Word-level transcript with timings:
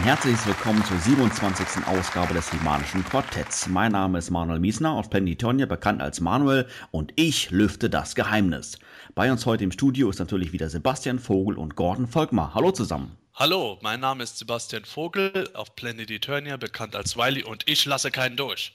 Ein 0.00 0.06
herzliches 0.06 0.46
Willkommen 0.46 0.82
zur 0.86 0.96
27. 0.96 1.86
Ausgabe 1.86 2.32
des 2.32 2.50
Himanischen 2.50 3.04
Quartetts. 3.04 3.68
Mein 3.68 3.92
Name 3.92 4.16
ist 4.16 4.30
Manuel 4.30 4.58
Miesner, 4.58 4.92
auf 4.92 5.10
Planetonia 5.10 5.66
bekannt 5.66 6.00
als 6.00 6.22
Manuel, 6.22 6.66
und 6.90 7.12
ich 7.16 7.50
lüfte 7.50 7.90
das 7.90 8.14
Geheimnis. 8.14 8.78
Bei 9.14 9.30
uns 9.30 9.44
heute 9.44 9.62
im 9.62 9.72
Studio 9.72 10.08
ist 10.08 10.18
natürlich 10.18 10.54
wieder 10.54 10.70
Sebastian 10.70 11.18
Vogel 11.18 11.58
und 11.58 11.76
Gordon 11.76 12.06
Volkmar. 12.06 12.54
Hallo 12.54 12.72
zusammen. 12.72 13.18
Hallo, 13.34 13.78
mein 13.82 14.00
Name 14.00 14.22
ist 14.22 14.38
Sebastian 14.38 14.86
Vogel, 14.86 15.50
auf 15.52 15.76
Planet 15.76 16.10
Eternia 16.10 16.56
bekannt 16.56 16.96
als 16.96 17.18
Wiley, 17.18 17.44
und 17.44 17.68
ich 17.68 17.84
lasse 17.84 18.10
keinen 18.10 18.38
durch. 18.38 18.72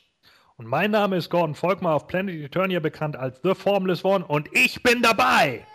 Und 0.58 0.68
mein 0.68 0.92
Name 0.92 1.18
ist 1.18 1.32
Gordon 1.32 1.56
Volkmar, 1.56 1.96
auf 1.96 2.06
Planet 2.06 2.36
Eternia 2.36 2.80
bekannt 2.80 3.16
als 3.16 3.40
The 3.42 3.56
Formless 3.56 4.06
One, 4.06 4.24
und 4.24 4.48
ich 4.54 4.84
bin 4.84 5.02
dabei! 5.02 5.66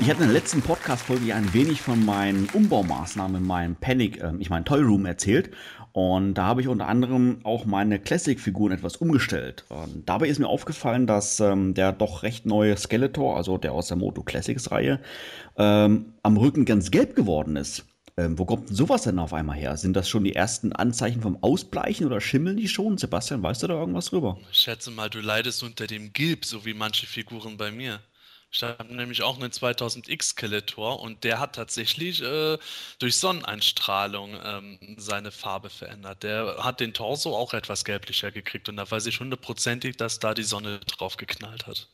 Ich 0.00 0.08
hatte 0.08 0.22
in 0.22 0.30
der 0.30 0.40
letzten 0.40 0.62
Podcast-Folge 0.62 1.34
ein 1.34 1.52
wenig 1.52 1.82
von 1.82 2.02
meinen 2.06 2.48
Umbaumaßnahmen 2.54 3.42
in 3.42 3.46
meinem 3.46 3.76
Panic, 3.76 4.22
äh, 4.22 4.32
ich 4.38 4.48
meine 4.48 4.64
Toy 4.64 4.80
Room 4.80 5.04
erzählt. 5.04 5.50
Und 5.92 6.34
da 6.34 6.46
habe 6.46 6.62
ich 6.62 6.68
unter 6.68 6.88
anderem 6.88 7.40
auch 7.42 7.66
meine 7.66 7.98
Classic-Figuren 7.98 8.72
etwas 8.72 8.96
umgestellt. 8.96 9.66
Und 9.68 10.08
dabei 10.08 10.28
ist 10.28 10.38
mir 10.38 10.48
aufgefallen, 10.48 11.06
dass 11.06 11.38
ähm, 11.40 11.74
der 11.74 11.92
doch 11.92 12.22
recht 12.22 12.46
neue 12.46 12.78
Skeletor, 12.78 13.36
also 13.36 13.58
der 13.58 13.72
aus 13.72 13.88
der 13.88 13.98
Moto 13.98 14.22
Classics-Reihe, 14.22 15.00
ähm, 15.58 16.14
am 16.22 16.36
Rücken 16.38 16.64
ganz 16.64 16.90
gelb 16.90 17.14
geworden 17.14 17.56
ist. 17.56 17.84
Ähm, 18.16 18.38
wo 18.38 18.46
kommt 18.46 18.70
denn 18.70 18.76
sowas 18.76 19.02
denn 19.02 19.18
auf 19.18 19.34
einmal 19.34 19.56
her? 19.56 19.76
Sind 19.76 19.96
das 19.96 20.08
schon 20.08 20.24
die 20.24 20.34
ersten 20.34 20.72
Anzeichen 20.72 21.20
vom 21.20 21.42
Ausbleichen 21.42 22.06
oder 22.06 22.22
schimmeln 22.22 22.56
die 22.56 22.68
schon? 22.68 22.96
Sebastian, 22.96 23.42
weißt 23.42 23.62
du 23.62 23.66
da 23.66 23.74
irgendwas 23.74 24.06
drüber? 24.06 24.38
Ich 24.50 24.60
schätze 24.60 24.90
mal, 24.90 25.10
du 25.10 25.20
leidest 25.20 25.62
unter 25.62 25.86
dem 25.86 26.14
Gilb, 26.14 26.46
so 26.46 26.64
wie 26.64 26.74
manche 26.74 27.06
Figuren 27.06 27.58
bei 27.58 27.70
mir. 27.70 28.00
Ich 28.52 28.62
habe 28.62 28.94
nämlich 28.94 29.22
auch 29.22 29.36
einen 29.36 29.50
2000X 29.52 30.22
Skeletor 30.22 31.00
und 31.00 31.22
der 31.24 31.38
hat 31.38 31.54
tatsächlich 31.54 32.20
äh, 32.22 32.58
durch 32.98 33.18
Sonneneinstrahlung 33.18 34.38
ähm, 34.42 34.96
seine 34.98 35.30
Farbe 35.30 35.70
verändert. 35.70 36.22
Der 36.24 36.56
hat 36.64 36.80
den 36.80 36.92
Torso 36.92 37.36
auch 37.36 37.54
etwas 37.54 37.84
gelblicher 37.84 38.32
gekriegt 38.32 38.68
und 38.68 38.76
da 38.76 38.90
weiß 38.90 39.06
ich 39.06 39.20
hundertprozentig, 39.20 39.96
dass 39.96 40.18
da 40.18 40.34
die 40.34 40.42
Sonne 40.42 40.80
drauf 40.80 41.16
geknallt 41.16 41.66
hat. 41.66 41.88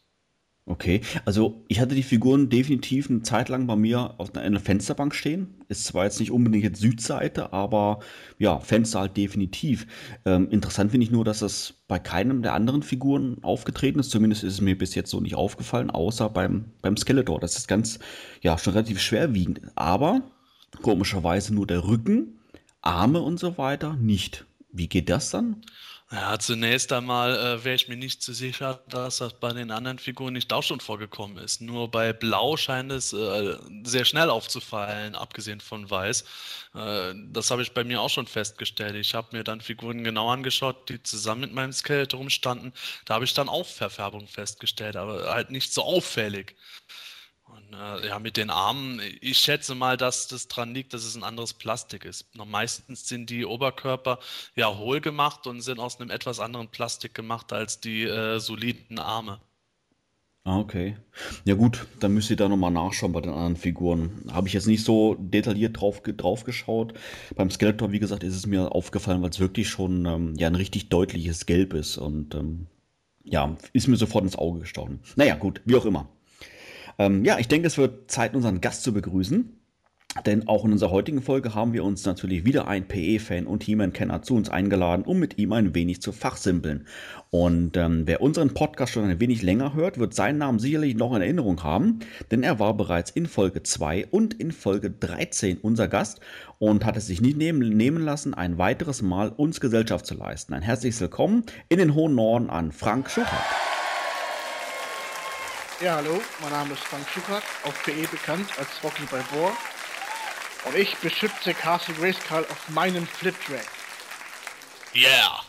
Okay, 0.68 1.00
also 1.24 1.64
ich 1.68 1.78
hatte 1.78 1.94
die 1.94 2.02
Figuren 2.02 2.48
definitiv 2.48 3.08
eine 3.08 3.22
Zeit 3.22 3.48
lang 3.48 3.68
bei 3.68 3.76
mir 3.76 4.18
auf 4.18 4.34
einer 4.34 4.58
Fensterbank 4.58 5.14
stehen. 5.14 5.54
Ist 5.68 5.84
zwar 5.84 6.02
jetzt 6.02 6.18
nicht 6.18 6.32
unbedingt 6.32 6.64
jetzt 6.64 6.80
Südseite, 6.80 7.52
aber 7.52 8.00
ja, 8.40 8.58
Fenster 8.58 8.98
halt 8.98 9.16
definitiv. 9.16 9.86
Ähm, 10.24 10.50
interessant 10.50 10.90
finde 10.90 11.04
ich 11.04 11.12
nur, 11.12 11.24
dass 11.24 11.38
das 11.38 11.74
bei 11.86 12.00
keinem 12.00 12.42
der 12.42 12.54
anderen 12.54 12.82
Figuren 12.82 13.38
aufgetreten 13.44 14.00
ist. 14.00 14.10
Zumindest 14.10 14.42
ist 14.42 14.54
es 14.54 14.60
mir 14.60 14.76
bis 14.76 14.96
jetzt 14.96 15.10
so 15.10 15.20
nicht 15.20 15.36
aufgefallen, 15.36 15.88
außer 15.88 16.28
beim, 16.30 16.64
beim 16.82 16.96
Skeletor. 16.96 17.38
Das 17.38 17.56
ist 17.56 17.68
ganz, 17.68 18.00
ja, 18.42 18.58
schon 18.58 18.72
relativ 18.72 19.00
schwerwiegend. 19.00 19.60
Aber 19.76 20.22
komischerweise 20.82 21.54
nur 21.54 21.68
der 21.68 21.84
Rücken, 21.86 22.40
Arme 22.82 23.20
und 23.22 23.38
so 23.38 23.56
weiter 23.56 23.94
nicht. 23.94 24.46
Wie 24.72 24.88
geht 24.88 25.10
das 25.10 25.30
dann? 25.30 25.62
Ja, 26.12 26.38
zunächst 26.38 26.92
einmal 26.92 27.34
äh, 27.36 27.64
wäre 27.64 27.74
ich 27.74 27.88
mir 27.88 27.96
nicht 27.96 28.22
so 28.22 28.32
sicher, 28.32 28.80
dass 28.88 29.18
das 29.18 29.32
bei 29.40 29.52
den 29.52 29.72
anderen 29.72 29.98
Figuren 29.98 30.34
nicht 30.34 30.52
auch 30.52 30.62
schon 30.62 30.78
vorgekommen 30.78 31.36
ist. 31.38 31.60
Nur 31.60 31.90
bei 31.90 32.12
Blau 32.12 32.56
scheint 32.56 32.92
es 32.92 33.12
äh, 33.12 33.56
sehr 33.82 34.04
schnell 34.04 34.30
aufzufallen, 34.30 35.16
abgesehen 35.16 35.60
von 35.60 35.90
Weiß. 35.90 36.22
Äh, 36.76 37.12
das 37.32 37.50
habe 37.50 37.62
ich 37.62 37.74
bei 37.74 37.82
mir 37.82 38.00
auch 38.00 38.08
schon 38.10 38.28
festgestellt. 38.28 38.94
Ich 38.94 39.14
habe 39.16 39.36
mir 39.36 39.42
dann 39.42 39.60
Figuren 39.60 40.04
genau 40.04 40.30
angeschaut, 40.30 40.88
die 40.88 41.02
zusammen 41.02 41.40
mit 41.40 41.52
meinem 41.52 41.72
Skelett 41.72 42.14
rumstanden. 42.14 42.72
Da 43.04 43.14
habe 43.14 43.24
ich 43.24 43.34
dann 43.34 43.48
auch 43.48 43.66
Verfärbung 43.66 44.28
festgestellt, 44.28 44.94
aber 44.94 45.34
halt 45.34 45.50
nicht 45.50 45.72
so 45.74 45.82
auffällig. 45.82 46.54
Ja, 47.72 48.18
mit 48.18 48.36
den 48.36 48.50
Armen, 48.50 49.00
ich 49.20 49.38
schätze 49.38 49.74
mal, 49.74 49.96
dass 49.96 50.28
das 50.28 50.48
dran 50.48 50.74
liegt, 50.74 50.94
dass 50.94 51.04
es 51.04 51.16
ein 51.16 51.24
anderes 51.24 51.52
Plastik 51.52 52.04
ist. 52.04 52.26
Meistens 52.34 53.08
sind 53.08 53.28
die 53.28 53.44
Oberkörper 53.44 54.18
ja 54.54 54.76
hohl 54.76 55.00
gemacht 55.00 55.46
und 55.46 55.60
sind 55.60 55.80
aus 55.80 56.00
einem 56.00 56.10
etwas 56.10 56.40
anderen 56.40 56.68
Plastik 56.68 57.14
gemacht 57.14 57.52
als 57.52 57.80
die 57.80 58.04
äh, 58.04 58.38
soliden 58.38 58.98
Arme. 58.98 59.40
Ah, 60.46 60.60
okay. 60.60 60.96
Ja 61.44 61.56
gut, 61.56 61.88
dann 61.98 62.14
müsst 62.14 62.30
ihr 62.30 62.36
da 62.36 62.48
nochmal 62.48 62.70
nachschauen 62.70 63.10
bei 63.10 63.20
den 63.20 63.32
anderen 63.32 63.56
Figuren. 63.56 64.22
Habe 64.30 64.46
ich 64.46 64.54
jetzt 64.54 64.68
nicht 64.68 64.84
so 64.84 65.16
detailliert 65.18 65.80
drauf, 65.80 66.02
drauf 66.02 66.44
geschaut. 66.44 66.94
Beim 67.34 67.50
Skeletor, 67.50 67.90
wie 67.90 67.98
gesagt, 67.98 68.22
ist 68.22 68.36
es 68.36 68.46
mir 68.46 68.72
aufgefallen, 68.72 69.22
weil 69.22 69.30
es 69.30 69.40
wirklich 69.40 69.68
schon 69.68 70.06
ähm, 70.06 70.34
ja, 70.36 70.46
ein 70.46 70.54
richtig 70.54 70.88
deutliches 70.88 71.46
Gelb 71.46 71.74
ist. 71.74 71.98
Und 71.98 72.36
ähm, 72.36 72.68
ja, 73.24 73.56
ist 73.72 73.88
mir 73.88 73.96
sofort 73.96 74.22
ins 74.22 74.36
Auge 74.36 74.60
gestochen. 74.60 75.00
Naja, 75.16 75.34
gut, 75.34 75.62
wie 75.64 75.74
auch 75.74 75.84
immer. 75.84 76.08
Ähm, 76.98 77.24
ja, 77.24 77.38
ich 77.38 77.48
denke, 77.48 77.66
es 77.66 77.78
wird 77.78 78.10
Zeit, 78.10 78.34
unseren 78.34 78.60
Gast 78.60 78.82
zu 78.82 78.92
begrüßen. 78.92 79.56
Denn 80.24 80.48
auch 80.48 80.64
in 80.64 80.72
unserer 80.72 80.90
heutigen 80.90 81.20
Folge 81.20 81.54
haben 81.54 81.72
wir 81.74 81.84
uns 81.84 82.04
natürlich 82.06 82.44
wieder 82.44 82.68
ein 82.68 82.88
PE-Fan 82.88 83.46
und 83.46 83.64
He-Man-Kenner 83.64 84.22
zu 84.22 84.34
uns 84.34 84.48
eingeladen, 84.48 85.04
um 85.04 85.18
mit 85.18 85.36
ihm 85.36 85.52
ein 85.52 85.74
wenig 85.74 86.00
zu 86.00 86.12
fachsimpeln. 86.12 86.86
Und 87.30 87.76
ähm, 87.76 88.02
wer 88.06 88.22
unseren 88.22 88.54
Podcast 88.54 88.92
schon 88.92 89.04
ein 89.04 89.20
wenig 89.20 89.42
länger 89.42 89.74
hört, 89.74 89.98
wird 89.98 90.14
seinen 90.14 90.38
Namen 90.38 90.58
sicherlich 90.58 90.94
noch 90.96 91.14
in 91.14 91.20
Erinnerung 91.20 91.62
haben, 91.62 91.98
denn 92.30 92.42
er 92.42 92.58
war 92.58 92.74
bereits 92.74 93.10
in 93.10 93.26
Folge 93.26 93.62
2 93.62 94.06
und 94.06 94.34
in 94.34 94.52
Folge 94.52 94.90
13 94.90 95.58
unser 95.58 95.88
Gast 95.88 96.20
und 96.58 96.84
hat 96.84 96.96
es 96.96 97.06
sich 97.06 97.20
nicht 97.20 97.36
nehmen, 97.36 97.76
nehmen 97.76 98.02
lassen, 98.02 98.32
ein 98.32 98.56
weiteres 98.56 99.02
Mal 99.02 99.28
uns 99.28 99.60
Gesellschaft 99.60 100.06
zu 100.06 100.14
leisten. 100.14 100.54
Ein 100.54 100.62
herzliches 100.62 101.00
Willkommen 101.00 101.44
in 101.68 101.78
den 101.78 101.94
hohen 101.94 102.14
Norden 102.14 102.48
an 102.48 102.72
Frank 102.72 103.10
Schuchert. 103.10 103.65
Ja, 105.78 105.96
hallo, 105.96 106.22
mein 106.40 106.52
Name 106.52 106.72
ist 106.72 106.82
Frank 106.84 107.06
Schuckert, 107.06 107.42
auf 107.64 107.82
PE 107.84 108.06
bekannt 108.10 108.48
als 108.58 108.82
Rocky 108.82 109.04
Balboa. 109.10 109.54
Und 110.64 110.74
ich 110.74 110.96
beschütze 110.96 111.52
Castle 111.52 111.94
Grayskull 111.96 112.46
auf 112.50 112.70
meinem 112.70 113.06
Flip-Track. 113.06 113.66
Yeah! 114.94 115.42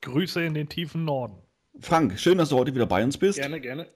Grüße 0.00 0.42
in 0.42 0.54
den 0.54 0.70
tiefen 0.70 1.04
Norden. 1.04 1.36
Frank, 1.80 2.18
schön, 2.18 2.38
dass 2.38 2.48
du 2.48 2.56
heute 2.56 2.74
wieder 2.74 2.86
bei 2.86 3.04
uns 3.04 3.18
bist. 3.18 3.38
Gerne, 3.38 3.60
gerne. 3.60 3.94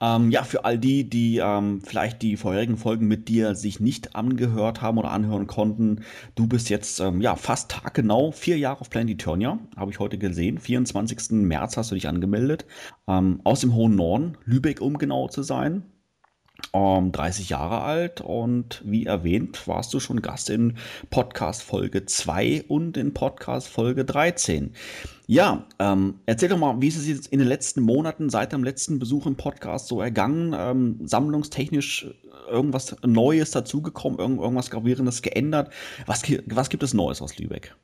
Ähm, 0.00 0.30
ja, 0.30 0.42
für 0.42 0.64
all 0.64 0.78
die, 0.78 1.08
die 1.08 1.38
ähm, 1.38 1.80
vielleicht 1.82 2.22
die 2.22 2.36
vorherigen 2.36 2.76
Folgen 2.76 3.06
mit 3.06 3.28
dir 3.28 3.54
sich 3.54 3.80
nicht 3.80 4.16
angehört 4.16 4.82
haben 4.82 4.98
oder 4.98 5.10
anhören 5.10 5.46
konnten, 5.46 6.00
du 6.34 6.46
bist 6.46 6.70
jetzt 6.70 7.00
ähm, 7.00 7.20
ja 7.20 7.36
fast 7.36 7.70
taggenau 7.70 8.32
vier 8.32 8.58
Jahre 8.58 8.80
auf 8.80 8.90
Planet 8.90 9.14
Eternia, 9.14 9.58
habe 9.76 9.90
ich 9.90 9.98
heute 9.98 10.18
gesehen. 10.18 10.58
24. 10.58 11.30
März 11.32 11.76
hast 11.76 11.90
du 11.90 11.94
dich 11.94 12.08
angemeldet. 12.08 12.66
Ähm, 13.08 13.40
aus 13.44 13.60
dem 13.60 13.74
hohen 13.74 13.94
Norden, 13.96 14.36
Lübeck 14.44 14.80
um 14.80 14.98
genau 14.98 15.28
zu 15.28 15.42
sein. 15.42 15.84
30 16.72 17.50
ähm, 17.50 17.50
Jahre 17.50 17.82
alt 17.82 18.20
und 18.20 18.82
wie 18.84 19.06
erwähnt, 19.06 19.66
warst 19.66 19.92
du 19.94 20.00
schon 20.00 20.22
Gast 20.22 20.50
in 20.50 20.76
Podcast 21.10 21.62
Folge 21.62 22.06
2 22.06 22.64
und 22.68 22.96
in 22.96 23.14
Podcast 23.14 23.68
Folge 23.68 24.04
13. 24.04 24.74
Ja, 25.26 25.66
ähm, 25.78 26.20
erzähl 26.26 26.48
doch 26.48 26.58
mal, 26.58 26.80
wie 26.80 26.88
ist 26.88 26.96
es 26.96 27.08
jetzt 27.08 27.28
in 27.28 27.38
den 27.38 27.48
letzten 27.48 27.80
Monaten 27.80 28.28
seit 28.28 28.52
dem 28.52 28.64
letzten 28.64 28.98
Besuch 28.98 29.26
im 29.26 29.36
Podcast 29.36 29.88
so 29.88 30.00
ergangen? 30.00 30.54
Ähm, 30.56 31.06
sammlungstechnisch 31.06 32.06
irgendwas 32.48 32.96
Neues 33.02 33.50
dazugekommen, 33.50 34.18
irgend, 34.18 34.40
irgendwas 34.40 34.70
Gravierendes 34.70 35.22
geändert? 35.22 35.72
Was, 36.06 36.22
was 36.46 36.68
gibt 36.68 36.82
es 36.82 36.94
Neues 36.94 37.22
aus 37.22 37.38
Lübeck? 37.38 37.74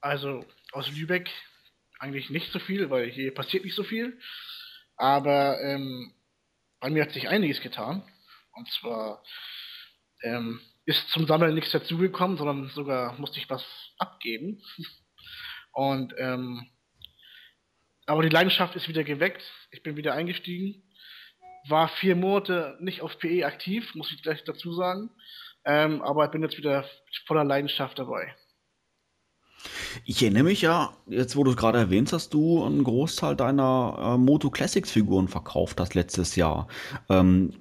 Also 0.00 0.44
aus 0.72 0.90
Lübeck 0.96 1.30
eigentlich 1.98 2.30
nicht 2.30 2.52
so 2.52 2.58
viel, 2.58 2.90
weil 2.90 3.10
hier 3.10 3.34
passiert 3.34 3.64
nicht 3.64 3.74
so 3.74 3.82
viel. 3.82 4.18
Aber 4.96 5.60
ähm, 5.62 6.12
bei 6.80 6.90
mir 6.90 7.02
hat 7.02 7.12
sich 7.12 7.28
einiges 7.28 7.60
getan. 7.60 8.02
Und 8.52 8.70
zwar 8.70 9.22
ähm, 10.22 10.60
ist 10.84 11.08
zum 11.10 11.26
Sammeln 11.26 11.54
nichts 11.54 11.72
dazugekommen, 11.72 12.36
sondern 12.36 12.68
sogar 12.68 13.18
musste 13.18 13.38
ich 13.38 13.50
was 13.50 13.64
abgeben. 13.98 14.62
Und 15.72 16.14
ähm, 16.18 16.70
aber 18.06 18.22
die 18.22 18.28
Leidenschaft 18.28 18.76
ist 18.76 18.88
wieder 18.88 19.04
geweckt. 19.04 19.42
Ich 19.72 19.82
bin 19.82 19.96
wieder 19.96 20.14
eingestiegen. 20.14 20.82
War 21.68 21.88
vier 21.88 22.14
Monate 22.14 22.76
nicht 22.80 23.02
auf 23.02 23.18
PE 23.18 23.44
aktiv, 23.44 23.94
muss 23.94 24.12
ich 24.12 24.22
gleich 24.22 24.44
dazu 24.44 24.72
sagen. 24.72 25.10
Ähm, 25.64 26.00
aber 26.02 26.24
ich 26.24 26.30
bin 26.30 26.42
jetzt 26.42 26.56
wieder 26.56 26.88
voller 27.26 27.44
Leidenschaft 27.44 27.98
dabei. 27.98 28.36
Ich 30.04 30.22
erinnere 30.22 30.44
mich 30.44 30.62
ja, 30.62 30.92
jetzt 31.06 31.36
wo 31.36 31.44
du 31.44 31.50
es 31.50 31.56
gerade 31.56 31.78
erwähnst, 31.78 32.12
dass 32.12 32.28
du 32.28 32.64
einen 32.64 32.84
Großteil 32.84 33.36
deiner 33.36 34.14
äh, 34.14 34.18
Moto 34.18 34.50
Classics 34.50 34.90
Figuren 34.90 35.28
verkauft 35.28 35.80
hast 35.80 35.94
letztes 35.94 36.36
Jahr. 36.36 36.68
Ähm, 37.08 37.52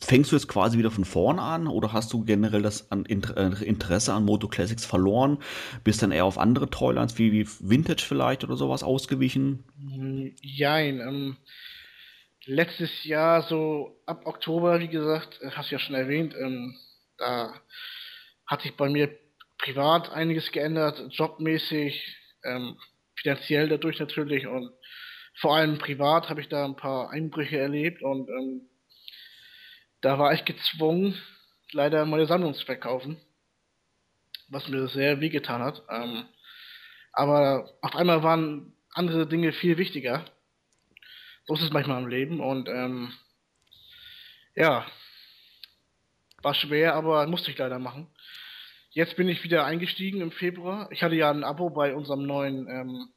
fängst 0.00 0.32
du 0.32 0.36
jetzt 0.36 0.48
quasi 0.48 0.78
wieder 0.78 0.90
von 0.90 1.04
vorne 1.04 1.42
an 1.42 1.66
oder 1.66 1.92
hast 1.92 2.12
du 2.12 2.24
generell 2.24 2.62
das 2.62 2.90
an 2.90 3.04
äh, 3.06 3.64
Interesse 3.64 4.12
an 4.12 4.24
Moto 4.24 4.48
Classics 4.48 4.84
verloren? 4.84 5.38
Bist 5.84 6.02
dann 6.02 6.12
eher 6.12 6.24
auf 6.24 6.38
andere 6.38 6.70
Toylines 6.70 7.18
wie, 7.18 7.32
wie 7.32 7.46
Vintage 7.60 8.04
vielleicht 8.06 8.44
oder 8.44 8.56
sowas 8.56 8.82
ausgewichen? 8.82 9.64
Jein. 10.42 11.00
Ähm, 11.00 11.36
letztes 12.44 13.04
Jahr, 13.04 13.42
so 13.42 14.00
ab 14.06 14.22
Oktober, 14.26 14.80
wie 14.80 14.88
gesagt, 14.88 15.40
äh, 15.42 15.50
hast 15.50 15.70
du 15.70 15.76
ja 15.76 15.78
schon 15.78 15.94
erwähnt, 15.94 16.34
ähm, 16.38 16.76
da 17.18 17.54
hat 18.46 18.62
sich 18.62 18.76
bei 18.76 18.88
mir 18.88 19.10
privat 19.60 20.10
einiges 20.10 20.52
geändert, 20.52 21.02
jobmäßig, 21.10 22.16
ähm, 22.44 22.78
finanziell 23.14 23.68
dadurch 23.68 23.98
natürlich 23.98 24.46
und 24.46 24.72
vor 25.34 25.56
allem 25.56 25.78
privat 25.78 26.28
habe 26.28 26.40
ich 26.40 26.48
da 26.48 26.64
ein 26.64 26.76
paar 26.76 27.10
Einbrüche 27.10 27.58
erlebt 27.58 28.02
und 28.02 28.28
ähm, 28.28 28.68
da 30.00 30.18
war 30.18 30.32
ich 30.32 30.44
gezwungen, 30.44 31.20
leider 31.72 32.06
meine 32.06 32.26
Sammlung 32.26 32.54
zu 32.54 32.64
verkaufen, 32.64 33.20
was 34.48 34.68
mir 34.68 34.88
sehr 34.88 35.20
wehgetan 35.20 35.62
hat. 35.62 35.82
Ähm, 35.90 36.24
aber 37.12 37.70
auf 37.82 37.94
einmal 37.94 38.22
waren 38.22 38.74
andere 38.94 39.26
Dinge 39.26 39.52
viel 39.52 39.76
wichtiger. 39.76 40.24
So 41.46 41.54
ist 41.54 41.62
es 41.62 41.70
manchmal 41.70 42.02
im 42.02 42.08
Leben 42.08 42.40
und 42.40 42.68
ähm, 42.68 43.12
ja, 44.54 44.86
war 46.42 46.54
schwer, 46.54 46.94
aber 46.94 47.26
musste 47.26 47.50
ich 47.50 47.58
leider 47.58 47.78
machen. 47.78 48.08
Jetzt 48.92 49.14
bin 49.14 49.28
ich 49.28 49.44
wieder 49.44 49.64
eingestiegen 49.64 50.20
im 50.20 50.32
Februar. 50.32 50.88
Ich 50.90 51.04
hatte 51.04 51.14
ja 51.14 51.30
ein 51.30 51.44
Abo 51.44 51.70
bei 51.70 51.94
unserem 51.94 52.26
neuen 52.26 52.66
ähm, 52.68 53.08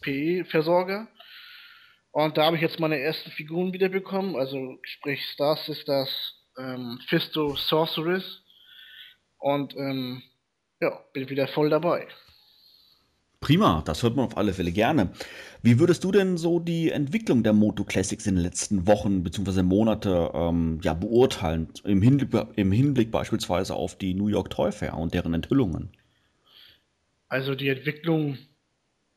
PE-Versorger. 0.00 1.06
Und 2.10 2.36
da 2.36 2.46
habe 2.46 2.56
ich 2.56 2.62
jetzt 2.62 2.80
meine 2.80 2.98
ersten 2.98 3.30
Figuren 3.30 3.72
wiederbekommen. 3.72 4.34
Also 4.34 4.78
sprich 4.82 5.24
Star 5.26 5.56
Sisters, 5.56 6.10
ähm, 6.58 6.98
Fisto 7.06 7.54
Sorceress. 7.54 8.42
Und 9.38 9.76
ähm, 9.76 10.20
ja, 10.80 11.00
bin 11.12 11.28
wieder 11.28 11.46
voll 11.46 11.70
dabei. 11.70 12.08
Prima, 13.40 13.82
das 13.86 14.02
hört 14.02 14.16
man 14.16 14.26
auf 14.26 14.36
alle 14.36 14.52
Fälle 14.52 14.70
gerne. 14.70 15.12
Wie 15.62 15.78
würdest 15.78 16.04
du 16.04 16.12
denn 16.12 16.36
so 16.36 16.58
die 16.58 16.90
Entwicklung 16.90 17.42
der 17.42 17.54
Moto 17.54 17.84
Classics 17.84 18.26
in 18.26 18.34
den 18.34 18.44
letzten 18.44 18.86
Wochen 18.86 19.22
bzw. 19.22 19.62
Monate 19.62 20.30
ähm, 20.34 20.78
ja, 20.82 20.92
beurteilen, 20.92 21.68
im 21.84 22.02
Hinblick, 22.02 22.30
im 22.56 22.70
Hinblick 22.70 23.10
beispielsweise 23.10 23.74
auf 23.74 23.96
die 23.96 24.12
New 24.12 24.28
York 24.28 24.50
Toy 24.50 24.70
Fair 24.72 24.94
und 24.94 25.14
deren 25.14 25.32
Enthüllungen? 25.32 25.90
Also 27.28 27.54
die 27.54 27.68
Entwicklung, 27.68 28.36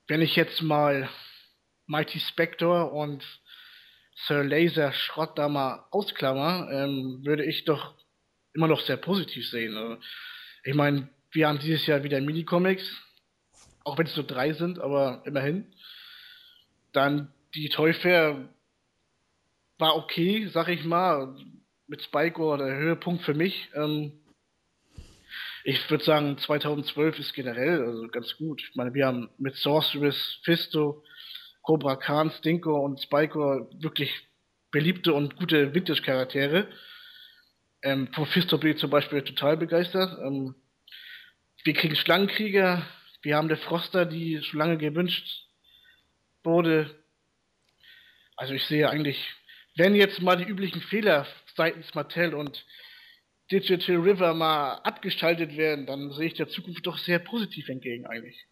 wenn 0.07 0.21
ich 0.21 0.37
jetzt 0.37 0.61
mal 0.61 1.09
Mighty 1.85 2.19
Spectre 2.21 2.91
und 2.91 3.25
Sir 4.15 4.43
Laser 4.43 4.93
Schrott 4.93 5.37
da 5.37 5.49
mal 5.49 5.85
ausklammer, 5.91 6.69
ähm, 6.71 7.21
würde 7.25 7.43
ich 7.43 7.65
doch 7.65 7.95
immer 8.53 8.67
noch 8.67 8.81
sehr 8.81 8.97
positiv 8.97 9.49
sehen. 9.49 9.75
Also, 9.75 9.97
ich 10.63 10.75
meine, 10.75 11.09
wir 11.31 11.47
haben 11.47 11.59
dieses 11.59 11.85
Jahr 11.87 12.03
wieder 12.03 12.21
Minicomics, 12.21 13.01
auch 13.83 13.97
wenn 13.97 14.07
es 14.07 14.15
nur 14.15 14.25
drei 14.25 14.53
sind, 14.53 14.80
aber 14.80 15.21
immerhin. 15.25 15.74
Dann 16.91 17.33
die 17.56 17.69
Toy 17.69 17.94
Fair 17.94 18.50
war 19.77 19.95
okay, 19.95 20.47
sag 20.47 20.69
ich 20.69 20.83
mal, 20.83 21.35
mit 21.88 22.01
Spike 22.01 22.57
der 22.57 22.75
Höhepunkt 22.75 23.24
für 23.24 23.33
mich. 23.33 23.69
Ähm, 23.75 24.13
ich 25.63 25.89
würde 25.89 26.03
sagen, 26.03 26.38
2012 26.38 27.19
ist 27.19 27.33
generell 27.33 27.83
also 27.83 28.07
ganz 28.09 28.35
gut. 28.38 28.62
Ich 28.62 28.75
meine, 28.75 28.94
wir 28.94 29.07
haben 29.07 29.30
mit 29.38 29.56
Sorceress, 29.56 30.39
Fisto, 30.44 31.03
Cobra 31.62 31.95
Khan, 31.95 32.31
Stinko 32.31 32.83
und 32.83 33.01
Spike 33.01 33.68
wirklich 33.80 34.12
beliebte 34.71 35.13
und 35.13 35.38
gute 35.38 35.74
Vintage-Charaktere. 35.74 36.68
Ähm, 37.81 38.12
von 38.13 38.25
Fisto 38.25 38.57
bin 38.57 38.71
ich 38.71 38.77
zum 38.77 38.89
Beispiel 38.89 39.21
total 39.21 39.56
begeistert. 39.56 40.18
Ähm, 40.21 40.56
wir 41.63 41.74
kriegen 41.74 41.95
Schlangenkrieger, 41.95 42.85
wir 43.23 43.37
haben 43.37 43.47
der 43.47 43.57
Froster, 43.57 44.05
die 44.05 44.41
schon 44.43 44.59
lange 44.59 44.77
gewünscht 44.77 45.47
wurde. 46.43 47.03
Also 48.35 48.53
ich 48.53 48.65
sehe 48.65 48.89
eigentlich, 48.89 49.33
wenn 49.75 49.95
jetzt 49.95 50.21
mal 50.21 50.35
die 50.35 50.43
üblichen 50.43 50.81
Fehler 50.81 51.25
seitens 51.55 51.95
Mattel 51.95 52.33
und 52.33 52.65
Digital 53.51 53.97
River 53.97 54.33
mal 54.33 54.75
abgeschaltet 54.83 55.57
werden, 55.57 55.85
dann 55.85 56.11
sehe 56.11 56.27
ich 56.27 56.33
der 56.33 56.49
Zukunft 56.49 56.85
doch 56.85 56.97
sehr 56.97 57.19
positiv 57.19 57.69
entgegen 57.69 58.05
eigentlich. 58.05 58.45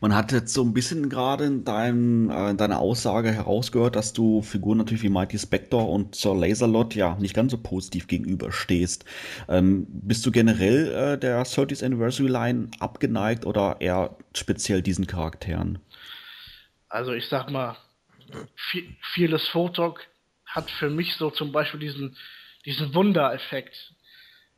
Man 0.00 0.14
hat 0.14 0.32
jetzt 0.32 0.54
so 0.54 0.62
ein 0.62 0.72
bisschen 0.72 1.08
gerade 1.08 1.44
in, 1.44 1.64
dein, 1.64 2.30
äh, 2.30 2.50
in 2.50 2.56
deiner 2.56 2.78
Aussage 2.78 3.30
herausgehört, 3.32 3.96
dass 3.96 4.12
du 4.12 4.42
Figuren 4.42 4.78
natürlich 4.78 5.02
wie 5.02 5.08
Mighty 5.08 5.38
Spectre 5.38 5.78
und 5.78 6.14
Sir 6.14 6.34
Laserlot 6.34 6.94
ja 6.94 7.16
nicht 7.16 7.34
ganz 7.34 7.52
so 7.52 7.58
positiv 7.58 8.06
gegenüberstehst. 8.06 9.04
Ähm, 9.48 9.86
bist 9.88 10.24
du 10.24 10.30
generell 10.30 10.88
äh, 10.92 11.18
der 11.18 11.44
30th 11.44 11.84
Anniversary 11.84 12.28
Line 12.28 12.70
abgeneigt 12.80 13.44
oder 13.44 13.76
eher 13.80 14.16
speziell 14.34 14.82
diesen 14.82 15.06
Charakteren? 15.06 15.78
Also 16.88 17.12
ich 17.12 17.28
sag 17.28 17.50
mal, 17.50 17.76
Fearless 19.14 19.48
Photog 19.48 20.00
hat 20.46 20.70
für 20.70 20.90
mich 20.90 21.14
so 21.14 21.30
zum 21.30 21.52
Beispiel 21.52 21.80
diesen, 21.80 22.16
diesen 22.64 22.94
Wunder-Effekt. 22.94 23.94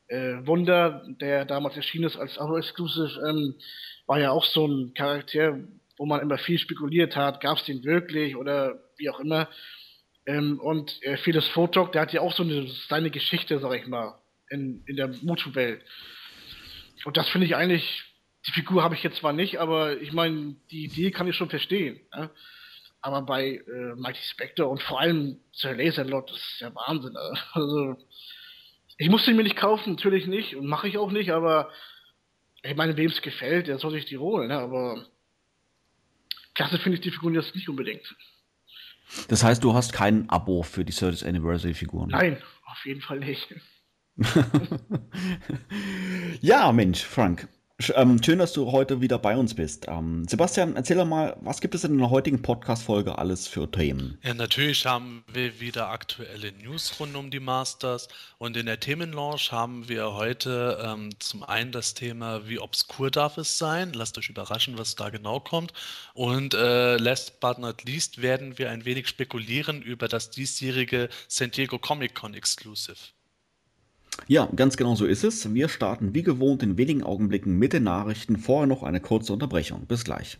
Äh, 0.06 0.46
Wunder, 0.46 1.04
der 1.20 1.44
damals 1.44 1.76
erschienen 1.76 2.04
ist 2.04 2.16
als 2.16 2.38
Abo-Exclusive, 2.38 3.20
ähm, 3.28 3.54
war 4.10 4.18
ja 4.18 4.32
auch 4.32 4.44
so 4.44 4.66
ein 4.66 4.92
Charakter, 4.92 5.56
wo 5.96 6.04
man 6.04 6.20
immer 6.20 6.36
viel 6.36 6.58
spekuliert 6.58 7.14
hat, 7.14 7.40
gab 7.40 7.58
es 7.58 7.64
den 7.64 7.84
wirklich 7.84 8.34
oder 8.34 8.82
wie 8.96 9.08
auch 9.08 9.20
immer. 9.20 9.48
Ähm, 10.26 10.58
und 10.58 11.00
äh, 11.04 11.16
Felix 11.16 11.46
Fotok, 11.46 11.92
der 11.92 12.02
hat 12.02 12.12
ja 12.12 12.20
auch 12.20 12.32
so 12.32 12.42
eine, 12.42 12.66
seine 12.88 13.12
Geschichte, 13.12 13.60
sag 13.60 13.72
ich 13.74 13.86
mal, 13.86 14.20
in, 14.50 14.82
in 14.86 14.96
der 14.96 15.14
Mutu-Welt. 15.22 15.84
Und 17.04 17.16
das 17.16 17.28
finde 17.28 17.46
ich 17.46 17.54
eigentlich, 17.54 18.02
die 18.48 18.50
Figur 18.50 18.82
habe 18.82 18.96
ich 18.96 19.04
jetzt 19.04 19.18
zwar 19.18 19.32
nicht, 19.32 19.60
aber 19.60 20.00
ich 20.00 20.12
meine, 20.12 20.56
die 20.72 20.86
Idee 20.86 21.12
kann 21.12 21.28
ich 21.28 21.36
schon 21.36 21.48
verstehen. 21.48 22.00
Ne? 22.12 22.30
Aber 23.02 23.22
bei 23.22 23.62
äh, 23.64 23.94
Mighty 23.94 24.24
Spectre 24.24 24.66
und 24.66 24.82
vor 24.82 24.98
allem 24.98 25.38
Sir 25.52 25.76
Laserlord, 25.76 26.32
das 26.32 26.38
ist 26.38 26.60
ja 26.62 26.74
Wahnsinn. 26.74 27.16
Also, 27.52 27.96
ich 28.98 29.08
musste 29.08 29.30
ihn 29.30 29.36
mir 29.36 29.44
nicht 29.44 29.56
kaufen, 29.56 29.92
natürlich 29.92 30.26
nicht, 30.26 30.56
und 30.56 30.66
mache 30.66 30.88
ich 30.88 30.98
auch 30.98 31.12
nicht, 31.12 31.30
aber 31.30 31.70
ich 32.62 32.76
meine, 32.76 32.96
wem 32.96 33.10
es 33.10 33.22
gefällt, 33.22 33.68
der 33.68 33.78
soll 33.78 33.92
sich 33.92 34.04
die 34.04 34.18
holen, 34.18 34.48
ne? 34.48 34.58
aber 34.58 35.06
klasse 36.54 36.78
finde 36.78 36.96
ich 36.96 37.02
die 37.02 37.10
Figuren 37.10 37.34
jetzt 37.34 37.54
nicht 37.54 37.68
unbedingt. 37.68 38.14
Das 39.28 39.42
heißt, 39.42 39.64
du 39.64 39.74
hast 39.74 39.92
kein 39.92 40.28
Abo 40.28 40.62
für 40.62 40.84
die 40.84 40.92
30th 40.92 41.26
Anniversary 41.26 41.74
Figuren? 41.74 42.10
Nein, 42.10 42.40
auf 42.66 42.84
jeden 42.84 43.00
Fall 43.00 43.18
nicht. 43.18 43.54
ja, 46.40 46.70
Mensch, 46.72 47.02
Frank. 47.02 47.48
Ähm, 47.94 48.22
schön, 48.22 48.38
dass 48.38 48.52
du 48.52 48.72
heute 48.72 49.00
wieder 49.00 49.18
bei 49.18 49.36
uns 49.36 49.54
bist. 49.54 49.86
Ähm, 49.88 50.26
Sebastian, 50.28 50.76
erzähl 50.76 50.98
doch 50.98 51.06
mal, 51.06 51.36
was 51.40 51.62
gibt 51.62 51.74
es 51.74 51.82
in 51.84 51.96
der 51.96 52.10
heutigen 52.10 52.42
Podcast-Folge 52.42 53.16
alles 53.16 53.48
für 53.48 53.70
Themen? 53.70 54.18
Ja, 54.22 54.34
natürlich 54.34 54.84
haben 54.84 55.24
wir 55.32 55.60
wieder 55.60 55.88
aktuelle 55.88 56.52
News 56.52 57.00
rund 57.00 57.16
um 57.16 57.30
die 57.30 57.40
Masters 57.40 58.08
und 58.36 58.56
in 58.58 58.66
der 58.66 58.80
Themenlaunch 58.80 59.50
haben 59.50 59.88
wir 59.88 60.12
heute 60.12 60.78
ähm, 60.84 61.10
zum 61.20 61.42
einen 61.42 61.72
das 61.72 61.94
Thema, 61.94 62.46
wie 62.46 62.58
obskur 62.58 63.10
darf 63.10 63.38
es 63.38 63.56
sein? 63.56 63.94
Lasst 63.94 64.18
euch 64.18 64.28
überraschen, 64.28 64.76
was 64.76 64.94
da 64.94 65.08
genau 65.08 65.40
kommt. 65.40 65.72
Und 66.12 66.52
äh, 66.52 66.98
last 66.98 67.40
but 67.40 67.58
not 67.58 67.84
least 67.84 68.20
werden 68.20 68.58
wir 68.58 68.70
ein 68.70 68.84
wenig 68.84 69.08
spekulieren 69.08 69.80
über 69.80 70.06
das 70.06 70.28
diesjährige 70.30 71.08
San 71.28 71.50
Diego 71.50 71.78
Comic 71.78 72.14
Con 72.14 72.34
Exclusive. 72.34 72.98
Ja, 74.26 74.48
ganz 74.54 74.76
genau 74.76 74.94
so 74.94 75.06
ist 75.06 75.24
es. 75.24 75.52
Wir 75.54 75.68
starten 75.68 76.14
wie 76.14 76.22
gewohnt 76.22 76.62
in 76.62 76.76
wenigen 76.76 77.02
Augenblicken 77.02 77.58
mit 77.58 77.72
den 77.72 77.84
Nachrichten. 77.84 78.36
Vorher 78.36 78.66
noch 78.66 78.82
eine 78.82 79.00
kurze 79.00 79.32
Unterbrechung. 79.32 79.86
Bis 79.86 80.04
gleich. 80.04 80.38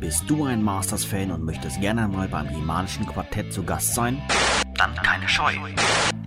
Bist 0.00 0.28
du 0.30 0.44
ein 0.44 0.62
Masters-Fan 0.62 1.30
und 1.30 1.44
möchtest 1.44 1.80
gerne 1.80 2.08
mal 2.08 2.28
beim 2.28 2.48
Imanischen 2.48 3.06
Quartett 3.06 3.52
zu 3.52 3.62
Gast 3.62 3.94
sein? 3.94 4.20
Dann 4.78 4.94
keine 4.94 5.28
Scheu. 5.28 5.52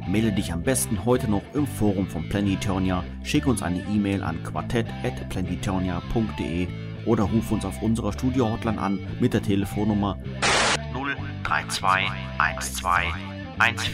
Melde 0.08 0.34
dich 0.34 0.52
am 0.52 0.62
besten 0.62 1.06
heute 1.06 1.32
noch 1.32 1.44
im 1.54 1.66
Forum 1.66 2.06
von 2.08 2.28
Planetonia, 2.28 3.06
schick 3.24 3.48
uns 3.48 3.64
eine 3.64 3.80
E-Mail 3.84 4.24
an 4.24 4.44
quartett.planetonia.de 4.44 6.68
oder 7.06 7.24
ruf 7.24 7.50
uns 7.52 7.64
auf 7.64 7.82
unserer 7.82 8.12
Studio-Hotline 8.12 8.78
an 8.80 9.00
mit 9.20 9.34
der 9.34 9.42
Telefonnummer 9.42 10.18
032 11.44 12.12
12 12.60 12.84
14 13.58 13.58
19 13.58 13.94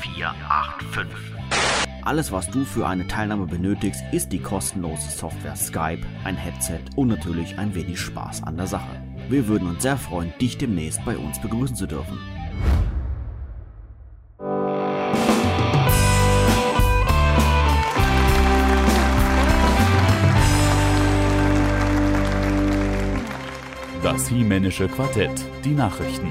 485. 0.00 1.14
Alles, 2.04 2.32
was 2.32 2.50
du 2.50 2.64
für 2.64 2.86
eine 2.86 3.06
Teilnahme 3.06 3.46
benötigst, 3.46 4.02
ist 4.12 4.32
die 4.32 4.38
kostenlose 4.38 5.10
Software 5.10 5.56
Skype, 5.56 6.00
ein 6.24 6.36
Headset 6.36 6.80
und 6.96 7.08
natürlich 7.08 7.58
ein 7.58 7.74
wenig 7.74 8.00
Spaß 8.00 8.44
an 8.44 8.56
der 8.56 8.66
Sache. 8.66 9.02
Wir 9.28 9.46
würden 9.48 9.68
uns 9.68 9.82
sehr 9.82 9.96
freuen, 9.96 10.32
dich 10.40 10.56
demnächst 10.58 11.04
bei 11.04 11.18
uns 11.18 11.40
begrüßen 11.40 11.76
zu 11.76 11.86
dürfen. 11.86 12.18
Das 24.04 24.28
Hie-Männische 24.28 24.86
Quartett, 24.86 25.30
die 25.64 25.70
Nachrichten. 25.70 26.30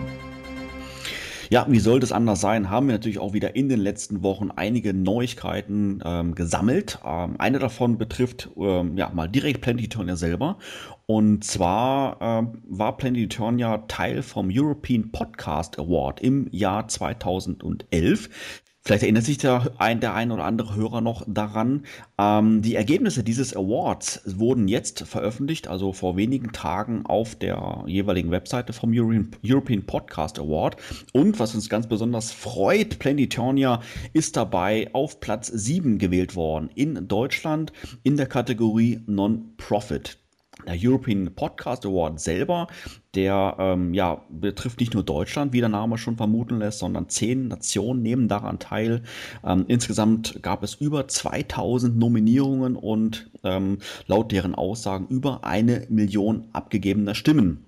Ja, 1.50 1.66
wie 1.68 1.80
soll 1.80 2.00
das 2.00 2.12
anders 2.12 2.40
sein? 2.40 2.70
Haben 2.70 2.86
wir 2.86 2.94
natürlich 2.94 3.18
auch 3.18 3.34
wieder 3.34 3.56
in 3.56 3.68
den 3.68 3.80
letzten 3.80 4.22
Wochen 4.22 4.52
einige 4.52 4.94
Neuigkeiten 4.94 6.00
ähm, 6.06 6.36
gesammelt. 6.36 7.00
Ähm, 7.04 7.34
eine 7.40 7.58
davon 7.58 7.98
betrifft 7.98 8.52
ähm, 8.58 8.96
ja 8.96 9.10
mal 9.12 9.28
direkt 9.28 9.62
Planetonia 9.62 10.16
selber. 10.16 10.60
Und 11.08 11.44
zwar 11.44 12.18
ähm, 12.22 12.62
war 12.68 12.96
Planetonia 12.96 13.80
Teil 13.88 14.22
vom 14.22 14.50
European 14.54 15.12
Podcast 15.12 15.80
Award 15.80 16.22
im 16.22 16.48
Jahr 16.52 16.88
2011. 16.88 18.62
Vielleicht 18.86 19.04
erinnert 19.04 19.24
sich 19.24 19.38
der 19.38 19.72
ein, 19.78 20.02
der 20.02 20.14
ein 20.14 20.30
oder 20.30 20.44
andere 20.44 20.76
Hörer 20.76 21.00
noch 21.00 21.24
daran. 21.26 21.86
Ähm, 22.18 22.62
die 22.62 22.76
Ergebnisse 22.76 23.24
dieses 23.24 23.56
Awards 23.56 24.22
wurden 24.26 24.68
jetzt 24.68 25.08
veröffentlicht, 25.08 25.70
also 25.70 25.94
vor 25.94 26.18
wenigen 26.18 26.52
Tagen 26.52 27.06
auf 27.06 27.36
der 27.36 27.86
jeweiligen 27.88 28.30
Webseite 28.32 28.74
vom 28.74 28.92
European, 28.94 29.86
Podcast 29.86 30.38
Award. 30.38 30.76
Und 31.14 31.40
was 31.40 31.56
uns 31.56 31.70
ganz 31.70 31.88
besonders 31.88 32.34
freut, 32.34 33.00
Planetonia 33.00 33.80
ist 34.12 34.36
dabei 34.36 34.90
auf 34.92 35.22
Platz 35.22 35.48
7 35.48 35.98
gewählt 35.98 36.36
worden 36.36 36.70
in 36.76 37.08
Deutschland 37.08 37.72
in 38.04 38.18
der 38.18 38.26
Kategorie 38.26 39.00
Non-Profit. 39.08 40.23
Der 40.68 40.78
European 40.80 41.34
Podcast 41.36 41.86
Award 41.86 42.20
selber, 42.20 42.68
der 43.16 43.56
ähm, 43.60 43.94
ja, 43.94 44.22
betrifft 44.30 44.80
nicht 44.80 44.94
nur 44.94 45.04
Deutschland, 45.04 45.54
wie 45.54 45.60
der 45.60 45.70
Name 45.70 45.98
schon 45.98 46.18
vermuten 46.18 46.60
lässt, 46.60 46.80
sondern 46.80 47.10
zehn 47.10 47.48
Nationen 47.48 48.02
nehmen 48.02 48.28
daran 48.28 48.60
teil. 48.60 49.04
Ähm, 49.44 49.66
insgesamt 49.68 50.42
gab 50.42 50.64
es 50.64 50.76
über 50.76 51.08
2000 51.08 51.98
Nominierungen 51.98 52.76
und 52.76 53.30
ähm, 53.44 53.80
laut 54.08 54.32
deren 54.32 54.56
Aussagen 54.56 55.08
über 55.08 55.44
eine 55.44 55.86
Million 55.90 56.46
abgegebener 56.54 57.16
Stimmen. 57.16 57.66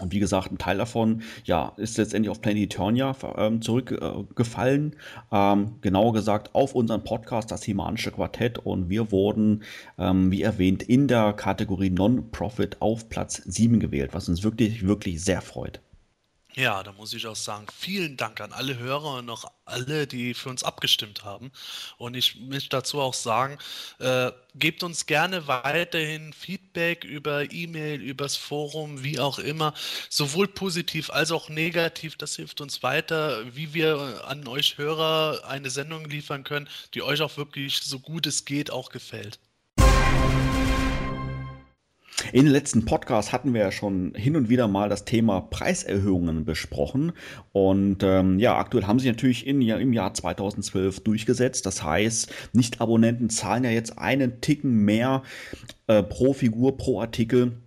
Und 0.00 0.12
wie 0.12 0.18
gesagt, 0.18 0.52
ein 0.52 0.58
Teil 0.58 0.78
davon 0.78 1.22
ja, 1.44 1.72
ist 1.76 1.96
letztendlich 1.98 2.30
auf 2.30 2.40
Planet 2.40 2.64
Eternia 2.64 3.16
ähm, 3.36 3.62
zurückgefallen. 3.62 4.96
Ähm, 5.32 5.76
genauer 5.80 6.12
gesagt 6.12 6.54
auf 6.54 6.74
unseren 6.74 7.04
Podcast, 7.04 7.50
das 7.50 7.64
Himanische 7.64 8.10
Quartett. 8.10 8.58
Und 8.58 8.90
wir 8.90 9.10
wurden, 9.10 9.62
ähm, 9.98 10.30
wie 10.30 10.42
erwähnt, 10.42 10.82
in 10.82 11.08
der 11.08 11.32
Kategorie 11.32 11.90
Non-Profit 11.90 12.80
auf 12.80 13.08
Platz 13.08 13.42
7 13.44 13.80
gewählt, 13.80 14.10
was 14.12 14.28
uns 14.28 14.42
wirklich, 14.42 14.86
wirklich 14.86 15.22
sehr 15.22 15.40
freut. 15.40 15.80
Ja, 16.58 16.82
da 16.82 16.92
muss 16.92 17.12
ich 17.12 17.26
auch 17.26 17.36
sagen, 17.36 17.66
vielen 17.78 18.16
Dank 18.16 18.40
an 18.40 18.54
alle 18.54 18.78
Hörer 18.78 19.18
und 19.18 19.28
auch 19.28 19.44
alle, 19.66 20.06
die 20.06 20.32
für 20.32 20.48
uns 20.48 20.64
abgestimmt 20.64 21.22
haben. 21.22 21.52
Und 21.98 22.14
ich 22.14 22.40
möchte 22.40 22.70
dazu 22.70 22.98
auch 22.98 23.12
sagen, 23.12 23.58
äh, 23.98 24.32
gebt 24.54 24.82
uns 24.82 25.04
gerne 25.04 25.48
weiterhin 25.48 26.32
Feedback 26.32 27.04
über 27.04 27.52
E-Mail, 27.52 28.00
übers 28.00 28.36
Forum, 28.36 29.04
wie 29.04 29.18
auch 29.20 29.38
immer, 29.38 29.74
sowohl 30.08 30.48
positiv 30.48 31.10
als 31.10 31.30
auch 31.30 31.50
negativ. 31.50 32.16
Das 32.16 32.36
hilft 32.36 32.62
uns 32.62 32.82
weiter, 32.82 33.54
wie 33.54 33.74
wir 33.74 34.24
an 34.26 34.48
euch 34.48 34.78
Hörer 34.78 35.42
eine 35.46 35.68
Sendung 35.68 36.06
liefern 36.06 36.42
können, 36.42 36.70
die 36.94 37.02
euch 37.02 37.20
auch 37.20 37.36
wirklich 37.36 37.82
so 37.82 37.98
gut 37.98 38.26
es 38.26 38.46
geht 38.46 38.70
auch 38.70 38.88
gefällt. 38.88 39.38
In 42.32 42.44
den 42.44 42.52
letzten 42.52 42.84
Podcast 42.84 43.32
hatten 43.32 43.52
wir 43.52 43.60
ja 43.60 43.70
schon 43.70 44.14
hin 44.14 44.36
und 44.36 44.48
wieder 44.48 44.68
mal 44.68 44.88
das 44.88 45.04
Thema 45.04 45.40
Preiserhöhungen 45.42 46.44
besprochen. 46.44 47.12
Und 47.52 48.02
ähm, 48.02 48.38
ja, 48.38 48.56
aktuell 48.56 48.86
haben 48.86 48.98
sie 48.98 49.08
natürlich 49.08 49.46
in, 49.46 49.60
ja, 49.60 49.76
im 49.76 49.92
Jahr 49.92 50.14
2012 50.14 51.00
durchgesetzt. 51.00 51.66
Das 51.66 51.82
heißt, 51.82 52.32
Nicht-Abonnenten 52.52 53.28
zahlen 53.28 53.64
ja 53.64 53.70
jetzt 53.70 53.98
einen 53.98 54.40
Ticken 54.40 54.84
mehr 54.84 55.22
äh, 55.88 56.02
pro 56.02 56.32
Figur, 56.32 56.76
pro 56.76 57.00
Artikel 57.00 57.62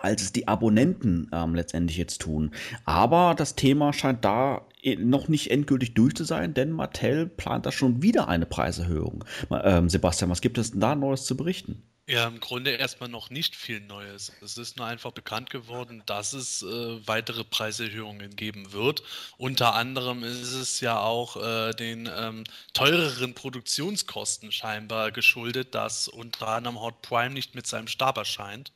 als 0.00 0.22
es 0.22 0.32
die 0.32 0.48
Abonnenten 0.48 1.30
ähm, 1.32 1.54
letztendlich 1.54 1.96
jetzt 1.96 2.20
tun. 2.20 2.50
Aber 2.84 3.34
das 3.36 3.54
Thema 3.54 3.92
scheint 3.92 4.24
da 4.24 4.66
äh, 4.82 4.96
noch 4.96 5.28
nicht 5.28 5.50
endgültig 5.50 5.94
durch 5.94 6.14
zu 6.14 6.24
sein, 6.24 6.52
denn 6.52 6.72
Mattel 6.72 7.26
plant 7.26 7.64
da 7.64 7.72
schon 7.72 8.02
wieder 8.02 8.28
eine 8.28 8.44
Preiserhöhung. 8.44 9.24
Ähm, 9.50 9.88
Sebastian, 9.88 10.30
was 10.30 10.40
gibt 10.40 10.58
es 10.58 10.72
denn 10.72 10.80
da 10.80 10.94
Neues 10.94 11.24
zu 11.24 11.36
berichten? 11.36 11.82
Ja, 12.06 12.26
im 12.28 12.38
Grunde 12.40 12.72
erstmal 12.72 13.08
noch 13.08 13.30
nicht 13.30 13.56
viel 13.56 13.80
Neues. 13.80 14.30
Es 14.42 14.58
ist 14.58 14.76
nur 14.76 14.86
einfach 14.86 15.12
bekannt 15.12 15.48
geworden, 15.48 16.02
dass 16.04 16.34
es 16.34 16.62
äh, 16.62 17.06
weitere 17.06 17.44
Preiserhöhungen 17.44 18.36
geben 18.36 18.72
wird. 18.72 19.02
Unter 19.38 19.74
anderem 19.74 20.22
ist 20.22 20.52
es 20.52 20.80
ja 20.80 21.00
auch 21.00 21.36
äh, 21.36 21.72
den 21.72 22.06
ähm, 22.14 22.44
teureren 22.74 23.34
Produktionskosten 23.34 24.52
scheinbar 24.52 25.12
geschuldet, 25.12 25.74
dass 25.74 26.08
unter 26.08 26.48
anderem 26.48 26.78
Hot 26.80 27.00
Prime 27.00 27.32
nicht 27.32 27.54
mit 27.54 27.66
seinem 27.66 27.88
Stab 27.88 28.18
erscheint. 28.18 28.70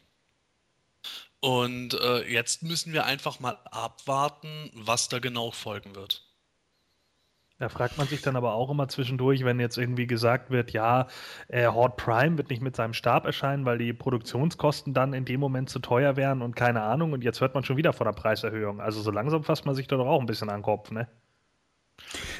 Und 1.40 1.94
äh, 1.94 2.26
jetzt 2.30 2.62
müssen 2.62 2.92
wir 2.92 3.04
einfach 3.04 3.40
mal 3.40 3.58
abwarten, 3.70 4.70
was 4.74 5.08
da 5.08 5.18
genau 5.18 5.50
folgen 5.50 5.94
wird. 5.94 6.27
Da 7.58 7.68
fragt 7.68 7.98
man 7.98 8.06
sich 8.06 8.22
dann 8.22 8.36
aber 8.36 8.54
auch 8.54 8.70
immer 8.70 8.86
zwischendurch, 8.86 9.44
wenn 9.44 9.58
jetzt 9.58 9.78
irgendwie 9.78 10.06
gesagt 10.06 10.50
wird, 10.50 10.70
ja, 10.70 11.08
äh, 11.48 11.66
Horde 11.66 11.94
Prime 11.96 12.38
wird 12.38 12.50
nicht 12.50 12.62
mit 12.62 12.76
seinem 12.76 12.92
Stab 12.92 13.26
erscheinen, 13.26 13.64
weil 13.64 13.78
die 13.78 13.92
Produktionskosten 13.92 14.94
dann 14.94 15.12
in 15.12 15.24
dem 15.24 15.40
Moment 15.40 15.68
zu 15.68 15.80
teuer 15.80 16.16
wären 16.16 16.40
und 16.40 16.54
keine 16.54 16.82
Ahnung. 16.82 17.12
Und 17.12 17.24
jetzt 17.24 17.40
hört 17.40 17.54
man 17.54 17.64
schon 17.64 17.76
wieder 17.76 17.92
von 17.92 18.04
der 18.04 18.12
Preiserhöhung. 18.12 18.80
Also 18.80 19.00
so 19.00 19.10
langsam 19.10 19.42
fasst 19.42 19.66
man 19.66 19.74
sich 19.74 19.88
da 19.88 19.96
doch 19.96 20.06
auch 20.06 20.20
ein 20.20 20.26
bisschen 20.26 20.48
an 20.50 20.58
den 20.58 20.62
Kopf, 20.62 20.92
ne? 20.92 21.08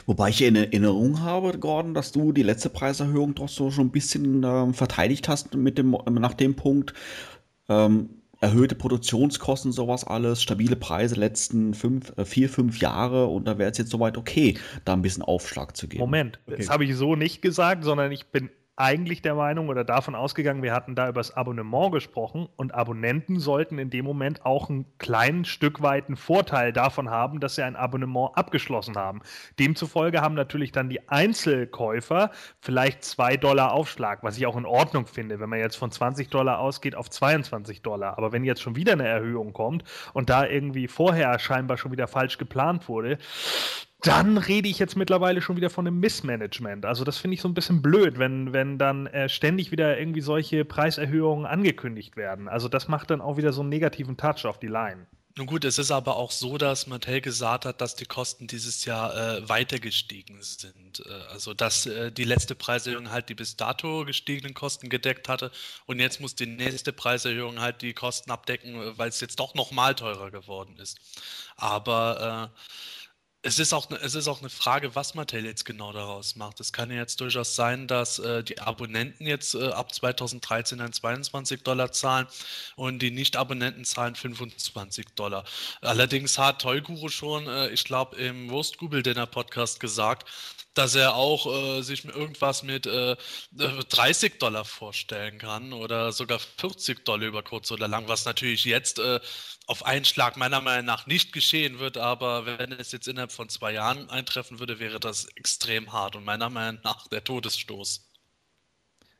Wobei 0.07 0.29
ich 0.29 0.41
in 0.41 0.55
Erinnerung 0.55 1.21
habe, 1.21 1.59
Gordon, 1.59 1.95
dass 1.95 2.13
du 2.13 2.31
die 2.31 2.45
letzte 2.45 2.71
Preiserhöhung 2.71 3.35
doch 3.35 3.49
so 3.49 3.73
schon 3.73 3.87
ein 3.87 3.91
bisschen 3.91 4.45
ähm, 4.45 4.73
verteidigt 4.73 5.29
hast 5.29 5.55
mit 5.57 5.79
dem, 5.79 5.97
nach 6.11 6.35
dem 6.35 6.55
Punkt, 6.55 6.95
ähm, 7.69 8.18
erhöhte 8.40 8.75
Produktionskosten, 8.75 9.73
sowas 9.73 10.04
alles, 10.04 10.42
stabile 10.42 10.76
Preise 10.76 11.16
letzten 11.16 11.75
fünf, 11.75 12.12
äh, 12.16 12.25
vier, 12.25 12.49
fünf 12.49 12.80
Jahre 12.80 13.26
und 13.26 13.47
da 13.47 13.59
wäre 13.59 13.71
es 13.71 13.78
jetzt 13.78 13.90
soweit 13.90 14.16
okay, 14.16 14.57
da 14.85 14.92
ein 14.92 15.02
bisschen 15.02 15.23
Aufschlag 15.23 15.76
zu 15.76 15.88
geben. 15.88 16.00
Moment, 16.00 16.38
okay. 16.47 16.57
das 16.59 16.71
habe 16.71 16.85
ich 16.85 16.95
so 16.95 17.16
nicht 17.16 17.42
gesagt, 17.42 17.85
sondern 17.85 18.12
ich 18.12 18.26
bin 18.26 18.50
eigentlich 18.79 19.23
der 19.23 19.35
Meinung 19.35 19.69
oder 19.69 19.85
davon 19.85 20.15
ausgegangen, 20.15 20.63
wir 20.63 20.73
hatten 20.73 20.95
da 20.95 21.09
über 21.09 21.21
das 21.21 21.37
Abonnement 21.37 21.93
gesprochen 21.93 22.49
und 22.57 22.75
Abonnenten 22.75 23.41
sollten 23.41 23.79
in 23.79 23.91
dem 23.91 24.05
Moment 24.05 24.47
auch 24.47 24.71
einen 24.71 24.87
kleinen 24.99 25.45
Stück 25.45 25.83
weit 25.83 26.07
Vorteil 26.15 26.73
davon 26.73 27.11
haben, 27.11 27.41
dass 27.41 27.57
sie 27.57 27.63
ein 27.63 27.77
Abonnement 27.77 28.31
abgeschlossen 28.37 28.97
haben. 28.97 29.21
Demzufolge 29.59 30.21
haben 30.21 30.35
natürlich 30.35 30.73
dann 30.73 30.89
die 30.89 31.09
Einzelkäufer 31.09 32.31
vielleicht 32.61 33.05
2 33.05 33.37
Dollar 33.37 33.73
Aufschlag, 33.73 34.23
was 34.23 34.39
ich 34.39 34.47
auch 34.47 34.57
in 34.57 34.65
Ordnung 34.65 35.07
finde, 35.07 35.41
wenn 35.41 35.49
man 35.49 35.59
jetzt 35.59 35.77
von 35.77 35.91
20 35.91 36.31
Dollar 36.31 36.61
ausgeht 36.61 36.95
auf 36.95 37.11
22 37.11 37.83
Dollar. 37.83 38.17
Aber 38.17 38.33
wenn 38.33 38.45
jetzt 38.45 38.63
schon 38.63 38.77
wieder 38.77 38.93
eine 38.93 39.09
Erhöhung 39.09 39.53
kommt 39.53 39.85
und 40.15 40.31
da 40.31 40.47
irgendwie 40.47 40.89
vorher 40.89 41.39
scheinbar 41.39 41.77
schon 41.79 41.93
wieder 41.93 42.07
falsch 42.07 42.39
geplant 42.39 42.89
wurde, 42.89 43.19
dann 44.02 44.38
rede 44.38 44.69
ich 44.69 44.78
jetzt 44.78 44.97
mittlerweile 44.97 45.43
schon 45.43 45.57
wieder 45.57 45.71
von 45.71 45.87
einem 45.87 45.99
Missmanagement. 45.99 46.87
Also 46.87 47.05
das 47.05 47.19
finde 47.19 47.35
ich 47.35 47.40
so 47.40 47.49
ein 47.49 47.55
bisschen 47.55 47.83
blöd, 47.83 48.19
wenn, 48.19 48.52
wenn 48.52 48.78
dann 48.78 49.09
äh, 49.09 49.28
ständig 49.28 49.73
wieder 49.73 49.99
irgendwie 49.99 50.21
solche 50.21 50.64
Preiserhöhungen 50.64 51.47
angekündigt 51.47 52.17
werden. 52.17 52.49
Also 52.49 52.69
das 52.69 52.87
macht 52.87 53.11
dann 53.11 53.21
auch 53.21 53.37
wieder 53.37 53.52
so 53.52 53.61
einen 53.61 53.71
negativen 53.71 54.17
Touch 54.17 54.45
auf 54.45 54.61
die 54.61 54.69
Line. 54.69 55.07
Nun 55.37 55.47
gut, 55.47 55.64
es 55.64 55.78
ist 55.78 55.93
aber 55.93 56.17
auch 56.17 56.33
so, 56.33 56.59
dass 56.59 56.88
Mattel 56.88 57.21
gesagt 57.21 57.64
hat, 57.64 57.81
dass 57.81 57.95
die 57.95 58.07
Kosten 58.07 58.49
dieses 58.49 58.85
Jahr 58.85 59.17
äh, 59.17 59.49
weiter 59.49 59.78
gestiegen 59.78 60.43
sind. 60.43 61.05
Äh, 61.07 61.12
also 61.33 61.55
dass 61.55 61.87
äh, 61.87 62.11
die 62.11 62.25
letzte 62.25 62.57
Preiserhöhung 62.57 63.11
halt 63.11 63.28
die 63.28 63.35
bis 63.35 63.57
dato 63.57 64.05
gestiegenen 64.05 64.55
Kosten 64.55 64.88
gedeckt 64.88 65.28
hatte 65.28 65.52
und 65.87 66.00
jetzt 66.00 66.21
muss 66.21 66.35
die 66.35 66.47
nächste 66.47 66.93
Preiserhöhung 66.93 67.61
halt 67.61 67.83
die 67.83 67.95
Kosten 67.95 68.33
abdecken, 68.33 68.97
weil 68.97 69.11
es 69.11 69.21
jetzt 69.21 69.38
doch 69.38 69.55
nochmal 69.55 69.95
teurer 69.95 70.33
geworden 70.33 70.76
ist. 70.78 70.99
Aber 71.57 72.50
äh, 72.52 72.59
es 73.42 73.59
ist, 73.61 73.73
auch, 73.73 73.88
ne, 73.88 73.99
es 74.02 74.14
ist 74.16 74.26
auch 74.26 74.40
eine 74.40 74.50
Frage, 74.50 74.97
was 74.97 75.14
Mattel 75.14 75.45
jetzt 75.45 75.64
genau 75.64 75.92
daraus 75.92 76.35
macht. 76.35 76.59
Es 76.59 76.73
kann 76.73 76.90
ja 76.90 76.97
jetzt 76.97 77.21
durchaus 77.21 77.54
sein, 77.54 77.87
dass 77.87 78.18
äh, 78.18 78.42
die 78.42 78.59
Abonnenten 78.59 79.26
jetzt 79.26 79.54
äh, 79.54 79.68
ab 79.68 79.95
2013 79.95 80.78
dann 80.78 80.92
22 80.92 81.62
Dollar 81.62 81.92
zahlen 81.92 82.26
und 82.75 83.00
die 83.00 83.12
Nicht-Abonnenten 83.12 83.85
zahlen 83.85 84.16
25 84.16 85.07
Dollar. 85.14 85.45
Allerdings 85.83 86.37
hat 86.37 86.62
Toy 86.62 86.83
schon, 87.09 87.47
äh, 87.47 87.68
ich 87.71 87.85
glaube, 87.85 88.16
im 88.16 88.50
Roast 88.50 88.78
Google 88.78 89.04
Dinner 89.04 89.26
Podcast 89.26 89.78
gesagt, 89.78 90.28
dass 90.79 90.95
er 90.95 91.15
auch 91.17 91.47
äh, 91.79 91.83
sich 91.83 92.05
irgendwas 92.05 92.63
mit 92.63 92.87
äh, 92.87 93.17
30 93.53 94.39
Dollar 94.39 94.65
vorstellen 94.65 95.39
kann 95.39 95.73
oder 95.73 96.13
sogar 96.13 96.39
40 96.39 97.05
Dollar 97.05 97.27
über 97.27 97.43
kurz 97.43 97.71
oder 97.73 97.89
lang, 97.89 98.09
was 98.09 98.25
natürlich 98.25 98.65
jetzt 98.65 98.99
äh, 99.01 99.21
auf 99.67 99.85
einen 99.85 100.05
Schlag 100.05 100.37
meiner 100.37 100.61
Meinung 100.61 100.87
nach 100.87 101.07
nicht 101.07 101.33
geschehen 101.33 101.79
wird, 101.81 101.99
aber 101.99 102.47
wenn 102.47 102.73
es 102.73 102.93
jetzt 102.93 103.09
innerhalb 103.09 103.33
von 103.33 103.49
zwei 103.49 103.73
Jahren 103.73 104.09
eintreffen 104.09 104.61
würde, 104.61 104.79
wäre 104.79 105.01
das 105.01 105.27
extrem 105.37 105.93
hart 105.93 106.17
und 106.17 106.25
meiner 106.25 106.49
Meinung 106.49 106.81
nach 106.85 107.09
der 107.09 107.25
Todesstoß. 107.25 108.08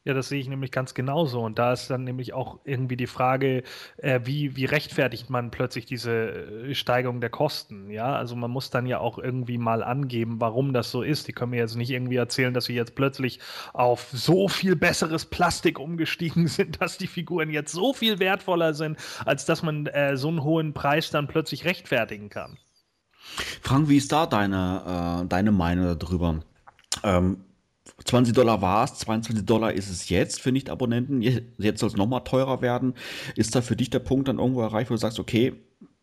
Ja, 0.09 0.15
das 0.15 0.31
sehe 0.31 0.41
ich 0.41 0.49
nämlich 0.49 0.73
ganz 0.73 0.95
genauso. 0.95 1.43
Und 1.43 1.59
da 1.59 1.71
ist 1.71 1.91
dann 1.91 2.03
nämlich 2.03 2.33
auch 2.33 2.61
irgendwie 2.65 2.97
die 2.97 3.07
Frage, 3.07 3.63
äh, 3.99 4.21
wie, 4.25 4.57
wie 4.57 4.65
rechtfertigt 4.65 5.29
man 5.29 5.51
plötzlich 5.51 5.85
diese 5.85 6.31
äh, 6.71 6.75
Steigerung 6.75 7.21
der 7.21 7.29
Kosten? 7.29 7.91
Ja, 7.91 8.17
also 8.17 8.35
man 8.35 8.51
muss 8.51 8.71
dann 8.71 8.87
ja 8.87 9.01
auch 9.01 9.19
irgendwie 9.19 9.59
mal 9.59 9.85
angeben, 9.85 10.41
warum 10.41 10.73
das 10.73 10.91
so 10.91 11.03
ist. 11.03 11.29
Die 11.29 11.35
können 11.35 11.51
mir 11.51 11.59
jetzt 11.59 11.77
nicht 11.77 11.91
irgendwie 11.91 12.17
erzählen, 12.17 12.55
dass 12.55 12.65
sie 12.65 12.75
jetzt 12.75 12.95
plötzlich 12.95 13.39
auf 13.75 14.09
so 14.11 14.49
viel 14.49 14.77
besseres 14.77 15.27
Plastik 15.27 15.79
umgestiegen 15.79 16.47
sind, 16.49 16.81
dass 16.81 16.97
die 16.97 17.07
Figuren 17.07 17.51
jetzt 17.51 17.73
so 17.73 17.93
viel 17.93 18.19
wertvoller 18.19 18.73
sind, 18.73 18.97
als 19.27 19.45
dass 19.45 19.63
man 19.63 19.89
äh, 19.89 20.17
so 20.17 20.29
einen 20.29 20.43
hohen 20.43 20.73
Preis 20.73 21.11
dann 21.11 21.29
plötzlich 21.29 21.67
rechtfertigen 21.67 22.31
kann. 22.31 22.57
Frank, 23.61 23.91
wie 23.91 23.99
ist 23.99 24.11
da 24.11 24.25
deine, 24.25 25.21
äh, 25.23 25.29
deine 25.29 25.53
Meinung 25.53 25.99
darüber? 25.99 26.41
Ähm, 27.05 27.45
20 28.05 28.35
Dollar 28.35 28.63
war 28.63 28.85
es, 28.85 28.95
22 28.95 29.45
Dollar 29.45 29.73
ist 29.73 29.91
es 29.91 30.09
jetzt 30.09 30.41
für 30.41 30.53
Nicht-Abonnenten. 30.53 31.21
Jetzt 31.23 31.81
soll 31.81 31.89
es 31.89 31.97
nochmal 31.97 32.25
teurer 32.25 32.63
werden. 32.63 32.95
Ist 33.35 33.55
da 33.55 33.61
für 33.61 33.77
dich 33.77 33.91
der 33.91 33.99
Punkt 33.99 34.29
dann 34.29 34.39
irgendwo 34.39 34.63
erreicht, 34.63 34.91
wo 34.91 34.95
du 34.95 34.99
sagst, 34.99 35.19
okay, 35.19 35.55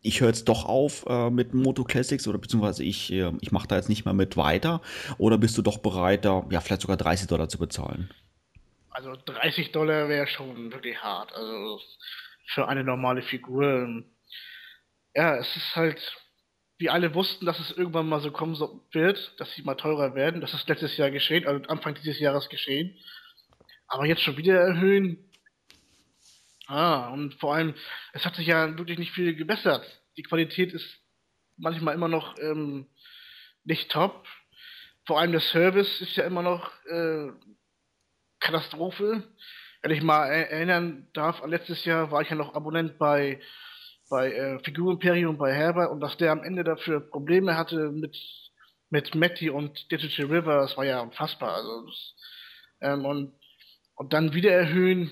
ich 0.02 0.20
höre 0.20 0.28
jetzt 0.28 0.48
doch 0.48 0.64
auf 0.66 1.04
äh, 1.08 1.30
mit 1.30 1.52
Moto 1.54 1.84
Classics 1.84 2.28
oder 2.28 2.38
beziehungsweise 2.38 2.84
ich, 2.84 3.12
äh, 3.12 3.32
ich 3.40 3.50
mache 3.50 3.66
da 3.66 3.76
jetzt 3.76 3.88
nicht 3.88 4.04
mehr 4.04 4.14
mit 4.14 4.36
weiter? 4.36 4.80
Oder 5.18 5.38
bist 5.38 5.58
du 5.58 5.62
doch 5.62 5.78
bereit, 5.78 6.24
da 6.24 6.44
ja 6.50 6.60
vielleicht 6.60 6.82
sogar 6.82 6.96
30 6.96 7.26
Dollar 7.26 7.48
zu 7.48 7.58
bezahlen? 7.58 8.10
Also 8.90 9.16
30 9.16 9.72
Dollar 9.72 10.08
wäre 10.08 10.26
schon 10.26 10.72
wirklich 10.72 10.96
hart. 11.02 11.34
Also 11.34 11.80
für 12.46 12.68
eine 12.68 12.84
normale 12.84 13.22
Figur. 13.22 14.04
Ja, 15.14 15.36
es 15.36 15.56
ist 15.56 15.74
halt 15.74 16.16
wir 16.78 16.92
alle 16.92 17.14
wussten, 17.14 17.46
dass 17.46 17.58
es 17.58 17.70
irgendwann 17.70 18.08
mal 18.08 18.20
so 18.20 18.30
kommen 18.30 18.56
wird, 18.92 19.40
dass 19.40 19.52
sie 19.54 19.62
mal 19.62 19.76
teurer 19.76 20.14
werden. 20.14 20.40
Das 20.40 20.52
ist 20.52 20.68
letztes 20.68 20.96
Jahr 20.96 21.10
geschehen, 21.10 21.46
also 21.46 21.64
Anfang 21.68 21.94
dieses 21.94 22.18
Jahres 22.18 22.48
geschehen. 22.48 22.98
Aber 23.88 24.06
jetzt 24.06 24.22
schon 24.22 24.36
wieder 24.36 24.60
erhöhen. 24.60 25.30
Ah, 26.66 27.08
und 27.10 27.34
vor 27.34 27.54
allem, 27.54 27.74
es 28.12 28.24
hat 28.26 28.34
sich 28.34 28.48
ja 28.48 28.76
wirklich 28.76 28.98
nicht 28.98 29.12
viel 29.12 29.34
gebessert. 29.34 29.84
Die 30.16 30.22
Qualität 30.22 30.72
ist 30.72 30.98
manchmal 31.56 31.94
immer 31.94 32.08
noch 32.08 32.36
ähm, 32.38 32.86
nicht 33.64 33.90
top. 33.90 34.26
Vor 35.06 35.20
allem 35.20 35.32
der 35.32 35.40
Service 35.40 36.00
ist 36.00 36.16
ja 36.16 36.24
immer 36.24 36.42
noch 36.42 36.72
äh, 36.86 37.28
Katastrophe. 38.40 39.22
Wenn 39.82 39.90
ich 39.92 40.02
mal 40.02 40.26
erinnern 40.26 41.08
darf, 41.12 41.42
letztes 41.46 41.84
Jahr 41.84 42.10
war 42.10 42.22
ich 42.22 42.30
ja 42.30 42.36
noch 42.36 42.54
Abonnent 42.54 42.98
bei 42.98 43.40
bei 44.08 44.32
äh, 44.32 44.58
Figurimperium 44.64 45.36
bei 45.36 45.52
Herbert 45.52 45.90
und 45.90 46.00
dass 46.00 46.16
der 46.16 46.32
am 46.32 46.42
Ende 46.42 46.64
dafür 46.64 47.00
Probleme 47.00 47.56
hatte 47.56 47.90
mit 47.90 48.16
mit 48.88 49.14
Matty 49.16 49.50
und 49.50 49.90
Digital 49.90 50.26
River, 50.26 50.60
das 50.60 50.76
war 50.76 50.84
ja 50.84 51.00
unfassbar. 51.00 51.54
Also 51.54 51.86
das, 51.86 52.14
ähm, 52.80 53.04
und 53.04 53.32
und 53.96 54.12
dann 54.12 54.34
wieder 54.34 54.52
erhöhen, 54.52 55.10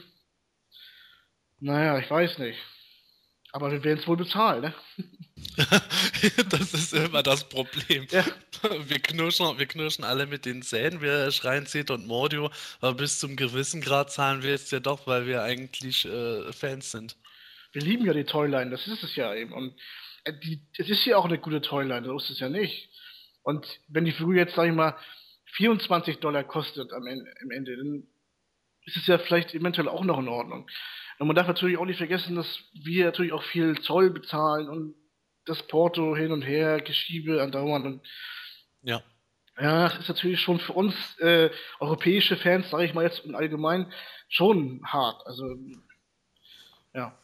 naja, 1.58 1.98
ich 1.98 2.10
weiß 2.10 2.38
nicht. 2.38 2.58
Aber 3.52 3.70
wir 3.70 3.84
werden 3.84 4.00
es 4.00 4.06
wohl 4.06 4.16
bezahlen, 4.16 4.62
ne? 4.62 4.74
das 6.50 6.74
ist 6.74 6.92
immer 6.92 7.22
das 7.22 7.48
Problem. 7.48 8.06
Ja. 8.10 8.24
Wir, 8.86 8.98
knirschen, 8.98 9.58
wir 9.58 9.66
knirschen 9.66 10.04
alle 10.04 10.26
mit 10.26 10.44
den 10.44 10.62
Zähnen, 10.62 11.00
wir 11.00 11.30
schreien 11.30 11.66
Zeta 11.66 11.94
und 11.94 12.06
Mordio, 12.06 12.50
aber 12.80 12.94
bis 12.94 13.20
zum 13.20 13.36
gewissen 13.36 13.80
Grad 13.80 14.10
zahlen 14.10 14.42
wir 14.42 14.54
es 14.54 14.70
ja 14.70 14.80
doch, 14.80 15.06
weil 15.06 15.26
wir 15.26 15.42
eigentlich 15.42 16.04
äh, 16.04 16.52
Fans 16.52 16.90
sind 16.90 17.16
wir 17.74 17.82
lieben 17.82 18.06
ja 18.06 18.12
die 18.12 18.24
Toyline, 18.24 18.70
das 18.70 18.86
ist 18.86 19.02
es 19.02 19.16
ja 19.16 19.34
eben. 19.34 19.52
Und 19.52 19.74
äh, 20.24 20.32
die, 20.32 20.62
es 20.78 20.88
ist 20.88 21.04
ja 21.04 21.16
auch 21.16 21.24
eine 21.24 21.38
gute 21.38 21.60
Toyline, 21.60 22.06
so 22.06 22.16
ist 22.16 22.30
es 22.30 22.40
ja 22.40 22.48
nicht. 22.48 22.90
Und 23.42 23.66
wenn 23.88 24.04
die 24.04 24.12
Figur 24.12 24.34
jetzt, 24.34 24.54
sag 24.54 24.68
ich 24.68 24.74
mal, 24.74 24.96
24 25.52 26.18
Dollar 26.18 26.44
kostet 26.44 26.92
am 26.92 27.06
Ende, 27.06 27.32
am 27.42 27.50
Ende, 27.50 27.76
dann 27.76 28.06
ist 28.86 28.96
es 28.96 29.06
ja 29.06 29.18
vielleicht 29.18 29.54
eventuell 29.54 29.88
auch 29.88 30.04
noch 30.04 30.18
in 30.18 30.28
Ordnung. 30.28 30.68
Und 31.18 31.26
man 31.26 31.36
darf 31.36 31.46
natürlich 31.46 31.78
auch 31.78 31.84
nicht 31.84 31.98
vergessen, 31.98 32.36
dass 32.36 32.60
wir 32.72 33.06
natürlich 33.06 33.32
auch 33.32 33.42
viel 33.42 33.80
Zoll 33.80 34.10
bezahlen 34.10 34.68
und 34.68 34.94
das 35.46 35.62
Porto 35.66 36.16
hin 36.16 36.32
und 36.32 36.42
her, 36.42 36.80
Geschiebe 36.80 37.42
andauernd 37.42 37.86
und 37.86 38.06
ja. 38.82 39.02
Ja, 39.56 39.88
das 39.88 39.98
ist 40.00 40.08
natürlich 40.08 40.40
schon 40.40 40.58
für 40.58 40.72
uns 40.72 40.94
äh, 41.20 41.48
europäische 41.78 42.36
Fans, 42.36 42.70
sage 42.70 42.86
ich 42.86 42.94
mal 42.94 43.04
jetzt 43.04 43.24
im 43.24 43.36
Allgemeinen, 43.36 43.92
schon 44.28 44.80
hart. 44.84 45.24
Also 45.26 45.56
ja. 46.92 47.16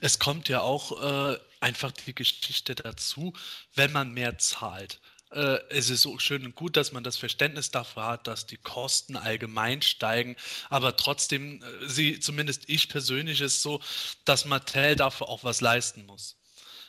Es 0.00 0.18
kommt 0.18 0.48
ja 0.48 0.60
auch 0.60 1.32
äh, 1.32 1.38
einfach 1.60 1.92
die 1.92 2.14
Geschichte 2.14 2.74
dazu, 2.74 3.32
wenn 3.74 3.92
man 3.92 4.12
mehr 4.12 4.38
zahlt. 4.38 5.00
Äh, 5.30 5.58
es 5.70 5.90
ist 5.90 6.02
so 6.02 6.18
schön 6.18 6.44
und 6.44 6.54
gut, 6.54 6.76
dass 6.76 6.92
man 6.92 7.02
das 7.02 7.16
Verständnis 7.16 7.70
dafür 7.70 8.04
hat, 8.06 8.26
dass 8.26 8.46
die 8.46 8.56
Kosten 8.56 9.16
allgemein 9.16 9.82
steigen, 9.82 10.36
aber 10.70 10.96
trotzdem, 10.96 11.62
äh, 11.62 11.88
sie, 11.88 12.20
zumindest 12.20 12.68
ich 12.68 12.88
persönlich, 12.88 13.40
ist 13.40 13.62
so, 13.62 13.80
dass 14.24 14.44
Mattel 14.44 14.94
dafür 14.96 15.28
auch 15.28 15.42
was 15.42 15.60
leisten 15.60 16.06
muss. 16.06 16.36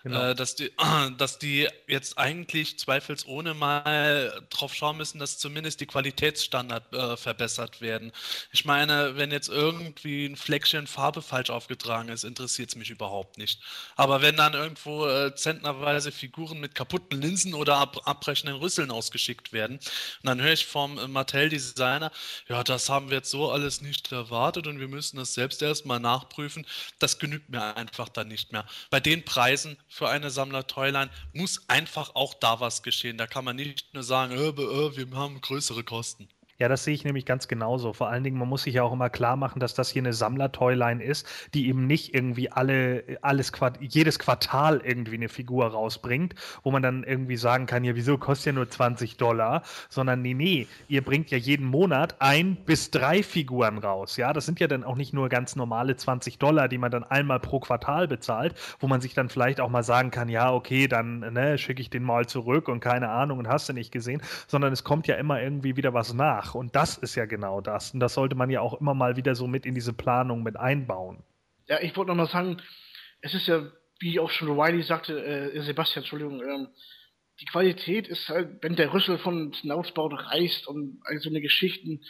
Genau. 0.06 0.22
Äh, 0.22 0.36
dass, 0.36 0.54
die, 0.54 0.72
dass 1.18 1.40
die 1.40 1.68
jetzt 1.88 2.20
eigentlich 2.20 2.78
zweifelsohne 2.78 3.56
mal 3.56 4.46
drauf 4.52 4.76
schauen 4.76 4.98
müssen, 4.98 5.18
dass 5.18 5.40
zumindest 5.40 5.82
die 5.82 5.88
Qualitätsstandard 5.88 6.94
äh, 6.94 7.18
verbessert 7.18 7.82
werden. 7.82 8.12
Ich 8.52 8.66
meine, 8.66 9.18
wenn 9.18 9.32
jetzt 9.32 9.50
irgendwie 9.50 10.28
ein 10.28 10.36
Fleckchen 10.36 10.86
Farbe 10.86 11.24
falsch 11.24 11.50
aufgetragen 11.50 12.10
ist, 12.10 12.24
interessiert 12.24 12.70
es 12.70 12.76
mich 12.76 12.92
überhaupt 12.92 13.40
nicht. 13.40 13.60
Aber 13.96 14.22
wenn 14.22 14.38
dann 14.38 14.54
irgendwo 14.54 15.08
äh, 15.08 15.34
zentnerweise 15.34 16.12
Figuren 16.12 16.60
mit 16.60 16.76
kaputten 16.76 17.20
Linsen 17.20 17.56
oder 17.56 17.78
ab, 17.78 18.02
abbrechenden 18.06 18.58
Rüsseln 18.58 18.92
ausgeschickt 18.92 19.54
werden, 19.54 19.80
dann 20.22 20.40
höre 20.40 20.54
ich 20.54 20.68
vom 20.68 21.00
äh, 21.00 21.08
Mattel-Designer, 21.08 22.12
ja, 22.48 22.64
das 22.64 22.90
haben 22.90 23.10
wir 23.10 23.18
jetzt 23.18 23.32
so 23.32 23.50
alles 23.50 23.82
nicht 23.82 24.12
erwartet 24.12 24.68
und 24.68 24.80
wir 24.80 24.88
müssen 24.88 25.18
das 25.18 25.34
selbst 25.34 25.64
erstmal 25.64 26.00
nachprüfen, 26.00 26.68
das 27.00 27.18
genügt 27.18 27.50
mir 27.50 27.76
einfach 27.76 28.10
dann 28.10 28.28
nicht 28.28 28.52
mehr. 28.52 28.68
Bei 28.92 29.00
den 29.00 29.26
Preisen 29.26 29.78
für 29.96 30.10
eine 30.10 30.30
Sammler-Toyline 30.30 31.10
muss 31.32 31.70
einfach 31.70 32.16
auch 32.16 32.34
da 32.34 32.60
was 32.60 32.84
geschehen. 32.84 33.18
Da 33.18 33.28
kann 33.28 33.46
man 33.46 33.56
nicht 33.56 33.94
nur 33.94 34.04
sagen, 34.04 34.34
äh, 34.34 34.50
äh, 34.50 34.98
wir 34.98 35.18
haben 35.18 35.40
größere 35.40 35.86
Kosten. 35.86 36.28
Ja, 36.58 36.70
das 36.70 36.86
sehe 36.86 36.94
ich 36.94 37.04
nämlich 37.04 37.26
ganz 37.26 37.50
genauso. 37.50 37.92
Vor 37.92 38.08
allen 38.08 38.24
Dingen, 38.24 38.38
man 38.38 38.48
muss 38.48 38.64
sich 38.64 38.76
ja 38.76 38.84
auch 38.84 38.94
immer 38.94 39.10
klar 39.10 39.36
machen, 39.36 39.60
dass 39.60 39.74
das 39.74 39.90
hier 39.90 40.02
eine 40.02 40.14
Sammler-Toyline 40.14 41.04
ist, 41.04 41.28
die 41.54 41.68
eben 41.68 41.86
nicht 41.86 42.14
irgendwie 42.14 42.50
alle, 42.50 43.04
alles, 43.22 43.52
jedes 43.82 44.20
Quartal 44.20 44.82
irgendwie 44.82 45.16
eine 45.16 45.28
Figur 45.28 45.68
rausbringt, 45.68 46.34
wo 46.64 46.72
man 46.72 46.82
dann 46.82 47.04
irgendwie 47.04 47.36
sagen 47.36 47.66
kann, 47.66 47.84
ja, 47.84 47.96
wieso 47.96 48.18
kostet 48.18 48.46
ja 48.46 48.52
nur 48.54 48.70
20 48.70 49.18
Dollar, 49.18 49.64
sondern 49.90 50.22
nee, 50.22 50.34
nee, 50.34 50.68
ihr 50.88 51.04
bringt 51.04 51.30
ja 51.30 51.38
jeden 51.38 51.66
Monat 51.66 52.16
ein 52.20 52.56
bis 52.56 52.90
drei 52.90 53.22
Figuren 53.22 53.78
raus. 53.78 54.16
Ja, 54.16 54.32
das 54.32 54.46
sind 54.46 54.62
ja 54.62 54.68
dann 54.68 54.86
auch 54.86 54.96
nicht 54.96 55.12
nur 55.12 55.28
ganz 55.28 55.58
normale 55.58 55.98
20 55.98 56.40
Dollar, 56.40 56.70
die 56.70 56.78
man 56.78 56.90
dann 56.90 57.04
einmal 57.04 57.42
pro 57.42 57.60
Quartal 57.60 58.08
bezahlt, 58.08 58.56
wo 58.80 58.88
man 58.88 59.02
sich 59.02 59.14
dann 59.14 59.28
vielleicht 59.28 59.60
auch 59.60 59.70
mal 59.70 59.84
sagen 59.84 60.10
kann, 60.10 60.30
ja, 60.30 60.54
okay, 60.54 60.88
dann 60.88 61.20
ne, 61.20 61.58
schicke 61.58 61.82
ich 61.82 61.90
den 61.90 62.04
mal 62.04 62.28
zurück 62.28 62.70
und 62.70 62.80
keine 62.80 63.10
Ahnung 63.10 63.40
und 63.40 63.50
hast 63.50 63.68
du 63.68 63.74
nicht 63.74 63.92
gesehen, 63.92 64.22
sondern 64.48 64.72
es 64.72 64.86
kommt 64.86 65.06
ja 65.08 65.16
immer 65.16 65.42
irgendwie 65.42 65.76
wieder 65.76 65.94
was 65.94 66.14
nach 66.14 66.45
nach. 66.46 66.56
Und 66.56 66.76
das 66.76 66.98
ist 66.98 67.16
ja 67.16 67.26
genau 67.26 67.62
das. 67.62 67.94
Und 67.94 68.00
das 68.00 68.14
sollte 68.14 68.36
man 68.36 68.50
ja 68.50 68.62
auch 68.62 68.80
immer 68.80 68.94
mal 68.94 69.16
wieder 69.16 69.36
so 69.36 69.48
mit 69.48 69.66
in 69.66 69.76
diese 69.76 69.94
Planung 69.94 70.44
mit 70.44 70.58
einbauen. 70.58 71.24
Ja, 71.68 71.80
ich 71.82 71.96
wollte 71.96 72.10
noch 72.10 72.16
mal 72.16 72.28
sagen, 72.28 72.62
es 73.22 73.34
ist 73.34 73.48
ja, 73.48 73.64
wie 74.00 74.20
auch 74.20 74.30
schon 74.30 74.60
Riley 74.60 74.84
sagte, 74.84 75.24
äh, 75.24 75.62
Sebastian, 75.62 76.04
Entschuldigung, 76.04 76.42
ähm, 76.42 76.68
die 77.40 77.46
Qualität 77.46 78.08
ist 78.08 78.30
halt, 78.30 78.62
wenn 78.62 78.76
der 78.76 78.94
Rüssel 78.94 79.18
von 79.18 79.54
Schnauzbau 79.54 80.08
reißt 80.08 80.68
und 80.68 81.02
all 81.04 81.20
so 81.20 81.30
eine 81.30 81.42
Geschichten 81.42 82.02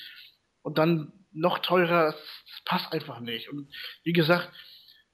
und 0.61 0.77
dann 0.77 1.13
noch 1.31 1.59
teurer, 1.59 2.11
das 2.11 2.61
passt 2.65 2.93
einfach 2.93 3.19
nicht. 3.19 3.49
Und 3.49 3.73
wie 4.03 4.13
gesagt, 4.13 4.51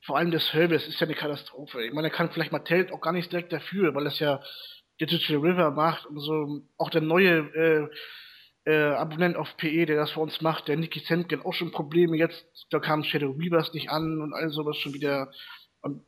vor 0.03 0.17
allem 0.17 0.31
der 0.31 0.39
Service 0.39 0.87
ist 0.87 0.99
ja 0.99 1.07
eine 1.07 1.15
Katastrophe. 1.15 1.83
Ich 1.83 1.93
meine, 1.93 2.09
da 2.09 2.15
kann 2.15 2.31
vielleicht 2.31 2.51
Mattel 2.51 2.91
auch 2.91 3.01
gar 3.01 3.13
nicht 3.13 3.31
direkt 3.31 3.53
dafür, 3.53 3.93
weil 3.93 4.03
das 4.03 4.19
ja 4.19 4.41
Digital 4.99 5.37
River 5.37 5.71
macht 5.71 6.05
und 6.07 6.19
so. 6.19 6.61
Auch 6.77 6.89
der 6.89 7.01
neue 7.01 7.37
äh, 7.55 7.89
äh, 8.65 8.91
Abonnent 8.91 9.37
auf 9.37 9.57
PE, 9.57 9.85
der 9.85 9.97
das 9.97 10.11
für 10.11 10.19
uns 10.19 10.41
macht, 10.41 10.67
der 10.67 10.77
Nicky 10.77 10.99
Sandgren 10.99 11.41
auch 11.43 11.53
schon 11.53 11.71
Probleme 11.71 12.17
jetzt, 12.17 12.45
da 12.69 12.79
kam 12.79 13.03
Shadow 13.03 13.37
Weavers 13.37 13.73
nicht 13.73 13.89
an 13.89 14.21
und 14.21 14.33
all 14.33 14.49
sowas 14.49 14.77
schon 14.77 14.93
wieder. 14.93 15.31
Und 15.81 16.05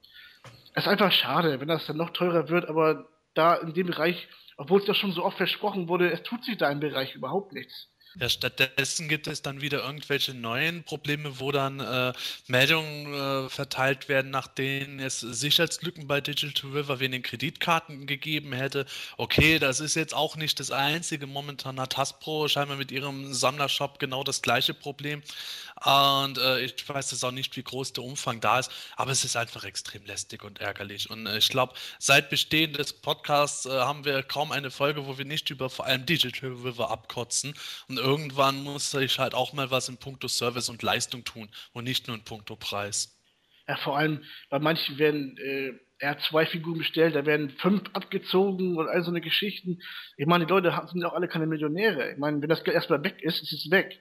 es 0.73 0.83
ist 0.83 0.87
einfach 0.87 1.11
schade, 1.11 1.59
wenn 1.59 1.67
das 1.67 1.85
dann 1.87 1.97
noch 1.97 2.11
teurer 2.11 2.49
wird, 2.49 2.67
aber 2.67 3.07
da 3.33 3.55
in 3.55 3.73
dem 3.73 3.87
Bereich, 3.87 4.27
obwohl 4.57 4.79
es 4.79 4.87
ja 4.87 4.93
schon 4.93 5.11
so 5.11 5.23
oft 5.23 5.37
versprochen 5.37 5.87
wurde, 5.87 6.11
es 6.11 6.23
tut 6.23 6.43
sich 6.43 6.57
da 6.57 6.69
im 6.69 6.79
Bereich 6.79 7.15
überhaupt 7.15 7.53
nichts. 7.53 7.89
Ja, 8.19 8.29
stattdessen 8.29 9.07
gibt 9.07 9.25
es 9.27 9.41
dann 9.41 9.61
wieder 9.61 9.83
irgendwelche 9.83 10.35
neuen 10.35 10.83
Probleme, 10.83 11.39
wo 11.39 11.51
dann 11.51 11.79
äh, 11.79 12.13
Meldungen 12.47 13.13
äh, 13.13 13.49
verteilt 13.49 14.07
werden, 14.07 14.29
nach 14.29 14.47
denen 14.47 14.99
es 14.99 15.19
Sicherheitslücken 15.19 16.05
bei 16.07 16.21
Digital 16.21 16.71
River 16.71 16.99
wegen 16.99 17.13
den 17.13 17.23
Kreditkarten 17.23 18.05
gegeben 18.05 18.53
hätte. 18.53 18.85
Okay, 19.17 19.57
das 19.57 19.79
ist 19.79 19.95
jetzt 19.95 20.13
auch 20.13 20.35
nicht 20.35 20.59
das 20.59 20.69
einzige. 20.69 21.25
Momentan 21.25 21.79
hat 21.79 21.97
Hasbro 21.97 22.47
scheinbar 22.47 22.77
mit 22.77 22.91
ihrem 22.91 23.33
Sammlershop 23.33 23.97
genau 23.97 24.23
das 24.23 24.43
gleiche 24.43 24.75
Problem. 24.75 25.23
Und 25.85 26.37
äh, 26.37 26.61
ich 26.61 26.87
weiß 26.87 27.11
jetzt 27.11 27.23
auch 27.23 27.31
nicht, 27.31 27.55
wie 27.57 27.63
groß 27.63 27.93
der 27.93 28.03
Umfang 28.03 28.39
da 28.39 28.59
ist, 28.59 28.71
aber 28.95 29.11
es 29.11 29.23
ist 29.23 29.35
einfach 29.35 29.63
extrem 29.63 30.05
lästig 30.05 30.43
und 30.43 30.59
ärgerlich. 30.59 31.09
Und 31.09 31.25
äh, 31.27 31.37
ich 31.37 31.49
glaube, 31.49 31.73
seit 31.99 32.29
Bestehen 32.29 32.73
des 32.73 32.93
Podcasts 32.93 33.65
äh, 33.65 33.69
haben 33.69 34.05
wir 34.05 34.23
kaum 34.23 34.51
eine 34.51 34.71
Folge, 34.71 35.05
wo 35.07 35.17
wir 35.17 35.25
nicht 35.25 35.49
über 35.49 35.69
vor 35.69 35.85
allem 35.85 36.05
Digital 36.05 36.51
River 36.51 36.89
abkotzen 36.89 37.53
und 37.87 37.97
irgendwann 37.97 38.63
muss 38.63 38.91
sich 38.91 39.19
halt 39.19 39.33
auch 39.33 39.53
mal 39.53 39.71
was 39.71 39.89
in 39.89 39.97
puncto 39.97 40.27
Service 40.27 40.69
und 40.69 40.83
Leistung 40.83 41.23
tun 41.23 41.49
und 41.73 41.83
nicht 41.83 42.07
nur 42.07 42.15
in 42.15 42.23
puncto 42.23 42.55
Preis. 42.55 43.17
Ja, 43.67 43.77
vor 43.77 43.97
allem 43.97 44.23
bei 44.49 44.59
manchen 44.59 44.97
werden, 44.97 45.37
äh, 45.37 45.73
er 45.99 46.11
hat 46.11 46.21
zwei 46.21 46.45
Figuren 46.45 46.79
bestellt, 46.79 47.15
da 47.15 47.25
werden 47.25 47.49
fünf 47.49 47.83
abgezogen 47.93 48.77
und 48.77 48.89
all 48.89 49.03
so 49.03 49.09
eine 49.09 49.21
Geschichten. 49.21 49.81
Ich 50.17 50.25
meine, 50.25 50.45
die 50.45 50.51
Leute 50.51 50.77
sind 50.91 51.01
ja 51.01 51.07
auch 51.07 51.13
alle 51.13 51.29
keine 51.29 51.45
Millionäre. 51.45 52.11
Ich 52.11 52.17
meine, 52.17 52.41
wenn 52.41 52.49
das 52.49 52.63
Geld 52.65 52.75
erstmal 52.75 53.03
weg 53.03 53.21
ist, 53.21 53.41
ist 53.41 53.53
es 53.53 53.71
weg. 53.71 53.97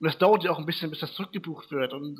Und 0.00 0.08
es 0.08 0.18
dauert 0.18 0.44
ja 0.44 0.50
auch 0.50 0.58
ein 0.58 0.66
bisschen, 0.66 0.90
bis 0.90 1.00
das 1.00 1.12
zurückgebucht 1.14 1.70
wird. 1.70 1.92
Und 1.92 2.18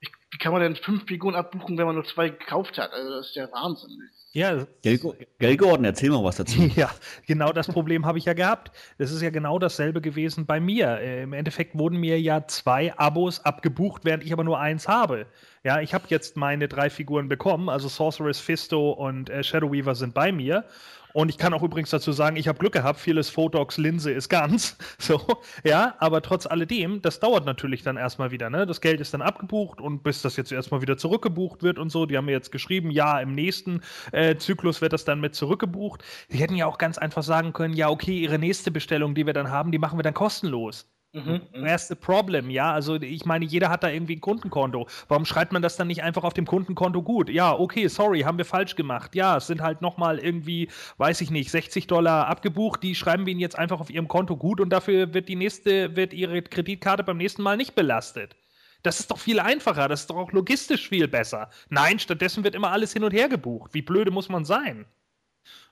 ich, 0.00 0.10
wie 0.30 0.38
kann 0.38 0.52
man 0.52 0.62
denn 0.62 0.76
fünf 0.76 1.06
Figuren 1.06 1.34
abbuchen, 1.34 1.76
wenn 1.78 1.86
man 1.86 1.96
nur 1.96 2.04
zwei 2.04 2.28
gekauft 2.28 2.78
hat? 2.78 2.92
Also 2.92 3.10
das 3.10 3.28
ist 3.28 3.36
ja 3.36 3.50
Wahnsinn. 3.50 3.90
Ja, 4.32 4.66
Gell, 4.82 5.56
Gordon, 5.56 5.84
erzähl 5.84 6.10
mal 6.10 6.22
was 6.22 6.36
dazu. 6.36 6.60
Ja, 6.76 6.90
genau 7.26 7.52
das 7.52 7.66
Problem 7.66 8.04
habe 8.06 8.18
ich 8.18 8.26
ja 8.26 8.34
gehabt. 8.34 8.70
Das 8.98 9.10
ist 9.10 9.22
ja 9.22 9.30
genau 9.30 9.58
dasselbe 9.58 10.00
gewesen 10.00 10.46
bei 10.46 10.60
mir. 10.60 10.98
Äh, 10.98 11.22
Im 11.22 11.32
Endeffekt 11.32 11.76
wurden 11.76 11.98
mir 11.98 12.20
ja 12.20 12.46
zwei 12.46 12.96
Abos 12.96 13.44
abgebucht, 13.44 14.04
während 14.04 14.22
ich 14.22 14.32
aber 14.32 14.44
nur 14.44 14.60
eins 14.60 14.86
habe. 14.86 15.26
Ja, 15.64 15.80
ich 15.80 15.94
habe 15.94 16.04
jetzt 16.08 16.36
meine 16.36 16.68
drei 16.68 16.90
Figuren 16.90 17.28
bekommen, 17.28 17.68
also 17.68 17.88
Sorceress, 17.88 18.38
Fisto 18.38 18.92
und 18.92 19.30
äh, 19.30 19.42
Shadow 19.42 19.72
Weaver 19.72 19.94
sind 19.94 20.14
bei 20.14 20.30
mir. 20.30 20.64
Und 21.12 21.28
ich 21.28 21.38
kann 21.38 21.54
auch 21.54 21.62
übrigens 21.62 21.90
dazu 21.90 22.12
sagen, 22.12 22.36
ich 22.36 22.48
habe 22.48 22.58
Glück 22.58 22.72
gehabt, 22.72 23.00
vieles 23.00 23.30
Photox 23.30 23.78
Linse 23.78 24.10
ist 24.10 24.28
ganz. 24.28 24.76
So, 25.00 25.20
ja, 25.64 25.94
aber 26.00 26.22
trotz 26.22 26.46
alledem, 26.46 27.00
das 27.00 27.20
dauert 27.20 27.46
natürlich 27.46 27.82
dann 27.82 27.96
erstmal 27.96 28.30
wieder, 28.30 28.50
ne? 28.50 28.66
Das 28.66 28.80
Geld 28.80 29.00
ist 29.00 29.14
dann 29.14 29.22
abgebucht 29.22 29.80
und 29.80 30.02
bis 30.02 30.22
das 30.22 30.36
jetzt 30.36 30.50
erstmal 30.50 30.82
wieder 30.82 30.98
zurückgebucht 30.98 31.62
wird 31.62 31.78
und 31.78 31.90
so, 31.90 32.04
die 32.04 32.16
haben 32.16 32.26
mir 32.26 32.32
jetzt 32.32 32.50
geschrieben, 32.52 32.90
ja, 32.90 33.20
im 33.20 33.34
nächsten 33.34 33.80
äh, 34.12 34.36
Zyklus 34.36 34.80
wird 34.80 34.92
das 34.92 35.04
dann 35.04 35.20
mit 35.20 35.34
zurückgebucht. 35.34 36.02
Die 36.30 36.38
hätten 36.38 36.56
ja 36.56 36.66
auch 36.66 36.78
ganz 36.78 36.98
einfach 36.98 37.22
sagen 37.22 37.52
können, 37.52 37.74
ja, 37.74 37.88
okay, 37.88 38.18
ihre 38.18 38.38
nächste 38.38 38.70
Bestellung, 38.70 39.14
die 39.14 39.24
wir 39.24 39.32
dann 39.32 39.50
haben, 39.50 39.72
die 39.72 39.78
machen 39.78 39.98
wir 39.98 40.02
dann 40.02 40.14
kostenlos. 40.14 40.86
Mhm, 41.14 41.40
Where's 41.52 41.88
the 41.88 41.94
problem? 41.94 42.50
Ja, 42.50 42.72
also 42.72 42.96
ich 42.96 43.24
meine, 43.24 43.46
jeder 43.46 43.70
hat 43.70 43.82
da 43.82 43.88
irgendwie 43.88 44.16
ein 44.16 44.20
Kundenkonto. 44.20 44.86
Warum 45.08 45.24
schreibt 45.24 45.52
man 45.52 45.62
das 45.62 45.76
dann 45.76 45.86
nicht 45.86 46.02
einfach 46.02 46.22
auf 46.22 46.34
dem 46.34 46.46
Kundenkonto 46.46 47.02
gut? 47.02 47.30
Ja, 47.30 47.54
okay, 47.58 47.88
sorry, 47.88 48.20
haben 48.20 48.36
wir 48.36 48.44
falsch 48.44 48.76
gemacht. 48.76 49.14
Ja, 49.14 49.38
es 49.38 49.46
sind 49.46 49.62
halt 49.62 49.80
nochmal 49.80 50.18
irgendwie, 50.18 50.70
weiß 50.98 51.22
ich 51.22 51.30
nicht, 51.30 51.50
60 51.50 51.86
Dollar 51.86 52.26
abgebucht. 52.26 52.82
Die 52.82 52.94
schreiben 52.94 53.24
wir 53.24 53.30
Ihnen 53.32 53.40
jetzt 53.40 53.58
einfach 53.58 53.80
auf 53.80 53.88
Ihrem 53.88 54.06
Konto 54.06 54.36
gut 54.36 54.60
und 54.60 54.68
dafür 54.70 55.14
wird 55.14 55.30
die 55.30 55.36
nächste, 55.36 55.96
wird 55.96 56.12
Ihre 56.12 56.42
Kreditkarte 56.42 57.02
beim 57.04 57.16
nächsten 57.16 57.42
Mal 57.42 57.56
nicht 57.56 57.74
belastet. 57.74 58.36
Das 58.82 59.00
ist 59.00 59.10
doch 59.10 59.18
viel 59.18 59.40
einfacher, 59.40 59.88
das 59.88 60.02
ist 60.02 60.10
doch 60.10 60.16
auch 60.16 60.32
logistisch 60.32 60.88
viel 60.88 61.08
besser. 61.08 61.50
Nein, 61.70 61.98
stattdessen 61.98 62.44
wird 62.44 62.54
immer 62.54 62.70
alles 62.70 62.92
hin 62.92 63.02
und 63.02 63.12
her 63.12 63.28
gebucht. 63.28 63.72
Wie 63.74 63.82
blöde 63.82 64.10
muss 64.10 64.28
man 64.28 64.44
sein? 64.44 64.86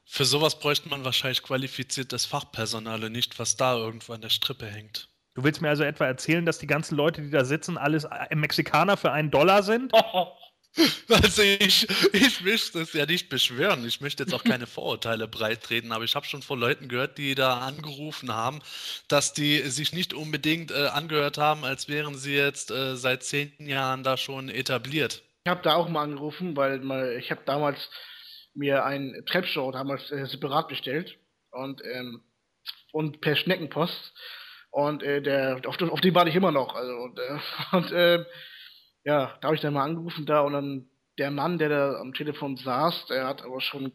Für 0.06 0.24
sowas 0.24 0.58
bräuchte 0.58 0.88
man 0.88 1.04
wahrscheinlich 1.04 1.42
qualifiziertes 1.42 2.24
Fachpersonal 2.24 3.04
und 3.04 3.12
nicht, 3.12 3.38
was 3.38 3.56
da 3.56 3.76
irgendwo 3.76 4.14
an 4.14 4.22
der 4.22 4.30
Strippe 4.30 4.66
hängt. 4.66 5.10
Du 5.36 5.44
willst 5.44 5.60
mir 5.60 5.68
also 5.68 5.84
etwa 5.84 6.06
erzählen, 6.06 6.46
dass 6.46 6.58
die 6.58 6.66
ganzen 6.66 6.96
Leute, 6.96 7.20
die 7.20 7.30
da 7.30 7.44
sitzen, 7.44 7.76
alles 7.76 8.04
äh, 8.04 8.34
Mexikaner 8.34 8.96
für 8.96 9.12
einen 9.12 9.30
Dollar 9.30 9.62
sind? 9.62 9.92
Also 11.08 11.40
ich, 11.40 11.88
ich 12.12 12.42
möchte 12.42 12.80
es 12.80 12.92
ja 12.92 13.06
nicht 13.06 13.30
beschwören. 13.30 13.86
Ich 13.86 14.02
möchte 14.02 14.24
jetzt 14.24 14.34
auch 14.34 14.44
keine 14.44 14.66
Vorurteile 14.66 15.26
breitreten, 15.26 15.90
aber 15.90 16.04
ich 16.04 16.14
habe 16.14 16.26
schon 16.26 16.42
von 16.42 16.60
Leuten 16.60 16.88
gehört, 16.88 17.16
die 17.16 17.34
da 17.34 17.60
angerufen 17.60 18.34
haben, 18.34 18.60
dass 19.08 19.32
die 19.32 19.60
sich 19.60 19.94
nicht 19.94 20.12
unbedingt 20.12 20.72
äh, 20.72 20.88
angehört 20.88 21.38
haben, 21.38 21.64
als 21.64 21.88
wären 21.88 22.14
sie 22.14 22.34
jetzt 22.34 22.70
äh, 22.70 22.94
seit 22.94 23.22
zehn 23.22 23.54
Jahren 23.58 24.02
da 24.02 24.18
schon 24.18 24.50
etabliert. 24.50 25.22
Ich 25.44 25.50
habe 25.50 25.62
da 25.62 25.76
auch 25.76 25.88
mal 25.88 26.02
angerufen, 26.02 26.54
weil 26.58 26.80
mal, 26.80 27.16
ich 27.16 27.30
habe 27.30 27.40
damals 27.46 27.88
mir 28.52 28.84
ein 28.84 29.22
Treppshow 29.24 29.70
damals 29.72 30.10
äh, 30.10 30.26
separat 30.26 30.68
bestellt 30.68 31.18
und, 31.52 31.80
ähm, 31.90 32.20
und 32.92 33.22
per 33.22 33.34
Schneckenpost. 33.34 34.12
Und 34.76 35.02
äh, 35.02 35.22
der, 35.22 35.62
auf, 35.64 35.80
auf 35.80 36.02
den 36.02 36.14
warte 36.14 36.28
ich 36.28 36.36
immer 36.36 36.52
noch. 36.52 36.74
Also, 36.74 36.92
und, 36.96 37.18
äh, 37.18 37.38
und 37.76 37.92
äh, 37.92 38.26
ja, 39.04 39.34
da 39.40 39.48
habe 39.48 39.54
ich 39.54 39.62
dann 39.62 39.72
mal 39.72 39.84
angerufen 39.84 40.26
da 40.26 40.40
und 40.40 40.52
dann 40.52 40.90
der 41.16 41.30
Mann, 41.30 41.56
der 41.56 41.70
da 41.70 41.94
am 41.98 42.12
Telefon 42.12 42.58
saß, 42.58 43.06
der 43.06 43.26
hat 43.26 43.42
aber 43.42 43.62
schon 43.62 43.90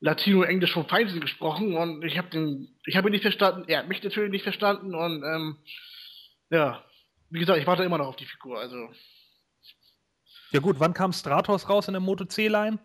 Latino-Englisch 0.00 0.72
vom 0.72 0.88
Feinsten 0.88 1.20
gesprochen 1.20 1.76
und 1.76 2.02
ich 2.04 2.16
habe 2.16 2.30
den, 2.30 2.74
ihn 2.86 3.10
nicht 3.10 3.20
verstanden, 3.20 3.64
er 3.68 3.80
hat 3.80 3.88
mich 3.88 4.02
natürlich 4.02 4.30
nicht 4.30 4.44
verstanden 4.44 4.94
und 4.94 5.22
ähm, 5.22 5.58
ja, 6.48 6.82
wie 7.28 7.40
gesagt, 7.40 7.58
ich 7.58 7.66
warte 7.66 7.84
immer 7.84 7.98
noch 7.98 8.08
auf 8.08 8.16
die 8.16 8.24
Figur, 8.24 8.58
also. 8.58 8.88
Ja 10.52 10.60
gut, 10.60 10.80
wann 10.80 10.94
kam 10.94 11.12
Stratos 11.12 11.68
raus 11.68 11.86
in 11.88 11.92
der 11.92 12.00
Moto 12.00 12.24
C-Line? 12.24 12.78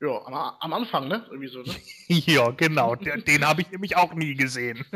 Ja, 0.00 0.26
am, 0.26 0.34
am, 0.34 0.72
Anfang, 0.72 1.08
ne? 1.08 1.24
Irgendwie 1.30 1.48
so, 1.48 1.62
ne? 1.62 1.74
ja, 2.08 2.50
genau. 2.50 2.94
Den, 2.96 3.24
den 3.24 3.46
habe 3.46 3.62
ich 3.62 3.70
nämlich 3.70 3.96
auch 3.96 4.12
nie 4.14 4.34
gesehen. 4.34 4.84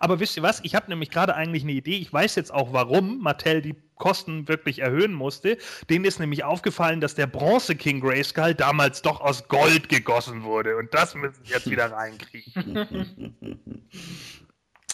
Aber 0.00 0.18
wisst 0.18 0.36
ihr 0.36 0.42
was? 0.42 0.60
Ich 0.64 0.74
habe 0.74 0.88
nämlich 0.88 1.10
gerade 1.10 1.34
eigentlich 1.34 1.62
eine 1.62 1.72
Idee. 1.72 1.98
Ich 1.98 2.10
weiß 2.10 2.34
jetzt 2.34 2.52
auch, 2.52 2.72
warum 2.72 3.18
Mattel 3.18 3.60
die 3.60 3.76
Kosten 3.96 4.48
wirklich 4.48 4.78
erhöhen 4.78 5.12
musste. 5.12 5.58
Denen 5.90 6.06
ist 6.06 6.18
nämlich 6.18 6.42
aufgefallen, 6.42 7.02
dass 7.02 7.14
der 7.14 7.26
Bronze 7.26 7.76
King 7.76 8.00
Grayskull 8.00 8.54
damals 8.54 9.02
doch 9.02 9.20
aus 9.20 9.46
Gold 9.48 9.90
gegossen 9.90 10.42
wurde. 10.42 10.78
Und 10.78 10.94
das 10.94 11.14
müssen 11.14 11.44
sie 11.44 11.52
jetzt 11.52 11.70
wieder 11.70 11.92
reinkriegen. 11.92 13.36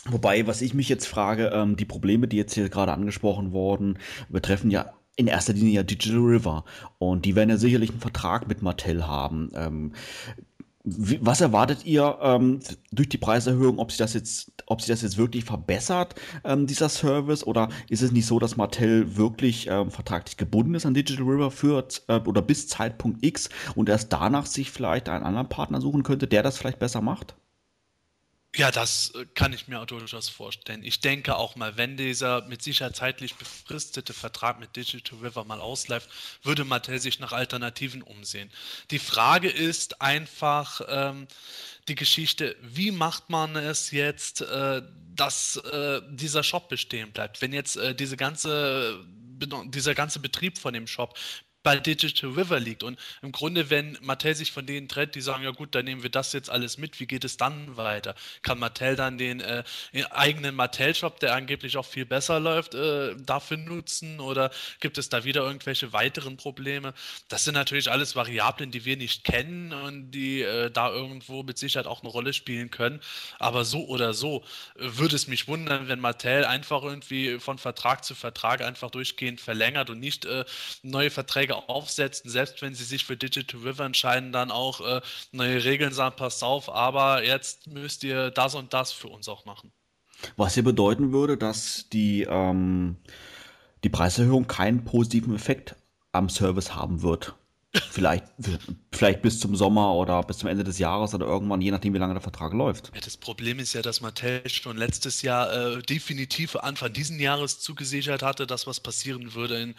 Wobei, 0.06 0.46
was 0.46 0.60
ich 0.60 0.74
mich 0.74 0.88
jetzt 0.88 1.06
frage, 1.06 1.50
ähm, 1.54 1.76
die 1.76 1.84
Probleme, 1.84 2.26
die 2.28 2.36
jetzt 2.36 2.54
hier 2.54 2.68
gerade 2.68 2.92
angesprochen 2.92 3.52
wurden, 3.52 3.98
betreffen 4.28 4.70
ja 4.70 4.92
in 5.16 5.26
erster 5.26 5.54
Linie 5.54 5.74
ja 5.74 5.82
Digital 5.82 6.20
River. 6.20 6.64
Und 6.98 7.24
die 7.24 7.34
werden 7.34 7.50
ja 7.50 7.56
sicherlich 7.56 7.90
einen 7.90 8.00
Vertrag 8.00 8.48
mit 8.48 8.62
Mattel 8.62 9.06
haben. 9.06 9.50
Ähm, 9.54 9.92
wie, 10.86 11.18
was 11.20 11.40
erwartet 11.40 11.84
ihr 11.84 12.16
ähm, 12.22 12.60
durch 12.92 13.08
die 13.08 13.18
Preiserhöhung, 13.18 13.80
ob 13.80 13.90
sich 13.90 13.98
das 13.98 14.14
jetzt, 14.14 14.52
ob 14.66 14.80
sich 14.80 14.88
das 14.88 15.02
jetzt 15.02 15.18
wirklich 15.18 15.44
verbessert, 15.44 16.14
ähm, 16.44 16.68
dieser 16.68 16.88
Service, 16.88 17.44
oder 17.44 17.70
ist 17.88 18.02
es 18.02 18.12
nicht 18.12 18.26
so, 18.26 18.38
dass 18.38 18.56
Mattel 18.56 19.16
wirklich 19.16 19.66
ähm, 19.68 19.90
vertraglich 19.90 20.36
gebunden 20.36 20.74
ist 20.76 20.86
an 20.86 20.94
Digital 20.94 21.26
River 21.26 21.50
für 21.50 21.86
äh, 22.06 22.20
oder 22.20 22.40
bis 22.40 22.68
Zeitpunkt 22.68 23.24
X 23.24 23.48
und 23.74 23.88
erst 23.88 24.12
danach 24.12 24.46
sich 24.46 24.70
vielleicht 24.70 25.08
einen 25.08 25.24
anderen 25.24 25.48
Partner 25.48 25.80
suchen 25.80 26.04
könnte, 26.04 26.28
der 26.28 26.44
das 26.44 26.56
vielleicht 26.56 26.78
besser 26.78 27.00
macht? 27.00 27.34
Ja, 28.56 28.70
das 28.70 29.10
äh, 29.10 29.26
kann 29.34 29.52
ich 29.52 29.68
mir 29.68 29.80
auch 29.80 29.86
durchaus 29.86 30.30
vorstellen. 30.30 30.82
Ich 30.82 31.00
denke 31.00 31.36
auch 31.36 31.56
mal, 31.56 31.76
wenn 31.76 31.98
dieser 31.98 32.40
mit 32.46 32.62
Sicherheit 32.62 32.96
zeitlich 32.96 33.34
befristete 33.34 34.14
Vertrag 34.14 34.58
mit 34.58 34.74
Digital 34.76 35.18
River 35.18 35.44
mal 35.44 35.60
ausläuft, 35.60 36.08
würde 36.42 36.64
Mattel 36.64 36.98
sich 36.98 37.18
nach 37.18 37.32
Alternativen 37.32 38.00
umsehen. 38.00 38.50
Die 38.90 38.98
Frage 38.98 39.50
ist 39.50 40.00
einfach 40.00 40.80
ähm, 40.88 41.28
die 41.88 41.96
Geschichte, 41.96 42.56
wie 42.62 42.92
macht 42.92 43.28
man 43.28 43.56
es 43.56 43.90
jetzt, 43.90 44.40
äh, 44.40 44.82
dass 45.14 45.56
äh, 45.56 46.00
dieser 46.08 46.42
Shop 46.42 46.70
bestehen 46.70 47.12
bleibt? 47.12 47.42
Wenn 47.42 47.52
jetzt 47.52 47.76
äh, 47.76 47.94
diese 47.94 48.16
ganze 48.16 49.04
dieser 49.66 49.94
ganze 49.94 50.18
Betrieb 50.18 50.56
von 50.56 50.72
dem 50.72 50.86
Shop 50.86 51.18
bei 51.66 51.76
Digital 51.78 52.30
River 52.30 52.60
liegt. 52.60 52.84
Und 52.84 52.96
im 53.22 53.32
Grunde, 53.32 53.70
wenn 53.70 53.98
Mattel 54.00 54.36
sich 54.36 54.52
von 54.52 54.66
denen 54.66 54.86
trennt, 54.86 55.16
die 55.16 55.20
sagen, 55.20 55.42
ja 55.42 55.50
gut, 55.50 55.74
dann 55.74 55.84
nehmen 55.84 56.04
wir 56.04 56.10
das 56.10 56.32
jetzt 56.32 56.48
alles 56.48 56.78
mit, 56.78 57.00
wie 57.00 57.08
geht 57.08 57.24
es 57.24 57.38
dann 57.38 57.76
weiter? 57.76 58.14
Kann 58.42 58.60
Mattel 58.60 58.94
dann 58.94 59.18
den, 59.18 59.40
äh, 59.40 59.64
den 59.92 60.06
eigenen 60.06 60.54
Mattel-Shop, 60.54 61.18
der 61.18 61.34
angeblich 61.34 61.76
auch 61.76 61.84
viel 61.84 62.06
besser 62.06 62.38
läuft, 62.38 62.76
äh, 62.76 63.16
dafür 63.16 63.56
nutzen? 63.56 64.20
Oder 64.20 64.52
gibt 64.78 64.96
es 64.96 65.08
da 65.08 65.24
wieder 65.24 65.40
irgendwelche 65.40 65.92
weiteren 65.92 66.36
Probleme? 66.36 66.94
Das 67.26 67.42
sind 67.42 67.54
natürlich 67.54 67.90
alles 67.90 68.14
Variablen, 68.14 68.70
die 68.70 68.84
wir 68.84 68.96
nicht 68.96 69.24
kennen 69.24 69.72
und 69.72 70.12
die 70.12 70.42
äh, 70.42 70.70
da 70.70 70.92
irgendwo 70.92 71.42
mit 71.42 71.58
Sicherheit 71.58 71.88
auch 71.88 72.02
eine 72.02 72.10
Rolle 72.10 72.32
spielen 72.32 72.70
können. 72.70 73.00
Aber 73.40 73.64
so 73.64 73.88
oder 73.88 74.14
so 74.14 74.44
äh, 74.76 74.82
würde 74.98 75.16
es 75.16 75.26
mich 75.26 75.48
wundern, 75.48 75.88
wenn 75.88 75.98
Mattel 75.98 76.44
einfach 76.44 76.84
irgendwie 76.84 77.40
von 77.40 77.58
Vertrag 77.58 78.04
zu 78.04 78.14
Vertrag 78.14 78.60
einfach 78.60 78.92
durchgehend 78.92 79.40
verlängert 79.40 79.90
und 79.90 79.98
nicht 79.98 80.26
äh, 80.26 80.44
neue 80.82 81.10
Verträge 81.10 81.55
aufsetzen, 81.56 82.30
selbst 82.30 82.62
wenn 82.62 82.74
sie 82.74 82.84
sich 82.84 83.04
für 83.04 83.16
Digital 83.16 83.60
River 83.60 83.84
entscheiden, 83.84 84.32
dann 84.32 84.50
auch 84.50 84.80
äh, 84.80 85.00
neue 85.32 85.64
Regeln 85.64 85.92
sagen, 85.92 86.16
passt 86.16 86.42
auf, 86.42 86.68
aber 86.68 87.24
jetzt 87.24 87.66
müsst 87.66 88.04
ihr 88.04 88.30
das 88.30 88.54
und 88.54 88.72
das 88.72 88.92
für 88.92 89.08
uns 89.08 89.28
auch 89.28 89.44
machen. 89.44 89.72
Was 90.36 90.54
hier 90.54 90.64
bedeuten 90.64 91.12
würde, 91.12 91.36
dass 91.36 91.88
die, 91.92 92.22
ähm, 92.22 92.96
die 93.84 93.88
Preiserhöhung 93.88 94.46
keinen 94.46 94.84
positiven 94.84 95.34
Effekt 95.34 95.76
am 96.12 96.28
Service 96.28 96.74
haben 96.74 97.02
wird. 97.02 97.34
Vielleicht, 97.90 98.24
vielleicht 98.92 99.22
bis 99.22 99.40
zum 99.40 99.56
Sommer 99.56 99.94
oder 99.94 100.22
bis 100.22 100.38
zum 100.38 100.48
Ende 100.48 100.64
des 100.64 100.78
Jahres 100.78 101.14
oder 101.14 101.26
irgendwann, 101.26 101.60
je 101.60 101.70
nachdem, 101.70 101.94
wie 101.94 101.98
lange 101.98 102.14
der 102.14 102.22
Vertrag 102.22 102.52
läuft. 102.52 102.90
Ja, 102.94 103.00
das 103.00 103.16
Problem 103.16 103.58
ist 103.58 103.72
ja, 103.72 103.82
dass 103.82 104.00
Mattel 104.00 104.48
schon 104.48 104.76
letztes 104.76 105.22
Jahr 105.22 105.52
äh, 105.52 105.82
definitiv 105.82 106.56
Anfang 106.56 106.92
diesen 106.92 107.18
Jahres 107.18 107.60
zugesichert 107.60 108.22
hatte, 108.22 108.46
dass 108.46 108.66
was 108.66 108.80
passieren 108.80 109.34
würde 109.34 109.60
in 109.60 109.74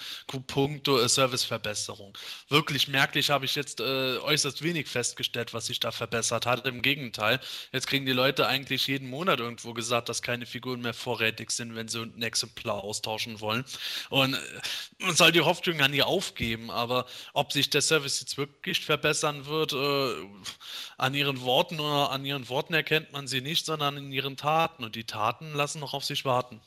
puncto 0.48 1.00
äh, 1.00 1.10
Serviceverbesserung. 1.10 2.18
Wirklich 2.50 2.88
merklich 2.88 3.30
habe 3.30 3.46
ich 3.46 3.56
jetzt 3.56 3.80
äh, 3.80 4.18
äußerst 4.18 4.62
wenig 4.64 4.88
festgestellt, 4.88 5.54
was 5.54 5.68
sich 5.68 5.80
da 5.80 5.92
verbessert 5.92 6.46
hat. 6.46 6.66
Im 6.66 6.82
Gegenteil, 6.82 7.40
jetzt 7.72 7.88
kriegen 7.88 8.06
die 8.06 8.14
Leute 8.14 8.48
eigentlich 8.48 8.88
jeden 8.88 9.10
Monat 9.10 9.40
irgendwo 9.40 9.74
gesagt, 9.74 10.10
dass 10.10 10.22
keine 10.22 10.46
Figuren 10.46 10.82
mehr 10.82 10.94
vorrätig 10.94 11.52
sind, 11.52 11.76
wenn 11.76 11.88
sie 11.88 12.02
ein 12.02 12.22
Exemplar 12.22 12.84
austauschen 12.84 13.40
wollen. 13.42 13.66
Und 14.10 14.34
äh, 14.34 14.38
man 15.00 15.16
soll 15.16 15.32
die 15.32 15.42
Hoffnung 15.42 15.80
ja 15.80 15.88
nie 15.88 16.04
aufgeben, 16.04 16.72
aber 16.72 17.06
ob 17.34 17.54
sich 17.54 17.70
das 17.70 17.87
Fanservice 17.88 18.20
jetzt 18.20 18.38
wirklich 18.38 18.86
verbessern 18.86 19.46
wird. 19.46 19.74
Äh, 19.74 20.26
an 20.98 21.14
ihren 21.14 21.42
Worten 21.42 21.80
oder 21.80 22.12
an 22.12 22.26
ihren 22.26 22.50
Worten 22.50 22.74
erkennt 22.74 23.14
man 23.14 23.28
sie 23.28 23.42
nicht, 23.42 23.66
sondern 23.66 23.98
in 23.98 24.12
ihren 24.12 24.36
Taten. 24.36 24.84
Und 24.84 24.96
die 24.96 25.06
Taten 25.06 25.54
lassen 25.54 25.80
noch 25.80 25.94
auf 25.94 26.04
sich 26.04 26.26
warten. 26.26 26.60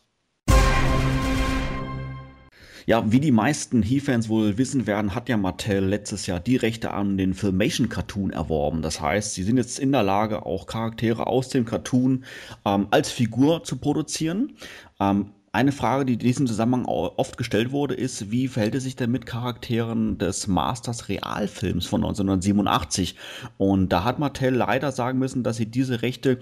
Ja, 2.87 3.13
wie 3.13 3.21
die 3.21 3.31
meisten 3.31 3.83
He-Fans 3.83 4.31
wohl 4.31 4.57
wissen 4.57 4.87
werden, 4.87 5.15
hat 5.15 5.29
ja 5.29 5.37
Mattel 5.37 5.85
letztes 5.85 6.27
Jahr 6.27 6.41
die 6.41 6.57
Rechte 6.57 6.93
an 6.93 7.19
den 7.19 7.35
Filmation 7.35 7.91
Cartoon 7.91 8.31
erworben. 8.31 8.81
Das 8.81 9.01
heißt, 9.01 9.35
sie 9.35 9.43
sind 9.43 9.59
jetzt 9.59 9.79
in 9.79 9.93
der 9.93 10.03
Lage, 10.03 10.47
auch 10.47 10.67
Charaktere 10.67 11.27
aus 11.27 11.51
dem 11.51 11.67
Cartoon 11.67 12.25
ähm, 12.65 12.89
als 12.91 13.11
Figur 13.11 13.63
zu 13.63 13.77
produzieren. 13.77 14.57
Ähm, 14.99 15.33
eine 15.53 15.73
Frage, 15.73 16.05
die 16.05 16.13
in 16.13 16.19
diesem 16.21 16.47
Zusammenhang 16.47 16.85
oft 16.85 17.37
gestellt 17.37 17.73
wurde, 17.73 17.95
ist, 17.95 18.31
wie 18.31 18.47
verhält 18.47 18.77
es 18.77 18.85
sich 18.85 18.95
denn 18.95 19.11
mit 19.11 19.27
Charakteren 19.27 20.17
des 20.19 20.47
Masters 20.47 21.09
Realfilms 21.09 21.87
von 21.87 22.03
1987? 22.03 23.17
Und 23.59 23.89
da 23.89 24.05
hat 24.05 24.19
Mattel 24.21 24.55
leider 24.55 24.93
sagen 24.93 25.19
müssen, 25.19 25.43
dass 25.43 25.57
sie 25.57 25.67
diese 25.67 26.03
Rechte 26.03 26.39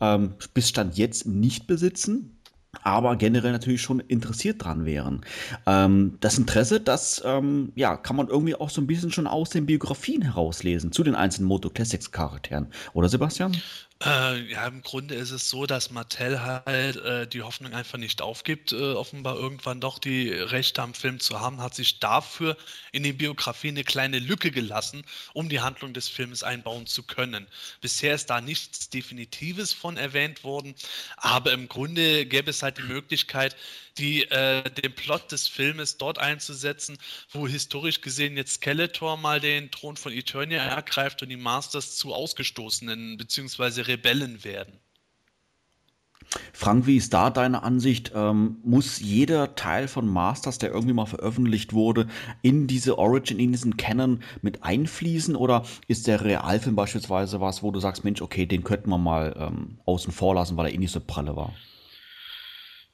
ähm, 0.00 0.34
bis 0.54 0.68
Stand 0.68 0.96
jetzt 0.98 1.26
nicht 1.26 1.66
besitzen 1.66 2.34
aber 2.82 3.16
generell 3.16 3.52
natürlich 3.52 3.82
schon 3.82 4.00
interessiert 4.00 4.62
dran 4.62 4.84
wären. 4.84 5.22
Ähm, 5.66 6.18
das 6.20 6.38
Interesse, 6.38 6.80
das 6.80 7.22
ähm, 7.24 7.72
ja, 7.74 7.96
kann 7.96 8.16
man 8.16 8.28
irgendwie 8.28 8.54
auch 8.54 8.70
so 8.70 8.80
ein 8.80 8.86
bisschen 8.86 9.10
schon 9.10 9.26
aus 9.26 9.50
den 9.50 9.66
Biografien 9.66 10.22
herauslesen 10.22 10.92
zu 10.92 11.02
den 11.02 11.14
einzelnen 11.14 11.48
Moto 11.48 11.70
Classics 11.70 12.12
Charakteren, 12.12 12.68
oder 12.92 13.08
Sebastian? 13.08 13.56
Äh, 14.04 14.42
ja, 14.52 14.64
im 14.68 14.82
Grunde 14.82 15.16
ist 15.16 15.32
es 15.32 15.50
so, 15.50 15.66
dass 15.66 15.90
Mattel 15.90 16.40
halt 16.40 16.96
äh, 16.98 17.26
die 17.26 17.42
Hoffnung 17.42 17.74
einfach 17.74 17.98
nicht 17.98 18.22
aufgibt, 18.22 18.70
äh, 18.70 18.92
offenbar 18.92 19.34
irgendwann 19.34 19.80
doch 19.80 19.98
die 19.98 20.30
Rechte 20.30 20.82
am 20.82 20.94
Film 20.94 21.18
zu 21.18 21.40
haben, 21.40 21.60
hat 21.60 21.74
sich 21.74 21.98
dafür 21.98 22.56
in 22.92 23.02
den 23.02 23.18
Biografien 23.18 23.74
eine 23.74 23.82
kleine 23.82 24.20
Lücke 24.20 24.52
gelassen, 24.52 25.02
um 25.34 25.48
die 25.48 25.60
Handlung 25.60 25.94
des 25.94 26.06
Films 26.08 26.44
einbauen 26.44 26.86
zu 26.86 27.02
können. 27.02 27.48
Bisher 27.80 28.14
ist 28.14 28.30
da 28.30 28.40
nichts 28.40 28.88
Definitives 28.88 29.72
von 29.72 29.96
erwähnt 29.96 30.44
worden, 30.44 30.76
aber 31.16 31.52
im 31.52 31.66
Grunde 31.68 32.24
gäbe 32.24 32.50
es 32.50 32.62
halt 32.62 32.78
die 32.78 32.82
Möglichkeit, 32.82 33.56
die, 33.98 34.22
äh, 34.30 34.70
den 34.70 34.94
Plot 34.94 35.32
des 35.32 35.48
Filmes 35.48 35.96
dort 35.96 36.18
einzusetzen, 36.18 36.98
wo 37.30 37.48
historisch 37.48 38.00
gesehen 38.00 38.36
jetzt 38.36 38.54
Skeletor 38.54 39.16
mal 39.16 39.40
den 39.40 39.70
Thron 39.70 39.96
von 39.96 40.12
Eternia 40.12 40.62
ergreift 40.62 41.22
und 41.22 41.28
die 41.28 41.36
Masters 41.36 41.96
zu 41.96 42.14
Ausgestoßenen 42.14 43.16
bzw. 43.16 43.82
Rebellen 43.88 44.44
werden. 44.44 44.78
Frank, 46.52 46.86
wie 46.86 46.96
ist 46.96 47.14
da 47.14 47.30
deine 47.30 47.62
Ansicht? 47.62 48.12
Ähm, 48.14 48.58
muss 48.62 49.00
jeder 49.00 49.54
Teil 49.54 49.88
von 49.88 50.06
Masters, 50.06 50.58
der 50.58 50.70
irgendwie 50.70 50.92
mal 50.92 51.06
veröffentlicht 51.06 51.72
wurde, 51.72 52.06
in 52.42 52.66
diese 52.66 52.98
Origin, 52.98 53.38
in 53.38 53.52
diesen 53.52 53.76
Canon 53.76 54.22
mit 54.42 54.62
einfließen? 54.62 55.36
Oder 55.36 55.64
ist 55.86 56.06
der 56.06 56.24
Realfilm 56.24 56.76
beispielsweise 56.76 57.40
was, 57.40 57.62
wo 57.62 57.70
du 57.70 57.80
sagst, 57.80 58.04
Mensch, 58.04 58.20
okay, 58.20 58.44
den 58.44 58.62
könnten 58.62 58.90
wir 58.90 58.98
mal 58.98 59.34
ähm, 59.38 59.80
außen 59.86 60.12
vor 60.12 60.34
lassen, 60.34 60.56
weil 60.56 60.66
er 60.66 60.74
eh 60.74 60.78
nicht 60.78 60.92
so 60.92 61.00
pralle 61.00 61.34
war? 61.34 61.54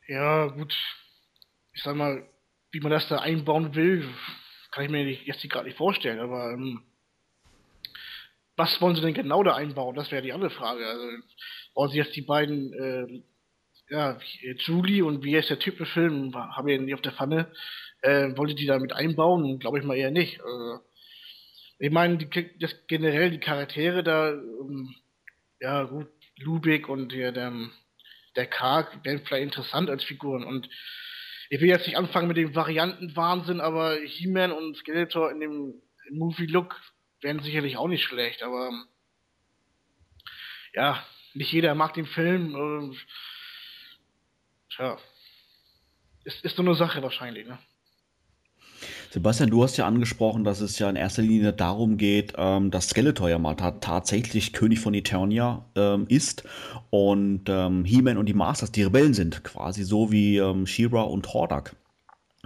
Ja, 0.07 0.46
gut. 0.46 0.74
Ich 1.72 1.83
sag 1.83 1.96
mal, 1.96 2.28
wie 2.70 2.80
man 2.80 2.92
das 2.92 3.09
da 3.09 3.18
einbauen 3.18 3.74
will, 3.74 4.09
kann 4.70 4.85
ich 4.85 4.90
mir 4.90 5.11
jetzt 5.11 5.48
gerade 5.48 5.66
nicht 5.66 5.78
vorstellen, 5.78 6.20
aber 6.20 6.52
ähm, 6.52 6.83
was 8.56 8.80
wollen 8.80 8.94
sie 8.94 9.02
denn 9.02 9.14
genau 9.14 9.42
da 9.42 9.54
einbauen? 9.54 9.96
Das 9.96 10.10
wäre 10.10 10.22
die 10.22 10.32
andere 10.32 10.50
Frage. 10.50 10.86
Also, 10.86 11.02
wollen 11.74 11.90
sie 11.90 11.98
jetzt 11.98 12.16
die 12.16 12.22
beiden, 12.22 12.72
äh, 12.72 13.22
ja, 13.90 14.18
Julie 14.58 15.04
und 15.04 15.24
wie 15.24 15.36
heißt 15.36 15.50
der 15.50 15.58
Typ 15.58 15.78
im 15.80 15.86
Film, 15.86 16.34
haben 16.34 16.66
wir 16.66 16.76
ja 16.76 16.80
nicht 16.80 16.94
auf 16.94 17.02
der 17.02 17.12
Pfanne, 17.12 17.52
äh, 18.02 18.36
wollte 18.36 18.54
die 18.54 18.66
da 18.66 18.78
mit 18.78 18.92
einbauen? 18.92 19.58
Glaube 19.58 19.78
ich 19.78 19.84
mal 19.84 19.96
eher 19.96 20.10
nicht. 20.10 20.40
Also, 20.40 20.80
ich 21.78 21.90
meine, 21.90 22.18
die, 22.18 22.58
das 22.58 22.74
generell 22.86 23.30
die 23.30 23.40
Charaktere 23.40 24.02
da, 24.02 24.30
ähm, 24.30 24.94
ja 25.60 25.84
gut, 25.84 26.08
Lubik 26.38 26.88
und 26.88 27.12
der, 27.12 27.32
der 27.32 27.52
der 28.36 28.46
Karg 28.46 29.04
wären 29.04 29.20
vielleicht 29.24 29.44
interessant 29.44 29.90
als 29.90 30.04
Figuren. 30.04 30.44
Und 30.44 30.68
ich 31.50 31.60
will 31.60 31.68
jetzt 31.68 31.86
nicht 31.86 31.96
anfangen 31.96 32.28
mit 32.28 32.36
dem 32.36 32.54
Variantenwahnsinn, 32.54 33.60
aber 33.60 33.96
He-Man 33.96 34.52
und 34.52 34.76
Skeletor 34.76 35.30
in 35.30 35.40
dem 35.40 35.82
Movie-Look 36.10 36.80
wären 37.24 37.40
sicherlich 37.40 37.76
auch 37.76 37.88
nicht 37.88 38.04
schlecht, 38.04 38.42
aber 38.42 38.70
ja, 40.74 41.02
nicht 41.32 41.52
jeder 41.52 41.74
mag 41.74 41.94
den 41.94 42.06
Film. 42.06 42.54
Und, 42.54 42.96
tja, 44.70 44.98
ist, 46.24 46.44
ist 46.44 46.56
so 46.56 46.62
eine 46.62 46.74
Sache 46.74 47.02
wahrscheinlich, 47.02 47.48
ne? 47.48 47.58
Sebastian, 49.10 49.50
du 49.50 49.62
hast 49.62 49.76
ja 49.76 49.87
angesprochen, 49.87 50.42
dass 50.42 50.60
es 50.60 50.78
ja 50.80 50.90
in 50.90 50.96
erster 50.96 51.22
Linie 51.22 51.52
darum 51.52 51.96
geht, 51.96 52.34
ähm, 52.37 52.72
dass 52.72 52.88
Skeletor 52.88 53.30
ja 53.30 53.38
mal 53.38 53.54
ta 53.54 53.70
tatsächlich 53.70 54.52
König 54.52 54.80
von 54.80 54.92
Eternia 54.92 55.64
ähm, 55.76 56.06
ist 56.08 56.42
und 56.90 57.44
ähm, 57.48 57.84
He-Man 57.84 58.18
und 58.18 58.26
die 58.26 58.34
Masters 58.34 58.72
die 58.72 58.82
Rebellen 58.82 59.14
sind, 59.14 59.44
quasi 59.44 59.84
so 59.84 60.10
wie 60.10 60.38
ähm, 60.38 60.66
She-Ra 60.66 61.02
und 61.02 61.32
Hordak 61.32 61.76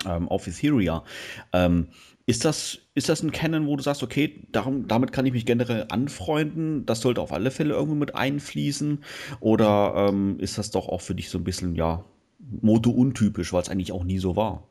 ähm, 0.06 0.28
auf 0.28 0.46
Etheria. 0.46 1.04
Ähm, 2.28 2.30
ist 2.30 2.44
das, 2.44 2.78
ist 2.94 3.08
das 3.08 3.22
ein 3.22 3.32
Canon, 3.32 3.66
wo 3.66 3.76
du 3.76 3.82
sagst, 3.82 4.02
okay, 4.02 4.46
darum, 4.52 4.86
damit 4.86 5.12
kann 5.12 5.26
ich 5.26 5.32
mich 5.32 5.46
generell 5.46 5.86
anfreunden, 5.88 6.84
das 6.86 7.00
sollte 7.00 7.20
auf 7.20 7.32
alle 7.32 7.50
Fälle 7.50 7.74
irgendwo 7.74 7.94
mit 7.96 8.14
einfließen? 8.14 9.02
Oder 9.40 10.12
ist 10.38 10.58
das 10.58 10.70
doch 10.70 10.88
auch 10.88 11.00
für 11.00 11.14
dich 11.14 11.30
so 11.30 11.38
ein 11.38 11.44
bisschen, 11.44 11.74
ja, 11.74 12.04
Moto 12.38 12.90
untypisch, 12.90 13.52
weil 13.52 13.62
es 13.62 13.68
eigentlich 13.68 13.92
auch 13.92 14.04
nie 14.04 14.18
so 14.18 14.36
war? 14.36 14.68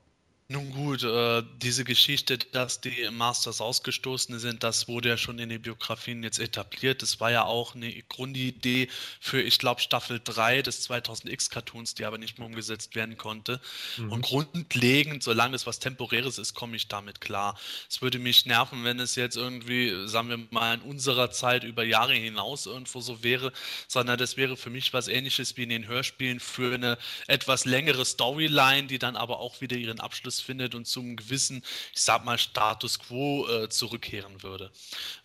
Nun 0.49 0.71
gut, 0.71 1.03
äh, 1.03 1.43
diese 1.57 1.83
Geschichte, 1.83 2.37
dass 2.37 2.79
die 2.79 3.09
Masters 3.11 3.59
ausgestoßen 3.59 4.39
sind, 4.39 4.63
das 4.63 4.87
wurde 4.87 5.09
ja 5.09 5.17
schon 5.17 5.39
in 5.39 5.49
den 5.49 5.61
Biografien 5.61 6.23
jetzt 6.23 6.39
etabliert. 6.39 7.01
Das 7.01 7.19
war 7.19 7.29
ja 7.31 7.43
auch 7.43 7.75
eine 7.75 7.91
Grundidee 8.03 8.87
für, 9.19 9.41
ich 9.41 9.59
glaube, 9.59 9.81
Staffel 9.81 10.21
3 10.23 10.61
des 10.61 10.89
2000X-Cartoons, 10.89 11.95
die 11.95 12.05
aber 12.05 12.17
nicht 12.17 12.39
mehr 12.39 12.47
umgesetzt 12.47 12.95
werden 12.95 13.17
konnte. 13.17 13.59
Mhm. 13.97 14.09
Und 14.13 14.21
grundlegend, 14.21 15.21
solange 15.21 15.53
es 15.53 15.67
was 15.67 15.79
Temporäres 15.79 16.37
ist, 16.37 16.53
komme 16.53 16.77
ich 16.77 16.87
damit 16.87 17.19
klar. 17.19 17.59
Es 17.89 18.01
würde 18.01 18.17
mich 18.17 18.45
nerven, 18.45 18.85
wenn 18.85 19.01
es 19.01 19.15
jetzt 19.15 19.35
irgendwie, 19.35 20.07
sagen 20.07 20.29
wir 20.29 20.47
mal, 20.51 20.75
in 20.75 20.81
unserer 20.81 21.29
Zeit 21.29 21.65
über 21.65 21.83
Jahre 21.83 22.13
hinaus 22.13 22.67
irgendwo 22.67 23.01
so 23.01 23.21
wäre, 23.21 23.51
sondern 23.89 24.17
das 24.17 24.37
wäre 24.37 24.55
für 24.55 24.69
mich 24.69 24.93
was 24.93 25.09
ähnliches 25.09 25.57
wie 25.57 25.63
in 25.63 25.69
den 25.69 25.87
Hörspielen 25.87 26.39
für 26.39 26.73
eine 26.73 26.97
etwas 27.27 27.65
längere 27.65 28.05
Storyline, 28.05 28.87
die 28.87 28.97
dann 28.97 29.17
aber 29.17 29.39
auch 29.39 29.59
wieder 29.59 29.75
ihren 29.75 29.99
Abschluss 29.99 30.36
Abschluss 30.37 30.41
findet 30.41 30.75
und 30.75 30.85
zum 30.85 31.15
gewissen, 31.15 31.63
ich 31.93 32.01
sag 32.01 32.25
mal, 32.25 32.37
Status 32.37 32.99
quo 32.99 33.47
äh, 33.47 33.69
zurückkehren 33.69 34.43
würde. 34.43 34.71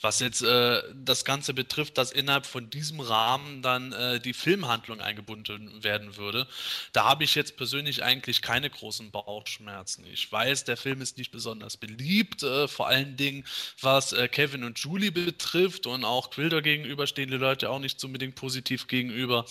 Was 0.00 0.20
jetzt 0.20 0.42
äh, 0.42 0.82
das 0.94 1.24
Ganze 1.24 1.54
betrifft, 1.54 1.98
dass 1.98 2.12
innerhalb 2.12 2.46
von 2.46 2.70
diesem 2.70 3.00
Rahmen 3.00 3.62
dann 3.62 3.92
äh, 3.92 4.20
die 4.20 4.32
Filmhandlung 4.32 5.00
eingebunden 5.00 5.82
werden 5.82 6.16
würde, 6.16 6.46
da 6.92 7.04
habe 7.04 7.24
ich 7.24 7.34
jetzt 7.34 7.56
persönlich 7.56 8.02
eigentlich 8.02 8.42
keine 8.42 8.70
großen 8.70 9.10
Bauchschmerzen. 9.10 10.04
Ich 10.12 10.30
weiß, 10.30 10.64
der 10.64 10.76
Film 10.76 11.00
ist 11.00 11.18
nicht 11.18 11.30
besonders 11.30 11.76
beliebt, 11.76 12.42
äh, 12.42 12.68
vor 12.68 12.88
allen 12.88 13.16
Dingen 13.16 13.44
was 13.80 14.12
äh, 14.12 14.28
Kevin 14.28 14.64
und 14.64 14.78
Julie 14.78 15.12
betrifft 15.12 15.86
und 15.86 16.04
auch 16.04 16.30
Quilder 16.30 16.62
gegenüber 16.62 17.06
stehen 17.06 17.30
die 17.30 17.36
Leute 17.36 17.70
auch 17.70 17.78
nicht 17.78 18.02
unbedingt 18.04 18.34
positiv 18.34 18.86
gegenüber. 18.86 19.44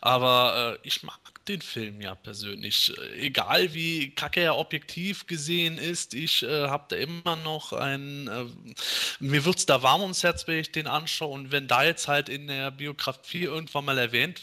Aber 0.00 0.78
äh, 0.82 0.86
ich 0.86 1.02
mag 1.02 1.18
den 1.48 1.62
Film 1.62 2.00
ja 2.00 2.14
persönlich. 2.14 2.92
Egal 3.16 3.72
wie 3.72 4.10
kacke 4.10 4.40
er 4.40 4.56
objektiv 4.56 5.26
gesehen 5.26 5.78
ist, 5.78 6.12
ich 6.14 6.42
äh, 6.42 6.68
habe 6.68 6.86
da 6.88 6.96
immer 6.96 7.36
noch 7.36 7.72
ein. 7.72 8.28
Äh, 8.28 8.44
mir 9.20 9.44
wird 9.44 9.58
es 9.58 9.66
da 9.66 9.82
warm 9.82 10.02
ums 10.02 10.22
Herz, 10.22 10.46
wenn 10.46 10.58
ich 10.58 10.72
den 10.72 10.86
anschaue. 10.86 11.32
Und 11.32 11.52
wenn 11.52 11.68
da 11.68 11.84
jetzt 11.84 12.08
halt 12.08 12.28
in 12.28 12.48
der 12.48 12.70
Biografie 12.70 13.44
irgendwann 13.44 13.84
mal 13.84 13.98
erwähnt 13.98 14.42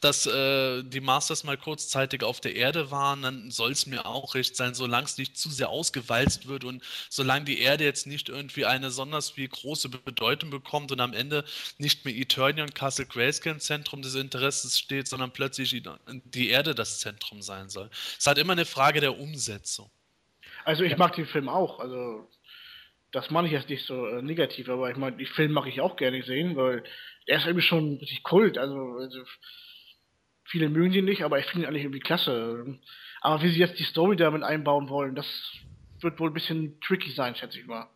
dass 0.00 0.26
äh, 0.26 0.82
die 0.82 1.00
Masters 1.00 1.44
mal 1.44 1.56
kurzzeitig 1.56 2.22
auf 2.22 2.40
der 2.40 2.54
Erde 2.54 2.90
waren, 2.90 3.22
dann 3.22 3.50
soll 3.50 3.72
es 3.72 3.86
mir 3.86 4.06
auch 4.06 4.34
recht 4.34 4.56
sein, 4.56 4.74
solange 4.74 5.06
es 5.06 5.18
nicht 5.18 5.36
zu 5.36 5.50
sehr 5.50 5.68
ausgewalzt 5.68 6.48
wird 6.48 6.64
und 6.64 6.82
solange 7.08 7.44
die 7.44 7.60
Erde 7.60 7.84
jetzt 7.84 8.06
nicht 8.06 8.28
irgendwie 8.28 8.66
eine 8.66 8.90
besonders 8.90 9.36
wie 9.38 9.48
große 9.48 9.88
Bedeutung 9.88 10.50
bekommt 10.50 10.92
und 10.92 11.00
am 11.00 11.14
Ende 11.14 11.44
nicht 11.78 12.04
mehr 12.04 12.14
Eternia 12.14 12.64
und 12.64 12.74
Castle 12.74 13.06
Grayscale 13.06 13.58
Zentrum 13.58 14.02
des 14.02 14.14
Interesses 14.14 14.78
steht, 14.78 15.08
sondern 15.08 15.32
plötzlich 15.32 15.72
die 16.24 16.50
Erde 16.50 16.74
das 16.74 17.00
Zentrum 17.00 17.42
sein 17.42 17.68
soll. 17.68 17.88
Es 17.92 18.18
ist 18.18 18.26
halt 18.26 18.38
immer 18.38 18.52
eine 18.52 18.64
Frage 18.64 19.00
der 19.00 19.18
Umsetzung. 19.18 19.90
Also 20.64 20.84
ich 20.84 20.92
ja. 20.92 20.98
mag 20.98 21.14
den 21.14 21.26
Film 21.26 21.48
auch, 21.48 21.80
also 21.80 22.28
das 23.12 23.30
meine 23.30 23.48
ich 23.48 23.52
jetzt 23.52 23.68
nicht 23.68 23.86
so 23.86 24.06
äh, 24.06 24.22
negativ, 24.22 24.68
aber 24.68 24.90
ich 24.90 24.96
meine, 24.96 25.16
den 25.16 25.26
Film 25.26 25.52
mag 25.52 25.66
ich 25.66 25.80
auch 25.80 25.96
gerne 25.96 26.22
sehen, 26.22 26.56
weil 26.56 26.84
der 27.26 27.38
ist 27.38 27.46
irgendwie 27.46 27.66
schon 27.66 27.96
richtig 27.98 28.22
Kult, 28.22 28.58
also, 28.58 28.98
also 28.98 29.24
viele 30.44 30.68
mögen 30.68 30.92
ihn 30.92 31.04
nicht, 31.04 31.22
aber 31.22 31.38
ich 31.38 31.46
finde 31.46 31.64
ihn 31.64 31.68
eigentlich 31.68 31.84
irgendwie 31.84 32.00
klasse. 32.00 32.78
Aber 33.20 33.42
wie 33.42 33.50
sie 33.50 33.58
jetzt 33.58 33.78
die 33.78 33.84
Story 33.84 34.16
damit 34.16 34.42
einbauen 34.42 34.88
wollen, 34.88 35.14
das 35.14 35.26
wird 36.00 36.18
wohl 36.18 36.30
ein 36.30 36.34
bisschen 36.34 36.80
tricky 36.80 37.10
sein, 37.10 37.34
schätze 37.34 37.60
ich 37.60 37.66
mal. 37.66 37.88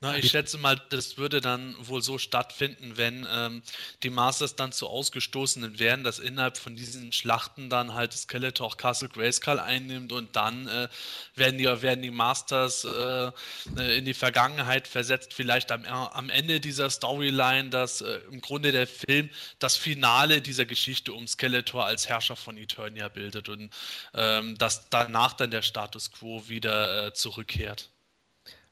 Na, 0.00 0.14
ich 0.14 0.30
schätze 0.30 0.58
mal, 0.58 0.78
das 0.90 1.16
würde 1.16 1.40
dann 1.40 1.74
wohl 1.80 2.02
so 2.02 2.18
stattfinden, 2.18 2.98
wenn 2.98 3.26
ähm, 3.30 3.62
die 4.02 4.10
Masters 4.10 4.54
dann 4.54 4.70
zu 4.70 4.88
Ausgestoßenen 4.88 5.78
wären, 5.78 6.04
dass 6.04 6.18
innerhalb 6.18 6.58
von 6.58 6.76
diesen 6.76 7.12
Schlachten 7.12 7.70
dann 7.70 7.94
halt 7.94 8.12
Skeletor 8.12 8.76
Castle 8.76 9.08
Grayskull 9.08 9.58
einnimmt 9.58 10.12
und 10.12 10.36
dann 10.36 10.68
äh, 10.68 10.88
werden, 11.34 11.56
die, 11.56 11.64
werden 11.64 12.02
die 12.02 12.10
Masters 12.10 12.84
äh, 12.84 13.30
äh, 13.78 13.96
in 13.96 14.04
die 14.04 14.12
Vergangenheit 14.12 14.86
versetzt, 14.86 15.32
vielleicht 15.32 15.72
am, 15.72 15.86
am 15.86 16.28
Ende 16.28 16.60
dieser 16.60 16.90
Storyline, 16.90 17.70
dass 17.70 18.02
äh, 18.02 18.20
im 18.30 18.42
Grunde 18.42 18.72
der 18.72 18.86
Film 18.86 19.30
das 19.60 19.76
Finale 19.76 20.42
dieser 20.42 20.66
Geschichte 20.66 21.14
um 21.14 21.26
Skeletor 21.26 21.86
als 21.86 22.06
Herrscher 22.06 22.36
von 22.36 22.58
Eternia 22.58 23.08
bildet 23.08 23.48
und 23.48 23.70
ähm, 24.12 24.58
dass 24.58 24.90
danach 24.90 25.32
dann 25.32 25.50
der 25.50 25.62
Status 25.62 26.12
quo 26.12 26.46
wieder 26.48 27.06
äh, 27.06 27.14
zurückkehrt. 27.14 27.88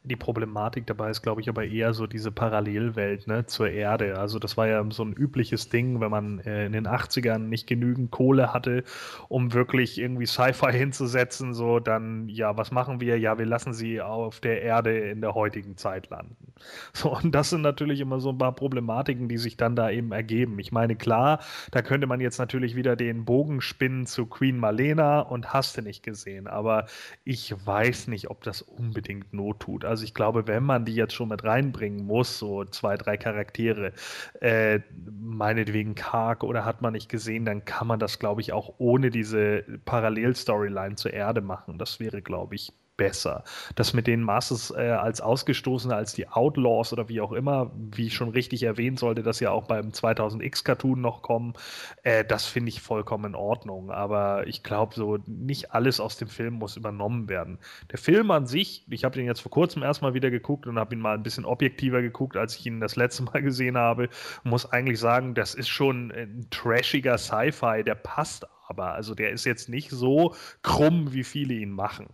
Die 0.07 0.17
Problematik 0.17 0.87
dabei 0.87 1.09
ist, 1.09 1.23
glaube 1.23 1.41
ich, 1.41 1.49
aber 1.49 1.65
eher 1.65 1.95
so 1.95 2.07
diese 2.07 2.31
Parallelwelt 2.31 3.27
ne, 3.27 3.47
zur 3.47 3.71
Erde. 3.71 4.19
Also 4.19 4.39
das 4.39 4.59
war 4.59 4.67
ja 4.69 4.85
so 4.91 5.03
ein 5.03 5.15
übliches 5.15 5.71
Ding, 5.71 5.99
wenn 6.01 6.11
man 6.11 6.41
äh, 6.41 6.67
in 6.67 6.73
den 6.73 6.87
80ern 6.87 7.39
nicht 7.39 7.67
genügend 7.67 8.11
Kohle 8.11 8.53
hatte, 8.53 8.85
um 9.29 9.55
wirklich 9.55 9.99
irgendwie 9.99 10.27
Sci-Fi 10.27 10.73
hinzusetzen, 10.77 11.55
so 11.55 11.81
dann, 11.81 12.29
ja, 12.29 12.55
was 12.57 12.71
machen 12.71 13.01
wir? 13.01 13.19
Ja, 13.19 13.39
wir 13.39 13.47
lassen 13.47 13.73
sie 13.73 14.03
auf 14.03 14.41
der 14.41 14.61
Erde 14.61 14.99
in 14.99 15.23
der 15.23 15.35
heutigen 15.35 15.77
Zeit 15.77 16.11
landen. 16.11 16.37
So, 16.93 17.17
und 17.17 17.35
das 17.35 17.51
sind 17.51 17.63
natürlich 17.63 18.01
immer 18.01 18.21
so 18.21 18.31
ein 18.31 18.39
paar 18.39 18.55
Problematiken, 18.55 19.29
die 19.29 19.39
sich 19.39 19.57
dann 19.57 19.75
da 19.75 19.91
eben 19.91 20.13
ergeben. 20.13 20.59
Ich 20.59 20.71
meine, 20.73 20.97
klar, 20.97 21.41
da 21.73 21.83
könnte 21.83 22.07
man 22.07 22.21
jetzt 22.21 22.39
natürlich 22.39 22.77
wieder 22.77 22.97
den 22.97 23.25
Bogen 23.25 23.61
spinnen 23.61 24.07
zu 24.07 24.27
Queen 24.27 24.59
Malena 24.59 25.21
und 25.21 25.53
hast 25.53 25.77
du 25.77 25.83
nicht 25.83 26.03
gesehen, 26.03 26.47
aber 26.47 26.87
ich 27.25 27.55
weiß 27.67 28.09
nicht, 28.09 28.31
ob 28.31 28.43
das 28.45 28.63
unbedingt 28.63 29.33
Not 29.33 29.61
tut. 29.61 29.85
Also 29.85 29.94
ich 30.03 30.15
glaube, 30.15 30.47
wenn 30.47 30.63
man 30.65 30.85
die 30.85 30.95
jetzt 30.95 31.15
schon 31.15 31.29
mit 31.29 31.45
reinbringen 31.45 32.07
muss, 32.07 32.39
so 32.39 32.65
zwei, 32.65 32.97
drei 32.97 33.17
Charaktere, 33.17 33.93
äh, 34.41 34.81
meinetwegen 35.21 35.95
karg 35.95 36.45
oder 36.45 36.65
hat 36.65 36.83
man 36.83 36.93
nicht 36.93 37.09
gesehen, 37.09 37.45
dann 37.45 37.65
kann 37.65 37.87
man 37.87 37.99
das, 37.99 38.19
glaube 38.19 38.41
ich, 38.41 38.53
auch 38.53 38.75
ohne 38.79 39.11
diese 39.11 39.65
Parallelstoryline 39.85 40.97
zur 40.97 41.13
Erde 41.13 41.41
machen. 41.41 41.79
Das 41.79 42.01
wäre, 42.01 42.23
glaube 42.23 42.55
ich, 42.57 42.73
besser. 42.97 43.45
Das 43.75 43.93
mit 43.93 44.07
den 44.07 44.23
Masters 44.23 44.71
äh, 44.71 44.91
als 44.91 45.21
Ausgestoßene, 45.21 45.95
als 45.95 46.13
die 46.13 46.29
Outlaws 46.29 46.93
oder 46.93 47.09
wie 47.09 47.21
auch 47.21 47.33
immer, 47.33 47.73
wie 47.75 48.07
ich 48.07 48.15
schon 48.15 48.29
richtig 48.31 48.63
erwähnt, 48.63 48.99
sollte 48.99 49.23
das 49.23 49.41
ja 49.41 49.51
auch 49.51 49.67
beim 49.67 49.91
2000X-Cartoon 49.91 51.01
noch 51.01 51.23
kommen. 51.23 51.55
Äh, 52.03 52.25
das 52.25 52.47
finde 52.47 52.69
ich 52.69 52.81
vollkommen 52.81 53.27
in 53.27 53.35
Ordnung. 53.35 53.91
Aber 53.91 54.47
ich 54.47 54.63
glaube, 54.63 54.95
so 54.95 55.19
nicht 55.27 55.73
alles 55.73 56.01
aus 56.01 56.17
dem 56.17 56.29
Film 56.29 56.55
muss 56.55 56.77
übernommen 56.77 57.29
werden. 57.29 57.59
Der 57.91 57.99
Film 57.99 58.31
an 58.31 58.47
sich, 58.47 58.87
ich 58.91 59.05
habe 59.05 59.17
den 59.17 59.27
jetzt 59.27 59.41
vor 59.41 59.51
kurzem 59.51 59.83
erstmal 59.83 60.15
wieder 60.15 60.31
geguckt 60.31 60.67
und 60.67 60.79
habe 60.79 60.95
ihn 60.95 61.01
mal 61.01 61.15
ein 61.15 61.23
bisschen 61.23 61.45
objektiver 61.45 62.03
geguckt, 62.03 62.37
als 62.37 62.57
ich 62.57 62.67
ihn 62.67 62.81
das 62.81 62.97
letzte 62.97 63.25
Mal 63.25 63.43
gesehen 63.43 63.77
habe. 63.77 64.09
Muss 64.45 64.71
eigentlich 64.71 65.01
sagen, 65.01 65.35
das 65.35 65.55
ist 65.55 65.69
schon 65.69 66.11
ein 66.13 66.47
trashiger 66.51 67.19
Sci-Fi, 67.19 67.83
der 67.85 67.95
passt 67.97 68.47
aber. 68.69 68.93
Also 68.93 69.15
der 69.15 69.31
ist 69.31 69.45
jetzt 69.45 69.69
nicht 69.69 69.91
so 69.91 70.35
krumm, 70.63 71.13
wie 71.13 71.25
viele 71.25 71.55
ihn 71.55 71.71
machen. 71.71 72.09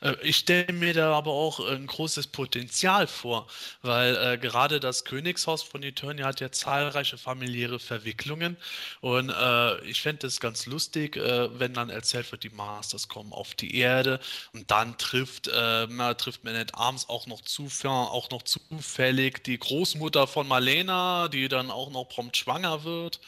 Äh, 0.00 0.14
ich 0.22 0.36
stelle 0.38 0.72
mir 0.72 0.94
da 0.94 1.12
aber 1.16 1.32
auch 1.32 1.60
ein 1.60 1.86
großes 1.86 2.28
Potenzial 2.28 3.06
vor, 3.06 3.46
weil 3.82 4.16
äh, 4.16 4.38
gerade 4.38 4.80
das 4.80 5.04
Königshaus 5.04 5.62
von 5.62 5.82
Eternia 5.82 6.26
hat 6.26 6.40
ja 6.40 6.50
zahlreiche 6.52 7.18
familiäre 7.18 7.78
Verwicklungen 7.78 8.56
und 9.00 9.30
äh, 9.30 9.84
ich 9.84 10.02
fände 10.02 10.26
es 10.26 10.40
ganz 10.40 10.66
lustig, 10.66 11.16
äh, 11.16 11.58
wenn 11.58 11.74
dann 11.74 11.90
erzählt 11.90 12.30
wird, 12.32 12.44
die 12.44 12.50
Masters 12.50 13.08
kommen 13.08 13.32
auf 13.32 13.54
die 13.54 13.76
Erde 13.76 14.20
und 14.52 14.70
dann 14.70 14.98
trifft, 14.98 15.48
äh, 15.48 16.14
trifft 16.14 16.44
Man 16.44 16.56
at 16.56 16.74
Arms 16.74 17.08
auch 17.08 17.26
noch, 17.26 17.42
auch 17.84 18.30
noch 18.30 18.42
zufällig 18.42 19.44
die 19.44 19.58
Großmutter 19.58 20.26
von 20.26 20.46
Marlena, 20.48 21.28
die 21.28 21.48
dann 21.48 21.70
auch 21.70 21.90
noch 21.90 22.04
prompt 22.04 22.36
schwanger 22.36 22.84
wird. 22.84 23.20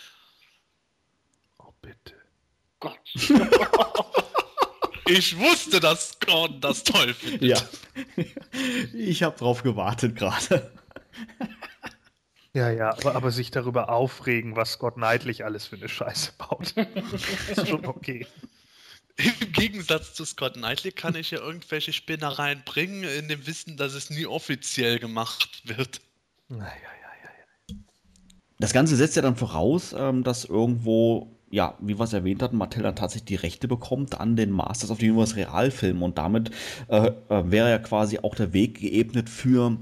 Oh, 1.58 1.72
bitte. 1.80 2.14
Gott. 2.80 2.98
Ich 5.06 5.38
wusste, 5.38 5.80
dass 5.80 6.18
Gordon 6.20 6.60
das 6.60 6.84
toll 6.84 7.14
findet. 7.14 7.42
Ja. 7.42 7.58
Ich 8.94 9.22
habe 9.22 9.36
drauf 9.36 9.62
gewartet 9.62 10.16
gerade. 10.16 10.70
Ja, 12.52 12.70
ja, 12.70 12.90
aber, 12.90 13.16
aber, 13.16 13.32
sich 13.32 13.50
darüber 13.50 13.88
aufregen, 13.88 14.54
was 14.54 14.72
Scott 14.72 14.94
Knightley 14.94 15.42
alles 15.42 15.66
für 15.66 15.76
eine 15.76 15.88
Scheiße 15.88 16.32
baut, 16.38 16.72
ist 17.50 17.68
schon 17.68 17.84
okay. 17.84 18.26
Im 19.16 19.52
Gegensatz 19.52 20.14
zu 20.14 20.24
Scott 20.24 20.54
Knightley 20.54 20.92
kann 20.92 21.16
ich 21.16 21.32
ja 21.32 21.40
irgendwelche 21.40 21.92
Spinnereien 21.92 22.62
bringen, 22.64 23.02
in 23.02 23.28
dem 23.28 23.46
Wissen, 23.46 23.76
dass 23.76 23.94
es 23.94 24.10
nie 24.10 24.26
offiziell 24.26 25.00
gemacht 25.00 25.62
wird. 25.64 26.00
Naja, 26.48 26.64
ja, 26.64 26.70
ja, 27.22 27.30
ja. 27.70 27.76
Das 28.58 28.72
Ganze 28.72 28.96
setzt 28.96 29.16
ja 29.16 29.22
dann 29.22 29.36
voraus, 29.36 29.92
ähm, 29.92 30.22
dass 30.22 30.44
irgendwo 30.44 31.33
ja, 31.54 31.74
wie 31.80 31.96
wir 31.96 32.04
es 32.04 32.12
erwähnt 32.12 32.42
hatten, 32.42 32.56
Mattel 32.56 32.82
tatsächlich 32.82 33.24
die 33.26 33.34
Rechte 33.36 33.68
bekommt 33.68 34.20
an 34.20 34.34
den 34.34 34.50
Masters 34.50 34.90
of 34.90 34.98
the 34.98 35.08
Universe 35.08 35.36
Realfilm 35.36 36.02
und 36.02 36.18
damit 36.18 36.50
äh, 36.88 37.12
äh, 37.28 37.50
wäre 37.50 37.70
ja 37.70 37.78
quasi 37.78 38.18
auch 38.18 38.34
der 38.34 38.52
Weg 38.52 38.80
geebnet 38.80 39.30
für 39.30 39.78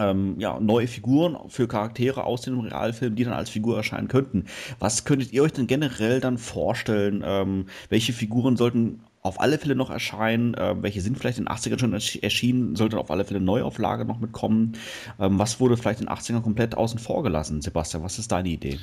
ähm, 0.00 0.34
ja, 0.40 0.58
neue 0.58 0.88
Figuren, 0.88 1.36
für 1.48 1.68
Charaktere 1.68 2.24
aus 2.24 2.42
dem 2.42 2.58
Realfilm, 2.58 3.14
die 3.14 3.22
dann 3.22 3.32
als 3.32 3.48
Figur 3.48 3.76
erscheinen 3.76 4.08
könnten. 4.08 4.46
Was 4.80 5.04
könntet 5.04 5.32
ihr 5.32 5.44
euch 5.44 5.52
denn 5.52 5.68
generell 5.68 6.18
dann 6.18 6.36
vorstellen? 6.36 7.22
Ähm, 7.24 7.66
welche 7.90 8.12
Figuren 8.12 8.56
sollten 8.56 9.04
auf 9.22 9.40
alle 9.40 9.58
Fälle 9.58 9.76
noch 9.76 9.90
erscheinen? 9.90 10.54
Äh, 10.54 10.82
welche 10.82 11.00
sind 11.00 11.16
vielleicht 11.16 11.38
in 11.38 11.44
den 11.44 11.54
80ern 11.54 11.78
schon 11.78 11.92
erschienen? 11.92 12.74
Sollte 12.74 12.98
auf 12.98 13.12
alle 13.12 13.24
Fälle 13.24 13.38
eine 13.38 13.46
Neuauflage 13.46 14.04
noch 14.04 14.18
mitkommen? 14.18 14.72
Ähm, 15.20 15.38
was 15.38 15.60
wurde 15.60 15.76
vielleicht 15.76 16.00
in 16.00 16.06
den 16.06 16.16
80ern 16.16 16.40
komplett 16.40 16.76
außen 16.76 16.98
vor 16.98 17.22
gelassen? 17.22 17.62
Sebastian, 17.62 18.02
was 18.02 18.18
ist 18.18 18.32
deine 18.32 18.48
Idee? 18.48 18.80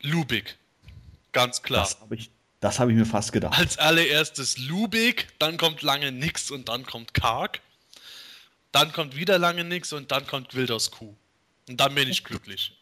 Lubik. 0.00 0.56
Ganz 1.38 1.62
klar. 1.62 1.82
Das 1.84 2.00
habe 2.00 2.16
ich, 2.16 2.30
hab 2.62 2.88
ich 2.88 2.96
mir 2.96 3.06
fast 3.06 3.32
gedacht. 3.32 3.56
Als 3.56 3.78
allererstes 3.78 4.58
Lubik, 4.58 5.28
dann 5.38 5.56
kommt 5.56 5.82
lange 5.82 6.10
nix 6.10 6.50
und 6.50 6.68
dann 6.68 6.84
kommt 6.84 7.14
Karg. 7.14 7.60
Dann 8.72 8.92
kommt 8.92 9.14
wieder 9.14 9.38
lange 9.38 9.62
nix 9.62 9.92
und 9.92 10.10
dann 10.10 10.26
kommt 10.26 10.56
Wilders 10.56 10.90
Kuh. 10.90 11.14
Und 11.68 11.78
dann 11.78 11.94
bin 11.94 12.08
ich 12.08 12.24
glücklich. 12.24 12.76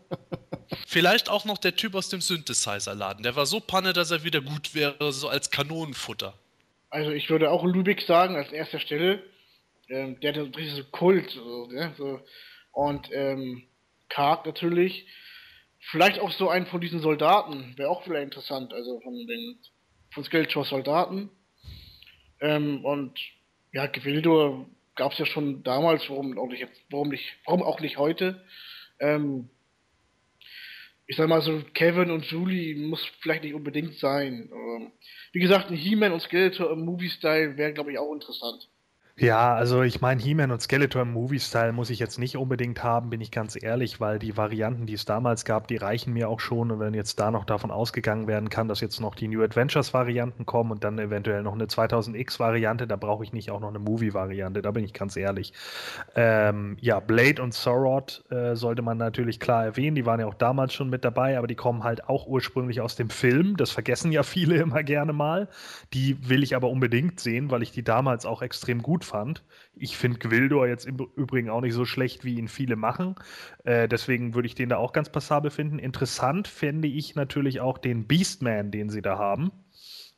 Vielleicht 0.86 1.28
auch 1.28 1.44
noch 1.44 1.58
der 1.58 1.76
Typ 1.76 1.94
aus 1.94 2.08
dem 2.08 2.22
Synthesizer-Laden. 2.22 3.22
Der 3.22 3.36
war 3.36 3.44
so 3.44 3.60
panne, 3.60 3.92
dass 3.92 4.10
er 4.10 4.24
wieder 4.24 4.40
gut 4.40 4.74
wäre, 4.74 5.12
so 5.12 5.28
als 5.28 5.50
Kanonenfutter. 5.50 6.32
Also 6.88 7.10
ich 7.10 7.28
würde 7.28 7.50
auch 7.50 7.62
Lubik 7.62 8.00
sagen, 8.00 8.36
als 8.36 8.52
erster 8.52 8.80
Stelle. 8.80 9.22
Ähm, 9.90 10.18
der 10.20 10.34
hat 10.34 10.54
so 10.54 10.84
Kult. 10.84 11.30
So, 11.30 11.66
ne? 11.66 11.92
so. 11.98 12.20
Und 12.70 13.10
ähm, 13.12 13.64
Karg 14.08 14.46
natürlich. 14.46 15.04
Vielleicht 15.90 16.20
auch 16.20 16.30
so 16.30 16.48
einen 16.48 16.66
von 16.66 16.80
diesen 16.80 17.00
Soldaten, 17.00 17.74
wäre 17.76 17.90
auch 17.90 18.02
vielleicht 18.04 18.24
interessant, 18.24 18.72
also 18.72 19.00
von 19.00 19.14
den 19.26 19.58
von 20.12 20.24
Skeletor 20.24 20.64
Soldaten. 20.64 21.30
Ähm, 22.40 22.84
und 22.84 23.18
ja, 23.72 23.86
Gewildor 23.86 24.66
gab 24.94 25.12
es 25.12 25.18
ja 25.18 25.26
schon 25.26 25.62
damals, 25.62 26.08
warum 26.08 26.38
auch 26.38 26.48
nicht, 26.48 26.66
warum 26.90 27.08
nicht, 27.08 27.24
warum 27.46 27.62
auch 27.62 27.80
nicht 27.80 27.98
heute. 27.98 28.44
Ähm, 29.00 29.48
ich 31.06 31.16
sag 31.16 31.28
mal 31.28 31.42
so, 31.42 31.62
Kevin 31.74 32.10
und 32.10 32.24
Julie 32.26 32.76
muss 32.76 33.04
vielleicht 33.20 33.42
nicht 33.42 33.54
unbedingt 33.54 33.98
sein. 33.98 34.50
Ähm, 34.52 34.92
wie 35.32 35.40
gesagt, 35.40 35.70
ein 35.70 35.76
He-Man 35.76 36.12
und 36.12 36.20
Skeletor 36.20 36.70
im 36.70 36.84
Movie-Style 36.84 37.56
wäre, 37.56 37.72
glaube 37.72 37.92
ich, 37.92 37.98
auch 37.98 38.12
interessant. 38.12 38.68
Ja, 39.22 39.54
also 39.54 39.82
ich 39.82 40.00
meine, 40.00 40.20
He-Man 40.20 40.50
und 40.50 40.60
Skeletor 40.60 41.02
im 41.02 41.12
Movie-Style 41.12 41.72
muss 41.72 41.90
ich 41.90 41.98
jetzt 41.98 42.18
nicht 42.18 42.36
unbedingt 42.36 42.82
haben, 42.82 43.10
bin 43.10 43.20
ich 43.20 43.30
ganz 43.30 43.56
ehrlich, 43.60 44.00
weil 44.00 44.18
die 44.18 44.36
Varianten, 44.36 44.84
die 44.86 44.94
es 44.94 45.04
damals 45.04 45.44
gab, 45.44 45.68
die 45.68 45.76
reichen 45.76 46.12
mir 46.12 46.28
auch 46.28 46.40
schon. 46.40 46.70
Und 46.72 46.80
wenn 46.80 46.92
jetzt 46.92 47.20
da 47.20 47.30
noch 47.30 47.44
davon 47.44 47.70
ausgegangen 47.70 48.26
werden 48.26 48.50
kann, 48.50 48.68
dass 48.68 48.80
jetzt 48.80 49.00
noch 49.00 49.14
die 49.14 49.28
New 49.28 49.42
Adventures-Varianten 49.42 50.44
kommen 50.44 50.72
und 50.72 50.84
dann 50.84 50.98
eventuell 50.98 51.44
noch 51.44 51.52
eine 51.52 51.66
2000X-Variante, 51.66 52.88
da 52.88 52.96
brauche 52.96 53.22
ich 53.22 53.32
nicht 53.32 53.50
auch 53.50 53.60
noch 53.60 53.68
eine 53.68 53.78
Movie-Variante, 53.78 54.60
da 54.60 54.70
bin 54.70 54.82
ich 54.82 54.92
ganz 54.92 55.16
ehrlich. 55.16 55.52
Ähm, 56.16 56.76
ja, 56.80 56.98
Blade 56.98 57.42
und 57.42 57.54
Sorod 57.54 58.24
äh, 58.30 58.56
sollte 58.56 58.82
man 58.82 58.98
natürlich 58.98 59.38
klar 59.38 59.64
erwähnen, 59.64 59.94
die 59.94 60.04
waren 60.04 60.18
ja 60.18 60.26
auch 60.26 60.34
damals 60.34 60.74
schon 60.74 60.90
mit 60.90 61.04
dabei, 61.04 61.38
aber 61.38 61.46
die 61.46 61.54
kommen 61.54 61.84
halt 61.84 62.08
auch 62.08 62.26
ursprünglich 62.26 62.80
aus 62.80 62.96
dem 62.96 63.08
Film. 63.08 63.56
Das 63.56 63.70
vergessen 63.70 64.10
ja 64.10 64.22
viele 64.24 64.56
immer 64.56 64.82
gerne 64.82 65.12
mal. 65.12 65.48
Die 65.92 66.28
will 66.28 66.42
ich 66.42 66.56
aber 66.56 66.68
unbedingt 66.68 67.20
sehen, 67.20 67.52
weil 67.52 67.62
ich 67.62 67.70
die 67.70 67.84
damals 67.84 68.26
auch 68.26 68.42
extrem 68.42 68.82
gut 68.82 69.02
gut 69.02 69.11
fand. 69.12 69.44
Ich 69.74 69.96
finde 69.96 70.18
Gwildor 70.18 70.66
jetzt 70.66 70.86
im 70.86 70.96
Übrigen 71.16 71.50
auch 71.50 71.60
nicht 71.60 71.74
so 71.74 71.84
schlecht, 71.84 72.24
wie 72.24 72.38
ihn 72.38 72.48
viele 72.48 72.76
machen. 72.76 73.14
Äh, 73.64 73.88
deswegen 73.88 74.34
würde 74.34 74.46
ich 74.46 74.54
den 74.54 74.70
da 74.70 74.78
auch 74.78 74.92
ganz 74.92 75.10
passabel 75.10 75.50
finden. 75.50 75.78
Interessant 75.78 76.48
fände 76.48 76.88
ich 76.88 77.14
natürlich 77.14 77.60
auch 77.60 77.78
den 77.78 78.06
Beastman, 78.06 78.70
den 78.70 78.88
sie 78.88 79.02
da 79.02 79.18
haben. 79.18 79.52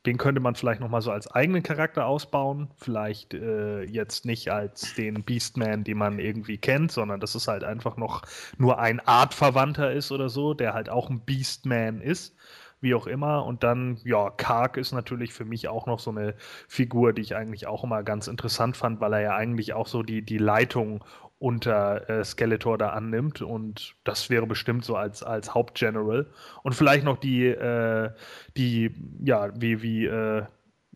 Den 0.06 0.18
könnte 0.18 0.40
man 0.40 0.54
vielleicht 0.54 0.80
nochmal 0.80 1.00
so 1.00 1.10
als 1.10 1.26
eigenen 1.30 1.62
Charakter 1.62 2.06
ausbauen. 2.06 2.68
Vielleicht 2.76 3.34
äh, 3.34 3.82
jetzt 3.82 4.26
nicht 4.26 4.50
als 4.50 4.94
den 4.94 5.24
Beastman, 5.24 5.82
den 5.82 5.98
man 5.98 6.18
irgendwie 6.18 6.58
kennt, 6.58 6.92
sondern 6.92 7.20
dass 7.20 7.34
es 7.34 7.48
halt 7.48 7.64
einfach 7.64 7.96
noch 7.96 8.22
nur 8.58 8.78
ein 8.78 9.00
Artverwandter 9.00 9.92
ist 9.92 10.12
oder 10.12 10.28
so, 10.28 10.54
der 10.54 10.74
halt 10.74 10.88
auch 10.88 11.10
ein 11.10 11.24
Beastman 11.24 12.00
ist 12.00 12.36
wie 12.84 12.94
auch 12.94 13.08
immer. 13.08 13.44
Und 13.44 13.64
dann, 13.64 13.98
ja, 14.04 14.30
Kark 14.30 14.76
ist 14.76 14.92
natürlich 14.92 15.32
für 15.32 15.44
mich 15.44 15.66
auch 15.66 15.86
noch 15.86 15.98
so 15.98 16.10
eine 16.10 16.34
Figur, 16.68 17.12
die 17.12 17.22
ich 17.22 17.34
eigentlich 17.34 17.66
auch 17.66 17.82
immer 17.82 18.04
ganz 18.04 18.28
interessant 18.28 18.76
fand, 18.76 19.00
weil 19.00 19.14
er 19.14 19.20
ja 19.20 19.34
eigentlich 19.34 19.72
auch 19.72 19.88
so 19.88 20.04
die, 20.04 20.22
die 20.22 20.38
Leitung 20.38 21.02
unter 21.38 22.08
äh, 22.08 22.24
Skeletor 22.24 22.78
da 22.78 22.90
annimmt 22.90 23.42
und 23.42 23.96
das 24.04 24.30
wäre 24.30 24.46
bestimmt 24.46 24.84
so 24.84 24.96
als, 24.96 25.22
als 25.22 25.52
Hauptgeneral. 25.52 26.26
Und 26.62 26.74
vielleicht 26.74 27.04
noch 27.04 27.18
die, 27.18 27.46
äh, 27.46 28.10
die, 28.56 28.94
ja, 29.22 29.50
wie, 29.60 29.82
wie 29.82 30.06
äh, 30.06 30.44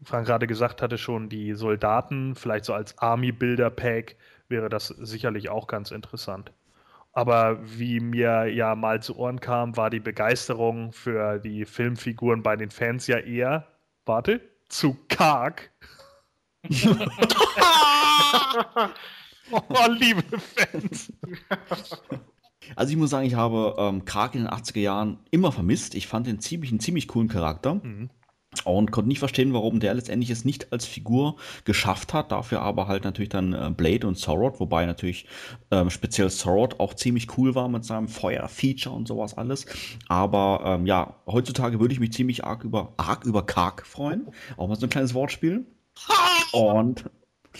Frank 0.04 0.26
gerade 0.26 0.46
gesagt 0.46 0.80
hatte, 0.80 0.96
schon 0.96 1.28
die 1.28 1.54
Soldaten, 1.54 2.34
vielleicht 2.34 2.64
so 2.64 2.72
als 2.72 2.96
Army-Builder-Pack 2.98 4.16
wäre 4.48 4.68
das 4.68 4.88
sicherlich 4.88 5.48
auch 5.50 5.66
ganz 5.66 5.90
interessant. 5.90 6.52
Aber 7.18 7.58
wie 7.64 7.98
mir 7.98 8.46
ja 8.46 8.76
mal 8.76 9.02
zu 9.02 9.16
Ohren 9.16 9.40
kam, 9.40 9.76
war 9.76 9.90
die 9.90 9.98
Begeisterung 9.98 10.92
für 10.92 11.40
die 11.40 11.64
Filmfiguren 11.64 12.44
bei 12.44 12.54
den 12.54 12.70
Fans 12.70 13.08
ja 13.08 13.18
eher, 13.18 13.66
warte, 14.06 14.40
zu 14.68 14.96
karg. 15.08 15.72
oh, 19.50 19.90
liebe 19.98 20.22
Fans. 20.38 21.12
Also 22.76 22.92
ich 22.92 22.96
muss 22.96 23.10
sagen, 23.10 23.26
ich 23.26 23.34
habe 23.34 23.74
ähm, 23.78 24.04
Karg 24.04 24.36
in 24.36 24.42
den 24.42 24.50
80er 24.50 24.78
Jahren 24.78 25.18
immer 25.32 25.50
vermisst. 25.50 25.96
Ich 25.96 26.06
fand 26.06 26.28
den 26.28 26.38
ziemlich, 26.38 26.70
einen 26.70 26.78
ziemlich 26.78 27.08
coolen 27.08 27.26
Charakter. 27.26 27.74
Mhm. 27.82 28.10
Und 28.66 28.90
konnte 28.90 29.08
nicht 29.08 29.18
verstehen, 29.18 29.52
warum 29.52 29.80
der 29.80 29.94
letztendlich 29.94 30.30
es 30.30 30.44
nicht 30.44 30.72
als 30.72 30.86
Figur 30.86 31.36
geschafft 31.64 32.14
hat. 32.14 32.32
Dafür 32.32 32.62
aber 32.62 32.88
halt 32.88 33.04
natürlich 33.04 33.28
dann 33.28 33.52
äh, 33.52 33.70
Blade 33.74 34.06
und 34.06 34.18
Sorod, 34.18 34.60
wobei 34.60 34.86
natürlich 34.86 35.26
ähm, 35.70 35.90
speziell 35.90 36.30
Sorod 36.30 36.80
auch 36.80 36.94
ziemlich 36.94 37.38
cool 37.38 37.54
war 37.54 37.68
mit 37.68 37.84
seinem 37.84 38.08
Feuer-Feature 38.08 38.94
und 38.94 39.08
sowas 39.08 39.36
alles. 39.36 39.66
Aber 40.08 40.62
ähm, 40.64 40.86
ja, 40.86 41.16
heutzutage 41.26 41.80
würde 41.80 41.94
ich 41.94 42.00
mich 42.00 42.12
ziemlich 42.12 42.44
arg 42.44 42.64
über, 42.64 42.94
arg 42.96 43.24
über 43.24 43.44
Karg 43.44 43.86
freuen. 43.86 44.28
Auch 44.56 44.68
mal 44.68 44.76
so 44.76 44.86
ein 44.86 44.90
kleines 44.90 45.14
Wortspiel. 45.14 45.66
Und 46.52 47.04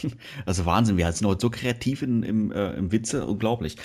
also 0.47 0.67
Wahnsinn, 0.67 0.97
wir 0.97 1.11
sind 1.13 1.27
heute 1.27 1.41
so 1.41 1.51
kreativ 1.51 2.03
in, 2.03 2.23
im, 2.23 2.53
äh, 2.53 2.73
im 2.73 2.93
Witze, 2.93 3.27
unglaublich. 3.27 3.77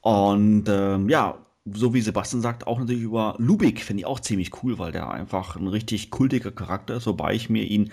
Und 0.00 0.64
ähm, 0.68 1.08
ja, 1.08 1.38
so 1.74 1.94
wie 1.94 2.00
Sebastian 2.00 2.42
sagt, 2.42 2.66
auch 2.66 2.78
natürlich 2.78 3.02
über 3.02 3.34
Lubik 3.38 3.82
finde 3.82 4.00
ich 4.00 4.06
auch 4.06 4.20
ziemlich 4.20 4.62
cool, 4.62 4.78
weil 4.78 4.92
der 4.92 5.10
einfach 5.10 5.56
ein 5.56 5.66
richtig 5.66 6.10
kultiger 6.10 6.50
Charakter 6.50 6.96
ist, 6.96 7.06
wobei 7.06 7.34
ich 7.34 7.50
mir 7.50 7.64
ihn 7.64 7.90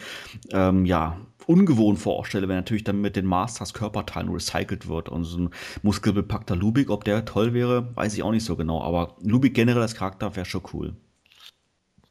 ähm, 0.51 0.86
ja 0.86 1.17
ungewohnt 1.45 1.99
vorstelle, 1.99 2.47
wenn 2.47 2.57
natürlich 2.57 2.84
dann 2.84 3.01
mit 3.01 3.15
den 3.15 3.25
Masters 3.25 3.73
Körperteilen 3.73 4.30
recycelt 4.30 4.88
wird 4.88 5.09
und 5.09 5.23
so 5.23 5.38
ein 5.39 5.49
muskelbepackter 5.82 6.55
Lubik, 6.55 6.89
ob 6.89 7.03
der 7.03 7.25
toll 7.25 7.53
wäre, 7.53 7.95
weiß 7.95 8.13
ich 8.13 8.23
auch 8.23 8.32
nicht 8.32 8.43
so 8.45 8.55
genau, 8.55 8.82
aber 8.82 9.15
Lubik 9.21 9.53
generell 9.53 9.82
als 9.82 9.95
Charakter 9.95 10.36
wäre 10.36 10.45
schon 10.45 10.61
cool. 10.73 10.95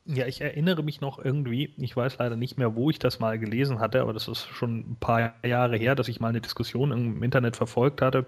Ja, 0.08 0.26
ich 0.26 0.40
erinnere 0.40 0.84
mich 0.84 1.00
noch 1.00 1.18
irgendwie, 1.18 1.74
ich 1.78 1.96
weiß 1.96 2.18
leider 2.18 2.36
nicht 2.36 2.58
mehr, 2.58 2.76
wo 2.76 2.90
ich 2.90 3.00
das 3.00 3.18
mal 3.18 3.40
gelesen 3.40 3.80
hatte, 3.80 4.00
aber 4.00 4.12
das 4.12 4.28
ist 4.28 4.46
schon 4.46 4.90
ein 4.90 4.96
paar 5.00 5.34
Jahre 5.44 5.76
her, 5.76 5.96
dass 5.96 6.06
ich 6.06 6.20
mal 6.20 6.28
eine 6.28 6.40
Diskussion 6.40 6.92
im 6.92 7.22
Internet 7.24 7.56
verfolgt 7.56 8.00
hatte, 8.02 8.26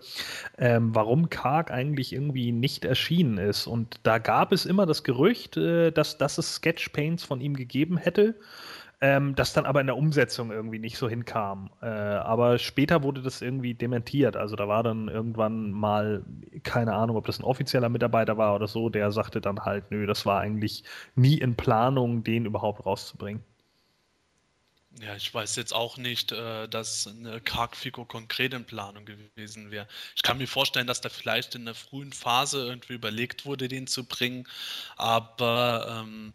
ähm, 0.59 0.93
warum 0.93 1.31
Karg 1.31 1.71
eigentlich 1.71 2.13
irgendwie 2.13 2.51
nicht 2.51 2.85
erschienen 2.85 3.39
ist. 3.39 3.69
Und 3.69 4.01
da 4.03 4.19
gab 4.19 4.51
es 4.51 4.67
immer 4.67 4.87
das 4.87 5.05
Gerücht, 5.05 5.57
äh, 5.57 5.93
dass, 5.93 6.19
dass 6.19 6.39
es 6.39 6.57
Sketchpaints 6.57 7.23
von 7.23 7.41
ihm 7.41 7.55
gegeben 7.55 7.97
hätte 7.97 8.35
ähm, 9.01 9.35
das 9.37 9.53
dann 9.53 9.65
aber 9.65 9.81
in 9.81 9.87
der 9.87 9.97
Umsetzung 9.97 10.51
irgendwie 10.51 10.79
nicht 10.79 10.99
so 10.99 11.09
hinkam. 11.09 11.71
Äh, 11.81 11.87
aber 11.87 12.59
später 12.59 13.03
wurde 13.03 13.23
das 13.23 13.43
irgendwie 13.43 13.75
dementiert. 13.75 14.37
Also 14.37 14.57
da 14.57 14.67
war 14.67 14.83
dann 14.83 15.09
irgendwann 15.09 15.71
mal, 15.71 16.25
keine 16.65 16.95
Ahnung, 16.95 17.17
ob 17.17 17.27
das 17.27 17.39
ein 17.39 17.45
offizieller 17.45 17.89
Mitarbeiter 17.89 18.37
war 18.37 18.55
oder 18.55 18.67
so, 18.67 18.89
der 18.89 19.13
sagte 19.13 19.41
dann 19.41 19.61
halt, 19.65 19.91
nö, 19.91 20.07
das 20.07 20.27
war 20.27 20.41
eigentlich 20.41 20.83
nie 21.15 21.39
in 21.39 21.55
Planung, 21.55 22.25
den 22.25 22.45
überhaupt 22.45 22.85
rauszubringen. 22.85 23.45
Ja, 25.01 25.15
ich 25.15 25.33
weiß 25.33 25.55
jetzt 25.57 25.73
auch 25.73 25.97
nicht, 25.97 26.33
äh, 26.33 26.69
dass 26.69 27.07
eine 27.07 27.41
Karg-Figur 27.41 28.09
konkret 28.09 28.53
in 28.53 28.65
Planung 28.65 29.05
gewesen 29.05 29.71
wäre. 29.71 29.87
Ich 30.17 30.23
kann 30.23 30.39
mir 30.39 30.49
vorstellen, 30.49 30.89
dass 30.89 31.01
da 31.01 31.09
vielleicht 31.09 31.55
in 31.55 31.67
der 31.67 31.75
frühen 31.75 32.13
Phase 32.13 32.67
irgendwie 32.67 32.95
überlegt 32.95 33.47
wurde, 33.47 33.69
den 33.69 33.87
zu 33.87 34.05
bringen, 34.05 34.49
aber 34.97 36.03
ähm, 36.05 36.33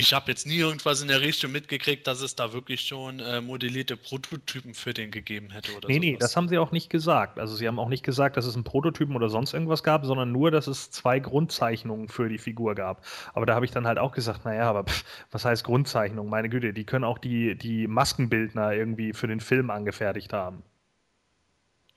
ich 0.00 0.12
habe 0.14 0.30
jetzt 0.30 0.46
nie 0.46 0.56
irgendwas 0.56 1.02
in 1.02 1.08
der 1.08 1.20
Richtung 1.20 1.52
mitgekriegt, 1.52 2.06
dass 2.06 2.20
es 2.22 2.34
da 2.34 2.52
wirklich 2.52 2.80
schon 2.82 3.20
äh, 3.20 3.40
modellierte 3.40 3.96
Prototypen 3.96 4.74
für 4.74 4.94
den 4.94 5.10
gegeben 5.10 5.50
hätte 5.50 5.72
oder 5.76 5.88
Nee, 5.88 5.94
sowas. 5.94 6.00
nee, 6.00 6.16
das 6.18 6.36
haben 6.36 6.48
sie 6.48 6.58
auch 6.58 6.72
nicht 6.72 6.90
gesagt. 6.90 7.38
Also 7.38 7.54
sie 7.54 7.68
haben 7.68 7.78
auch 7.78 7.88
nicht 7.88 8.02
gesagt, 8.02 8.36
dass 8.36 8.46
es 8.46 8.54
einen 8.54 8.64
Prototypen 8.64 9.14
oder 9.14 9.28
sonst 9.28 9.52
irgendwas 9.54 9.82
gab, 9.82 10.04
sondern 10.06 10.32
nur, 10.32 10.50
dass 10.50 10.66
es 10.66 10.90
zwei 10.90 11.20
Grundzeichnungen 11.20 12.08
für 12.08 12.28
die 12.28 12.38
Figur 12.38 12.74
gab. 12.74 13.04
Aber 13.34 13.46
da 13.46 13.54
habe 13.54 13.64
ich 13.64 13.70
dann 13.70 13.86
halt 13.86 13.98
auch 13.98 14.12
gesagt, 14.12 14.44
naja, 14.44 14.68
aber 14.68 14.84
pff, 14.84 15.04
was 15.30 15.44
heißt 15.44 15.64
Grundzeichnung? 15.64 16.28
Meine 16.28 16.48
Güte, 16.48 16.72
die 16.72 16.84
können 16.84 17.04
auch 17.04 17.18
die, 17.18 17.56
die 17.56 17.86
Maskenbildner 17.86 18.72
irgendwie 18.72 19.12
für 19.12 19.26
den 19.28 19.40
Film 19.40 19.70
angefertigt 19.70 20.32
haben. 20.32 20.62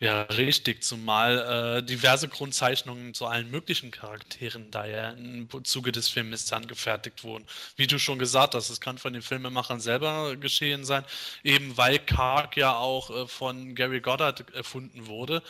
Ja, 0.03 0.23
richtig, 0.23 0.83
zumal 0.83 1.77
äh, 1.79 1.81
diverse 1.83 2.27
Grundzeichnungen 2.27 3.13
zu 3.13 3.25
allen 3.25 3.49
möglichen 3.49 3.89
Charakteren 3.89 4.69
da 4.69 4.85
ja 4.85 5.11
im 5.11 5.47
Zuge 5.63 5.93
des 5.93 6.09
Filmes 6.09 6.51
angefertigt 6.51 7.23
wurden. 7.23 7.45
Wie 7.77 7.87
du 7.87 7.97
schon 7.99 8.19
gesagt 8.19 8.53
hast, 8.53 8.69
es 8.69 8.81
kann 8.81 8.97
von 8.97 9.13
den 9.13 9.21
Filmemachern 9.21 9.79
selber 9.79 10.35
geschehen 10.35 10.83
sein, 10.83 11.05
eben 11.43 11.77
weil 11.77 11.99
Karg 11.99 12.57
ja 12.57 12.75
auch 12.75 13.11
äh, 13.11 13.27
von 13.29 13.75
Gary 13.75 14.01
Goddard 14.01 14.53
erfunden 14.53 15.07
wurde. 15.07 15.41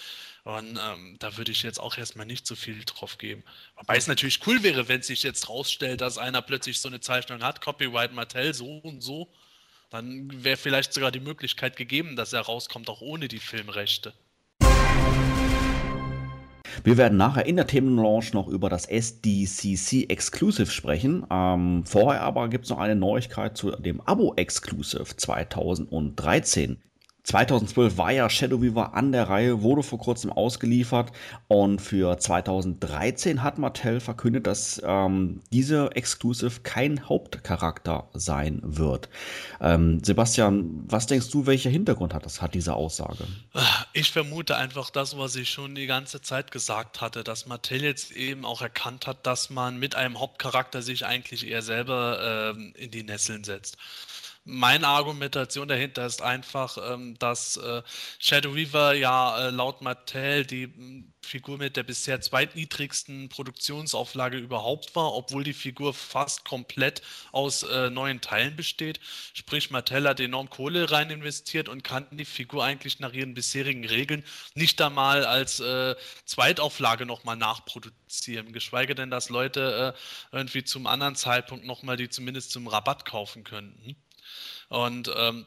Und 0.43 0.77
ähm, 0.79 1.15
da 1.19 1.35
würde 1.37 1.51
ich 1.51 1.63
jetzt 1.63 1.79
auch 1.79 1.97
erstmal 1.97 2.27
nicht 2.27 2.45
so 2.45 2.55
viel 2.55 2.85
drauf 2.85 3.17
geben. 3.17 3.43
Wobei 3.77 3.97
es 3.97 4.05
natürlich 4.07 4.45
cool 4.45 4.61
wäre, 4.61 4.87
wenn 4.87 5.01
sich 5.01 5.23
jetzt 5.23 5.49
rausstellt, 5.49 6.01
dass 6.01 6.19
einer 6.19 6.43
plötzlich 6.43 6.79
so 6.79 6.89
eine 6.89 6.99
Zeichnung 7.01 7.41
hat, 7.43 7.59
Copyright 7.61 8.13
Mattel, 8.13 8.53
so 8.53 8.77
und 8.77 9.01
so. 9.01 9.33
Dann 9.89 10.43
wäre 10.43 10.57
vielleicht 10.57 10.93
sogar 10.93 11.11
die 11.11 11.19
Möglichkeit 11.21 11.75
gegeben, 11.77 12.15
dass 12.15 12.33
er 12.33 12.41
rauskommt, 12.41 12.89
auch 12.89 13.01
ohne 13.01 13.27
die 13.29 13.39
Filmrechte. 13.39 14.13
Wir 16.83 16.97
werden 16.97 17.17
nachher 17.17 17.45
in 17.45 17.55
der 17.55 17.65
Themenlaunch 17.65 18.33
noch 18.33 18.49
über 18.49 18.69
das 18.69 18.85
SDCC 18.85 20.09
Exclusive 20.09 20.69
sprechen. 20.69 21.25
Ähm, 21.31 21.83
vorher 21.85 22.21
aber 22.21 22.49
gibt 22.49 22.65
es 22.65 22.71
noch 22.71 22.79
eine 22.79 22.95
Neuigkeit 22.95 23.55
zu 23.55 23.71
dem 23.71 24.01
Abo 24.01 24.33
Exclusive 24.35 25.15
2013. 25.15 26.77
2012 27.23 27.97
war 27.97 28.11
ja 28.11 28.29
Shadow 28.29 28.61
Weaver 28.61 28.93
an 28.93 29.13
der 29.13 29.29
Reihe, 29.29 29.61
wurde 29.61 29.81
vor 29.81 29.97
kurzem 29.97 30.31
ausgeliefert 30.31 31.13
und 31.47 31.81
für 31.81 32.17
2013 32.17 33.41
hat 33.41 33.57
Mattel 33.57 34.01
verkündet, 34.01 34.45
dass 34.45 34.81
ähm, 34.85 35.41
diese 35.53 35.91
Exclusive 35.95 36.61
kein 36.63 37.07
Hauptcharakter 37.07 38.09
sein 38.13 38.59
wird. 38.63 39.07
Ähm, 39.61 40.03
Sebastian, 40.03 40.83
was 40.85 41.07
denkst 41.07 41.29
du, 41.29 41.45
welcher 41.45 41.69
Hintergrund 41.69 42.13
hat 42.13 42.25
das, 42.25 42.41
hat 42.41 42.53
diese 42.53 42.73
Aussage? 42.73 43.25
Ich 43.93 44.11
vermute 44.11 44.57
einfach 44.57 44.89
das, 44.89 45.17
was 45.17 45.35
ich 45.35 45.49
schon 45.49 45.75
die 45.75 45.85
ganze 45.85 46.21
Zeit 46.21 46.51
gesagt 46.51 46.99
hatte, 46.99 47.23
dass 47.23 47.45
Mattel 47.45 47.83
jetzt 47.83 48.11
eben 48.11 48.43
auch 48.43 48.61
erkannt 48.61 49.07
hat, 49.07 49.25
dass 49.25 49.49
man 49.49 49.77
mit 49.77 49.95
einem 49.95 50.19
Hauptcharakter 50.19 50.81
sich 50.81 51.05
eigentlich 51.05 51.47
eher 51.47 51.61
selber 51.61 52.53
ähm, 52.55 52.73
in 52.75 52.91
die 52.91 53.03
Nesseln 53.03 53.43
setzt. 53.43 53.77
Meine 54.45 54.87
Argumentation 54.89 55.69
dahinter 55.69 56.05
ist 56.05 56.21
einfach, 56.21 56.77
ähm, 56.77 57.17
dass 57.17 57.55
äh, 57.55 57.81
Shadow 58.19 58.55
Weaver 58.55 58.93
ja 58.93 59.47
äh, 59.47 59.49
laut 59.51 59.81
Mattel 59.81 60.45
die 60.45 61.05
Figur 61.21 61.57
mit 61.57 61.77
der 61.77 61.83
bisher 61.83 62.19
zweitniedrigsten 62.19 63.29
Produktionsauflage 63.29 64.37
überhaupt 64.37 64.97
war, 64.97 65.13
obwohl 65.13 65.45
die 65.45 65.53
Figur 65.53 65.93
fast 65.93 66.43
komplett 66.43 67.01
aus 67.31 67.63
äh, 67.63 67.89
neuen 67.89 68.19
Teilen 68.19 68.57
besteht. 68.57 68.99
Sprich, 69.33 69.71
Mattel 69.71 70.09
hat 70.09 70.19
enorm 70.19 70.49
Kohle 70.49 70.91
rein 70.91 71.09
investiert 71.09 71.69
und 71.69 71.85
kann 71.85 72.05
die 72.11 72.25
Figur 72.25 72.65
eigentlich 72.65 72.99
nach 72.99 73.13
ihren 73.13 73.35
bisherigen 73.35 73.85
Regeln 73.85 74.25
nicht 74.55 74.81
einmal 74.81 75.25
als 75.25 75.61
äh, 75.61 75.95
Zweitauflage 76.25 77.05
nochmal 77.05 77.37
nachproduzieren, 77.37 78.51
geschweige 78.51 78.93
denn, 78.93 79.09
dass 79.09 79.29
Leute 79.29 79.95
äh, 79.95 80.35
irgendwie 80.35 80.65
zum 80.65 80.85
anderen 80.85 81.15
Zeitpunkt 81.15 81.65
nochmal 81.65 81.95
die 81.95 82.09
zumindest 82.09 82.51
zum 82.51 82.67
Rabatt 82.67 83.05
kaufen 83.05 83.45
könnten. 83.45 83.95
Und 84.69 85.11
ähm, 85.15 85.45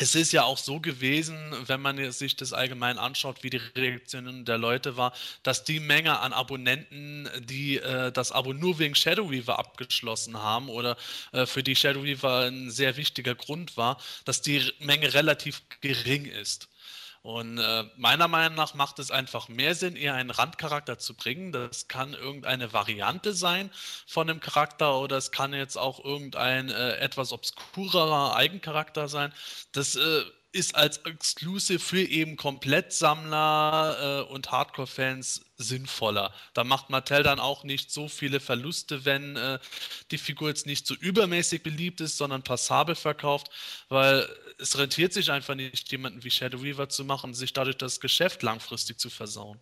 es 0.00 0.14
ist 0.14 0.32
ja 0.32 0.44
auch 0.44 0.58
so 0.58 0.78
gewesen, 0.78 1.36
wenn 1.66 1.80
man 1.80 2.12
sich 2.12 2.36
das 2.36 2.52
allgemein 2.52 2.98
anschaut, 2.98 3.42
wie 3.42 3.50
die 3.50 3.60
Reaktionen 3.74 4.44
der 4.44 4.56
Leute 4.56 4.96
war, 4.96 5.12
dass 5.42 5.64
die 5.64 5.80
Menge 5.80 6.20
an 6.20 6.32
Abonnenten, 6.32 7.28
die 7.40 7.78
äh, 7.78 8.12
das 8.12 8.30
Abo 8.30 8.52
nur 8.52 8.78
wegen 8.78 8.94
Shadow 8.94 9.30
Weaver 9.30 9.58
abgeschlossen 9.58 10.40
haben 10.40 10.68
oder 10.68 10.96
äh, 11.32 11.46
für 11.46 11.64
die 11.64 11.74
Shadow 11.74 12.04
Weaver 12.04 12.46
ein 12.46 12.70
sehr 12.70 12.96
wichtiger 12.96 13.34
Grund 13.34 13.76
war, 13.76 13.98
dass 14.24 14.40
die 14.40 14.72
Menge 14.78 15.14
relativ 15.14 15.62
gering 15.80 16.26
ist. 16.26 16.68
Und 17.28 17.58
äh, 17.58 17.84
meiner 17.98 18.26
Meinung 18.26 18.56
nach 18.56 18.72
macht 18.72 18.98
es 18.98 19.10
einfach 19.10 19.48
mehr 19.48 19.74
Sinn, 19.74 19.96
eher 19.96 20.14
einen 20.14 20.30
Randcharakter 20.30 20.98
zu 20.98 21.12
bringen. 21.12 21.52
Das 21.52 21.86
kann 21.86 22.14
irgendeine 22.14 22.72
Variante 22.72 23.34
sein 23.34 23.70
von 24.06 24.30
einem 24.30 24.40
Charakter 24.40 24.98
oder 24.98 25.18
es 25.18 25.30
kann 25.30 25.52
jetzt 25.52 25.76
auch 25.76 26.02
irgendein 26.02 26.70
äh, 26.70 26.96
etwas 26.96 27.32
obskurerer 27.32 28.34
Eigencharakter 28.34 29.08
sein. 29.08 29.34
Das 29.72 29.94
äh, 29.94 30.22
ist 30.52 30.74
als 30.74 30.98
Exclusive 30.98 31.78
für 31.78 32.02
eben 32.02 32.36
Komplettsammler 32.36 34.26
äh, 34.28 34.32
und 34.32 34.50
Hardcore-Fans 34.50 35.44
sinnvoller. 35.56 36.32
Da 36.54 36.64
macht 36.64 36.88
Mattel 36.90 37.22
dann 37.22 37.38
auch 37.38 37.64
nicht 37.64 37.90
so 37.90 38.08
viele 38.08 38.40
Verluste, 38.40 39.04
wenn 39.04 39.36
äh, 39.36 39.58
die 40.10 40.18
Figur 40.18 40.48
jetzt 40.48 40.66
nicht 40.66 40.86
so 40.86 40.94
übermäßig 40.94 41.62
beliebt 41.62 42.00
ist, 42.00 42.16
sondern 42.16 42.42
passabel 42.42 42.94
verkauft, 42.94 43.50
weil 43.88 44.28
es 44.58 44.78
rentiert 44.78 45.12
sich 45.12 45.30
einfach 45.30 45.54
nicht, 45.54 45.90
jemanden 45.92 46.24
wie 46.24 46.30
Shadow 46.30 46.62
Weaver 46.62 46.88
zu 46.88 47.04
machen, 47.04 47.34
sich 47.34 47.52
dadurch 47.52 47.76
das 47.76 48.00
Geschäft 48.00 48.42
langfristig 48.42 48.98
zu 48.98 49.10
versauen. 49.10 49.60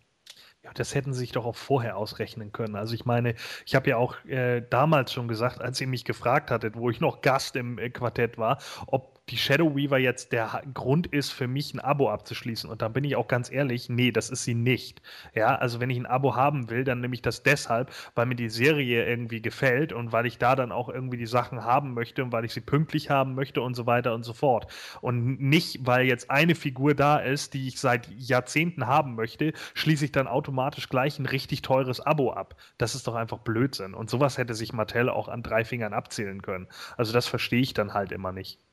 Ja, 0.63 0.73
das 0.73 0.95
hätten 0.95 1.13
sie 1.13 1.19
sich 1.19 1.31
doch 1.31 1.45
auch 1.45 1.55
vorher 1.55 1.97
ausrechnen 1.97 2.51
können. 2.51 2.75
Also 2.75 2.93
ich 2.93 3.05
meine, 3.05 3.35
ich 3.65 3.75
habe 3.75 3.89
ja 3.89 3.97
auch 3.97 4.23
äh, 4.25 4.61
damals 4.69 5.13
schon 5.13 5.27
gesagt, 5.27 5.61
als 5.61 5.79
ihr 5.79 5.87
mich 5.87 6.03
gefragt 6.03 6.51
hattet, 6.51 6.75
wo 6.75 6.89
ich 6.89 6.99
noch 6.99 7.21
Gast 7.21 7.55
im 7.55 7.77
äh, 7.77 7.89
Quartett 7.89 8.37
war, 8.37 8.59
ob 8.87 9.16
die 9.29 9.37
Shadow 9.37 9.75
Weaver 9.75 9.97
jetzt 9.97 10.31
der 10.31 10.61
Grund 10.73 11.07
ist 11.07 11.31
für 11.31 11.47
mich 11.47 11.73
ein 11.73 11.81
Abo 11.81 12.09
abzuschließen. 12.09 12.69
Und 12.69 12.81
da 12.81 12.87
bin 12.87 13.03
ich 13.03 13.17
auch 13.17 13.27
ganz 13.27 13.51
ehrlich, 13.51 13.89
nee, 13.89 14.11
das 14.11 14.29
ist 14.29 14.45
sie 14.45 14.53
nicht. 14.53 15.01
Ja, 15.35 15.55
also 15.55 15.81
wenn 15.81 15.89
ich 15.89 15.97
ein 15.97 16.05
Abo 16.05 16.35
haben 16.35 16.69
will, 16.69 16.85
dann 16.85 17.01
nehme 17.01 17.13
ich 17.13 17.21
das 17.21 17.43
deshalb, 17.43 17.91
weil 18.15 18.25
mir 18.25 18.35
die 18.35 18.49
Serie 18.49 19.05
irgendwie 19.05 19.41
gefällt 19.41 19.91
und 19.91 20.13
weil 20.13 20.25
ich 20.25 20.37
da 20.37 20.55
dann 20.55 20.71
auch 20.71 20.87
irgendwie 20.87 21.17
die 21.17 21.25
Sachen 21.25 21.63
haben 21.65 21.93
möchte 21.93 22.23
und 22.23 22.31
weil 22.31 22.45
ich 22.45 22.53
sie 22.53 22.61
pünktlich 22.61 23.09
haben 23.09 23.35
möchte 23.35 23.61
und 23.61 23.73
so 23.73 23.85
weiter 23.85 24.13
und 24.13 24.23
so 24.23 24.33
fort. 24.33 24.71
Und 25.01 25.41
nicht, 25.41 25.85
weil 25.85 26.05
jetzt 26.05 26.31
eine 26.31 26.55
Figur 26.55 26.95
da 26.95 27.17
ist, 27.17 27.53
die 27.53 27.67
ich 27.67 27.79
seit 27.81 28.09
Jahrzehnten 28.17 28.87
haben 28.87 29.15
möchte, 29.15 29.51
schließe 29.73 30.05
ich 30.05 30.11
dann 30.13 30.27
automatisch 30.27 30.87
gleich 30.87 31.19
ein 31.19 31.25
richtig 31.25 31.61
teures 31.61 31.99
Abo 31.99 32.31
ab. 32.31 32.55
Das 32.77 32.95
ist 32.95 33.07
doch 33.07 33.15
einfach 33.15 33.39
Blödsinn. 33.39 33.93
Und 33.93 34.09
sowas 34.09 34.37
hätte 34.37 34.53
sich 34.53 34.71
Mattel 34.71 35.09
auch 35.09 35.27
an 35.27 35.43
drei 35.43 35.65
Fingern 35.65 35.93
abzählen 35.93 36.41
können. 36.41 36.67
Also 36.95 37.11
das 37.11 37.27
verstehe 37.27 37.61
ich 37.61 37.73
dann 37.73 37.93
halt 37.93 38.13
immer 38.13 38.31
nicht. 38.31 38.66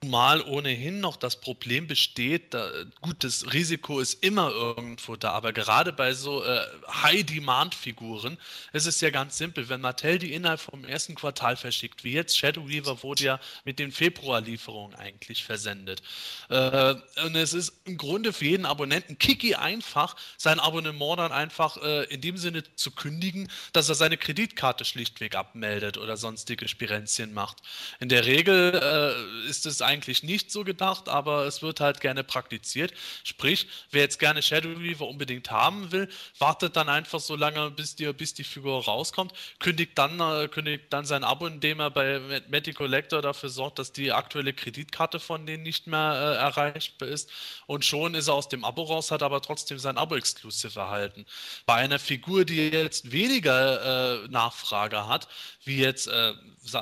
Zumal 0.00 0.42
ohnehin 0.42 1.00
noch 1.00 1.16
das 1.16 1.40
Problem 1.40 1.88
besteht, 1.88 2.54
da, 2.54 2.70
gut, 3.00 3.24
das 3.24 3.52
Risiko 3.52 3.98
ist 3.98 4.22
immer 4.22 4.48
irgendwo 4.52 5.16
da, 5.16 5.32
aber 5.32 5.52
gerade 5.52 5.92
bei 5.92 6.14
so 6.14 6.44
äh, 6.44 6.60
High-Demand-Figuren 7.02 8.38
ist 8.72 8.86
es 8.86 9.00
ja 9.00 9.10
ganz 9.10 9.36
simpel. 9.36 9.68
Wenn 9.68 9.80
Mattel 9.80 10.20
die 10.20 10.34
innerhalb 10.34 10.60
vom 10.60 10.84
ersten 10.84 11.16
Quartal 11.16 11.56
verschickt, 11.56 12.04
wie 12.04 12.12
jetzt 12.12 12.38
Shadow 12.38 12.68
Weaver 12.68 13.02
wurde 13.02 13.24
ja 13.24 13.40
mit 13.64 13.80
den 13.80 13.90
Februarlieferungen 13.90 14.94
eigentlich 14.94 15.42
versendet. 15.42 16.00
Äh, 16.48 16.94
und 17.24 17.34
es 17.34 17.52
ist 17.52 17.72
im 17.84 17.98
Grunde 17.98 18.32
für 18.32 18.44
jeden 18.44 18.66
Abonnenten 18.66 19.18
kicki 19.18 19.56
einfach, 19.56 20.14
sein 20.36 20.60
Abonnement 20.60 21.18
dann 21.18 21.32
einfach 21.32 21.76
äh, 21.82 22.04
in 22.04 22.20
dem 22.20 22.36
Sinne 22.36 22.62
zu 22.76 22.92
kündigen, 22.92 23.50
dass 23.72 23.88
er 23.88 23.96
seine 23.96 24.16
Kreditkarte 24.16 24.84
schlichtweg 24.84 25.34
abmeldet 25.34 25.98
oder 25.98 26.16
sonstige 26.16 26.68
Spirenzien 26.68 27.34
macht. 27.34 27.62
In 27.98 28.08
der 28.08 28.26
Regel 28.26 28.80
äh, 28.80 29.48
ist 29.50 29.66
es 29.66 29.87
eigentlich 29.88 30.22
nicht 30.22 30.52
so 30.52 30.62
gedacht, 30.64 31.08
aber 31.08 31.46
es 31.46 31.62
wird 31.62 31.80
halt 31.80 32.00
gerne 32.00 32.22
praktiziert. 32.22 32.92
Sprich, 33.24 33.66
wer 33.90 34.02
jetzt 34.02 34.18
gerne 34.18 34.42
Shadow 34.42 34.80
Weaver 34.80 35.08
unbedingt 35.08 35.50
haben 35.50 35.90
will, 35.90 36.08
wartet 36.38 36.76
dann 36.76 36.88
einfach 36.88 37.20
so 37.20 37.34
lange, 37.34 37.70
bis 37.70 37.96
die, 37.96 38.12
bis 38.12 38.34
die 38.34 38.44
Figur 38.44 38.84
rauskommt, 38.84 39.32
kündigt 39.58 39.92
dann, 39.96 40.20
äh, 40.20 40.48
kündigt 40.48 40.84
dann 40.90 41.04
sein 41.04 41.24
Abo, 41.24 41.46
indem 41.46 41.80
er 41.80 41.90
bei 41.90 42.42
Matty 42.48 42.72
Collector 42.72 43.22
dafür 43.22 43.48
sorgt, 43.48 43.78
dass 43.78 43.92
die 43.92 44.12
aktuelle 44.12 44.52
Kreditkarte 44.52 45.18
von 45.20 45.46
denen 45.46 45.62
nicht 45.62 45.86
mehr 45.86 46.12
äh, 46.12 46.42
erreichbar 46.42 47.08
ist. 47.08 47.30
Und 47.66 47.84
schon 47.84 48.14
ist 48.14 48.28
er 48.28 48.34
aus 48.34 48.48
dem 48.48 48.64
Abo 48.64 48.82
raus, 48.82 49.10
hat 49.10 49.22
aber 49.22 49.40
trotzdem 49.40 49.78
sein 49.78 49.98
Abo-Exclusive 49.98 50.78
erhalten. 50.78 51.26
Bei 51.66 51.74
einer 51.74 51.98
Figur, 51.98 52.44
die 52.44 52.68
jetzt 52.68 53.10
weniger 53.12 54.24
äh, 54.24 54.28
Nachfrage 54.28 55.06
hat, 55.08 55.28
wie 55.64 55.78
jetzt, 55.78 56.08
äh, 56.08 56.34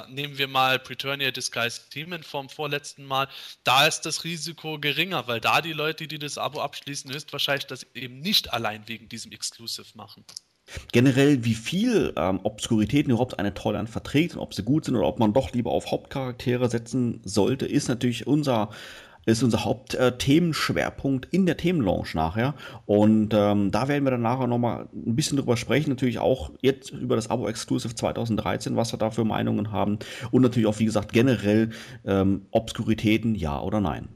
nehmen 0.09 0.39
wir 0.39 0.49
mal 0.49 0.79
Preturnia 0.79 1.31
Disguise 1.31 1.81
Demon 1.95 2.23
vom 2.23 2.49
vorletzten 2.49 3.05
Mal, 3.05 3.29
da 3.65 3.87
ist 3.87 4.03
das 4.03 4.25
Risiko 4.25 4.79
geringer, 4.79 5.27
weil 5.27 5.41
da 5.41 5.61
die 5.61 5.73
Leute, 5.73 6.07
die 6.07 6.19
das 6.19 6.39
Abo 6.39 6.61
abschließen, 6.61 7.13
höchstwahrscheinlich 7.13 7.67
das 7.67 7.87
eben 7.95 8.21
nicht 8.21 8.53
allein 8.53 8.87
wegen 8.87 9.09
diesem 9.09 9.33
Exclusive 9.33 9.87
machen. 9.95 10.25
Generell, 10.93 11.45
wie 11.45 11.55
viel 11.55 12.13
ähm, 12.17 12.41
Obskuritäten 12.43 13.13
überhaupt 13.13 13.39
eine 13.39 13.55
Toyline 13.55 13.87
verträgt 13.87 14.35
und 14.35 14.41
ob 14.41 14.53
sie 14.53 14.65
gut 14.65 14.85
sind 14.85 14.97
oder 14.97 15.07
ob 15.07 15.21
man 15.21 15.33
doch 15.33 15.53
lieber 15.53 15.71
auf 15.71 15.93
Hauptcharaktere 15.93 16.69
setzen 16.69 17.21
sollte, 17.25 17.67
ist 17.67 17.89
natürlich 17.89 18.27
unser 18.27 18.71
ist 19.27 19.43
unser 19.43 19.65
Hauptthemenschwerpunkt 19.65 21.27
äh, 21.27 21.29
in 21.37 21.47
der 21.47 21.57
Themenlaunch 21.57 22.15
nachher. 22.15 22.55
Und 22.87 23.35
ähm, 23.35 23.71
da 23.71 23.89
werden 23.89 24.05
wir 24.05 24.13
dann 24.13 24.23
nachher 24.23 24.47
nochmal 24.47 24.89
ein 24.95 25.17
bisschen 25.17 25.37
drüber 25.37 25.57
sprechen. 25.57 25.91
Natürlich 25.91 26.19
auch 26.19 26.53
jetzt 26.63 26.91
über 26.91 27.17
das 27.17 27.29
Abo 27.29 27.49
Exclusive 27.49 27.95
2013, 27.95 28.77
was 28.77 28.93
wir 28.93 28.99
da 28.99 29.11
für 29.11 29.25
Meinungen 29.25 29.73
haben. 29.73 29.99
Und 30.31 30.43
natürlich 30.43 30.69
auch, 30.69 30.79
wie 30.79 30.85
gesagt, 30.85 31.13
generell 31.13 31.71
ähm, 32.05 32.47
Obskuritäten, 32.53 33.35
ja 33.35 33.61
oder 33.61 33.81
nein. 33.81 34.09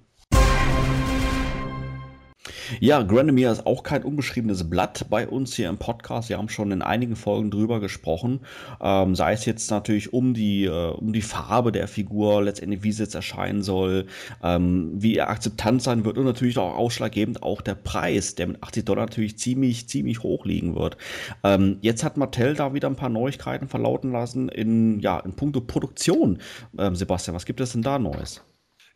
Ja, 2.81 3.03
Granomir 3.03 3.51
ist 3.51 3.67
auch 3.67 3.83
kein 3.83 4.03
unbeschriebenes 4.03 4.69
Blatt 4.69 5.07
bei 5.11 5.27
uns 5.29 5.55
hier 5.55 5.69
im 5.69 5.79
Podcast. 5.79 6.29
Wir 6.29 6.39
haben 6.39 6.49
schon 6.49 6.73
in 6.73 6.83
einigen 6.83 7.17
Folgen 7.17 7.51
drüber 7.51 7.81
gesprochen. 7.81 8.41
Ähm, 8.81 9.15
sei 9.15 9.33
es 9.33 9.45
jetzt 9.45 9.71
natürlich 9.71 10.13
um 10.13 10.35
die, 10.35 10.65
äh, 10.65 10.91
um 10.91 11.13
die 11.13 11.23
Farbe 11.23 11.73
der 11.73 11.89
Figur, 11.89 12.43
letztendlich 12.43 12.83
wie 12.83 12.93
sie 12.93 13.03
jetzt 13.03 13.15
erscheinen 13.15 13.63
soll, 13.63 14.07
ähm, 14.43 14.93
wie 14.95 15.17
er 15.17 15.31
akzeptant 15.31 15.83
sein 15.83 16.05
wird 16.05 16.19
und 16.19 16.25
natürlich 16.25 16.59
auch 16.59 16.77
ausschlaggebend 16.77 17.43
auch 17.43 17.61
der 17.61 17.75
Preis, 17.75 18.35
der 18.35 18.49
mit 18.49 18.63
80 18.63 18.85
Dollar 18.85 19.07
natürlich 19.07 19.39
ziemlich, 19.39 19.89
ziemlich 19.89 20.23
hoch 20.23 20.45
liegen 20.45 20.75
wird. 20.75 20.97
Ähm, 21.45 21.79
jetzt 21.81 22.05
hat 22.05 22.17
Mattel 22.17 22.55
da 22.55 22.75
wieder 22.75 22.89
ein 22.89 22.97
paar 22.97 23.09
Neuigkeiten 23.09 23.69
verlauten 23.69 24.13
lassen 24.13 24.49
in, 24.49 25.01
ja, 25.01 25.19
in 25.21 25.33
puncto 25.33 25.61
Produktion. 25.61 26.39
Ähm, 26.79 26.95
Sebastian, 26.95 27.35
was 27.35 27.47
gibt 27.47 27.61
es 27.61 27.73
denn 27.73 27.83
da 27.83 27.99
Neues? 27.99 28.43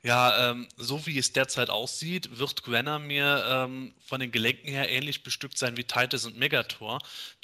Ja, 0.07 0.51
ähm, 0.51 0.69
so 0.77 1.07
wie 1.07 1.19
es 1.19 1.33
derzeit 1.33 1.71
aussieht, 1.71 2.39
wird 2.39 2.63
Gwenamir 2.63 3.43
ähm, 3.49 3.95
von 4.05 4.21
den 4.21 4.31
Gelenken 4.31 4.69
her 4.69 4.91
ähnlich 4.91 5.23
bestückt 5.23 5.57
sein 5.57 5.79
wie 5.79 5.85
Titus 5.85 6.27
und 6.27 6.37
Megator. 6.37 6.99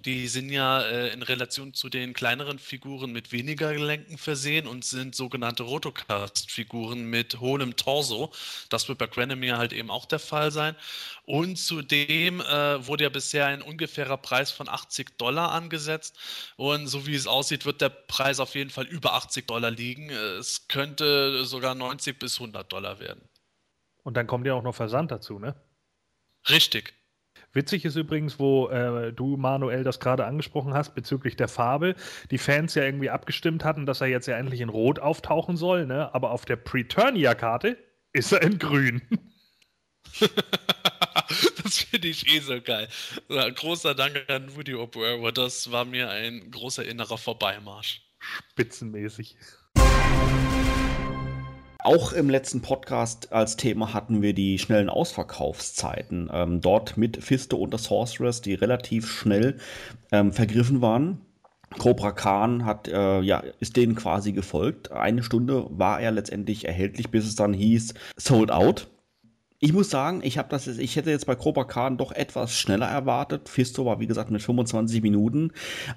Die 0.04 0.28
sind 0.28 0.50
ja 0.50 0.82
äh, 0.82 1.08
in 1.10 1.22
Relation 1.22 1.72
zu 1.72 1.88
den 1.88 2.12
kleineren 2.12 2.58
Figuren 2.58 3.12
mit 3.12 3.32
weniger 3.32 3.72
Gelenken 3.72 4.18
versehen 4.18 4.66
und 4.66 4.84
sind 4.84 5.14
sogenannte 5.14 5.62
Rotocast-Figuren 5.62 7.04
mit 7.04 7.40
hohlem 7.40 7.76
Torso. 7.76 8.30
Das 8.68 8.88
wird 8.88 8.98
bei 8.98 9.06
Gwenamir 9.06 9.56
halt 9.56 9.72
eben 9.72 9.90
auch 9.90 10.04
der 10.04 10.18
Fall 10.18 10.50
sein. 10.50 10.76
Und 11.24 11.56
zudem 11.56 12.42
äh, 12.42 12.86
wurde 12.86 13.04
ja 13.04 13.10
bisher 13.10 13.46
ein 13.46 13.62
ungefährer 13.62 14.18
Preis 14.18 14.50
von 14.50 14.68
80 14.68 15.16
Dollar 15.16 15.52
angesetzt. 15.52 16.18
Und 16.56 16.88
so 16.88 17.06
wie 17.06 17.14
es 17.14 17.26
aussieht, 17.26 17.64
wird 17.64 17.80
der 17.80 17.88
Preis 17.88 18.38
auf 18.38 18.54
jeden 18.54 18.70
Fall 18.70 18.86
über 18.86 19.14
80 19.14 19.46
Dollar 19.46 19.70
liegen. 19.70 20.10
Es 20.10 20.68
könnte 20.68 21.46
sogar 21.46 21.74
90 21.74 22.18
bis 22.18 22.34
100 22.34 22.49
Dollar 22.50 23.00
werden. 23.00 23.28
Und 24.02 24.16
dann 24.16 24.26
kommt 24.26 24.46
ja 24.46 24.54
auch 24.54 24.62
noch 24.62 24.74
Versand 24.74 25.10
dazu, 25.10 25.38
ne? 25.38 25.54
Richtig. 26.48 26.94
Witzig 27.52 27.84
ist 27.84 27.96
übrigens, 27.96 28.38
wo 28.38 28.68
äh, 28.68 29.12
du, 29.12 29.36
Manuel, 29.36 29.82
das 29.82 29.98
gerade 29.98 30.24
angesprochen 30.24 30.72
hast, 30.72 30.94
bezüglich 30.94 31.36
der 31.36 31.48
Farbe, 31.48 31.96
die 32.30 32.38
Fans 32.38 32.74
ja 32.74 32.84
irgendwie 32.84 33.10
abgestimmt 33.10 33.64
hatten, 33.64 33.86
dass 33.86 34.00
er 34.00 34.06
jetzt 34.06 34.26
ja 34.26 34.36
endlich 34.36 34.60
in 34.60 34.68
Rot 34.68 35.00
auftauchen 35.00 35.56
soll, 35.56 35.86
ne? 35.86 36.14
aber 36.14 36.30
auf 36.30 36.44
der 36.44 36.56
Preturnia-Karte 36.56 37.76
ist 38.12 38.32
er 38.32 38.42
in 38.42 38.58
Grün. 38.58 39.02
das 41.62 41.78
finde 41.78 42.08
ich 42.08 42.32
eh 42.32 42.40
so 42.40 42.60
geil. 42.60 42.88
Großer 43.28 43.94
Dank 43.94 44.24
an 44.28 44.54
Woody 44.54 44.74
O'Brien, 44.74 45.32
das 45.32 45.72
war 45.72 45.84
mir 45.84 46.10
ein 46.10 46.50
großer 46.50 46.84
innerer 46.84 47.18
Vorbeimarsch. 47.18 48.02
Spitzenmäßig. 48.18 49.36
Auch 51.82 52.12
im 52.12 52.28
letzten 52.28 52.60
Podcast 52.60 53.32
als 53.32 53.56
Thema 53.56 53.94
hatten 53.94 54.22
wir 54.22 54.34
die 54.34 54.58
schnellen 54.58 54.90
Ausverkaufszeiten. 54.90 56.30
Ähm, 56.32 56.60
dort 56.60 56.96
mit 56.96 57.22
Fisto 57.22 57.56
und 57.56 57.72
der 57.72 57.78
Sorceress, 57.78 58.42
die 58.42 58.54
relativ 58.54 59.10
schnell 59.10 59.58
ähm, 60.12 60.32
vergriffen 60.32 60.82
waren. 60.82 61.20
Cobra 61.78 62.10
Khan 62.10 62.64
hat, 62.64 62.88
äh, 62.88 63.20
ja, 63.20 63.42
ist 63.60 63.76
denen 63.76 63.94
quasi 63.94 64.32
gefolgt. 64.32 64.90
Eine 64.90 65.22
Stunde 65.22 65.66
war 65.70 66.00
er 66.00 66.10
letztendlich 66.10 66.66
erhältlich, 66.66 67.10
bis 67.10 67.26
es 67.26 67.36
dann 67.36 67.52
hieß, 67.52 67.94
sold 68.16 68.50
out. 68.50 68.88
Ich 69.62 69.74
muss 69.74 69.90
sagen, 69.90 70.20
ich 70.24 70.38
habe 70.38 70.48
das, 70.48 70.66
ich 70.66 70.96
hätte 70.96 71.10
jetzt 71.10 71.26
bei 71.26 71.34
Cobra 71.34 71.64
Khan 71.64 71.98
doch 71.98 72.12
etwas 72.12 72.56
schneller 72.56 72.86
erwartet. 72.86 73.50
Fisto 73.50 73.84
war 73.84 74.00
wie 74.00 74.06
gesagt 74.06 74.30
mit 74.30 74.40
25 74.40 75.02
Minuten. 75.02 75.52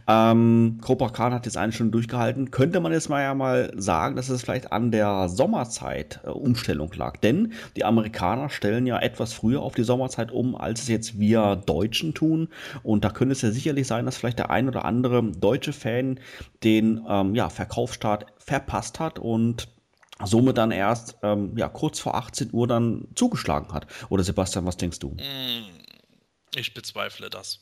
Ähm, 0.05 0.79
Cobra 0.81 1.07
Khan 1.07 1.33
hat 1.33 1.45
jetzt 1.45 1.55
eine 1.55 1.71
Stunde 1.71 1.91
durchgehalten. 1.91 2.51
Könnte 2.51 2.81
man 2.81 2.91
jetzt 2.91 3.07
mal 3.07 3.21
ja 3.21 3.33
mal 3.33 3.71
sagen, 3.77 4.17
dass 4.17 4.27
es 4.27 4.41
vielleicht 4.41 4.73
an 4.73 4.91
der 4.91 5.29
Sommerzeit 5.29 6.19
äh, 6.25 6.31
Umstellung 6.31 6.91
lag, 6.97 7.15
denn 7.15 7.53
die 7.77 7.85
Amerikaner 7.85 8.49
stellen 8.49 8.85
ja 8.85 8.99
etwas 8.99 9.31
früher 9.31 9.61
auf 9.61 9.75
die 9.75 9.83
Sommerzeit 9.83 10.33
um, 10.33 10.55
als 10.55 10.81
es 10.81 10.89
jetzt 10.89 11.17
wir 11.17 11.55
Deutschen 11.55 12.13
tun. 12.13 12.49
Und 12.83 13.05
da 13.05 13.11
könnte 13.11 13.31
es 13.31 13.43
ja 13.43 13.51
sicherlich 13.51 13.87
sein, 13.87 14.03
dass 14.05 14.17
vielleicht 14.17 14.39
der 14.39 14.49
ein 14.49 14.67
oder 14.67 14.83
andere 14.83 15.23
deutsche 15.23 15.71
Fan 15.71 16.19
den 16.65 17.01
ähm, 17.07 17.33
ja, 17.33 17.47
Verkaufsstart 17.47 18.25
verpasst 18.39 18.99
hat 18.99 19.19
und 19.19 19.69
somit 20.25 20.57
dann 20.57 20.71
erst 20.71 21.17
ähm, 21.23 21.57
ja, 21.57 21.69
kurz 21.69 21.99
vor 21.99 22.15
18 22.15 22.49
Uhr 22.53 22.67
dann 22.67 23.07
zugeschlagen 23.15 23.73
hat. 23.73 23.87
Oder 24.09 24.23
Sebastian, 24.23 24.65
was 24.65 24.77
denkst 24.77 24.99
du? 24.99 25.09
Mm, 25.09 25.65
ich 26.55 26.73
bezweifle 26.73 27.29
das. 27.29 27.59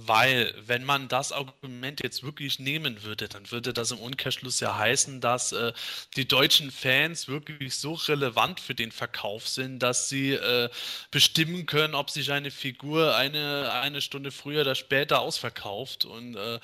Weil, 0.00 0.54
wenn 0.64 0.84
man 0.84 1.08
das 1.08 1.32
Argument 1.32 2.00
jetzt 2.04 2.22
wirklich 2.22 2.60
nehmen 2.60 3.02
würde, 3.02 3.28
dann 3.28 3.50
würde 3.50 3.72
das 3.72 3.90
im 3.90 3.98
Umkehrschluss 3.98 4.60
ja 4.60 4.78
heißen, 4.78 5.20
dass 5.20 5.50
äh, 5.50 5.72
die 6.14 6.28
deutschen 6.28 6.70
Fans 6.70 7.26
wirklich 7.26 7.74
so 7.74 7.94
relevant 7.94 8.60
für 8.60 8.76
den 8.76 8.92
Verkauf 8.92 9.48
sind, 9.48 9.80
dass 9.80 10.08
sie 10.08 10.34
äh, 10.34 10.70
bestimmen 11.10 11.66
können, 11.66 11.96
ob 11.96 12.10
sich 12.10 12.30
eine 12.30 12.52
Figur 12.52 13.16
eine, 13.16 13.72
eine 13.72 14.00
Stunde 14.00 14.30
früher 14.30 14.60
oder 14.60 14.76
später 14.76 15.18
ausverkauft. 15.18 16.04
Und 16.04 16.36
äh, 16.36 16.60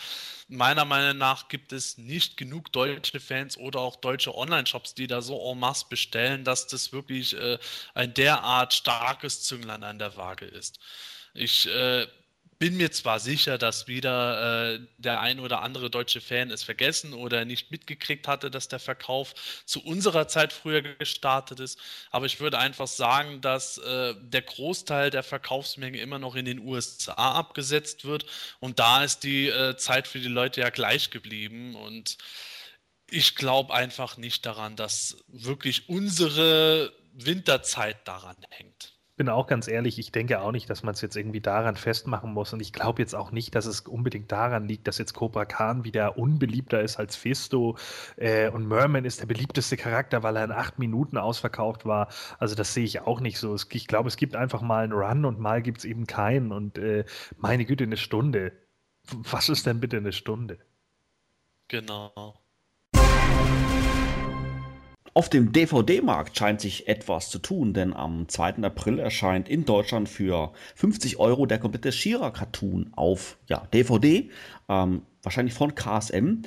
meiner 0.47 0.85
Meinung 0.85 1.19
nach 1.19 1.49
gibt 1.49 1.73
es 1.73 1.99
nicht 1.99 2.37
genug 2.37 2.71
deutsche 2.73 3.19
Fans 3.19 3.59
oder 3.59 3.81
auch 3.81 3.97
deutsche 3.97 4.33
Online-Shops, 4.33 4.95
die 4.95 5.09
da 5.09 5.23
so 5.23 5.51
en 5.51 5.59
masse 5.59 5.87
bestellen, 5.89 6.45
dass 6.45 6.69
das 6.69 6.93
wirklich 6.93 7.37
äh, 7.37 7.59
ein 7.95 8.15
derart 8.15 8.75
starkes 8.75 9.43
Zünglein 9.43 9.83
an 9.83 9.99
der 9.99 10.17
Waage 10.17 10.47
ist. 10.47 10.79
Ich 11.35 11.67
äh, 11.67 12.07
bin 12.65 12.79
mir 12.79 12.91
zwar 12.91 13.21
sicher, 13.21 13.59
dass 13.59 13.89
wieder 13.89 14.73
äh, 14.73 14.81
der 14.97 15.21
ein 15.21 15.39
oder 15.39 15.61
andere 15.61 15.91
deutsche 15.91 16.23
Fan 16.23 16.51
es 16.51 16.63
vergessen 16.63 17.13
oder 17.13 17.45
nicht 17.45 17.71
mitgekriegt 17.71 18.27
hatte, 18.27 18.51
dass 18.51 18.69
der 18.69 18.79
Verkauf 18.79 19.35
zu 19.67 19.85
unserer 19.85 20.29
Zeit 20.29 20.55
früher 20.55 20.81
gestartet 20.81 21.61
ist, 21.61 21.79
aber 22.11 22.25
ich 22.25 22.41
würde 22.41 22.59
einfach 22.59 22.87
sagen, 22.87 23.43
dass 23.43 23.77
äh, 23.77 24.15
der 24.19 24.41
Großteil 24.41 25.11
der 25.11 25.23
Verkaufsmenge 25.23 26.01
immer 26.01 26.19
noch 26.19 26.37
in 26.37 26.47
den 26.47 26.59
USA 26.59 27.35
abgesetzt 27.35 28.07
wird. 28.07 28.25
Und 28.61 28.79
da 28.79 29.05
ist 29.05 29.25
die 29.25 29.49
äh, 29.49 29.77
Zeit 29.77 30.09
für 30.09 30.21
die 30.21 30.29
Leute 30.29 30.63
ja 30.63 30.71
gleich 30.71 31.11
geblieben. 31.11 31.75
Und 31.75 32.17
ich 33.11 33.35
glaube 33.35 33.75
einfach 33.75 34.17
nicht 34.17 34.47
daran, 34.47 34.75
dass 34.75 35.19
wirklich 35.29 35.91
unsere 35.91 36.95
Winterzeit 37.13 38.09
daran 38.09 38.39
hängt 38.49 38.94
bin 39.17 39.29
auch 39.29 39.47
ganz 39.47 39.69
ehrlich, 39.69 39.99
ich 39.99 40.11
denke 40.11 40.41
auch 40.41 40.51
nicht, 40.51 40.69
dass 40.69 40.83
man 40.83 40.95
es 40.95 41.01
jetzt 41.01 41.17
irgendwie 41.17 41.41
daran 41.41 41.77
festmachen 41.77 42.33
muss. 42.33 42.53
Und 42.53 42.61
ich 42.61 42.73
glaube 42.73 43.01
jetzt 43.01 43.15
auch 43.15 43.31
nicht, 43.31 43.55
dass 43.55 43.67
es 43.67 43.81
unbedingt 43.81 44.33
daran 44.33 44.67
liegt, 44.67 44.89
dass 44.89 44.99
jetzt 44.99 45.15
Cobra 45.15 45.45
Khan 45.45 45.85
wieder 45.85 46.19
unbeliebter 46.19 46.81
ist 46.81 46.99
als 46.99 47.15
Fisto. 47.15 47.77
Äh, 48.17 48.51
und 48.51 48.67
Merman 48.67 49.05
ist 49.05 49.21
der 49.21 49.27
beliebteste 49.27 49.77
Charakter, 49.77 50.23
weil 50.23 50.37
er 50.37 50.45
in 50.45 50.53
acht 50.53 50.79
Minuten 50.79 51.17
ausverkauft 51.17 51.87
war. 51.87 52.09
Also 52.39 52.55
das 52.55 52.75
sehe 52.75 52.85
ich 52.85 53.03
auch 53.03 53.21
nicht 53.21 53.39
so. 53.39 53.57
Ich 53.71 53.87
glaube, 53.87 54.09
es 54.09 54.17
gibt 54.17 54.35
einfach 54.35 54.63
mal 54.63 54.85
einen 54.85 54.93
Run 54.93 55.25
und 55.25 55.39
mal 55.39 55.63
gibt 55.63 55.79
es 55.79 55.85
eben 55.85 56.07
keinen. 56.07 56.51
Und 56.51 56.79
äh, 56.79 57.05
meine 57.37 57.65
Güte, 57.65 57.85
eine 57.85 57.97
Stunde. 57.97 58.53
Was 59.07 59.49
ist 59.49 59.67
denn 59.67 59.81
bitte 59.81 59.99
eine 59.99 60.13
Stunde? 60.13 60.59
Genau. 61.69 62.35
Auf 65.17 65.31
dem 65.31 65.53
DVD-Markt 65.53 66.37
scheint 66.37 66.61
sich 66.61 66.89
etwas 66.89 67.31
zu 67.31 67.39
tun, 67.39 67.73
denn 67.73 67.95
am 67.95 68.29
2. 68.29 68.65
April 68.65 68.99
erscheint 68.99 69.49
in 69.49 69.65
Deutschland 69.65 70.09
für 70.09 70.53
50 70.75 71.21
Euro 71.21 71.47
der 71.47 71.61
komplette 71.61 71.93
Shira-Cartoon 71.93 72.91
auf 72.97 73.39
ja, 73.47 73.65
DVD, 73.73 74.29
ähm, 74.69 75.03
wahrscheinlich 75.23 75.55
von 75.55 75.77
KSM. 75.77 76.43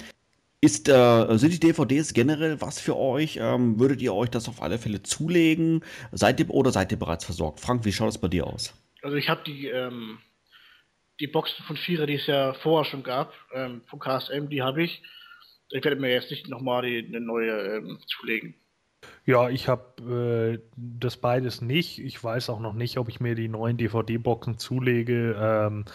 Ist, 0.59 0.89
äh, 0.89 1.37
sind 1.37 1.53
die 1.53 1.61
DVDs 1.61 2.13
generell 2.13 2.59
was 2.59 2.81
für 2.81 2.97
euch? 2.97 3.37
Ähm, 3.41 3.79
würdet 3.79 4.01
ihr 4.01 4.13
euch 4.13 4.31
das 4.31 4.49
auf 4.49 4.61
alle 4.61 4.77
Fälle 4.77 5.01
zulegen? 5.01 5.81
Seid 6.11 6.41
ihr 6.41 6.49
oder 6.49 6.73
seid 6.73 6.91
ihr 6.91 6.99
bereits 6.99 7.23
versorgt? 7.23 7.61
Frank, 7.61 7.85
wie 7.85 7.93
schaut 7.93 8.09
es 8.09 8.17
bei 8.17 8.27
dir 8.27 8.47
aus? 8.47 8.73
Also 9.01 9.15
ich 9.15 9.29
habe 9.29 9.43
die, 9.45 9.67
ähm, 9.67 10.17
die 11.21 11.27
Boxen 11.27 11.63
von 11.63 11.77
Shira, 11.77 12.05
die 12.05 12.15
es 12.15 12.27
ja 12.27 12.53
vorher 12.53 12.89
schon 12.89 13.03
gab, 13.03 13.31
ähm, 13.53 13.81
von 13.85 13.99
KSM, 13.99 14.49
die 14.49 14.61
habe 14.61 14.83
ich. 14.83 15.03
Ich 15.71 15.83
werde 15.83 15.99
mir 15.99 16.11
jetzt 16.11 16.31
nicht 16.31 16.47
nochmal 16.47 16.85
eine 16.85 17.19
neue 17.19 17.51
ähm, 17.51 17.99
zulegen. 18.05 18.55
Ja, 19.25 19.49
ich 19.49 19.67
habe 19.67 20.59
äh, 20.63 20.69
das 20.75 21.17
beides 21.17 21.61
nicht. 21.61 21.99
Ich 21.99 22.23
weiß 22.23 22.49
auch 22.49 22.59
noch 22.59 22.73
nicht, 22.73 22.97
ob 22.97 23.09
ich 23.09 23.19
mir 23.19 23.35
die 23.35 23.49
neuen 23.49 23.77
DVD-Boxen 23.77 24.57
zulege. 24.57 25.35
Ähm, 25.39 25.85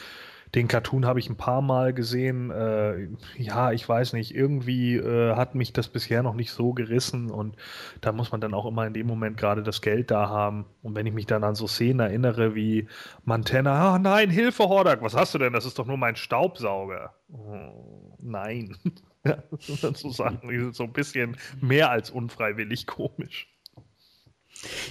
den 0.54 0.68
Cartoon 0.68 1.06
habe 1.06 1.18
ich 1.18 1.30
ein 1.30 1.38
paar 1.38 1.62
Mal 1.62 1.94
gesehen. 1.94 2.50
Äh, 2.50 3.08
ja, 3.38 3.72
ich 3.72 3.88
weiß 3.88 4.12
nicht. 4.12 4.34
Irgendwie 4.34 4.96
äh, 4.96 5.34
hat 5.34 5.54
mich 5.54 5.72
das 5.72 5.88
bisher 5.88 6.22
noch 6.22 6.34
nicht 6.34 6.50
so 6.50 6.74
gerissen 6.74 7.30
und 7.30 7.56
da 8.02 8.12
muss 8.12 8.32
man 8.32 8.42
dann 8.42 8.52
auch 8.52 8.66
immer 8.66 8.86
in 8.86 8.92
dem 8.92 9.06
Moment 9.06 9.38
gerade 9.38 9.62
das 9.62 9.80
Geld 9.80 10.10
da 10.10 10.28
haben. 10.28 10.66
Und 10.82 10.94
wenn 10.94 11.06
ich 11.06 11.14
mich 11.14 11.26
dann 11.26 11.42
an 11.42 11.54
so 11.54 11.66
Szenen 11.66 12.00
erinnere 12.00 12.54
wie 12.54 12.86
Montana, 13.24 13.94
ah 13.94 13.98
nein, 13.98 14.28
Hilfe, 14.28 14.64
Hordak, 14.64 15.00
was 15.00 15.16
hast 15.16 15.34
du 15.34 15.38
denn? 15.38 15.54
Das 15.54 15.64
ist 15.64 15.78
doch 15.78 15.86
nur 15.86 15.96
mein 15.96 16.16
Staubsauger. 16.16 17.14
Oh, 17.32 18.14
nein. 18.20 18.76
ja, 19.24 19.42
sozusagen, 19.58 20.48
die 20.48 20.58
sind 20.58 20.74
so 20.74 20.84
ein 20.84 20.92
bisschen 20.92 21.36
mehr 21.60 21.90
als 21.90 22.10
unfreiwillig 22.10 22.86
komisch. 22.86 23.48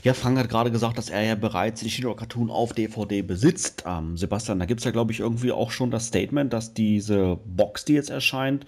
Ja, 0.04 0.14
Frank 0.14 0.38
hat 0.38 0.50
gerade 0.50 0.72
gesagt, 0.72 0.98
dass 0.98 1.10
er 1.10 1.24
ja 1.24 1.36
bereits 1.36 1.82
die 1.82 1.90
Shiro 1.90 2.16
Cartoon 2.16 2.50
auf 2.50 2.74
DVD 2.74 3.22
besitzt. 3.22 3.84
Ähm, 3.86 4.18
Sebastian, 4.18 4.60
da 4.60 4.66
gibt 4.66 4.82
es 4.82 4.86
ja, 4.86 4.92
glaube 4.92 5.14
ich, 5.14 5.22
irgendwie 5.22 5.52
auch 5.52 5.72
schon 5.72 5.92
das 5.92 6.08
Statement, 6.08 6.52
dass 6.52 6.74
diese 6.74 7.40
Box, 7.46 7.86
die 7.86 7.94
jetzt 7.94 8.10
erscheint, 8.10 8.66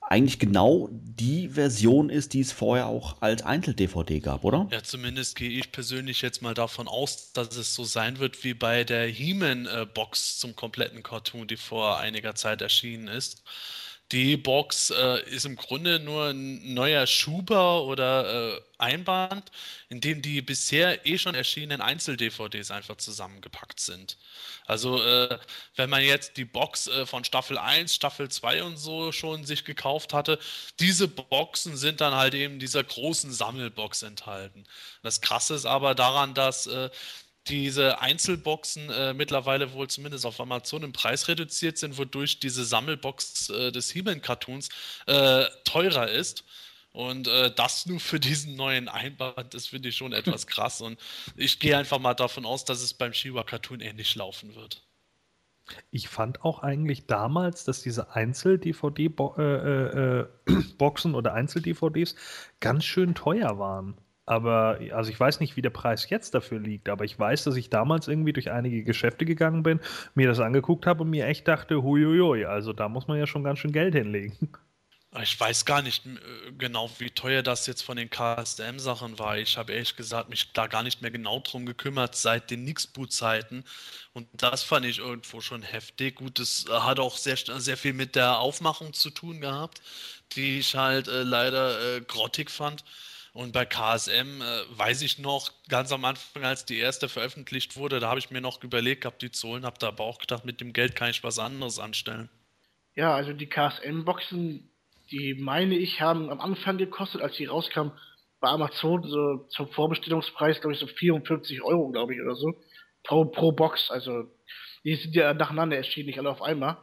eigentlich 0.00 0.38
genau 0.38 0.88
die 0.90 1.48
Version 1.48 2.08
ist, 2.08 2.32
die 2.32 2.40
es 2.40 2.52
vorher 2.52 2.86
auch 2.86 3.20
als 3.20 3.42
Einzel-DVD 3.42 4.20
gab, 4.20 4.44
oder? 4.44 4.66
Ja, 4.70 4.82
zumindest 4.82 5.36
gehe 5.36 5.50
ich 5.50 5.70
persönlich 5.70 6.22
jetzt 6.22 6.40
mal 6.40 6.54
davon 6.54 6.88
aus, 6.88 7.32
dass 7.32 7.54
es 7.56 7.74
so 7.74 7.84
sein 7.84 8.18
wird 8.18 8.42
wie 8.42 8.54
bei 8.54 8.84
der 8.84 9.06
He-Man-Box 9.06 10.38
zum 10.38 10.56
kompletten 10.56 11.02
Cartoon, 11.02 11.46
die 11.46 11.58
vor 11.58 11.98
einiger 11.98 12.34
Zeit 12.34 12.62
erschienen 12.62 13.08
ist. 13.08 13.42
Die 14.10 14.38
Box 14.38 14.88
äh, 14.90 15.22
ist 15.28 15.44
im 15.44 15.56
Grunde 15.56 16.00
nur 16.00 16.28
ein 16.28 16.72
neuer 16.72 17.06
Schuber 17.06 17.82
oder 17.84 18.54
äh, 18.56 18.60
Einband, 18.78 19.50
in 19.90 20.00
dem 20.00 20.22
die 20.22 20.40
bisher 20.40 21.04
eh 21.06 21.18
schon 21.18 21.34
erschienenen 21.34 21.82
Einzel-DVDs 21.82 22.70
einfach 22.70 22.96
zusammengepackt 22.96 23.80
sind. 23.80 24.16
Also 24.64 25.02
äh, 25.02 25.38
wenn 25.76 25.90
man 25.90 26.02
jetzt 26.02 26.38
die 26.38 26.46
Box 26.46 26.86
äh, 26.86 27.04
von 27.04 27.24
Staffel 27.24 27.58
1, 27.58 27.94
Staffel 27.94 28.30
2 28.30 28.62
und 28.62 28.76
so 28.78 29.12
schon 29.12 29.44
sich 29.44 29.64
gekauft 29.64 30.14
hatte, 30.14 30.38
diese 30.80 31.08
Boxen 31.08 31.76
sind 31.76 32.00
dann 32.00 32.14
halt 32.14 32.32
eben 32.34 32.58
dieser 32.58 32.84
großen 32.84 33.30
Sammelbox 33.30 34.02
enthalten. 34.04 34.64
Das 35.02 35.20
Krasse 35.20 35.54
ist 35.54 35.66
aber 35.66 35.94
daran, 35.94 36.32
dass 36.32 36.66
äh, 36.66 36.88
diese 37.48 38.00
Einzelboxen 38.00 38.90
äh, 38.90 39.14
mittlerweile 39.14 39.72
wohl 39.72 39.88
zumindest 39.88 40.26
auf 40.26 40.40
Amazon 40.40 40.82
im 40.82 40.92
Preis 40.92 41.28
reduziert 41.28 41.78
sind, 41.78 41.98
wodurch 41.98 42.40
diese 42.40 42.64
Sammelbox 42.64 43.50
äh, 43.50 43.72
des 43.72 43.90
He-Man-Cartoons 43.90 44.68
äh, 45.06 45.44
teurer 45.64 46.08
ist. 46.08 46.44
Und 46.92 47.28
äh, 47.28 47.52
das 47.54 47.86
nur 47.86 48.00
für 48.00 48.18
diesen 48.18 48.56
neuen 48.56 48.88
Einband, 48.88 49.54
das 49.54 49.68
finde 49.68 49.90
ich 49.90 49.96
schon 49.96 50.12
etwas 50.12 50.46
krass. 50.46 50.80
Und 50.80 50.98
ich 51.36 51.60
gehe 51.60 51.76
einfach 51.76 51.98
mal 51.98 52.14
davon 52.14 52.44
aus, 52.44 52.64
dass 52.64 52.82
es 52.82 52.94
beim 52.94 53.12
Shiwa-Cartoon 53.12 53.80
ähnlich 53.80 54.14
laufen 54.14 54.54
wird. 54.54 54.82
Ich 55.90 56.08
fand 56.08 56.44
auch 56.44 56.60
eigentlich 56.60 57.06
damals, 57.06 57.64
dass 57.64 57.82
diese 57.82 58.14
Einzel-DVD-Boxen 58.14 61.14
äh, 61.14 61.14
äh, 61.14 61.16
oder 61.16 61.34
Einzel-DVDs 61.34 62.14
ganz 62.60 62.84
schön 62.84 63.14
teuer 63.14 63.58
waren. 63.58 63.98
Aber 64.28 64.78
also 64.92 65.10
ich 65.10 65.18
weiß 65.18 65.40
nicht, 65.40 65.56
wie 65.56 65.62
der 65.62 65.70
Preis 65.70 66.10
jetzt 66.10 66.34
dafür 66.34 66.60
liegt, 66.60 66.90
aber 66.90 67.06
ich 67.06 67.18
weiß, 67.18 67.44
dass 67.44 67.56
ich 67.56 67.70
damals 67.70 68.08
irgendwie 68.08 68.34
durch 68.34 68.50
einige 68.50 68.84
Geschäfte 68.84 69.24
gegangen 69.24 69.62
bin, 69.62 69.80
mir 70.14 70.28
das 70.28 70.38
angeguckt 70.38 70.84
habe 70.84 71.02
und 71.02 71.08
mir 71.08 71.26
echt 71.26 71.48
dachte, 71.48 71.82
huiuiui, 71.82 72.44
also 72.44 72.74
da 72.74 72.90
muss 72.90 73.08
man 73.08 73.18
ja 73.18 73.26
schon 73.26 73.42
ganz 73.42 73.58
schön 73.60 73.72
Geld 73.72 73.94
hinlegen. 73.94 74.36
Ich 75.22 75.40
weiß 75.40 75.64
gar 75.64 75.80
nicht 75.80 76.04
äh, 76.04 76.52
genau, 76.58 76.90
wie 76.98 77.08
teuer 77.08 77.42
das 77.42 77.66
jetzt 77.66 77.80
von 77.80 77.96
den 77.96 78.10
KSDM-Sachen 78.10 79.18
war. 79.18 79.38
Ich 79.38 79.56
habe 79.56 79.72
ehrlich 79.72 79.96
gesagt 79.96 80.28
mich 80.28 80.52
da 80.52 80.66
gar 80.66 80.82
nicht 80.82 81.00
mehr 81.00 81.10
genau 81.10 81.40
drum 81.40 81.64
gekümmert 81.64 82.14
seit 82.14 82.50
den 82.50 82.64
Nixboot-Zeiten. 82.64 83.64
Und 84.12 84.28
das 84.34 84.62
fand 84.62 84.84
ich 84.84 84.98
irgendwo 84.98 85.40
schon 85.40 85.62
heftig. 85.62 86.16
Gut, 86.16 86.38
das 86.38 86.66
hat 86.68 87.00
auch 87.00 87.16
sehr, 87.16 87.38
sehr 87.38 87.78
viel 87.78 87.94
mit 87.94 88.14
der 88.14 88.38
Aufmachung 88.38 88.92
zu 88.92 89.08
tun 89.08 89.40
gehabt, 89.40 89.80
die 90.32 90.58
ich 90.58 90.76
halt 90.76 91.08
äh, 91.08 91.22
leider 91.22 91.96
äh, 91.96 92.00
grottig 92.02 92.50
fand. 92.50 92.84
Und 93.38 93.52
bei 93.52 93.64
KSM 93.64 94.42
äh, 94.42 94.78
weiß 94.78 95.02
ich 95.02 95.20
noch, 95.20 95.52
ganz 95.68 95.92
am 95.92 96.04
Anfang, 96.04 96.42
als 96.42 96.64
die 96.64 96.80
erste 96.80 97.08
veröffentlicht 97.08 97.76
wurde, 97.76 98.00
da 98.00 98.08
habe 98.08 98.18
ich 98.18 98.32
mir 98.32 98.40
noch 98.40 98.64
überlegt, 98.64 99.06
ob 99.06 99.16
die 99.20 99.30
zu 99.30 99.46
holen, 99.46 99.64
habe 99.64 99.78
da 99.78 99.86
aber 99.86 100.02
auch 100.02 100.18
gedacht, 100.18 100.44
mit 100.44 100.60
dem 100.60 100.72
Geld 100.72 100.96
kann 100.96 101.10
ich 101.10 101.22
was 101.22 101.38
anderes 101.38 101.78
anstellen. 101.78 102.28
Ja, 102.96 103.14
also 103.14 103.32
die 103.32 103.48
KSM-Boxen, 103.48 104.68
die 105.12 105.34
meine 105.34 105.76
ich, 105.76 106.00
haben 106.00 106.30
am 106.30 106.40
Anfang 106.40 106.78
gekostet, 106.78 107.22
als 107.22 107.36
sie 107.36 107.44
rauskamen, 107.44 107.92
bei 108.40 108.48
Amazon 108.48 109.04
so 109.04 109.46
zum 109.50 109.68
Vorbestellungspreis, 109.68 110.60
glaube 110.60 110.74
ich, 110.74 110.80
so 110.80 110.88
54 110.88 111.62
Euro, 111.62 111.92
glaube 111.92 112.16
ich, 112.16 112.20
oder 112.20 112.34
so. 112.34 112.60
Pro, 113.04 113.24
pro 113.24 113.52
Box. 113.52 113.88
Also 113.92 114.24
die 114.82 114.96
sind 114.96 115.14
ja 115.14 115.32
nacheinander 115.32 115.76
erschienen, 115.76 116.06
nicht 116.06 116.18
alle 116.18 116.30
auf 116.30 116.42
einmal. 116.42 116.78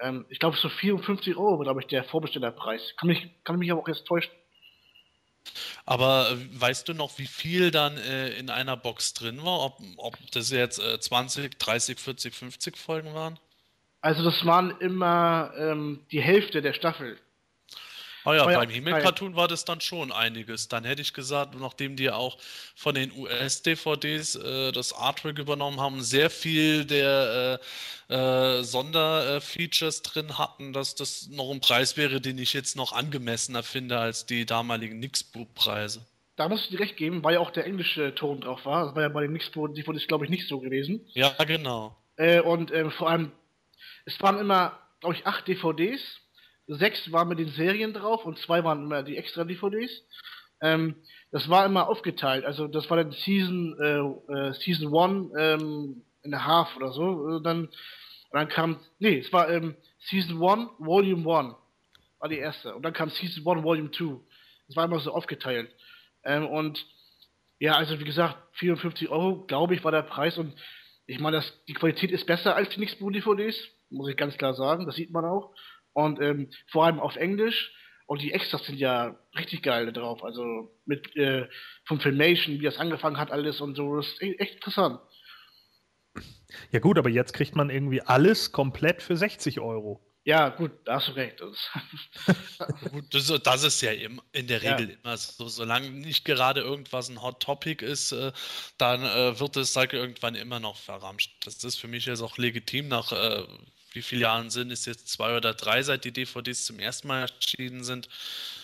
Ähm, 0.00 0.24
ich 0.30 0.38
glaube, 0.38 0.56
so 0.56 0.70
54 0.70 1.36
Euro 1.36 1.58
glaube 1.58 1.82
ich, 1.82 1.88
der 1.88 2.04
Vorbestellerpreis. 2.04 2.96
Kann 2.96 3.08
mich, 3.08 3.28
kann 3.44 3.58
mich 3.58 3.70
aber 3.70 3.82
auch 3.82 3.88
jetzt 3.88 4.06
täuschen. 4.06 4.32
Aber 5.86 6.30
äh, 6.30 6.60
weißt 6.60 6.88
du 6.88 6.94
noch, 6.94 7.18
wie 7.18 7.26
viel 7.26 7.70
dann 7.70 7.96
äh, 7.96 8.30
in 8.30 8.50
einer 8.50 8.76
Box 8.76 9.14
drin 9.14 9.42
war? 9.42 9.60
Ob, 9.60 9.78
ob 9.96 10.16
das 10.32 10.50
jetzt 10.50 10.78
äh, 10.78 11.00
20, 11.00 11.58
30, 11.58 11.98
40, 11.98 12.34
50 12.34 12.76
Folgen 12.76 13.14
waren? 13.14 13.38
Also 14.00 14.24
das 14.24 14.44
waren 14.46 14.70
immer 14.80 15.52
ähm, 15.58 16.06
die 16.10 16.22
Hälfte 16.22 16.62
der 16.62 16.72
Staffel. 16.72 17.18
Oh 18.24 18.32
ja, 18.32 18.44
War 18.44 18.52
ja 18.52 18.58
beim 18.58 18.70
Himmel-Cartoon 18.70 19.36
war 19.36 19.48
das 19.48 19.64
dann 19.64 19.80
schon 19.80 20.12
einiges. 20.12 20.68
Dann 20.68 20.84
hätte 20.84 21.02
ich 21.02 21.14
gesagt, 21.14 21.54
nachdem 21.58 21.96
die 21.96 22.10
auch 22.10 22.38
von 22.74 22.94
den 22.94 23.12
US-DVDs 23.12 24.36
äh, 24.36 24.72
das 24.72 24.92
Artwork 24.92 25.38
übernommen 25.38 25.80
haben, 25.80 26.02
sehr 26.02 26.30
viel 26.30 26.84
der 26.84 27.60
äh, 28.10 28.14
äh, 28.14 28.62
Sonderfeatures 28.62 30.02
drin 30.02 30.38
hatten, 30.38 30.72
dass 30.72 30.94
das 30.94 31.28
noch 31.28 31.50
ein 31.50 31.60
Preis 31.60 31.96
wäre, 31.96 32.20
den 32.20 32.38
ich 32.38 32.52
jetzt 32.52 32.76
noch 32.76 32.92
angemessener 32.92 33.62
finde 33.62 33.98
als 33.98 34.26
die 34.26 34.44
damaligen 34.44 34.98
Nixbu-Preise. 34.98 36.04
Da 36.36 36.48
muss 36.48 36.64
ich 36.64 36.70
dir 36.70 36.80
recht 36.80 36.96
geben, 36.96 37.22
weil 37.22 37.34
ja 37.34 37.40
auch 37.40 37.50
der 37.50 37.66
englische 37.66 38.14
Ton 38.14 38.40
drauf 38.40 38.64
war. 38.64 38.86
Das 38.86 38.94
war 38.94 39.02
ja 39.02 39.08
bei 39.08 39.22
den 39.22 39.32
Nixpo-DVDs, 39.32 40.06
glaube 40.06 40.24
ich, 40.24 40.30
nicht 40.30 40.48
so 40.48 40.58
gewesen. 40.58 41.06
Ja, 41.12 41.30
genau. 41.44 41.96
Äh, 42.16 42.40
und 42.40 42.72
ähm, 42.72 42.90
vor 42.90 43.10
allem, 43.10 43.32
es 44.06 44.20
waren 44.20 44.38
immer, 44.38 44.78
glaube 45.00 45.16
ich, 45.16 45.26
acht 45.26 45.46
DVDs. 45.46 46.00
Sechs 46.76 47.10
waren 47.12 47.28
mit 47.28 47.38
den 47.38 47.48
Serien 47.48 47.92
drauf 47.92 48.24
und 48.24 48.38
zwei 48.38 48.64
waren 48.64 48.84
immer 48.84 49.02
die 49.02 49.16
extra 49.16 49.44
DVDs. 49.44 49.90
Ähm, 50.62 50.96
das 51.32 51.48
war 51.48 51.64
immer 51.66 51.88
aufgeteilt. 51.88 52.44
Also 52.44 52.68
das 52.68 52.88
war 52.90 52.96
dann 52.96 53.12
Season 53.12 53.76
äh, 53.80 54.32
äh, 54.32 54.52
Season 54.54 54.94
1 54.94 55.32
ähm, 55.38 56.02
in 56.22 56.34
a 56.34 56.44
half 56.44 56.76
oder 56.76 56.92
so. 56.92 57.36
Äh, 57.36 57.42
dann, 57.42 57.68
dann 58.32 58.48
kam, 58.48 58.80
nee, 58.98 59.18
es 59.18 59.32
war 59.32 59.48
ähm, 59.48 59.76
Season 59.98 60.42
1, 60.42 60.70
Volume 60.78 61.38
1 61.38 61.54
war 62.18 62.28
die 62.28 62.38
erste. 62.38 62.74
Und 62.74 62.82
dann 62.82 62.92
kam 62.92 63.10
Season 63.10 63.46
1, 63.46 63.64
Volume 63.64 63.90
2. 63.90 64.20
Das 64.68 64.76
war 64.76 64.84
immer 64.84 65.00
so 65.00 65.12
aufgeteilt. 65.12 65.70
Ähm, 66.24 66.46
und 66.46 66.84
ja, 67.58 67.74
also 67.74 67.98
wie 67.98 68.04
gesagt, 68.04 68.36
54 68.54 69.08
Euro, 69.08 69.44
glaube 69.46 69.74
ich, 69.74 69.84
war 69.84 69.92
der 69.92 70.02
Preis. 70.02 70.38
Und 70.38 70.54
ich 71.06 71.20
meine, 71.20 71.42
die 71.68 71.74
Qualität 71.74 72.10
ist 72.10 72.26
besser 72.26 72.54
als 72.54 72.70
die 72.70 72.80
Nixbu-DVDs, 72.80 73.56
muss 73.90 74.08
ich 74.08 74.16
ganz 74.16 74.36
klar 74.36 74.54
sagen. 74.54 74.86
Das 74.86 74.96
sieht 74.96 75.10
man 75.10 75.24
auch. 75.24 75.54
Und 75.92 76.20
ähm, 76.20 76.50
vor 76.70 76.86
allem 76.86 77.00
auf 77.00 77.16
Englisch. 77.16 77.72
Und 78.06 78.22
die 78.22 78.32
Extras 78.32 78.64
sind 78.66 78.78
ja 78.78 79.16
richtig 79.36 79.62
geil 79.62 79.86
da 79.86 79.92
drauf. 79.92 80.24
Also 80.24 80.74
mit 80.84 81.14
äh, 81.16 81.48
von 81.84 82.00
Filmation, 82.00 82.58
wie 82.58 82.64
das 82.64 82.78
angefangen 82.78 83.18
hat, 83.18 83.30
alles 83.30 83.60
und 83.60 83.76
so. 83.76 83.96
Das 83.96 84.06
ist 84.08 84.22
e- 84.22 84.34
echt 84.38 84.54
interessant. 84.56 85.00
Ja 86.72 86.80
gut, 86.80 86.98
aber 86.98 87.08
jetzt 87.08 87.32
kriegt 87.32 87.54
man 87.54 87.70
irgendwie 87.70 88.02
alles 88.02 88.50
komplett 88.50 89.02
für 89.02 89.16
60 89.16 89.60
Euro. 89.60 90.04
Ja, 90.24 90.50
gut, 90.50 90.72
da 90.84 90.96
hast 90.96 91.08
du 91.08 91.12
recht. 91.12 91.40
Das, 91.40 91.70
das, 93.10 93.42
das 93.42 93.62
ist 93.64 93.80
ja 93.80 93.92
im, 93.92 94.20
in 94.32 94.48
der 94.48 94.62
Ja. 94.62 94.74
Regel 94.74 94.98
immer 95.02 95.16
so. 95.16 95.48
Solange 95.48 95.90
nicht 95.90 96.24
gerade 96.24 96.60
irgendwas 96.60 97.08
ein 97.08 97.22
Hot 97.22 97.40
Topic 97.42 97.84
ist, 97.84 98.12
äh, 98.12 98.32
dann 98.76 99.02
äh, 99.02 99.38
wird 99.40 99.56
es 99.56 99.74
halt 99.76 99.92
irgendwann 99.92 100.34
immer 100.34 100.60
noch 100.60 100.76
verramscht. 100.76 101.46
Das 101.46 101.62
ist 101.64 101.76
für 101.76 101.88
mich 101.88 102.04
jetzt 102.06 102.20
auch 102.20 102.36
legitim. 102.36 102.88
Nach 102.88 103.12
äh, 103.12 103.44
wie 103.92 104.02
viele 104.02 104.22
Jahren 104.22 104.50
sind 104.50 104.70
es 104.70 104.84
jetzt 104.86 105.08
zwei 105.08 105.36
oder 105.36 105.54
drei, 105.54 105.82
seit 105.82 106.04
die 106.04 106.12
DVDs 106.12 106.64
zum 106.64 106.78
ersten 106.78 107.08
Mal 107.08 107.22
erschienen 107.22 107.84
sind. 107.84 108.08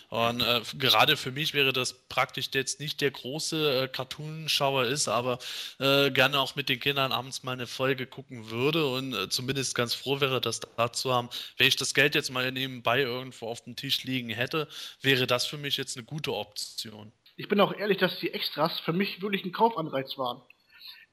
Und 0.09 0.41
äh, 0.41 0.61
gerade 0.79 1.16
für 1.16 1.33
mich 1.33 1.53
wäre 1.53 1.72
das 1.72 1.93
praktisch 2.09 2.51
jetzt 2.55 2.79
nicht 2.79 3.01
der 3.01 3.11
große 3.11 3.83
äh, 3.83 3.89
Cartoonschauer 3.89 4.85
ist, 4.85 5.09
aber 5.09 5.39
äh, 5.81 6.11
gerne 6.12 6.39
auch 6.39 6.55
mit 6.55 6.68
den 6.68 6.79
Kindern 6.79 7.11
abends 7.11 7.43
mal 7.43 7.53
eine 7.53 7.66
Folge 7.66 8.07
gucken 8.07 8.51
würde 8.51 8.87
und 8.87 9.14
äh, 9.14 9.29
zumindest 9.29 9.74
ganz 9.74 9.95
froh 9.95 10.20
wäre, 10.20 10.41
das 10.41 10.61
da 10.61 10.93
zu 10.93 11.12
haben. 11.12 11.29
Wenn 11.59 11.66
ich 11.66 11.77
das 11.77 11.93
Geld 11.93 12.14
jetzt 12.14 12.31
mal 12.31 12.51
nebenbei 12.53 13.01
irgendwo 13.01 13.49
auf 13.49 13.64
dem 13.64 13.74
Tisch 13.74 14.05
liegen 14.05 14.31
hätte, 14.31 14.68
wäre 15.03 15.27
das 15.27 15.47
für 15.47 15.59
mich 15.59 15.77
jetzt 15.77 15.97
eine 15.97 16.07
gute 16.07 16.33
Option. 16.33 17.12
ich 17.37 17.49
bin 17.49 17.61
auch 17.61 17.74
ehrlich, 17.74 17.99
dass 17.99 18.20
die 18.20 18.33
Extras 18.33 18.79
für 18.79 18.93
mich 18.93 19.22
wirklich 19.22 19.45
ein 19.45 19.53
Kaufanreiz 19.53 20.16
waren. 20.16 20.41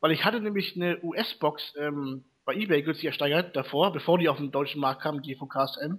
Weil 0.02 0.12
ich 0.12 0.24
hatte 0.24 0.40
nämlich 0.40 0.76
eine 0.76 1.02
US-Box 1.02 1.74
ähm, 1.78 2.26
bei 2.46 2.54
Ebay 2.56 2.82
günstig 2.84 3.06
ersteigert 3.06 3.56
davor, 3.56 3.94
bevor 3.94 4.18
die 4.18 4.30
auf 4.30 4.38
den 4.38 4.52
deutschen 4.52 4.82
Markt 4.82 5.02
kamen, 5.02 5.22
die 5.22 5.36
von 5.36 5.50
KSM. 5.50 5.94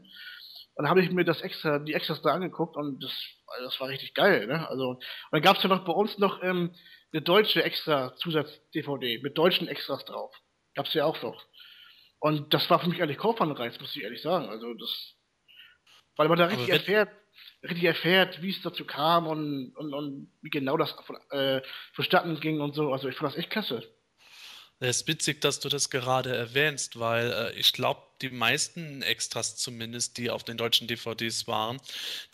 Und 0.76 0.82
dann 0.82 0.88
habe 0.88 1.02
ich 1.02 1.10
mir 1.10 1.24
das 1.24 1.40
extra, 1.40 1.78
die 1.78 1.94
Extras 1.94 2.20
da 2.22 2.34
angeguckt 2.34 2.76
und 2.76 3.02
das, 3.02 3.12
also 3.46 3.64
das 3.66 3.80
war 3.80 3.88
richtig 3.88 4.12
geil, 4.14 4.46
ne? 4.46 4.68
Also, 4.68 4.90
und 4.90 5.04
dann 5.30 5.42
gab 5.42 5.56
es 5.56 5.62
ja 5.62 5.68
noch 5.68 5.84
bei 5.84 5.92
uns 5.92 6.18
noch 6.18 6.42
ähm, 6.42 6.74
eine 7.12 7.22
deutsche 7.22 7.62
extra 7.62 8.14
Zusatz-DVD 8.16 9.20
mit 9.22 9.38
deutschen 9.38 9.68
Extras 9.68 10.04
drauf. 10.04 10.34
Gab's 10.74 10.92
ja 10.94 11.04
auch 11.04 11.22
noch. 11.22 11.40
Und 12.18 12.52
das 12.52 12.68
war 12.70 12.80
für 12.80 12.88
mich 12.88 13.00
eigentlich 13.00 13.18
Kaufanreiz, 13.18 13.78
muss 13.80 13.94
ich 13.94 14.02
ehrlich 14.02 14.22
sagen. 14.22 14.48
Also 14.48 14.74
das, 14.74 15.14
weil 16.16 16.28
man 16.28 16.38
da 16.38 16.46
richtig 16.46 16.66
wenn- 16.68 16.74
erfährt, 16.74 17.10
richtig 17.62 17.84
erfährt, 17.84 18.42
wie 18.42 18.50
es 18.50 18.60
dazu 18.62 18.84
kam 18.84 19.28
und, 19.28 19.76
und, 19.76 19.94
und 19.94 20.32
wie 20.42 20.50
genau 20.50 20.76
das 20.76 20.90
von, 21.06 21.16
äh, 21.30 21.62
vonstatten 21.92 22.40
ging 22.40 22.60
und 22.60 22.74
so. 22.74 22.92
Also 22.92 23.08
ich 23.08 23.14
fand 23.16 23.32
das 23.32 23.38
echt 23.38 23.50
klasse. 23.50 23.93
Es 24.80 24.98
ist 24.98 25.08
witzig, 25.08 25.40
dass 25.40 25.60
du 25.60 25.68
das 25.68 25.90
gerade 25.90 26.34
erwähnst, 26.34 26.98
weil 26.98 27.32
äh, 27.32 27.52
ich 27.58 27.72
glaube, 27.72 28.02
die 28.22 28.30
meisten 28.30 29.02
Extras 29.02 29.56
zumindest, 29.56 30.16
die 30.18 30.30
auf 30.30 30.44
den 30.44 30.56
deutschen 30.56 30.86
DVDs 30.86 31.46
waren, 31.46 31.80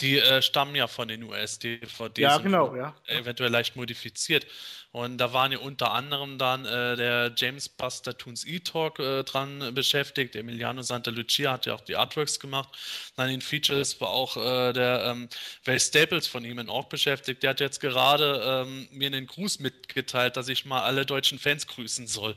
die 0.01 0.19
äh, 0.19 0.43
stammen 0.43 0.75
ja 0.75 0.87
von 0.87 1.09
den 1.09 1.23
US-DVDs. 1.23 2.19
Ja, 2.19 2.39
genau, 2.39 2.75
ja. 2.77 2.95
Eventuell 3.07 3.51
leicht 3.51 3.77
modifiziert. 3.77 4.47
Und 4.93 5.19
da 5.19 5.33
waren 5.33 5.53
ja 5.53 5.59
unter 5.59 5.93
anderem 5.93 6.37
dann 6.37 6.65
äh, 6.65 6.97
der 6.97 7.33
James 7.37 7.69
Buster 7.69 8.17
Toons 8.19 8.45
E-Talk 8.45 8.99
äh, 8.99 9.23
dran 9.23 9.73
beschäftigt. 9.73 10.35
Emiliano 10.35 10.83
Santa 10.83 11.13
Lucia 11.13 11.53
hat 11.53 11.67
ja 11.67 11.75
auch 11.75 11.81
die 11.81 11.95
Artworks 11.95 12.41
gemacht. 12.41 12.69
Dann 13.17 13.31
in 13.31 13.41
Features 13.41 14.01
war 14.01 14.11
auch 14.11 14.37
äh, 14.37 14.73
der 14.73 15.05
ähm, 15.07 15.29
Val 15.65 15.79
Staples 15.79 16.27
von 16.27 16.45
ihm 16.45 16.59
in 16.59 16.69
Org 16.69 16.89
beschäftigt. 16.89 17.43
Der 17.45 17.51
hat 17.51 17.61
jetzt 17.61 17.81
gerade 17.81 18.67
ähm, 18.67 18.89
mir 18.91 19.07
einen 19.07 19.27
Gruß 19.27 19.61
mitgeteilt, 19.61 20.37
dass 20.37 20.49
ich 20.49 20.65
mal 20.67 20.83
alle 20.83 21.07
deutschen 21.07 21.39
Fans 21.39 21.69
grüßen 21.69 22.09
soll. 22.09 22.37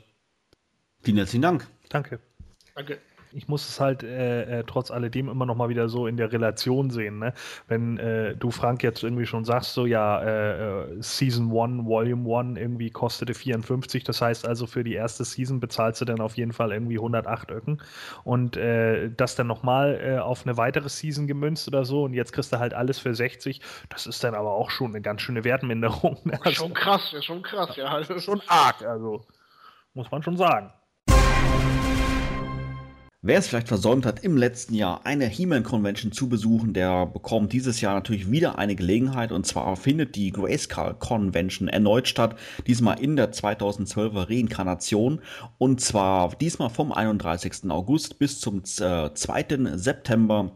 Vielen 1.02 1.16
herzlichen 1.16 1.42
Dank. 1.42 1.66
Danke. 1.88 2.20
Danke. 2.74 3.00
Ich 3.34 3.48
muss 3.48 3.68
es 3.68 3.80
halt 3.80 4.02
äh, 4.02 4.60
äh, 4.60 4.64
trotz 4.66 4.90
alledem 4.90 5.28
immer 5.28 5.46
noch 5.46 5.56
mal 5.56 5.68
wieder 5.68 5.88
so 5.88 6.06
in 6.06 6.16
der 6.16 6.32
Relation 6.32 6.90
sehen. 6.90 7.18
Ne? 7.18 7.34
Wenn 7.68 7.98
äh, 7.98 8.36
du, 8.36 8.50
Frank, 8.50 8.82
jetzt 8.82 9.02
irgendwie 9.02 9.26
schon 9.26 9.44
sagst, 9.44 9.74
so 9.74 9.86
ja, 9.86 10.20
äh, 10.22 10.82
äh, 10.82 11.02
Season 11.02 11.46
1, 11.46 11.86
Volume 11.86 12.38
1 12.38 12.58
irgendwie 12.58 12.90
kostete 12.90 13.34
54, 13.34 14.04
das 14.04 14.20
heißt 14.20 14.46
also 14.46 14.66
für 14.66 14.84
die 14.84 14.94
erste 14.94 15.24
Season 15.24 15.60
bezahlst 15.60 16.00
du 16.00 16.04
dann 16.04 16.20
auf 16.20 16.36
jeden 16.36 16.52
Fall 16.52 16.72
irgendwie 16.72 16.96
108 16.96 17.50
Öcken 17.50 17.82
und 18.24 18.56
das 18.56 19.34
dann 19.34 19.46
nochmal 19.46 20.00
äh, 20.00 20.18
auf 20.18 20.46
eine 20.46 20.56
weitere 20.56 20.88
Season 20.88 21.26
gemünzt 21.26 21.68
oder 21.68 21.84
so 21.84 22.04
und 22.04 22.14
jetzt 22.14 22.32
kriegst 22.32 22.52
du 22.52 22.58
halt 22.58 22.74
alles 22.74 22.98
für 22.98 23.14
60, 23.14 23.60
das 23.88 24.06
ist 24.06 24.22
dann 24.24 24.34
aber 24.34 24.52
auch 24.52 24.70
schon 24.70 24.88
eine 24.88 25.00
ganz 25.00 25.22
schöne 25.22 25.44
Wertminderung. 25.44 26.18
ne? 26.24 26.38
Also 26.42 26.64
Schon 26.64 26.74
krass, 26.74 27.10
ja, 27.12 27.22
schon 27.22 27.42
krass, 27.42 27.76
ja. 27.76 27.86
Also, 27.86 28.18
schon 28.18 28.40
arg, 28.46 28.82
also 28.82 29.24
muss 29.94 30.10
man 30.10 30.22
schon 30.22 30.36
sagen. 30.36 30.72
Wer 33.26 33.38
es 33.38 33.46
vielleicht 33.46 33.68
versäumt 33.68 34.04
hat, 34.04 34.22
im 34.22 34.36
letzten 34.36 34.74
Jahr 34.74 35.06
eine 35.06 35.24
He-Man-Convention 35.24 36.12
zu 36.12 36.28
besuchen, 36.28 36.74
der 36.74 37.06
bekommt 37.06 37.54
dieses 37.54 37.80
Jahr 37.80 37.94
natürlich 37.94 38.30
wieder 38.30 38.58
eine 38.58 38.76
Gelegenheit. 38.76 39.32
Und 39.32 39.46
zwar 39.46 39.76
findet 39.76 40.14
die 40.14 40.30
Grayskull 40.30 40.96
Convention 40.98 41.68
erneut 41.68 42.06
statt, 42.06 42.36
diesmal 42.66 43.00
in 43.00 43.16
der 43.16 43.32
2012er 43.32 44.28
Reinkarnation. 44.28 45.22
Und 45.56 45.80
zwar 45.80 46.36
diesmal 46.36 46.68
vom 46.68 46.92
31. 46.92 47.70
August 47.70 48.18
bis 48.18 48.40
zum 48.40 48.58
äh, 48.58 49.14
2. 49.14 49.76
September 49.76 50.52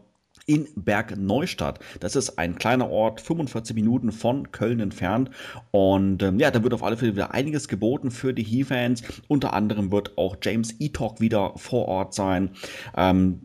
in 0.49 0.67
Bergneustadt. 0.75 1.79
Das 1.99 2.15
ist 2.15 2.39
ein 2.39 2.55
kleiner 2.55 2.89
Ort, 2.89 3.21
45 3.21 3.75
Minuten 3.75 4.11
von 4.11 4.51
Köln 4.51 4.79
entfernt. 4.79 5.29
Und 5.69 6.23
ähm, 6.23 6.39
ja, 6.39 6.49
da 6.49 6.63
wird 6.63 6.73
auf 6.73 6.81
alle 6.81 6.97
Fälle 6.97 7.13
wieder 7.13 7.35
einiges 7.35 7.67
geboten 7.67 8.09
für 8.09 8.33
die 8.33 8.41
He-Fans. 8.41 9.03
Unter 9.27 9.53
anderem 9.53 9.91
wird 9.91 10.17
auch 10.17 10.37
James 10.41 10.73
E-Talk 10.79 11.21
wieder 11.21 11.53
vor 11.55 11.87
Ort 11.87 12.15
sein. 12.15 12.49
Ähm, 12.97 13.41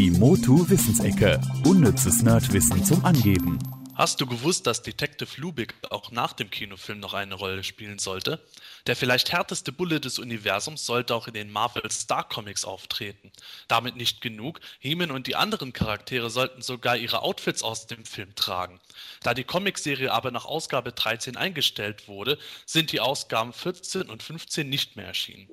Die 0.00 0.10
Motu 0.10 0.66
Wissensecke. 0.70 1.38
Unnützes 1.66 2.22
Nerdwissen 2.22 2.82
zum 2.86 3.04
Angeben. 3.04 3.58
Hast 3.94 4.18
du 4.18 4.26
gewusst, 4.26 4.66
dass 4.66 4.80
Detective 4.80 5.38
Lubick 5.38 5.74
auch 5.90 6.10
nach 6.10 6.32
dem 6.32 6.48
Kinofilm 6.48 7.00
noch 7.00 7.12
eine 7.12 7.34
Rolle 7.34 7.62
spielen 7.62 7.98
sollte? 7.98 8.40
Der 8.86 8.96
vielleicht 8.96 9.30
härteste 9.30 9.72
Bulle 9.72 10.00
des 10.00 10.18
Universums 10.18 10.86
sollte 10.86 11.14
auch 11.14 11.28
in 11.28 11.34
den 11.34 11.52
Marvel 11.52 11.82
Star 11.90 12.26
Comics 12.26 12.64
auftreten. 12.64 13.30
Damit 13.68 13.96
nicht 13.96 14.22
genug, 14.22 14.60
Heeman 14.78 15.10
und 15.10 15.26
die 15.26 15.36
anderen 15.36 15.74
Charaktere 15.74 16.30
sollten 16.30 16.62
sogar 16.62 16.96
ihre 16.96 17.20
Outfits 17.20 17.62
aus 17.62 17.86
dem 17.86 18.06
Film 18.06 18.34
tragen. 18.34 18.80
Da 19.22 19.34
die 19.34 19.44
Comicserie 19.44 20.10
aber 20.10 20.30
nach 20.30 20.46
Ausgabe 20.46 20.92
13 20.92 21.36
eingestellt 21.36 22.08
wurde, 22.08 22.38
sind 22.64 22.92
die 22.92 23.00
Ausgaben 23.00 23.52
14 23.52 24.08
und 24.08 24.22
15 24.22 24.66
nicht 24.66 24.96
mehr 24.96 25.08
erschienen. 25.08 25.50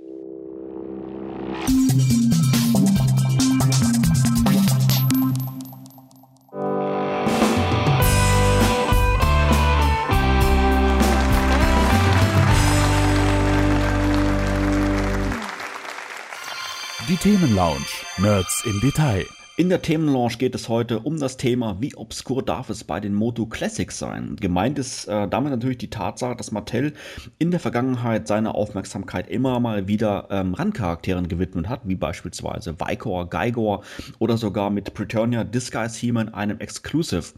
Die 17.07 17.15
Themenlounge. 17.15 17.85
Nerds 18.17 18.65
im 18.65 18.81
Detail. 18.81 19.36
In 19.59 19.69
der 19.69 19.81
Themenlaunch 19.81 20.37
geht 20.37 20.53
es 20.53 20.69
heute 20.69 20.99
um 20.99 21.19
das 21.19 21.35
Thema, 21.35 21.77
wie 21.79 21.95
obskur 21.95 22.43
darf 22.43 22.69
es 22.69 22.83
bei 22.83 22.99
den 22.99 23.15
Moto 23.15 23.47
Classics 23.47 23.97
sein. 23.97 24.35
Gemeint 24.39 24.77
ist 24.77 25.07
äh, 25.07 25.27
damit 25.27 25.49
natürlich 25.49 25.79
die 25.79 25.89
Tatsache, 25.89 26.35
dass 26.35 26.51
Mattel 26.51 26.93
in 27.39 27.49
der 27.49 27.59
Vergangenheit 27.59 28.27
seine 28.27 28.53
Aufmerksamkeit 28.53 29.27
immer 29.27 29.59
mal 29.59 29.87
wieder 29.87 30.27
ähm, 30.29 30.53
Randcharakteren 30.53 31.27
gewidmet 31.27 31.67
hat, 31.69 31.81
wie 31.85 31.95
beispielsweise 31.95 32.79
Vicor, 32.79 33.31
Geigor 33.31 33.83
oder 34.19 34.37
sogar 34.37 34.69
mit 34.69 34.93
Preturnia 34.93 35.43
Disguise 35.43 35.97
He-Man 35.97 36.35
einem 36.35 36.59
Exclusive. 36.59 37.33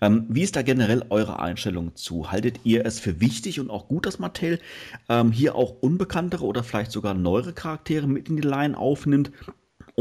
Ähm, 0.00 0.26
wie 0.28 0.42
ist 0.42 0.56
da 0.56 0.62
generell 0.62 1.04
eure 1.10 1.38
Einstellung 1.38 1.94
zu? 1.94 2.32
Haltet 2.32 2.58
ihr 2.64 2.84
es 2.84 2.98
für 2.98 3.20
wichtig 3.20 3.60
und 3.60 3.70
auch 3.70 3.86
gut, 3.86 4.06
dass 4.06 4.18
Mattel 4.18 4.58
ähm, 5.08 5.30
hier 5.30 5.54
auch 5.54 5.76
unbekanntere 5.80 6.44
oder 6.44 6.64
vielleicht 6.64 6.90
sogar 6.90 7.14
neuere 7.14 7.52
Charaktere 7.52 8.08
mit 8.08 8.28
in 8.28 8.34
die 8.34 8.42
Line 8.42 8.76
aufnimmt? 8.76 9.30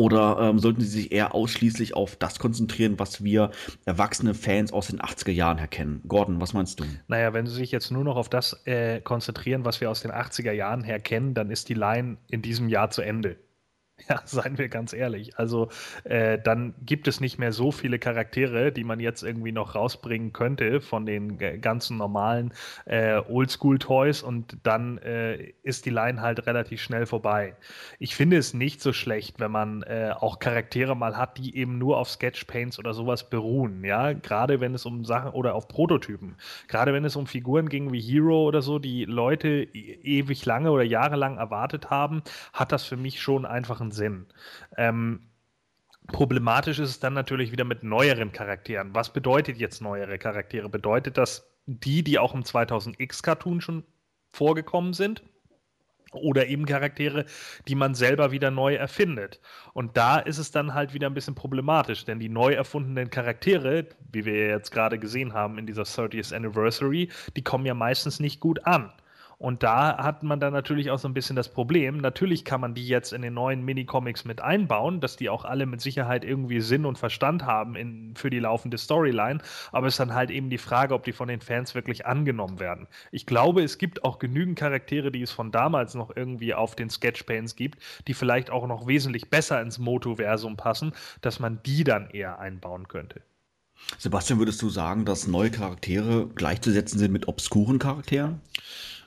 Oder 0.02 0.40
ähm, 0.42 0.58
sollten 0.58 0.82
sie 0.82 0.88
sich 0.88 1.12
eher 1.12 1.36
ausschließlich 1.36 1.96
auf 1.96 2.16
das 2.16 2.40
konzentrieren, 2.40 2.98
was 2.98 3.24
wir 3.24 3.52
erwachsene 3.86 4.34
Fans 4.34 4.74
aus 4.74 4.88
den 4.88 5.00
80er 5.00 5.30
Jahren 5.30 5.60
erkennen? 5.60 6.02
Gordon, 6.08 6.42
was 6.42 6.54
meinst 6.54 6.80
du? 6.80 6.86
Naja, 7.08 7.36
wenn 7.36 7.46
sie 7.46 7.54
sich 7.54 7.72
jetzt 7.72 7.92
nur 7.92 8.04
noch 8.04 8.16
auf 8.16 8.28
das 8.28 8.66
äh, 8.66 9.00
konzentrieren, 9.02 9.64
was 9.64 9.80
wir 9.80 9.92
aus 9.92 10.02
den 10.02 10.10
80er 10.10 10.54
Jahren 10.54 10.84
her 10.84 11.00
kennen, 11.00 11.36
dann 11.36 11.52
ist 11.52 11.70
die 11.70 11.76
Line 11.76 12.18
in 12.32 12.42
diesem 12.42 12.68
Jahr 12.68 12.90
zu 12.90 13.04
Ende. 13.04 13.38
Ja, 14.10 14.22
seien 14.26 14.58
wir 14.58 14.70
ganz 14.70 14.94
ehrlich. 14.94 15.38
Also 15.38 15.70
äh, 16.04 16.40
dann 16.40 16.74
gibt 16.86 17.08
es 17.08 17.20
nicht 17.20 17.38
mehr 17.38 17.52
so 17.52 17.72
viele 17.72 18.00
Charaktere, 18.00 18.72
die 18.72 18.84
man 18.84 19.00
jetzt 19.00 19.24
irgendwie 19.24 19.52
noch 19.52 19.76
rausbringen 19.76 20.34
könnte 20.34 20.82
von 20.82 21.06
den 21.06 21.38
ganzen 21.62 21.98
normalen 21.98 22.54
äh, 22.86 23.18
Oldschool-Toys 23.18 24.24
und 24.24 24.58
dann 24.64 24.98
äh, 25.00 25.54
ist 25.64 25.86
die 25.86 25.90
Line 25.90 26.22
halt 26.22 26.46
relativ 26.48 26.82
schnell 26.82 27.06
vorbei. 27.06 27.56
Ich 28.00 28.16
finde 28.16 28.38
es 28.38 28.54
nicht 28.54 28.82
so 28.82 28.94
schlecht, 28.94 29.40
wenn 29.40 29.52
man 29.52 29.84
äh, 29.84 30.14
auch 30.18 30.40
Charaktere 30.40 30.96
mal 30.96 31.18
hat, 31.18 31.38
die 31.38 31.56
eben 31.56 31.78
nur 31.78 31.98
auf 31.98 32.10
Sketchpaints 32.10 32.80
oder 32.80 32.94
sowas 32.94 33.30
beruhen. 33.30 33.84
Ja, 33.84 34.14
gerade 34.14 34.60
wenn 34.60 34.74
es 34.74 34.86
um 34.86 35.06
Sachen 35.06 35.32
oder 35.32 35.56
auf 35.56 35.68
Prototypen, 35.68 36.36
gerade 36.68 36.94
wenn 36.94 37.06
es 37.06 37.16
um 37.16 37.28
Figuren 37.28 37.70
ging 37.70 37.92
wie 37.92 38.02
Hero 38.02 38.48
oder 38.48 38.62
so, 38.62 38.80
die 38.80 39.06
Leute 39.06 39.48
e 39.74 40.00
ewig 40.04 40.46
lange 40.46 40.72
oder 40.72 40.84
jahrelang 40.84 41.38
erwartet 41.38 41.90
haben, 41.90 42.24
hat 42.54 42.72
das 42.72 42.84
für 42.84 42.98
mich 42.98 43.22
schon 43.22 43.46
einfach 43.46 43.82
einen 43.82 43.91
Sinn. 43.92 44.26
Ähm, 44.78 45.28
problematisch 46.08 46.80
ist 46.80 46.90
es 46.90 47.00
dann 47.00 47.14
natürlich 47.14 47.52
wieder 47.52 47.64
mit 47.64 47.84
neueren 47.84 48.32
Charakteren. 48.32 48.94
Was 48.94 49.14
bedeutet 49.14 49.58
jetzt 49.58 49.82
neuere 49.82 50.18
Charaktere? 50.18 50.70
Bedeutet 50.70 51.18
das 51.18 51.48
die, 51.66 52.04
die 52.04 52.20
auch 52.20 52.34
im 52.34 52.44
2000X-Cartoon 52.44 53.62
schon 53.62 53.84
vorgekommen 54.34 54.94
sind? 54.94 55.24
Oder 56.14 56.48
eben 56.48 56.66
Charaktere, 56.66 57.24
die 57.70 57.76
man 57.76 57.96
selber 57.96 58.32
wieder 58.32 58.52
neu 58.52 58.76
erfindet. 58.76 59.40
Und 59.72 59.96
da 59.96 60.20
ist 60.20 60.40
es 60.40 60.52
dann 60.52 60.74
halt 60.74 60.94
wieder 60.94 61.08
ein 61.08 61.14
bisschen 61.14 61.36
problematisch, 61.36 62.04
denn 62.04 62.20
die 62.20 62.28
neu 62.28 62.52
erfundenen 62.52 63.10
Charaktere, 63.10 63.88
wie 64.12 64.26
wir 64.26 64.48
jetzt 64.48 64.72
gerade 64.72 65.00
gesehen 65.00 65.32
haben 65.32 65.58
in 65.58 65.66
dieser 65.66 65.84
30th 65.84 66.36
Anniversary, 66.36 67.08
die 67.38 67.44
kommen 67.44 67.66
ja 67.66 67.74
meistens 67.74 68.20
nicht 68.20 68.42
gut 68.42 68.66
an. 68.66 68.92
Und 69.42 69.64
da 69.64 69.98
hat 69.98 70.22
man 70.22 70.40
dann 70.40 70.54
natürlich 70.54 70.92
auch 70.92 71.00
so 71.00 71.08
ein 71.08 71.16
bisschen 71.16 71.36
das 71.36 71.50
Problem. 71.50 71.98
Natürlich 71.98 72.46
kann 72.46 72.62
man 72.62 72.76
die 72.76 72.88
jetzt 72.88 73.12
in 73.12 73.24
den 73.24 73.34
neuen 73.34 73.66
Minicomics 73.66 74.24
mit 74.24 74.40
einbauen, 74.40 75.00
dass 75.00 75.16
die 75.16 75.32
auch 75.32 75.46
alle 75.46 75.66
mit 75.66 75.82
Sicherheit 75.82 76.24
irgendwie 76.24 76.62
Sinn 76.62 76.86
und 76.86 77.00
Verstand 77.00 77.44
haben 77.44 77.76
in, 77.76 78.14
für 78.16 78.30
die 78.30 78.38
laufende 78.38 78.78
Storyline. 78.78 79.40
Aber 79.72 79.88
es 79.88 79.96
ist 79.96 80.00
dann 80.00 80.14
halt 80.14 80.30
eben 80.30 80.52
die 80.52 80.60
Frage, 80.60 80.94
ob 80.94 81.06
die 81.06 81.12
von 81.12 81.28
den 81.28 81.42
Fans 81.42 81.74
wirklich 81.74 82.06
angenommen 82.06 82.60
werden. 82.60 82.88
Ich 83.12 83.26
glaube, 83.26 83.64
es 83.64 83.80
gibt 83.80 84.04
auch 84.04 84.20
genügend 84.20 84.60
Charaktere, 84.60 85.12
die 85.12 85.24
es 85.24 85.32
von 85.32 85.52
damals 85.52 85.96
noch 85.96 86.16
irgendwie 86.16 86.54
auf 86.54 86.76
den 86.76 86.92
Sketchpains 86.92 87.56
gibt, 87.56 87.80
die 88.08 88.14
vielleicht 88.14 88.52
auch 88.52 88.68
noch 88.68 88.86
wesentlich 88.86 89.32
besser 89.32 89.60
ins 89.60 89.80
Motoversum 89.80 90.56
passen, 90.56 90.94
dass 91.22 91.40
man 91.40 91.64
die 91.66 91.84
dann 91.84 92.12
eher 92.12 92.38
einbauen 92.38 92.88
könnte. 92.88 93.22
Sebastian, 93.98 94.38
würdest 94.38 94.62
du 94.62 94.70
sagen, 94.70 95.04
dass 95.04 95.26
neue 95.26 95.50
Charaktere 95.50 96.28
gleichzusetzen 96.28 97.00
sind 97.00 97.12
mit 97.12 97.28
obskuren 97.28 97.80
Charakteren? 97.80 98.40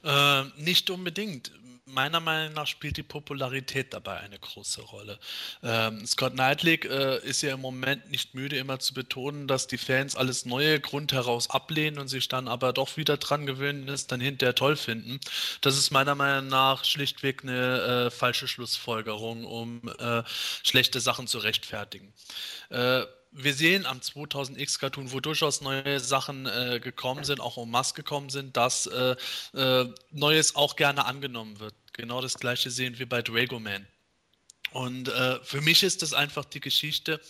Äh, 0.04 0.44
nicht 0.58 0.90
unbedingt. 0.90 1.50
Meiner 1.86 2.20
Meinung 2.20 2.54
nach 2.54 2.66
spielt 2.66 2.96
die 2.96 3.02
Popularität 3.02 3.92
dabei 3.92 4.18
eine 4.18 4.38
große 4.38 4.80
Rolle. 4.82 5.18
Ähm, 5.62 6.04
Scott 6.06 6.32
Knightley 6.32 6.80
äh, 6.84 7.22
ist 7.24 7.42
ja 7.42 7.54
im 7.54 7.60
Moment 7.60 8.10
nicht 8.10 8.34
müde, 8.34 8.56
immer 8.56 8.78
zu 8.78 8.94
betonen, 8.94 9.46
dass 9.46 9.66
die 9.66 9.78
Fans 9.78 10.16
alles 10.16 10.44
Neue 10.44 10.80
Grund 10.80 11.12
heraus 11.12 11.50
ablehnen 11.50 11.98
und 11.98 12.08
sich 12.08 12.28
dann 12.28 12.48
aber 12.48 12.72
doch 12.72 12.96
wieder 12.96 13.16
dran 13.16 13.46
gewöhnen, 13.46 13.88
es 13.88 14.06
dann 14.06 14.20
hinterher 14.20 14.54
toll 14.54 14.76
finden. 14.76 15.20
Das 15.60 15.76
ist 15.76 15.90
meiner 15.90 16.14
Meinung 16.14 16.48
nach 16.48 16.84
schlichtweg 16.84 17.42
eine 17.42 18.06
äh, 18.06 18.10
falsche 18.10 18.48
Schlussfolgerung, 18.48 19.44
um 19.44 19.82
äh, 19.98 20.22
schlechte 20.62 21.00
Sachen 21.00 21.26
zu 21.26 21.38
rechtfertigen. 21.38 22.12
Äh, 22.70 23.04
wir 23.34 23.52
sehen 23.52 23.84
am 23.84 23.98
2000X 23.98 24.78
Cartoon, 24.78 25.12
wo 25.12 25.20
durchaus 25.20 25.60
neue 25.60 25.98
Sachen 25.98 26.46
äh, 26.46 26.80
gekommen 26.80 27.24
sind, 27.24 27.40
auch 27.40 27.56
um 27.56 27.70
Mask 27.70 27.96
gekommen 27.96 28.30
sind, 28.30 28.56
dass 28.56 28.86
äh, 28.86 29.16
äh, 29.54 29.92
Neues 30.12 30.54
auch 30.54 30.76
gerne 30.76 31.04
angenommen 31.04 31.58
wird. 31.58 31.74
Genau 31.92 32.20
das 32.20 32.34
gleiche 32.38 32.70
sehen 32.70 32.98
wir 32.98 33.08
bei 33.08 33.22
Dragoman. 33.22 33.86
Und 34.70 35.08
äh, 35.08 35.38
für 35.42 35.60
mich 35.60 35.82
ist 35.82 36.02
das 36.02 36.12
einfach 36.12 36.44
die 36.44 36.60
Geschichte, 36.60 37.20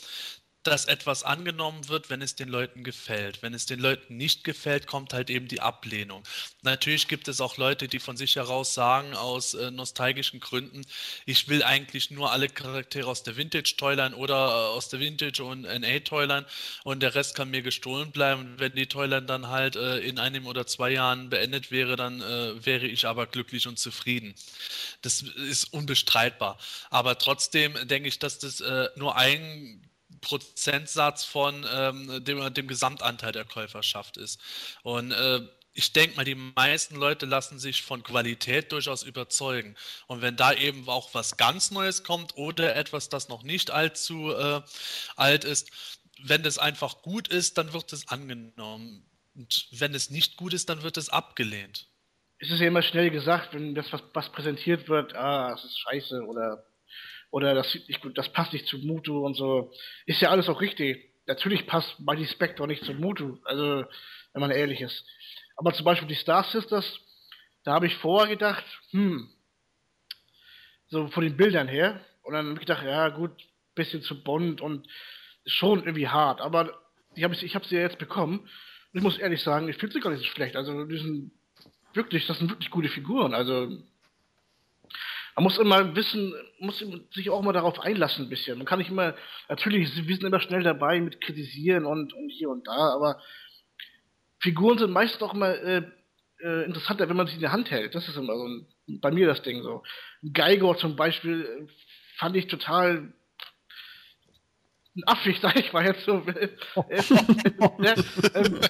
dass 0.65 0.87
etwas 0.87 1.23
angenommen 1.23 1.89
wird, 1.89 2.11
wenn 2.11 2.23
es 2.23 2.35
den 2.35 2.49
Leuten 2.49 2.85
gefällt. 2.85 3.43
Wenn 3.43 3.55
es 3.55 3.67
den 3.67 3.79
Leuten 3.81 4.17
nicht 4.17 4.45
gefällt, 4.45 4.87
kommt 4.87 5.13
halt 5.13 5.31
eben 5.31 5.47
die 5.47 5.61
Ablehnung. 5.61 6.23
Natürlich 6.63 7.07
gibt 7.07 7.29
es 7.29 7.41
auch 7.41 7.59
Leute, 7.59 7.87
die 7.87 8.01
von 8.01 8.17
sich 8.17 8.37
heraus 8.37 8.75
sagen, 8.75 9.15
aus 9.15 9.55
äh, 9.55 9.71
nostalgischen 9.71 10.41
Gründen, 10.41 10.83
ich 11.27 11.49
will 11.49 11.63
eigentlich 11.63 12.11
nur 12.11 12.33
alle 12.33 12.49
Charaktere 12.49 13.07
aus 13.07 13.23
der 13.23 13.37
Vintage-Toyline 13.37 14.17
oder 14.17 14.35
äh, 14.35 14.77
aus 14.77 14.89
der 14.89 15.01
Vintage- 15.01 15.45
und 15.45 15.63
NA-Toyline 15.63 16.47
und 16.83 17.01
der 17.03 17.15
Rest 17.15 17.35
kann 17.35 17.51
mir 17.51 17.63
gestohlen 17.63 18.11
bleiben. 18.11 18.55
Wenn 18.59 18.73
die 18.73 18.87
Toyline 18.87 19.27
dann 19.27 19.49
halt 19.49 19.77
äh, 19.77 19.99
in 19.99 20.19
einem 20.19 20.47
oder 20.47 20.67
zwei 20.67 20.91
Jahren 20.91 21.29
beendet 21.29 21.71
wäre, 21.71 21.97
dann 21.97 22.23
äh, 22.23 22.65
wäre 22.65 22.87
ich 22.87 23.07
aber 23.07 23.27
glücklich 23.27 23.67
und 23.67 23.79
zufrieden. 23.79 24.35
Das 25.03 25.23
ist 25.23 25.73
unbestreitbar. 25.73 26.59
Aber 26.91 27.19
trotzdem 27.19 27.75
denke 27.87 28.09
ich, 28.09 28.19
dass 28.19 28.39
das 28.39 28.61
äh, 28.61 28.89
nur 28.97 29.17
ein 29.17 29.81
Prozentsatz 30.25 31.25
von 31.25 31.67
ähm, 31.73 32.25
dem, 32.25 32.53
dem 32.53 32.67
Gesamtanteil 32.67 33.33
der 33.33 33.45
Käuferschaft 33.45 34.17
ist. 34.17 34.41
Und 34.83 35.13
äh, 35.13 35.41
ich 35.75 35.93
denke 35.93 36.17
mal, 36.17 36.25
die 36.25 36.37
meisten 36.37 36.97
Leute 36.97 37.27
lassen 37.27 37.59
sich 37.59 37.83
von 37.83 38.03
Qualität 38.03 38.71
durchaus 38.73 39.03
überzeugen. 39.03 39.77
Und 40.07 40.23
wenn 40.23 40.37
da 40.37 40.53
eben 40.53 40.89
auch 40.89 41.13
was 41.15 41.37
ganz 41.37 41.71
Neues 41.73 42.05
kommt 42.05 42.37
oder 42.37 42.77
etwas, 42.77 43.09
das 43.09 43.29
noch 43.29 43.43
nicht 43.43 43.73
allzu 43.73 44.33
äh, 44.33 44.63
alt 45.17 45.45
ist, 45.45 45.71
wenn 46.23 46.45
das 46.45 46.59
einfach 46.59 47.03
gut 47.03 47.29
ist, 47.29 47.59
dann 47.59 47.73
wird 47.73 47.93
es 47.93 48.09
angenommen. 48.09 49.05
Und 49.35 49.67
wenn 49.73 49.95
es 49.95 50.11
nicht 50.11 50.37
gut 50.37 50.55
ist, 50.55 50.69
dann 50.69 50.85
wird 50.85 50.97
es 50.97 51.09
abgelehnt. 51.09 51.89
Es 52.39 52.51
ist 52.51 52.61
ja 52.61 52.69
immer 52.69 52.83
schnell 52.83 53.11
gesagt, 53.11 53.53
wenn 53.53 53.75
das 53.75 53.93
was, 53.93 54.03
was 54.13 54.31
präsentiert 54.31 54.89
wird, 54.89 55.15
ah, 55.15 55.55
es 55.55 55.65
ist 55.65 55.79
scheiße 55.81 56.23
oder 56.23 56.65
oder 57.31 57.55
das 57.55 57.77
gut, 58.01 58.17
das 58.17 58.33
passt 58.33 58.53
nicht 58.53 58.67
zu 58.67 58.79
Mutu 58.79 59.25
und 59.25 59.35
so. 59.35 59.73
Ist 60.07 60.21
ja 60.21 60.31
alles 60.31 60.49
auch 60.49 60.61
richtig. 60.61 61.11
natürlich 61.27 61.67
passt 61.67 61.99
Mighty 62.01 62.27
Spectre 62.27 62.67
nicht 62.67 62.85
zum 62.85 63.01
Mutu, 63.01 63.39
also 63.45 63.85
wenn 64.33 64.41
man 64.41 64.51
ehrlich 64.51 64.81
ist. 64.81 65.05
Aber 65.57 65.73
zum 65.73 65.85
Beispiel 65.85 66.09
die 66.09 66.15
Star 66.15 66.45
Sisters, 66.45 67.01
da 67.65 67.73
habe 67.75 67.87
ich 67.87 67.97
vorher 67.97 68.29
gedacht, 68.29 68.65
hm, 68.91 69.31
so 70.89 71.09
von 71.09 71.25
den 71.25 71.37
Bildern 71.37 71.69
her. 71.69 72.01
Und 72.23 72.35
dann 72.35 72.47
habe 72.47 72.55
ich 72.55 72.67
gedacht, 72.67 72.85
ja 72.85 73.09
gut, 73.09 73.33
bisschen 73.75 74.03
zu 74.03 74.23
bunt 74.23 74.61
und 74.61 74.87
schon 75.47 75.81
irgendwie 75.81 76.09
hart. 76.09 76.41
Aber 76.41 76.79
die 77.17 77.25
hab 77.25 77.33
ich, 77.33 77.43
ich 77.43 77.55
habe 77.55 77.67
sie 77.67 77.77
ja 77.77 77.83
jetzt 77.83 77.99
bekommen. 77.99 78.41
Und 78.41 78.99
ich 78.99 79.03
muss 79.03 79.19
ehrlich 79.19 79.43
sagen, 79.43 79.69
ich 79.69 79.77
finde 79.77 79.95
sie 79.95 80.01
gar 80.01 80.11
nicht 80.11 80.23
so 80.23 80.27
schlecht. 80.27 80.57
Also 80.57 80.85
die 80.85 80.99
sind 80.99 81.33
wirklich, 81.93 82.27
das 82.27 82.39
sind 82.39 82.51
wirklich 82.51 82.71
gute 82.71 82.89
Figuren. 82.89 83.35
Also 83.35 83.83
man 85.35 85.45
muss 85.45 85.59
immer 85.59 85.97
wissen, 85.97 86.33
muss 86.61 86.85
sich 87.13 87.31
auch 87.31 87.43
mal 87.43 87.53
darauf 87.53 87.81
einlassen 87.81 88.27
ein 88.27 88.31
bisschen. 88.31 88.57
Man 88.59 88.67
kann 88.67 88.79
nicht 88.79 88.91
immer, 88.91 89.15
natürlich, 89.49 89.95
wir 89.97 90.17
sind 90.17 90.27
immer 90.27 90.41
schnell 90.41 90.63
dabei 90.63 91.01
mit 91.01 91.21
kritisieren 91.21 91.87
und, 91.87 92.13
und 92.13 92.29
hier 92.31 92.51
und 92.51 92.67
da, 92.67 92.95
aber 92.95 93.21
Figuren 94.41 94.79
sind 94.79 94.93
meistens 94.93 95.23
auch 95.23 95.35
immer 95.35 95.55
äh, 95.55 95.83
äh, 96.43 96.65
interessanter, 96.65 97.09
wenn 97.09 97.17
man 97.17 97.27
sie 97.27 97.35
in 97.35 97.41
der 97.41 97.53
Hand 97.53 97.71
hält. 97.71 97.95
Das 97.95 98.07
ist 98.09 98.17
immer 98.17 98.37
so 98.37 98.47
ein, 98.47 98.67
bei 99.01 99.11
mir 99.11 99.27
das 99.27 99.43
Ding 99.43 99.63
so. 99.63 99.83
Geiger 100.33 100.77
zum 100.77 100.97
Beispiel 100.97 101.43
äh, 101.43 101.73
fand 102.19 102.37
ich 102.37 102.47
total 102.47 103.13
affig, 105.07 105.39
sag 105.43 105.57
ich 105.57 105.73
mal 105.73 105.85
jetzt 105.85 106.05
so. 106.05 106.23
Äh, 106.27 106.51
äh, 106.91 107.95
ähm, 108.35 108.61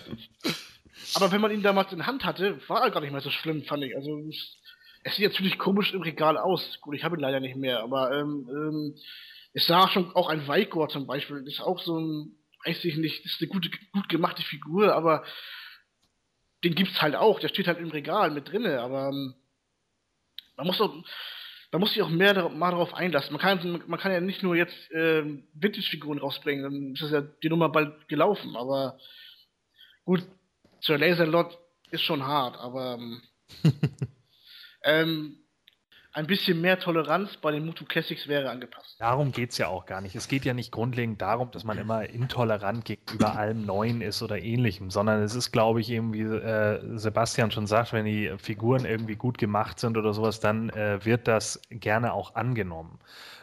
aber 1.15 1.33
wenn 1.33 1.41
man 1.41 1.51
ihn 1.51 1.63
damals 1.63 1.93
in 1.93 1.99
der 1.99 2.07
Hand 2.07 2.25
hatte, 2.25 2.61
war 2.69 2.83
er 2.83 2.91
gar 2.91 3.01
nicht 3.01 3.13
mehr 3.13 3.21
so 3.21 3.31
schlimm, 3.31 3.65
fand 3.65 3.85
ich. 3.85 3.95
Also 3.97 4.23
es 5.05 5.17
sieht 5.17 5.31
natürlich 5.31 5.59
komisch 5.59 5.93
im 5.93 6.03
Regal 6.03 6.39
aus. 6.39 6.81
Gut, 6.81 6.97
ich 6.97 7.05
habe 7.05 7.17
ihn 7.17 7.21
leider 7.21 7.39
nicht 7.39 7.57
mehr, 7.57 7.81
aber 7.81 8.11
ähm, 8.13 8.49
ähm, 8.51 8.95
es 9.53 9.67
sah 9.67 9.89
schon 9.89 10.15
auch 10.17 10.29
ein 10.29 10.49
Weigor 10.49 10.89
zum 10.89 11.07
Beispiel, 11.07 11.45
das 11.45 11.55
ist 11.55 11.61
auch 11.61 11.79
so 11.79 12.01
ein, 12.01 12.37
weiß 12.65 12.85
ich 12.87 12.97
nicht, 12.97 13.25
das 13.25 13.33
ist 13.33 13.43
eine 13.43 13.51
gute, 13.51 13.71
gut 13.93 14.09
gemachte 14.09 14.43
Figur, 14.43 14.95
aber 14.95 15.25
den 16.65 16.75
gibt's 16.75 17.03
halt 17.03 17.15
auch, 17.15 17.39
der 17.39 17.49
steht 17.49 17.69
halt 17.69 17.79
im 17.79 17.91
Regal 17.91 18.31
mit 18.31 18.51
drinne, 18.51 18.81
aber 18.81 19.11
ähm, 19.11 19.35
man 20.57 20.67
muss 20.67 20.79
doch, 20.79 20.93
man 21.71 21.81
muss 21.81 21.93
sich 21.93 22.03
auch 22.03 22.09
mehr 22.09 22.49
mal 22.49 22.71
darauf 22.71 22.95
einlassen. 22.95 23.33
Man 23.33 23.41
kann, 23.43 23.83
man 23.87 24.01
kann 24.01 24.13
ja 24.13 24.21
nicht 24.21 24.43
nur 24.43 24.57
jetzt 24.57 24.91
äh, 24.93 25.25
Vintage-Figuren 25.53 26.19
rausbringen, 26.19 26.63
dann 26.63 26.93
ist 26.95 27.03
das 27.03 27.11
ja 27.11 27.21
die 27.21 27.51
Nummer 27.51 27.69
bald 27.69 28.09
gelaufen, 28.09 28.57
aber 28.57 28.99
gut, 30.05 30.23
zur 30.81 30.97
Laserlot 30.97 31.59
ist 31.91 32.03
schon 32.03 32.25
hart, 32.25 32.57
aber 32.57 32.95
ähm, 32.95 33.23
ähm, 34.85 35.39
ein 36.15 36.29
bisschen 36.29 36.61
mehr 36.61 36.79
Toleranz 36.79 37.37
bei 37.39 37.51
den 37.51 37.67
Mutu 37.67 37.85
Classics 37.85 38.29
wäre 38.29 38.49
angepasst. 38.49 38.95
Darum 39.01 39.33
geht 39.33 39.51
es 39.51 39.59
ja 39.59 39.67
auch 39.67 39.85
gar 39.85 40.01
nicht. 40.01 40.15
Es 40.15 40.29
geht 40.29 40.45
ja 40.45 40.55
nicht 40.55 40.71
grundlegend 40.71 41.21
darum, 41.21 41.51
dass 41.51 41.65
man 41.65 41.77
immer 41.77 42.09
intolerant 42.09 42.85
gegenüber 42.85 43.37
allem 43.37 43.67
Neuen 43.67 44.01
ist 44.01 44.23
oder 44.23 44.41
ähnlichem, 44.41 44.91
sondern 44.91 45.23
es 45.23 45.35
ist, 45.35 45.51
glaube 45.51 45.81
ich, 45.81 45.91
eben, 45.91 46.13
wie 46.13 46.23
äh, 46.23 46.97
Sebastian 46.97 47.51
schon 47.51 47.67
sagt, 47.67 47.93
wenn 47.93 48.05
die 48.05 48.33
Figuren 48.39 48.85
irgendwie 48.85 49.17
gut 49.17 49.39
gemacht 49.39 49.81
sind 49.81 49.97
oder 49.97 50.13
sowas, 50.13 50.39
dann 50.39 50.71
äh, 50.71 51.05
wird 51.05 51.27
das 51.27 51.61
gerne 51.71 52.13
auch 52.13 52.37
angenommen. 52.37 53.01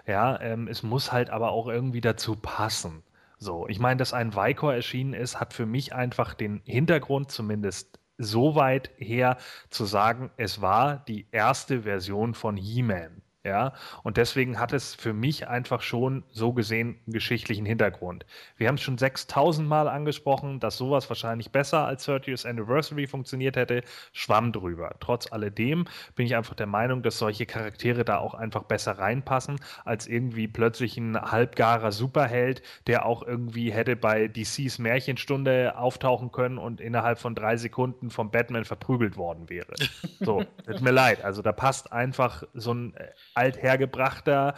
Ja, 0.07 0.39
ähm, 0.39 0.69
es 0.69 0.81
muss 0.81 1.11
halt 1.11 1.29
aber 1.29 1.51
auch 1.51 1.67
irgendwie 1.67 2.01
dazu 2.01 2.37
passen. 2.37 3.03
So, 3.37 3.67
ich 3.67 3.79
meine, 3.79 3.97
dass 3.97 4.13
ein 4.13 4.33
Vicor 4.33 4.73
erschienen 4.73 5.13
ist, 5.13 5.41
hat 5.41 5.53
für 5.53 5.65
mich 5.65 5.93
einfach 5.93 6.35
den 6.35 6.61
Hintergrund, 6.63 7.31
zumindest 7.31 7.99
so 8.21 8.55
weit 8.55 8.91
her 8.97 9.37
zu 9.69 9.85
sagen, 9.85 10.31
es 10.37 10.61
war 10.61 11.03
die 11.07 11.27
erste 11.31 11.81
Version 11.81 12.33
von 12.33 12.57
He-Man. 12.57 13.21
Ja, 13.43 13.73
und 14.03 14.17
deswegen 14.17 14.59
hat 14.59 14.71
es 14.71 14.93
für 14.93 15.13
mich 15.13 15.47
einfach 15.47 15.81
schon 15.81 16.23
so 16.29 16.53
gesehen 16.53 16.99
einen 17.05 17.13
geschichtlichen 17.13 17.65
Hintergrund. 17.65 18.23
Wir 18.55 18.67
haben 18.67 18.75
es 18.75 18.81
schon 18.81 18.99
6000 18.99 19.67
Mal 19.67 19.87
angesprochen, 19.87 20.59
dass 20.59 20.77
sowas 20.77 21.09
wahrscheinlich 21.09 21.51
besser 21.51 21.87
als 21.87 22.07
30th 22.07 22.47
Anniversary 22.47 23.07
funktioniert 23.07 23.55
hätte. 23.55 23.81
Schwamm 24.13 24.51
drüber. 24.51 24.95
Trotz 24.99 25.31
alledem 25.31 25.85
bin 26.13 26.27
ich 26.27 26.35
einfach 26.35 26.53
der 26.53 26.67
Meinung, 26.67 27.01
dass 27.01 27.17
solche 27.17 27.47
Charaktere 27.47 28.05
da 28.05 28.19
auch 28.19 28.35
einfach 28.35 28.61
besser 28.63 28.99
reinpassen, 28.99 29.59
als 29.85 30.05
irgendwie 30.05 30.47
plötzlich 30.47 30.97
ein 30.97 31.19
halbgarer 31.19 31.91
Superheld, 31.91 32.61
der 32.85 33.07
auch 33.07 33.23
irgendwie 33.23 33.71
hätte 33.71 33.95
bei 33.95 34.27
DCs 34.27 34.77
Märchenstunde 34.77 35.79
auftauchen 35.79 36.31
können 36.31 36.59
und 36.59 36.79
innerhalb 36.79 37.17
von 37.17 37.33
drei 37.33 37.57
Sekunden 37.57 38.11
vom 38.11 38.29
Batman 38.29 38.65
verprügelt 38.65 39.17
worden 39.17 39.49
wäre. 39.49 39.73
So, 40.19 40.43
tut 40.67 40.81
mir 40.81 40.91
leid. 40.91 41.23
Also 41.23 41.41
da 41.41 41.51
passt 41.51 41.91
einfach 41.91 42.43
so 42.53 42.73
ein 42.75 42.93
äh, 42.93 43.07
althergebrachter 43.33 44.55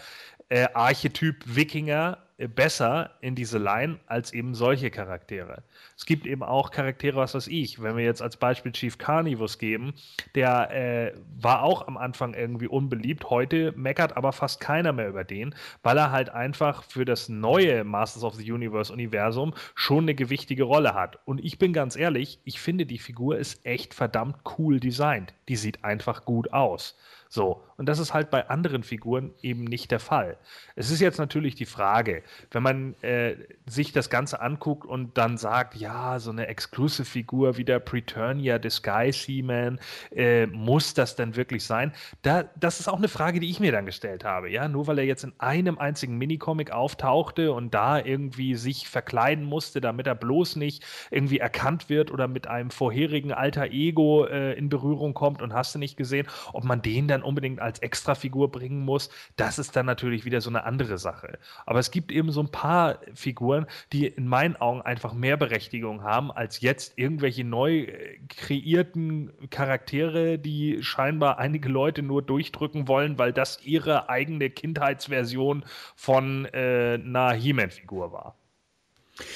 äh, 0.49 0.67
Archetyp 0.73 1.43
Wikinger 1.45 2.19
äh, 2.37 2.47
besser 2.47 3.11
in 3.21 3.35
diese 3.35 3.57
Line 3.57 3.99
als 4.07 4.33
eben 4.33 4.53
solche 4.53 4.91
Charaktere. 4.91 5.63
Es 5.97 6.05
gibt 6.05 6.25
eben 6.25 6.43
auch 6.43 6.71
Charaktere, 6.71 7.15
was 7.17 7.33
weiß 7.33 7.47
ich, 7.47 7.81
wenn 7.81 7.95
wir 7.95 8.03
jetzt 8.03 8.21
als 8.21 8.37
Beispiel 8.37 8.71
Chief 8.71 8.97
Carnivus 8.97 9.57
geben, 9.57 9.93
der 10.35 10.71
äh, 10.71 11.13
war 11.39 11.63
auch 11.63 11.87
am 11.87 11.97
Anfang 11.97 12.33
irgendwie 12.33 12.67
unbeliebt, 12.67 13.29
heute 13.29 13.71
meckert 13.75 14.17
aber 14.17 14.31
fast 14.31 14.59
keiner 14.59 14.93
mehr 14.93 15.09
über 15.09 15.23
den, 15.23 15.55
weil 15.83 15.97
er 15.97 16.11
halt 16.11 16.29
einfach 16.29 16.83
für 16.83 17.05
das 17.05 17.29
neue 17.29 17.83
Masters 17.83 18.23
of 18.23 18.35
the 18.35 18.51
Universe 18.51 18.91
Universum 18.91 19.53
schon 19.75 20.05
eine 20.05 20.15
gewichtige 20.15 20.63
Rolle 20.63 20.93
hat. 20.93 21.19
Und 21.25 21.43
ich 21.43 21.57
bin 21.57 21.71
ganz 21.73 21.95
ehrlich, 21.95 22.39
ich 22.43 22.59
finde 22.59 22.85
die 22.85 22.99
Figur 22.99 23.37
ist 23.37 23.65
echt 23.65 23.93
verdammt 23.93 24.37
cool 24.57 24.79
designt. 24.79 25.33
Die 25.49 25.55
sieht 25.55 25.83
einfach 25.83 26.25
gut 26.25 26.51
aus. 26.51 26.97
So, 27.33 27.63
und 27.77 27.87
das 27.87 27.99
ist 27.99 28.13
halt 28.13 28.29
bei 28.29 28.49
anderen 28.49 28.83
Figuren 28.83 29.33
eben 29.41 29.63
nicht 29.63 29.91
der 29.91 29.99
Fall. 29.99 30.37
Es 30.75 30.91
ist 30.91 30.99
jetzt 30.99 31.17
natürlich 31.17 31.55
die 31.55 31.65
Frage, 31.65 32.23
wenn 32.51 32.63
man 32.63 32.93
äh, 33.01 33.35
sich 33.65 33.91
das 33.91 34.09
Ganze 34.09 34.41
anguckt 34.41 34.85
und 34.85 35.17
dann 35.17 35.37
sagt, 35.37 35.75
ja, 35.75 36.19
so 36.19 36.31
eine 36.31 36.47
Exclusive-Figur 36.47 37.57
wie 37.57 37.65
der 37.65 37.79
Preturnia 37.79 38.59
Disguise 38.59 39.25
He-Man, 39.25 39.79
äh, 40.15 40.45
muss 40.47 40.93
das 40.93 41.15
denn 41.15 41.35
wirklich 41.35 41.63
sein? 41.63 41.93
Da, 42.21 42.43
das 42.55 42.79
ist 42.79 42.87
auch 42.87 42.97
eine 42.97 43.07
Frage, 43.07 43.39
die 43.39 43.49
ich 43.49 43.59
mir 43.59 43.71
dann 43.71 43.85
gestellt 43.85 44.23
habe. 44.23 44.49
Ja, 44.49 44.67
nur 44.67 44.87
weil 44.87 44.99
er 44.99 45.05
jetzt 45.05 45.23
in 45.23 45.33
einem 45.39 45.77
einzigen 45.77 46.17
Minicomic 46.17 46.71
auftauchte 46.71 47.51
und 47.51 47.73
da 47.73 47.99
irgendwie 47.99 48.55
sich 48.55 48.87
verkleiden 48.87 49.45
musste, 49.45 49.81
damit 49.81 50.07
er 50.07 50.15
bloß 50.15 50.55
nicht 50.57 50.83
irgendwie 51.11 51.39
erkannt 51.39 51.89
wird 51.89 52.11
oder 52.11 52.27
mit 52.27 52.47
einem 52.47 52.69
vorherigen 52.69 53.31
alter 53.31 53.71
Ego 53.71 54.25
äh, 54.25 54.53
in 54.53 54.69
Berührung 54.69 55.13
kommt 55.13 55.41
und 55.41 55.53
hast 55.53 55.75
du 55.75 55.79
nicht 55.79 55.97
gesehen, 55.97 56.27
ob 56.51 56.63
man 56.63 56.81
den 56.81 57.07
dann 57.07 57.23
unbedingt 57.23 57.59
als 57.63 57.79
Extrafigur 57.79 58.51
bringen 58.51 58.85
muss, 58.85 59.09
das 59.35 59.57
ist 59.57 59.75
dann 59.75 59.85
natürlich 59.85 60.25
wieder 60.25 60.41
so 60.41 60.49
eine 60.49 60.65
andere 60.65 60.97
Sache. 60.97 61.39
Aber 61.65 61.79
es 61.79 61.89
gibt 61.91 62.11
eben 62.11 62.31
so 62.31 62.41
ein 62.41 62.51
paar 62.51 62.99
Figuren, 63.13 63.65
die 63.91 64.05
in 64.07 64.27
meinen 64.27 64.55
Augen 64.57 64.81
einfach 64.81 65.13
mehr 65.13 65.37
Berechtigung 65.37 66.03
haben, 66.03 66.31
als 66.31 66.61
jetzt 66.61 66.97
irgendwelche 66.97 67.43
neu 67.43 67.81
äh, 67.81 68.19
kreierten 68.29 69.31
Charaktere, 69.49 70.37
die 70.37 70.83
scheinbar 70.83 71.39
einige 71.39 71.69
Leute 71.69 72.03
nur 72.03 72.21
durchdrücken 72.21 72.87
wollen, 72.87 73.17
weil 73.17 73.33
das 73.33 73.63
ihre 73.63 74.09
eigene 74.09 74.49
Kindheitsversion 74.49 75.65
von 75.95 76.45
äh, 76.45 76.99
einer 77.03 77.31
He-Man-Figur 77.33 78.11
war. 78.11 78.35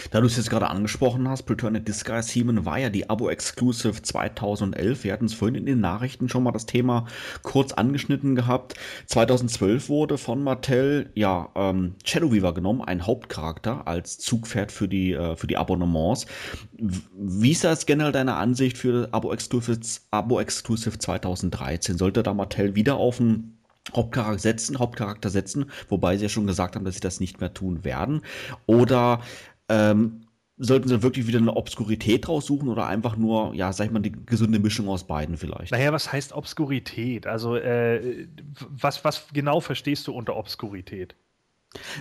Da 0.10 0.22
du 0.22 0.28
es 0.28 0.38
jetzt 0.38 0.50
gerade 0.50 0.70
angesprochen 0.70 1.30
hast, 1.30 1.48
Return 1.50 1.84
Disguise 1.86 2.32
Heeman 2.32 2.66
war 2.66 2.80
ja 2.80 2.90
die 2.90 3.10
Abo-Exclusive 3.10 4.02
2011. 4.02 5.04
Wir 5.04 5.14
hatten 5.14 5.26
es 5.26 5.36
vorhin 5.36 5.56
in 5.56 5.66
den 5.68 5.80
Nachrichten 5.80 6.30
schon 6.30 6.42
mal 6.42 6.52
das 6.52 6.66
Thema 6.66 7.06
kurz 7.44 7.74
angeschnitten 7.74 8.36
gehabt. 8.36 8.74
2012 9.06 9.90
wurde 9.90 10.18
von 10.18 10.44
Mattel 10.44 11.12
ja 11.14 11.50
ähm, 11.56 11.94
Shadow 12.04 12.32
Weaver 12.32 12.56
genommen, 12.56 12.82
ein 12.82 13.06
Hauptcharakter 13.06 13.88
als 13.88 14.18
Zugpferd 14.18 14.72
für 14.72 14.88
die, 14.88 15.14
äh, 15.14 15.36
für 15.36 15.46
die 15.46 15.58
Abonnements. 15.58 16.26
Wie 16.72 17.52
ist 17.52 17.64
das 17.64 17.86
generell 17.86 18.12
deine 18.12 18.36
Ansicht 18.36 18.80
für 18.80 19.10
Abo-Exclusive 19.12 19.80
Abo 20.10 20.40
-Exclusive 20.40 20.98
2013? 20.98 22.00
Sollte 22.00 22.24
da 22.24 22.34
Mattel 22.34 22.74
wieder 22.74 22.96
auf 22.96 23.20
ein 23.20 23.58
Hauptcharakter 23.96 24.40
setzen, 24.40 24.80
Hauptcharakter 24.80 25.30
setzen, 25.30 25.72
wobei 25.88 26.18
sie 26.18 26.24
ja 26.24 26.30
schon 26.30 26.48
gesagt 26.48 26.76
haben, 26.76 26.84
dass 26.84 26.96
sie 26.96 27.02
das 27.02 27.20
nicht 27.20 27.40
mehr 27.40 27.54
tun 27.54 27.84
werden. 27.84 28.22
Oder 28.66 29.22
ähm, 29.70 30.22
sollten 30.58 30.88
sie 30.88 31.04
wirklich 31.04 31.28
wieder 31.28 31.40
eine 31.40 31.56
Obskurität 31.56 32.28
raussuchen 32.28 32.68
oder 32.68 32.88
einfach 32.88 33.16
nur, 33.16 33.54
ja, 33.54 33.72
sag 33.74 33.86
ich 33.86 33.92
mal, 33.92 34.00
die 34.00 34.12
gesunde 34.12 34.60
Mischung 34.60 34.90
aus 34.90 35.06
beiden 35.06 35.38
vielleicht? 35.38 35.72
Naja, 35.72 35.94
was 35.94 36.12
heißt 36.12 36.34
Obskurität? 36.34 37.28
Also, 37.28 37.56
äh, 37.56 38.28
was, 38.70 39.06
was 39.06 39.28
genau 39.34 39.60
verstehst 39.60 40.08
du 40.08 40.14
unter 40.14 40.36
Obskurität? 40.36 41.16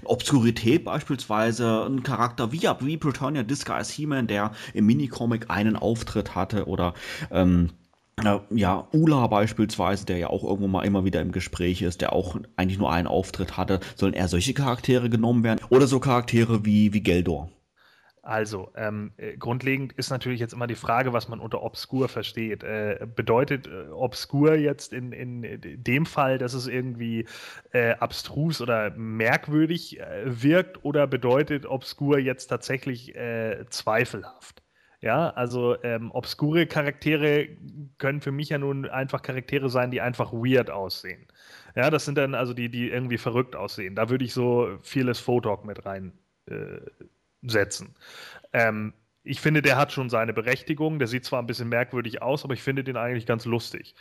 Obskurität 0.04 0.84
beispielsweise 0.84 1.84
ein 1.86 2.02
Charakter 2.02 2.52
wie, 2.52 2.62
wie 2.80 2.96
Britannia 2.96 3.42
Disguise 3.42 3.92
He-Man, 3.92 4.26
der 4.26 4.52
im 4.72 4.86
Minicomic 4.86 5.50
einen 5.50 5.76
Auftritt 5.76 6.34
hatte 6.34 6.66
oder 6.66 6.94
ähm, 7.30 7.70
ja, 8.50 8.88
Ula 8.92 9.26
beispielsweise, 9.26 10.06
der 10.06 10.16
ja 10.16 10.28
auch 10.28 10.42
irgendwo 10.42 10.68
mal 10.68 10.86
immer 10.86 11.04
wieder 11.04 11.20
im 11.20 11.32
Gespräch 11.32 11.82
ist, 11.82 12.00
der 12.00 12.14
auch 12.14 12.38
eigentlich 12.56 12.78
nur 12.78 12.90
einen 12.90 13.06
Auftritt 13.06 13.58
hatte, 13.58 13.80
sollen 13.94 14.14
eher 14.14 14.28
solche 14.28 14.54
Charaktere 14.54 15.10
genommen 15.10 15.44
werden 15.44 15.60
oder 15.68 15.86
so 15.86 16.00
Charaktere 16.00 16.64
wie, 16.64 16.94
wie 16.94 17.02
Geldor? 17.02 17.50
Also, 18.26 18.72
ähm, 18.74 19.12
äh, 19.18 19.36
grundlegend 19.36 19.92
ist 19.92 20.10
natürlich 20.10 20.40
jetzt 20.40 20.52
immer 20.52 20.66
die 20.66 20.74
Frage, 20.74 21.12
was 21.12 21.28
man 21.28 21.38
unter 21.38 21.62
obskur 21.62 22.08
versteht. 22.08 22.64
Äh, 22.64 23.06
bedeutet 23.14 23.68
äh, 23.68 23.86
obskur 23.92 24.56
jetzt 24.56 24.92
in, 24.92 25.12
in 25.12 25.84
dem 25.84 26.06
Fall, 26.06 26.36
dass 26.36 26.52
es 26.52 26.66
irgendwie 26.66 27.28
äh, 27.70 27.92
abstrus 27.92 28.60
oder 28.60 28.90
merkwürdig 28.96 30.00
äh, 30.00 30.24
wirkt 30.24 30.84
oder 30.84 31.06
bedeutet 31.06 31.66
obskur 31.66 32.18
jetzt 32.18 32.48
tatsächlich 32.48 33.14
äh, 33.14 33.64
zweifelhaft? 33.70 34.60
Ja, 35.00 35.30
also 35.30 35.80
ähm, 35.84 36.10
obskure 36.10 36.66
Charaktere 36.66 37.46
können 37.98 38.20
für 38.20 38.32
mich 38.32 38.48
ja 38.48 38.58
nun 38.58 38.86
einfach 38.88 39.22
Charaktere 39.22 39.70
sein, 39.70 39.92
die 39.92 40.00
einfach 40.00 40.32
weird 40.32 40.68
aussehen. 40.68 41.28
Ja, 41.76 41.90
das 41.90 42.04
sind 42.04 42.18
dann 42.18 42.34
also 42.34 42.54
die, 42.54 42.70
die 42.70 42.90
irgendwie 42.90 43.18
verrückt 43.18 43.54
aussehen. 43.54 43.94
Da 43.94 44.10
würde 44.10 44.24
ich 44.24 44.34
so 44.34 44.78
vieles 44.82 45.20
Photok 45.20 45.64
mit 45.64 45.86
rein 45.86 46.12
setzen. 47.50 47.94
Ähm, 48.52 48.92
ich 49.22 49.40
finde, 49.40 49.60
der 49.60 49.76
hat 49.76 49.92
schon 49.92 50.08
seine 50.08 50.32
Berechtigung. 50.32 50.98
Der 50.98 51.08
sieht 51.08 51.24
zwar 51.24 51.42
ein 51.42 51.46
bisschen 51.46 51.68
merkwürdig 51.68 52.22
aus, 52.22 52.44
aber 52.44 52.54
ich 52.54 52.62
finde 52.62 52.84
den 52.84 52.96
eigentlich 52.96 53.26
ganz 53.26 53.44
lustig. 53.44 53.94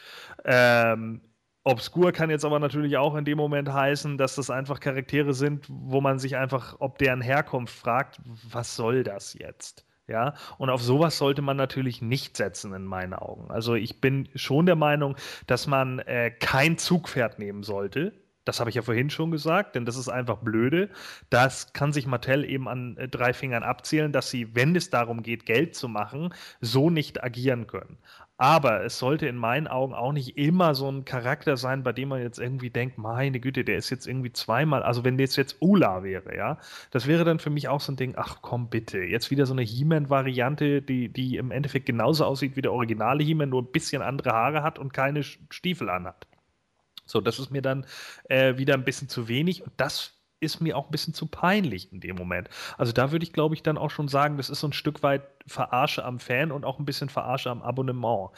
Ähm, 0.44 1.22
Obskur 1.64 2.12
kann 2.12 2.30
jetzt 2.30 2.46
aber 2.46 2.60
natürlich 2.60 2.96
auch 2.98 3.16
in 3.16 3.26
dem 3.26 3.40
Moment 3.40 3.74
heißen, 3.74 4.20
dass 4.20 4.36
das 4.36 4.52
einfach 4.52 4.80
Charaktere 4.80 5.34
sind, 5.34 5.66
wo 5.68 6.00
man 6.00 6.20
sich 6.20 6.38
einfach, 6.38 6.76
ob 6.80 7.00
deren 7.00 7.22
Herkunft 7.22 7.76
fragt, 7.76 8.22
was 8.24 8.76
soll 8.76 9.04
das 9.04 9.34
jetzt? 9.34 9.84
Ja, 10.08 10.36
und 10.60 10.70
auf 10.70 10.84
sowas 10.84 11.18
sollte 11.18 11.42
man 11.42 11.58
natürlich 11.58 12.04
nicht 12.04 12.38
setzen, 12.38 12.72
in 12.76 12.86
meinen 12.86 13.16
Augen. 13.16 13.50
Also 13.50 13.74
ich 13.74 14.00
bin 14.02 14.30
schon 14.36 14.68
der 14.68 14.76
Meinung, 14.76 15.16
dass 15.48 15.66
man 15.66 15.98
äh, 15.98 16.30
kein 16.30 16.78
Zugpferd 16.78 17.40
nehmen 17.40 17.64
sollte, 17.64 18.14
das 18.46 18.60
habe 18.60 18.70
ich 18.70 18.76
ja 18.76 18.84
vorhin 18.84 19.10
schon 19.10 19.32
gesagt, 19.32 19.76
denn 19.76 19.86
das 19.86 19.98
ist 19.98 20.08
einfach 20.08 20.38
blöde. 20.38 20.90
Das 21.30 21.74
kann 21.74 21.92
sich 21.92 22.08
Mattel 22.08 22.46
eben 22.46 22.68
an 22.70 22.96
äh, 22.98 23.08
drei 23.08 23.34
Fingern 23.34 23.64
abzählen, 23.64 24.12
dass 24.12 24.30
sie, 24.30 24.56
wenn 24.56 24.76
es 24.76 24.90
darum 24.90 25.24
geht, 25.24 25.46
Geld 25.46 25.76
zu 25.76 25.88
machen, 25.90 26.34
so 26.62 26.90
nicht 26.90 27.24
agieren 27.24 27.68
können. 27.68 27.98
Aber 28.38 28.84
es 28.84 29.00
sollte 29.00 29.28
in 29.28 29.38
meinen 29.38 29.68
Augen 29.68 29.94
auch 29.94 30.12
nicht 30.12 30.38
immer 30.38 30.76
so 30.76 30.90
ein 30.92 31.06
Charakter 31.06 31.56
sein, 31.56 31.84
bei 31.84 31.94
dem 31.94 32.10
man 32.10 32.22
jetzt 32.22 32.38
irgendwie 32.38 32.70
denkt, 32.70 32.98
meine 32.98 33.40
Güte, 33.40 33.64
der 33.64 33.78
ist 33.78 33.90
jetzt 33.90 34.08
irgendwie 34.08 34.34
zweimal, 34.34 34.84
also 34.84 35.06
wenn 35.06 35.18
das 35.18 35.38
jetzt 35.38 35.58
Ula 35.62 36.04
wäre, 36.04 36.36
ja, 36.36 36.58
das 36.92 37.08
wäre 37.08 37.24
dann 37.24 37.40
für 37.40 37.50
mich 37.50 37.70
auch 37.70 37.80
so 37.80 37.94
ein 37.94 37.96
Ding, 37.96 38.14
ach 38.18 38.40
komm 38.42 38.70
bitte, 38.70 39.00
jetzt 39.00 39.32
wieder 39.32 39.46
so 39.46 39.54
eine 39.54 39.62
He-Man-Variante, 39.62 40.82
die, 40.82 41.08
die 41.08 41.38
im 41.38 41.52
Endeffekt 41.52 41.86
genauso 41.86 42.26
aussieht 42.26 42.58
wie 42.58 42.62
der 42.62 42.74
originale 42.74 43.24
He-Man, 43.24 43.50
nur 43.50 43.62
ein 43.62 43.72
bisschen 43.72 44.02
andere 44.02 44.32
Haare 44.32 44.64
hat 44.64 44.80
und 44.80 44.94
keine 44.94 45.24
Stiefel 45.24 45.90
anhat. 45.90 46.28
So, 47.06 47.22
das 47.22 47.40
ist 47.40 47.52
mir 47.52 47.62
dann 47.62 47.86
äh, 48.30 48.58
wieder 48.58 48.74
ein 48.76 48.86
bisschen 48.86 49.10
zu 49.10 49.28
wenig 49.28 49.64
und 49.64 49.74
das 49.78 50.14
ist 50.42 50.60
mir 50.62 50.78
auch 50.78 50.86
ein 50.86 50.92
bisschen 50.92 51.14
zu 51.14 51.28
peinlich 51.28 51.92
in 51.94 52.02
dem 52.02 52.16
Moment. 52.18 52.50
Also 52.78 52.92
da 52.92 53.12
würde 53.12 53.24
ich, 53.24 53.34
glaube 53.34 53.56
ich, 53.56 53.64
dann 53.64 53.78
auch 53.78 53.90
schon 53.90 54.08
sagen, 54.08 54.38
das 54.38 54.50
ist 54.50 54.60
so 54.60 54.68
ein 54.68 54.74
Stück 54.74 55.02
weit 55.02 55.24
Verarsche 55.48 56.04
am 56.04 56.20
Fan 56.20 56.52
und 56.52 56.66
auch 56.66 56.78
ein 56.78 56.86
bisschen 56.86 57.10
Verarsche 57.10 57.50
am 57.50 57.62
Abonnement. 57.62 58.32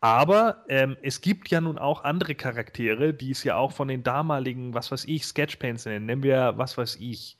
Aber 0.00 0.64
ähm, 0.68 0.96
es 1.02 1.20
gibt 1.20 1.50
ja 1.50 1.60
nun 1.60 1.78
auch 1.78 2.04
andere 2.04 2.34
Charaktere, 2.34 3.14
die 3.14 3.30
es 3.32 3.44
ja 3.44 3.56
auch 3.56 3.72
von 3.72 3.88
den 3.88 4.02
damaligen, 4.02 4.74
was 4.74 4.90
weiß 4.92 5.04
ich, 5.06 5.26
Sketchpaints 5.26 5.86
nennen. 5.86 6.06
Nennen 6.06 6.22
wir, 6.22 6.54
was 6.56 6.78
weiß 6.78 6.96
ich, 7.00 7.38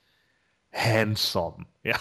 Handsome. 0.73 1.67
Ja, 1.85 1.97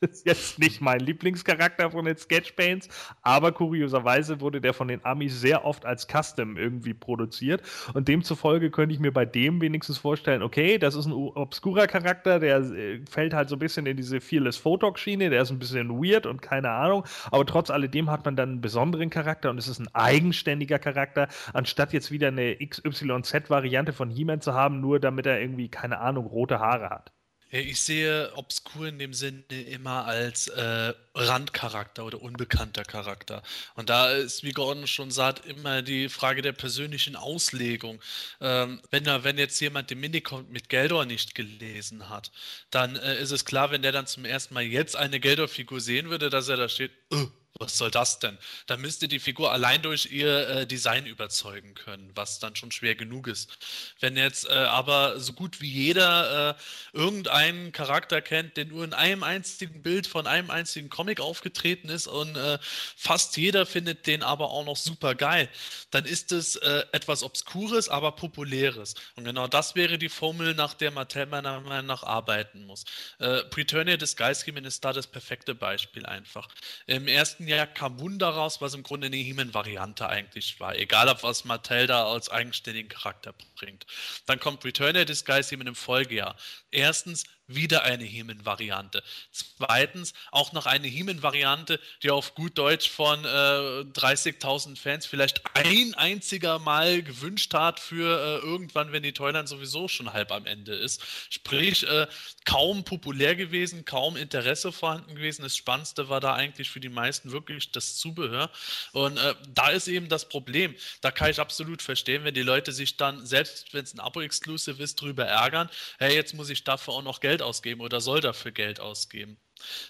ist 0.00 0.26
jetzt 0.26 0.58
nicht 0.58 0.80
mein 0.80 1.00
Lieblingscharakter 1.00 1.90
von 1.90 2.04
den 2.04 2.16
Sketchpaints, 2.16 2.88
aber 3.22 3.52
kurioserweise 3.52 4.40
wurde 4.40 4.60
der 4.60 4.74
von 4.74 4.88
den 4.88 5.04
Amis 5.04 5.40
sehr 5.40 5.64
oft 5.64 5.84
als 5.84 6.06
Custom 6.06 6.56
irgendwie 6.56 6.94
produziert 6.94 7.62
und 7.94 8.08
demzufolge 8.08 8.70
könnte 8.70 8.94
ich 8.94 9.00
mir 9.00 9.12
bei 9.12 9.24
dem 9.24 9.60
wenigstens 9.60 9.98
vorstellen, 9.98 10.42
okay, 10.42 10.78
das 10.78 10.94
ist 10.94 11.06
ein 11.06 11.12
obskurer 11.12 11.86
Charakter, 11.86 12.38
der 12.38 12.58
äh, 12.58 13.00
fällt 13.08 13.34
halt 13.34 13.48
so 13.48 13.56
ein 13.56 13.60
bisschen 13.60 13.86
in 13.86 13.96
diese 13.96 14.20
Fearless 14.20 14.56
Photog-Schiene, 14.56 15.30
der 15.30 15.42
ist 15.42 15.50
ein 15.50 15.58
bisschen 15.58 15.90
weird 15.90 16.26
und 16.26 16.42
keine 16.42 16.70
Ahnung, 16.70 17.04
aber 17.30 17.46
trotz 17.46 17.70
alledem 17.70 18.10
hat 18.10 18.24
man 18.24 18.36
dann 18.36 18.50
einen 18.50 18.60
besonderen 18.60 19.10
Charakter 19.10 19.50
und 19.50 19.58
es 19.58 19.68
ist 19.68 19.80
ein 19.80 19.88
eigenständiger 19.94 20.78
Charakter, 20.78 21.28
anstatt 21.52 21.92
jetzt 21.92 22.10
wieder 22.10 22.28
eine 22.28 22.56
XYZ-Variante 22.56 23.92
von 23.92 24.10
He-Man 24.10 24.40
zu 24.40 24.54
haben, 24.54 24.80
nur 24.80 25.00
damit 25.00 25.26
er 25.26 25.40
irgendwie, 25.40 25.68
keine 25.68 25.98
Ahnung, 26.00 26.26
rote 26.26 26.60
Haare 26.60 26.90
hat. 26.90 27.15
Ich 27.48 27.80
sehe 27.80 28.32
obskur 28.34 28.88
in 28.88 28.98
dem 28.98 29.14
Sinne 29.14 29.44
immer 29.48 30.04
als 30.04 30.48
äh, 30.48 30.92
Randcharakter 31.14 32.04
oder 32.04 32.20
unbekannter 32.20 32.84
Charakter. 32.84 33.42
Und 33.76 33.88
da 33.88 34.10
ist, 34.10 34.42
wie 34.42 34.50
Gordon 34.50 34.88
schon 34.88 35.12
sagt, 35.12 35.46
immer 35.46 35.82
die 35.82 36.08
Frage 36.08 36.42
der 36.42 36.52
persönlichen 36.52 37.14
Auslegung. 37.14 38.00
Ähm, 38.40 38.80
wenn, 38.90 39.06
wenn 39.06 39.38
jetzt 39.38 39.60
jemand 39.60 39.90
den 39.90 40.00
Minicom 40.00 40.46
mit 40.50 40.68
Geldor 40.68 41.06
nicht 41.06 41.36
gelesen 41.36 42.08
hat, 42.08 42.32
dann 42.70 42.96
äh, 42.96 43.20
ist 43.20 43.30
es 43.30 43.44
klar, 43.44 43.70
wenn 43.70 43.82
der 43.82 43.92
dann 43.92 44.08
zum 44.08 44.24
ersten 44.24 44.52
Mal 44.52 44.64
jetzt 44.64 44.96
eine 44.96 45.20
Geldor-Figur 45.20 45.80
sehen 45.80 46.10
würde, 46.10 46.30
dass 46.30 46.48
er 46.48 46.56
da 46.56 46.68
steht, 46.68 46.90
uh, 47.14 47.28
was 47.58 47.78
soll 47.78 47.90
das 47.90 48.18
denn? 48.18 48.38
Da 48.66 48.76
müsste 48.76 49.08
die 49.08 49.18
Figur 49.18 49.52
allein 49.52 49.82
durch 49.82 50.06
ihr 50.06 50.48
äh, 50.48 50.66
Design 50.66 51.06
überzeugen 51.06 51.74
können, 51.74 52.10
was 52.14 52.38
dann 52.38 52.56
schon 52.56 52.70
schwer 52.70 52.94
genug 52.94 53.28
ist. 53.28 53.56
Wenn 54.00 54.16
jetzt 54.16 54.48
äh, 54.48 54.52
aber 54.52 55.20
so 55.20 55.32
gut 55.32 55.60
wie 55.60 55.70
jeder 55.70 56.50
äh, 56.50 56.96
irgendeinen 56.96 57.72
Charakter 57.72 58.20
kennt, 58.20 58.56
der 58.56 58.66
nur 58.66 58.84
in 58.84 58.92
einem 58.92 59.22
einzigen 59.22 59.82
Bild 59.82 60.06
von 60.06 60.26
einem 60.26 60.50
einzigen 60.50 60.90
Comic 60.90 61.20
aufgetreten 61.20 61.88
ist 61.88 62.06
und 62.06 62.36
äh, 62.36 62.58
fast 62.96 63.36
jeder 63.36 63.66
findet 63.66 64.06
den 64.06 64.22
aber 64.22 64.50
auch 64.50 64.64
noch 64.64 64.76
super 64.76 65.14
geil, 65.14 65.48
dann 65.90 66.04
ist 66.04 66.32
es 66.32 66.56
äh, 66.56 66.84
etwas 66.92 67.22
Obskures, 67.22 67.88
aber 67.88 68.12
Populäres. 68.12 68.94
Und 69.14 69.24
genau 69.24 69.48
das 69.48 69.74
wäre 69.74 69.98
die 69.98 70.08
Formel, 70.08 70.54
nach 70.54 70.74
der 70.74 70.90
Mattel 70.90 71.26
meiner 71.26 71.60
Meinung 71.60 71.86
nach 71.86 72.02
arbeiten 72.02 72.66
muss. 72.66 72.84
Äh, 73.18 73.44
Preturnia 73.44 73.96
Disguise 73.96 74.46
Human 74.46 74.64
ist 74.64 74.84
da 74.84 74.92
das 74.92 75.06
perfekte 75.06 75.54
Beispiel 75.54 76.06
einfach. 76.06 76.48
Im 76.86 77.08
ersten 77.08 77.45
letzten 77.46 77.58
Jahr 77.58 77.66
kam 77.66 78.00
Wunder 78.00 78.28
raus, 78.28 78.60
was 78.60 78.74
im 78.74 78.82
Grunde 78.82 79.06
eine 79.06 79.16
He-Man-Variante 79.16 80.08
eigentlich 80.08 80.58
war. 80.60 80.74
Egal, 80.76 81.08
ob 81.08 81.22
was 81.22 81.44
Mattel 81.44 81.86
da 81.86 82.06
als 82.06 82.28
eigenständigen 82.28 82.88
Charakter 82.88 83.32
bringt. 83.56 83.86
Dann 84.26 84.38
kommt 84.38 84.64
Return 84.64 84.96
of 84.96 85.06
Disguise 85.06 85.50
He-Man 85.50 85.66
im 85.66 85.74
Folgejahr. 85.74 86.36
Erstens 86.70 87.24
wieder 87.48 87.84
eine 87.84 88.04
He-Man-Variante. 88.04 89.02
Zweitens 89.30 90.14
auch 90.32 90.52
noch 90.52 90.66
eine 90.66 90.88
He-Man-Variante, 90.88 91.78
die 92.02 92.10
auf 92.10 92.34
gut 92.34 92.58
Deutsch 92.58 92.90
von 92.90 93.24
äh, 93.24 93.28
30.000 93.28 94.76
Fans 94.76 95.06
vielleicht 95.06 95.42
ein 95.54 95.94
einziger 95.94 96.58
Mal 96.58 97.02
gewünscht 97.02 97.54
hat 97.54 97.78
für 97.78 98.18
äh, 98.18 98.44
irgendwann, 98.44 98.92
wenn 98.92 99.02
die 99.02 99.12
Toyline 99.12 99.46
sowieso 99.46 99.86
schon 99.86 100.12
halb 100.12 100.32
am 100.32 100.46
Ende 100.46 100.74
ist. 100.74 101.00
Sprich, 101.30 101.86
äh, 101.86 102.06
kaum 102.44 102.84
populär 102.84 103.36
gewesen, 103.36 103.84
kaum 103.84 104.16
Interesse 104.16 104.72
vorhanden 104.72 105.14
gewesen. 105.14 105.42
Das 105.42 105.56
Spannendste 105.56 106.08
war 106.08 106.20
da 106.20 106.34
eigentlich 106.34 106.70
für 106.70 106.80
die 106.80 106.88
meisten 106.88 107.30
wirklich 107.30 107.70
das 107.70 107.96
Zubehör. 107.96 108.50
Und 108.92 109.18
äh, 109.18 109.34
da 109.48 109.68
ist 109.68 109.86
eben 109.86 110.08
das 110.08 110.28
Problem. 110.28 110.74
Da 111.00 111.12
kann 111.12 111.30
ich 111.30 111.38
absolut 111.38 111.80
verstehen, 111.80 112.24
wenn 112.24 112.34
die 112.34 112.42
Leute 112.42 112.72
sich 112.72 112.96
dann, 112.96 113.24
selbst 113.24 113.45
wenn 113.72 113.84
es 113.84 113.94
ein 113.94 114.00
Abo-Exclusive 114.00 114.82
ist, 114.82 115.00
drüber 115.00 115.26
ärgern, 115.26 115.68
hey, 115.98 116.14
jetzt 116.14 116.34
muss 116.34 116.50
ich 116.50 116.64
dafür 116.64 116.94
auch 116.94 117.02
noch 117.02 117.20
Geld 117.20 117.42
ausgeben 117.42 117.80
oder 117.80 118.00
soll 118.00 118.20
dafür 118.20 118.52
Geld 118.52 118.80
ausgeben. 118.80 119.38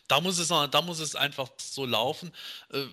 Da 0.09 0.21
muss 0.21 0.39
es, 0.39 0.49
da 0.49 0.83
muss 0.83 1.01
es 1.01 1.17
einfach 1.17 1.49
so 1.59 1.85
laufen. 1.85 2.33
Äh, 2.73 2.85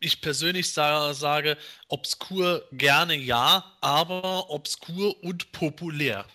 ich 0.00 0.20
persönlich 0.20 0.72
sage, 0.72 1.56
obskur 1.88 2.64
gerne 2.72 3.14
ja, 3.14 3.64
aber 3.80 4.50
obskur 4.50 5.22
und 5.22 5.52
populär. 5.52 6.26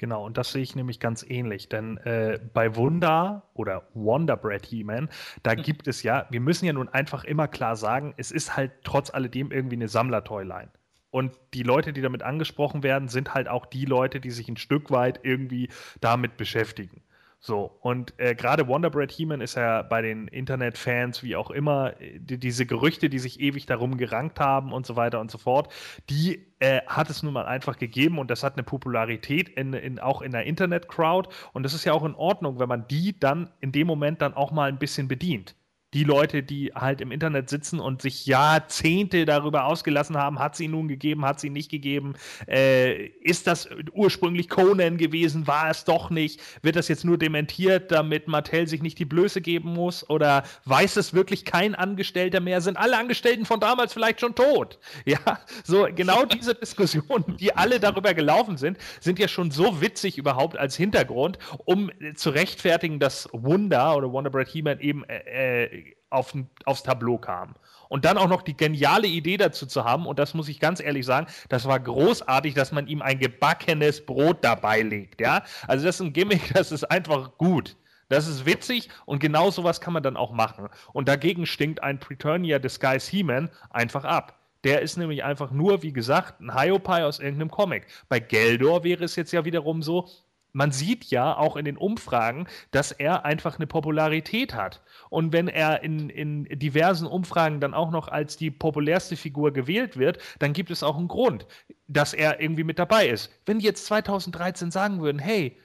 Genau, 0.00 0.24
und 0.24 0.38
das 0.38 0.52
sehe 0.52 0.62
ich 0.62 0.74
nämlich 0.74 0.98
ganz 0.98 1.22
ähnlich, 1.28 1.68
denn 1.68 1.98
äh, 1.98 2.40
bei 2.54 2.74
Wunder 2.74 3.50
oder 3.52 3.86
Wonder 3.92 4.34
Bread 4.34 4.64
He-Man, 4.64 5.10
da 5.42 5.54
gibt 5.54 5.88
es 5.88 6.02
ja, 6.02 6.26
wir 6.30 6.40
müssen 6.40 6.64
ja 6.64 6.72
nun 6.72 6.88
einfach 6.88 7.24
immer 7.24 7.48
klar 7.48 7.76
sagen, 7.76 8.14
es 8.16 8.30
ist 8.30 8.56
halt 8.56 8.72
trotz 8.82 9.10
alledem 9.10 9.52
irgendwie 9.52 9.76
eine 9.76 9.88
Sammler-Toyline. 9.88 10.70
Und 11.10 11.32
die 11.54 11.62
Leute, 11.62 11.92
die 11.92 12.02
damit 12.02 12.22
angesprochen 12.22 12.82
werden, 12.82 13.08
sind 13.08 13.34
halt 13.34 13.48
auch 13.48 13.66
die 13.66 13.84
Leute, 13.84 14.20
die 14.20 14.30
sich 14.30 14.48
ein 14.48 14.56
Stück 14.56 14.90
weit 14.90 15.20
irgendwie 15.22 15.68
damit 16.00 16.36
beschäftigen. 16.36 17.02
So, 17.42 17.78
und 17.80 18.12
äh, 18.18 18.34
gerade 18.34 18.68
Wonderbread 18.68 19.10
He-Man 19.10 19.40
ist 19.40 19.54
ja 19.54 19.80
bei 19.80 20.02
den 20.02 20.28
Internetfans, 20.28 21.22
wie 21.22 21.36
auch 21.36 21.50
immer, 21.50 21.94
die, 21.98 22.36
diese 22.36 22.66
Gerüchte, 22.66 23.08
die 23.08 23.18
sich 23.18 23.40
ewig 23.40 23.64
darum 23.64 23.96
gerankt 23.96 24.38
haben 24.38 24.74
und 24.74 24.84
so 24.84 24.94
weiter 24.94 25.20
und 25.20 25.30
so 25.30 25.38
fort, 25.38 25.72
die 26.10 26.46
äh, 26.58 26.82
hat 26.86 27.08
es 27.08 27.22
nun 27.22 27.32
mal 27.32 27.46
einfach 27.46 27.78
gegeben 27.78 28.18
und 28.18 28.30
das 28.30 28.42
hat 28.42 28.56
eine 28.56 28.62
Popularität 28.62 29.48
in, 29.48 29.72
in, 29.72 29.98
auch 29.98 30.20
in 30.20 30.32
der 30.32 30.44
Internet-Crowd 30.44 31.30
und 31.54 31.62
das 31.62 31.72
ist 31.72 31.86
ja 31.86 31.94
auch 31.94 32.04
in 32.04 32.14
Ordnung, 32.14 32.58
wenn 32.58 32.68
man 32.68 32.86
die 32.88 33.18
dann 33.18 33.48
in 33.60 33.72
dem 33.72 33.86
Moment 33.86 34.20
dann 34.20 34.34
auch 34.34 34.52
mal 34.52 34.68
ein 34.68 34.78
bisschen 34.78 35.08
bedient. 35.08 35.56
Die 35.92 36.04
Leute, 36.04 36.42
die 36.42 36.72
halt 36.74 37.00
im 37.00 37.10
Internet 37.10 37.50
sitzen 37.50 37.80
und 37.80 38.00
sich 38.00 38.24
Jahrzehnte 38.26 39.24
darüber 39.24 39.64
ausgelassen 39.64 40.16
haben, 40.16 40.38
hat 40.38 40.54
sie 40.54 40.68
nun 40.68 40.86
gegeben, 40.86 41.24
hat 41.24 41.40
sie 41.40 41.50
nicht 41.50 41.70
gegeben, 41.70 42.14
äh, 42.46 43.06
ist 43.06 43.48
das 43.48 43.68
ursprünglich 43.92 44.48
Conan 44.48 44.98
gewesen, 44.98 45.48
war 45.48 45.68
es 45.68 45.84
doch 45.84 46.10
nicht, 46.10 46.40
wird 46.62 46.76
das 46.76 46.86
jetzt 46.86 47.04
nur 47.04 47.18
dementiert, 47.18 47.90
damit 47.90 48.28
Mattel 48.28 48.68
sich 48.68 48.82
nicht 48.82 49.00
die 49.00 49.04
Blöße 49.04 49.40
geben 49.40 49.72
muss 49.72 50.08
oder 50.08 50.44
weiß 50.64 50.96
es 50.96 51.12
wirklich 51.12 51.44
kein 51.44 51.74
Angestellter 51.74 52.38
mehr, 52.38 52.60
sind 52.60 52.76
alle 52.76 52.96
Angestellten 52.96 53.44
von 53.44 53.58
damals 53.58 53.92
vielleicht 53.92 54.20
schon 54.20 54.34
tot? 54.34 54.78
Ja, 55.06 55.40
so 55.64 55.88
genau 55.92 56.24
diese 56.32 56.54
Diskussionen, 56.54 57.36
die 57.38 57.56
alle 57.56 57.80
darüber 57.80 58.14
gelaufen 58.14 58.58
sind, 58.58 58.78
sind 59.00 59.18
ja 59.18 59.26
schon 59.26 59.50
so 59.50 59.80
witzig 59.80 60.18
überhaupt 60.18 60.56
als 60.56 60.76
Hintergrund, 60.76 61.38
um 61.64 61.90
zu 62.14 62.30
rechtfertigen, 62.30 63.00
dass 63.00 63.28
Wunder 63.32 63.96
oder 63.96 64.12
Wonder 64.12 64.30
Bread 64.30 64.48
He-Man 64.48 64.78
eben 64.78 65.04
äh, 65.04 65.64
äh 65.64 65.79
auf, 66.10 66.34
aufs 66.64 66.82
Tableau 66.82 67.18
kam. 67.18 67.54
Und 67.88 68.04
dann 68.04 68.18
auch 68.18 68.28
noch 68.28 68.42
die 68.42 68.56
geniale 68.56 69.06
Idee 69.06 69.36
dazu 69.36 69.66
zu 69.66 69.84
haben, 69.84 70.06
und 70.06 70.18
das 70.18 70.34
muss 70.34 70.48
ich 70.48 70.60
ganz 70.60 70.80
ehrlich 70.80 71.06
sagen, 71.06 71.26
das 71.48 71.66
war 71.66 71.80
großartig, 71.80 72.54
dass 72.54 72.72
man 72.72 72.86
ihm 72.86 73.02
ein 73.02 73.18
gebackenes 73.18 74.04
Brot 74.04 74.38
dabei 74.42 74.82
legt. 74.82 75.20
Ja? 75.20 75.42
Also 75.66 75.86
das 75.86 75.96
ist 75.96 76.00
ein 76.00 76.12
Gimmick, 76.12 76.50
das 76.54 76.72
ist 76.72 76.84
einfach 76.84 77.36
gut. 77.38 77.76
Das 78.08 78.26
ist 78.26 78.44
witzig 78.44 78.88
und 79.06 79.20
genau 79.20 79.50
sowas 79.50 79.80
kann 79.80 79.92
man 79.92 80.02
dann 80.02 80.16
auch 80.16 80.32
machen. 80.32 80.68
Und 80.92 81.08
dagegen 81.08 81.46
stinkt 81.46 81.80
ein 81.82 82.00
Preturnia 82.00 82.58
Disguise 82.58 83.08
He-Man 83.08 83.50
einfach 83.70 84.04
ab. 84.04 84.36
Der 84.64 84.82
ist 84.82 84.96
nämlich 84.96 85.24
einfach 85.24 85.52
nur, 85.52 85.82
wie 85.82 85.92
gesagt, 85.92 86.40
ein 86.40 86.54
Hyopai 86.54 87.04
aus 87.04 87.20
irgendeinem 87.20 87.50
Comic. 87.50 87.86
Bei 88.08 88.20
Geldor 88.20 88.84
wäre 88.84 89.04
es 89.04 89.16
jetzt 89.16 89.32
ja 89.32 89.44
wiederum 89.44 89.80
so, 89.82 90.08
man 90.52 90.72
sieht 90.72 91.06
ja 91.06 91.36
auch 91.36 91.56
in 91.56 91.64
den 91.64 91.76
Umfragen, 91.76 92.46
dass 92.70 92.92
er 92.92 93.24
einfach 93.24 93.56
eine 93.56 93.66
Popularität 93.66 94.54
hat. 94.54 94.82
Und 95.08 95.32
wenn 95.32 95.48
er 95.48 95.82
in, 95.82 96.10
in 96.10 96.44
diversen 96.58 97.06
Umfragen 97.06 97.60
dann 97.60 97.74
auch 97.74 97.90
noch 97.90 98.08
als 98.08 98.36
die 98.36 98.50
populärste 98.50 99.16
Figur 99.16 99.52
gewählt 99.52 99.96
wird, 99.96 100.18
dann 100.38 100.52
gibt 100.52 100.70
es 100.70 100.82
auch 100.82 100.96
einen 100.96 101.08
Grund, 101.08 101.46
dass 101.88 102.14
er 102.14 102.40
irgendwie 102.40 102.64
mit 102.64 102.78
dabei 102.78 103.08
ist. 103.08 103.30
Wenn 103.46 103.58
die 103.58 103.66
jetzt 103.66 103.86
2013 103.86 104.70
sagen 104.70 105.00
würden, 105.00 105.18
hey, 105.18 105.56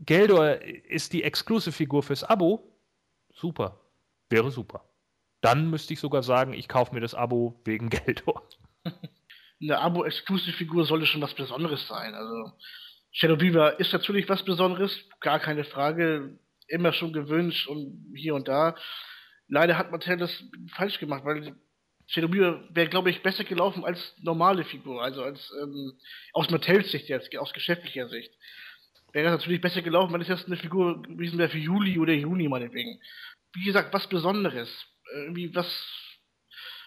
Geldor 0.00 0.60
ist 0.62 1.12
die 1.12 1.22
Exclusive-Figur 1.22 2.02
fürs 2.02 2.24
Abo, 2.24 2.62
super, 3.32 3.80
wäre 4.28 4.50
super. 4.50 4.84
Dann 5.40 5.70
müsste 5.70 5.92
ich 5.94 6.00
sogar 6.00 6.22
sagen, 6.22 6.52
ich 6.52 6.68
kaufe 6.68 6.94
mir 6.94 7.00
das 7.00 7.14
Abo 7.14 7.60
wegen 7.64 7.88
Geldor. 7.90 8.42
Eine 9.60 9.78
Abo-Exclusive-Figur 9.78 10.84
sollte 10.84 11.06
schon 11.06 11.22
was 11.22 11.34
Besonderes 11.34 11.86
sein. 11.86 12.14
Also 12.14 12.52
Shadow 13.18 13.36
Beaver 13.36 13.80
ist 13.80 13.94
natürlich 13.94 14.28
was 14.28 14.44
Besonderes, 14.44 14.94
gar 15.20 15.40
keine 15.40 15.64
Frage. 15.64 16.38
Immer 16.68 16.92
schon 16.92 17.14
gewünscht 17.14 17.66
und 17.66 18.12
hier 18.14 18.34
und 18.34 18.46
da. 18.46 18.76
Leider 19.48 19.78
hat 19.78 19.90
Mattel 19.90 20.18
das 20.18 20.44
falsch 20.74 20.98
gemacht, 20.98 21.24
weil 21.24 21.56
Shadow 22.08 22.28
Beaver 22.28 22.68
wäre, 22.74 22.88
glaube 22.88 23.08
ich, 23.08 23.22
besser 23.22 23.44
gelaufen 23.44 23.86
als 23.86 24.14
normale 24.20 24.64
Figur, 24.64 25.02
also 25.02 25.22
als 25.22 25.50
ähm, 25.62 25.94
aus 26.34 26.50
Mattels 26.50 26.90
Sicht 26.90 27.08
jetzt, 27.08 27.34
aus 27.38 27.54
geschäftlicher 27.54 28.06
Sicht. 28.08 28.34
Wäre 29.12 29.30
das 29.30 29.40
natürlich 29.40 29.62
besser 29.62 29.80
gelaufen, 29.80 30.12
wenn 30.12 30.20
es 30.20 30.28
jetzt 30.28 30.46
eine 30.46 30.58
Figur 30.58 31.00
gewesen 31.00 31.38
wäre 31.38 31.48
für 31.48 31.56
Juli 31.56 31.98
oder 31.98 32.12
Juni 32.12 32.48
meinetwegen. 32.48 33.00
Wie 33.54 33.64
gesagt, 33.64 33.94
was 33.94 34.08
Besonderes. 34.08 34.68
Irgendwie 35.14 35.54
was, 35.54 35.66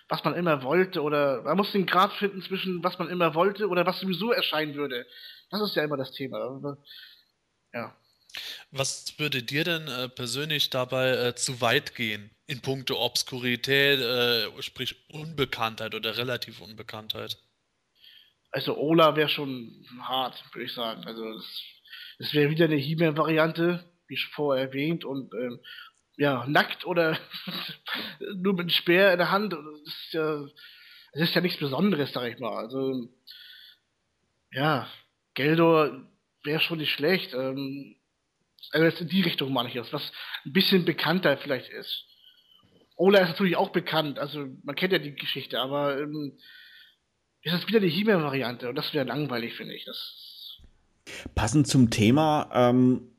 was 0.09 0.23
man 0.23 0.35
immer 0.35 0.61
wollte 0.61 1.01
oder 1.01 1.41
man 1.41 1.57
muss 1.57 1.71
den 1.71 1.87
Grad 1.87 2.13
finden 2.13 2.43
zwischen 2.43 2.83
was 2.83 2.99
man 2.99 3.09
immer 3.09 3.33
wollte 3.33 3.67
oder 3.67 3.87
was 3.87 3.99
sowieso 3.99 4.31
erscheinen 4.31 4.75
würde. 4.75 5.07
Das 5.49 5.61
ist 5.61 5.75
ja 5.75 5.83
immer 5.83 5.97
das 5.97 6.11
Thema. 6.11 6.77
Ja. 7.73 7.95
Was 8.71 9.17
würde 9.17 9.41
dir 9.41 9.63
denn 9.63 9.87
äh, 9.87 10.09
persönlich 10.09 10.69
dabei 10.69 11.09
äh, 11.09 11.35
zu 11.35 11.61
weit 11.61 11.95
gehen 11.95 12.29
in 12.45 12.61
puncto 12.61 13.03
Obskurität, 13.03 13.99
äh, 13.99 14.61
sprich 14.61 15.09
Unbekanntheit 15.09 15.95
oder 15.95 16.17
relativ 16.17 16.61
Unbekanntheit? 16.61 17.37
Also 18.51 18.77
Ola 18.77 19.15
wäre 19.15 19.29
schon 19.29 19.85
hart, 20.01 20.43
würde 20.53 20.65
ich 20.65 20.73
sagen. 20.73 21.03
Also 21.05 21.39
es 22.19 22.33
wäre 22.33 22.49
wieder 22.49 22.65
eine 22.65 22.75
He-Man-Variante, 22.75 23.83
wie 24.07 24.17
schon 24.17 24.31
vorher 24.33 24.67
erwähnt, 24.67 25.05
und 25.05 25.33
ähm, 25.33 25.59
ja, 26.17 26.45
nackt 26.47 26.85
oder 26.85 27.17
nur 28.35 28.53
mit 28.53 28.61
einem 28.61 28.69
Speer 28.69 29.13
in 29.13 29.19
der 29.19 29.31
Hand. 29.31 29.53
Das 29.53 29.61
ist 29.85 30.13
ja, 30.13 30.45
das 31.13 31.21
ist 31.23 31.35
ja 31.35 31.41
nichts 31.41 31.59
Besonderes, 31.59 32.11
sag 32.11 32.31
ich 32.31 32.39
mal. 32.39 32.57
Also 32.57 33.09
ja, 34.51 34.87
Geldor 35.33 36.09
wäre 36.43 36.59
schon 36.59 36.79
nicht 36.79 36.91
schlecht. 36.91 37.33
Ähm, 37.33 37.95
also 38.71 39.03
in 39.03 39.09
die 39.09 39.21
Richtung 39.21 39.53
meine 39.53 39.69
ich 39.69 39.75
jetzt, 39.75 39.93
was 39.93 40.11
ein 40.45 40.53
bisschen 40.53 40.85
bekannter 40.85 41.37
vielleicht 41.37 41.69
ist. 41.69 42.05
Ola 42.95 43.19
ist 43.19 43.29
natürlich 43.29 43.55
auch 43.55 43.69
bekannt, 43.69 44.19
also 44.19 44.45
man 44.63 44.75
kennt 44.75 44.91
ja 44.91 44.99
die 44.99 45.15
Geschichte, 45.15 45.59
aber 45.59 45.99
ähm, 45.99 46.37
ist 47.41 47.53
das 47.53 47.67
wieder 47.67 47.79
die 47.79 47.89
He-Man-Variante 47.89 48.67
und 48.67 48.75
das 48.75 48.93
wäre 48.93 49.05
langweilig, 49.05 49.55
finde 49.55 49.73
ich. 49.73 49.85
Das 49.85 50.59
Passend 51.33 51.67
zum 51.67 51.89
Thema, 51.89 52.49
ähm, 52.53 53.11
äh, 53.11 53.18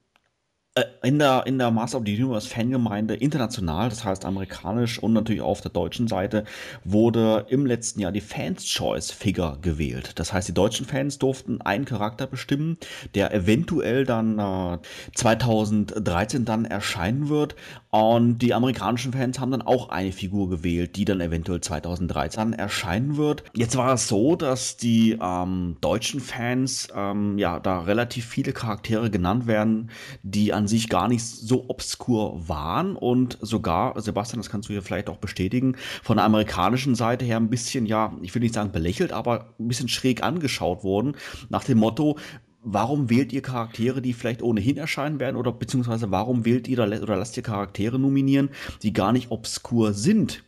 in 1.02 1.18
der, 1.18 1.46
in 1.46 1.58
der 1.58 1.72
Master 1.72 1.98
of 1.98 2.04
the 2.06 2.14
Universe 2.14 2.48
Fangemeinde 2.48 3.14
international, 3.14 3.88
das 3.88 4.04
heißt 4.04 4.24
amerikanisch 4.24 5.00
und 5.00 5.12
natürlich 5.12 5.42
auch 5.42 5.48
auf 5.48 5.60
der 5.60 5.72
deutschen 5.72 6.06
Seite, 6.06 6.44
wurde 6.84 7.46
im 7.48 7.66
letzten 7.66 8.00
Jahr 8.00 8.12
die 8.12 8.20
Fans 8.20 8.64
Choice 8.64 9.10
Figure 9.10 9.58
gewählt. 9.60 10.12
Das 10.20 10.32
heißt, 10.32 10.46
die 10.46 10.54
deutschen 10.54 10.86
Fans 10.86 11.18
durften 11.18 11.60
einen 11.60 11.86
Charakter 11.86 12.28
bestimmen, 12.28 12.78
der 13.16 13.34
eventuell 13.34 14.04
dann 14.04 14.38
äh, 14.38 14.78
2013 15.16 16.44
dann 16.44 16.66
erscheinen 16.66 17.28
wird. 17.28 17.56
Und 17.90 18.38
die 18.38 18.54
amerikanischen 18.54 19.12
Fans 19.12 19.40
haben 19.40 19.50
dann 19.50 19.62
auch 19.62 19.88
eine 19.88 20.12
Figur 20.12 20.48
gewählt, 20.48 20.94
die 20.94 21.04
dann 21.04 21.20
eventuell 21.20 21.60
2013 21.60 22.52
erscheinen 22.52 23.16
wird. 23.16 23.42
Jetzt 23.52 23.76
war 23.76 23.94
es 23.94 24.06
so, 24.06 24.36
dass 24.36 24.76
die 24.76 25.18
ähm, 25.20 25.76
deutschen 25.80 26.20
Fans 26.20 26.88
ähm, 26.94 27.36
ja 27.36 27.58
da 27.58 27.80
relativ 27.80 28.26
viele 28.26 28.52
Charaktere 28.52 29.10
genannt 29.10 29.48
werden, 29.48 29.90
die 30.22 30.52
an 30.52 30.68
sich 30.68 30.88
gar 30.88 31.08
nicht 31.08 31.24
so 31.24 31.68
obskur 31.68 32.48
waren 32.48 32.94
und 32.94 33.38
sogar, 33.40 34.00
Sebastian, 34.00 34.40
das 34.40 34.50
kannst 34.50 34.68
du 34.68 34.72
hier 34.72 34.82
vielleicht 34.82 35.08
auch 35.08 35.18
bestätigen, 35.18 35.76
von 36.02 36.18
der 36.18 36.26
amerikanischen 36.26 36.94
Seite 36.94 37.24
her 37.24 37.38
ein 37.38 37.50
bisschen, 37.50 37.86
ja, 37.86 38.12
ich 38.22 38.32
will 38.34 38.42
nicht 38.42 38.54
sagen 38.54 38.70
belächelt, 38.70 39.12
aber 39.12 39.54
ein 39.58 39.66
bisschen 39.66 39.88
schräg 39.88 40.22
angeschaut 40.22 40.84
wurden, 40.84 41.16
nach 41.48 41.64
dem 41.64 41.78
Motto, 41.78 42.16
warum 42.62 43.10
wählt 43.10 43.32
ihr 43.32 43.42
Charaktere, 43.42 44.02
die 44.02 44.12
vielleicht 44.12 44.42
ohnehin 44.42 44.76
erscheinen 44.76 45.20
werden 45.20 45.36
oder 45.36 45.52
beziehungsweise 45.52 46.10
warum 46.10 46.44
wählt 46.44 46.68
ihr 46.68 46.78
oder 46.78 47.16
lasst 47.16 47.36
ihr 47.36 47.42
Charaktere 47.42 47.98
nominieren, 47.98 48.50
die 48.82 48.92
gar 48.92 49.12
nicht 49.12 49.30
obskur 49.30 49.92
sind? 49.92 50.42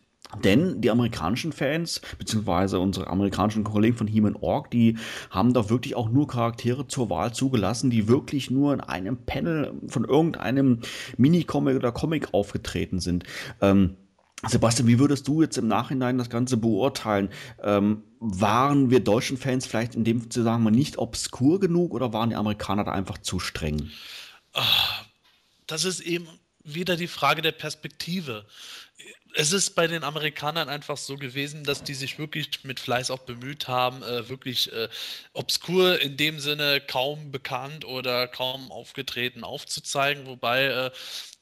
Denn 0.44 0.80
die 0.80 0.90
amerikanischen 0.90 1.52
Fans, 1.52 2.00
beziehungsweise 2.18 2.78
unsere 2.80 3.08
amerikanischen 3.08 3.64
Kollegen 3.64 3.96
von 3.96 4.06
He-Man 4.06 4.36
Org, 4.36 4.70
die 4.70 4.96
haben 5.30 5.52
da 5.52 5.68
wirklich 5.68 5.94
auch 5.94 6.08
nur 6.08 6.26
Charaktere 6.26 6.86
zur 6.86 7.10
Wahl 7.10 7.34
zugelassen, 7.34 7.90
die 7.90 8.08
wirklich 8.08 8.50
nur 8.50 8.72
in 8.72 8.80
einem 8.80 9.18
Panel 9.18 9.74
von 9.88 10.04
irgendeinem 10.04 10.78
Minicomic 11.18 11.76
oder 11.76 11.92
Comic 11.92 12.32
aufgetreten 12.32 12.98
sind. 12.98 13.24
Ähm, 13.60 13.96
Sebastian, 14.48 14.88
wie 14.88 14.98
würdest 14.98 15.28
du 15.28 15.42
jetzt 15.42 15.56
im 15.56 15.68
Nachhinein 15.68 16.18
das 16.18 16.28
Ganze 16.28 16.56
beurteilen? 16.56 17.30
Ähm, 17.62 18.02
waren 18.18 18.90
wir 18.90 19.00
deutschen 19.00 19.36
Fans 19.36 19.66
vielleicht 19.66 19.94
in 19.94 20.04
dem 20.04 20.30
Zusammenhang 20.30 20.74
nicht 20.74 20.98
obskur 20.98 21.60
genug 21.60 21.94
oder 21.94 22.12
waren 22.12 22.30
die 22.30 22.36
Amerikaner 22.36 22.84
da 22.84 22.92
einfach 22.92 23.18
zu 23.18 23.38
streng? 23.38 23.90
Ah, 24.52 25.04
das 25.66 25.84
ist 25.84 26.00
eben 26.00 26.26
wieder 26.64 26.96
die 26.96 27.08
Frage 27.08 27.42
der 27.42 27.52
Perspektive 27.52 28.46
es 29.34 29.52
ist 29.52 29.70
bei 29.70 29.86
den 29.86 30.04
Amerikanern 30.04 30.68
einfach 30.68 30.96
so 30.96 31.16
gewesen, 31.16 31.64
dass 31.64 31.82
die 31.82 31.94
sich 31.94 32.18
wirklich 32.18 32.64
mit 32.64 32.80
Fleiß 32.80 33.10
auch 33.10 33.20
bemüht 33.20 33.68
haben, 33.68 34.02
äh, 34.02 34.28
wirklich 34.28 34.72
äh, 34.72 34.88
obskur 35.32 36.00
in 36.00 36.16
dem 36.16 36.38
Sinne 36.38 36.80
kaum 36.80 37.30
bekannt 37.30 37.84
oder 37.84 38.28
kaum 38.28 38.70
aufgetreten 38.70 39.44
aufzuzeigen, 39.44 40.26
wobei 40.26 40.64
äh, 40.64 40.90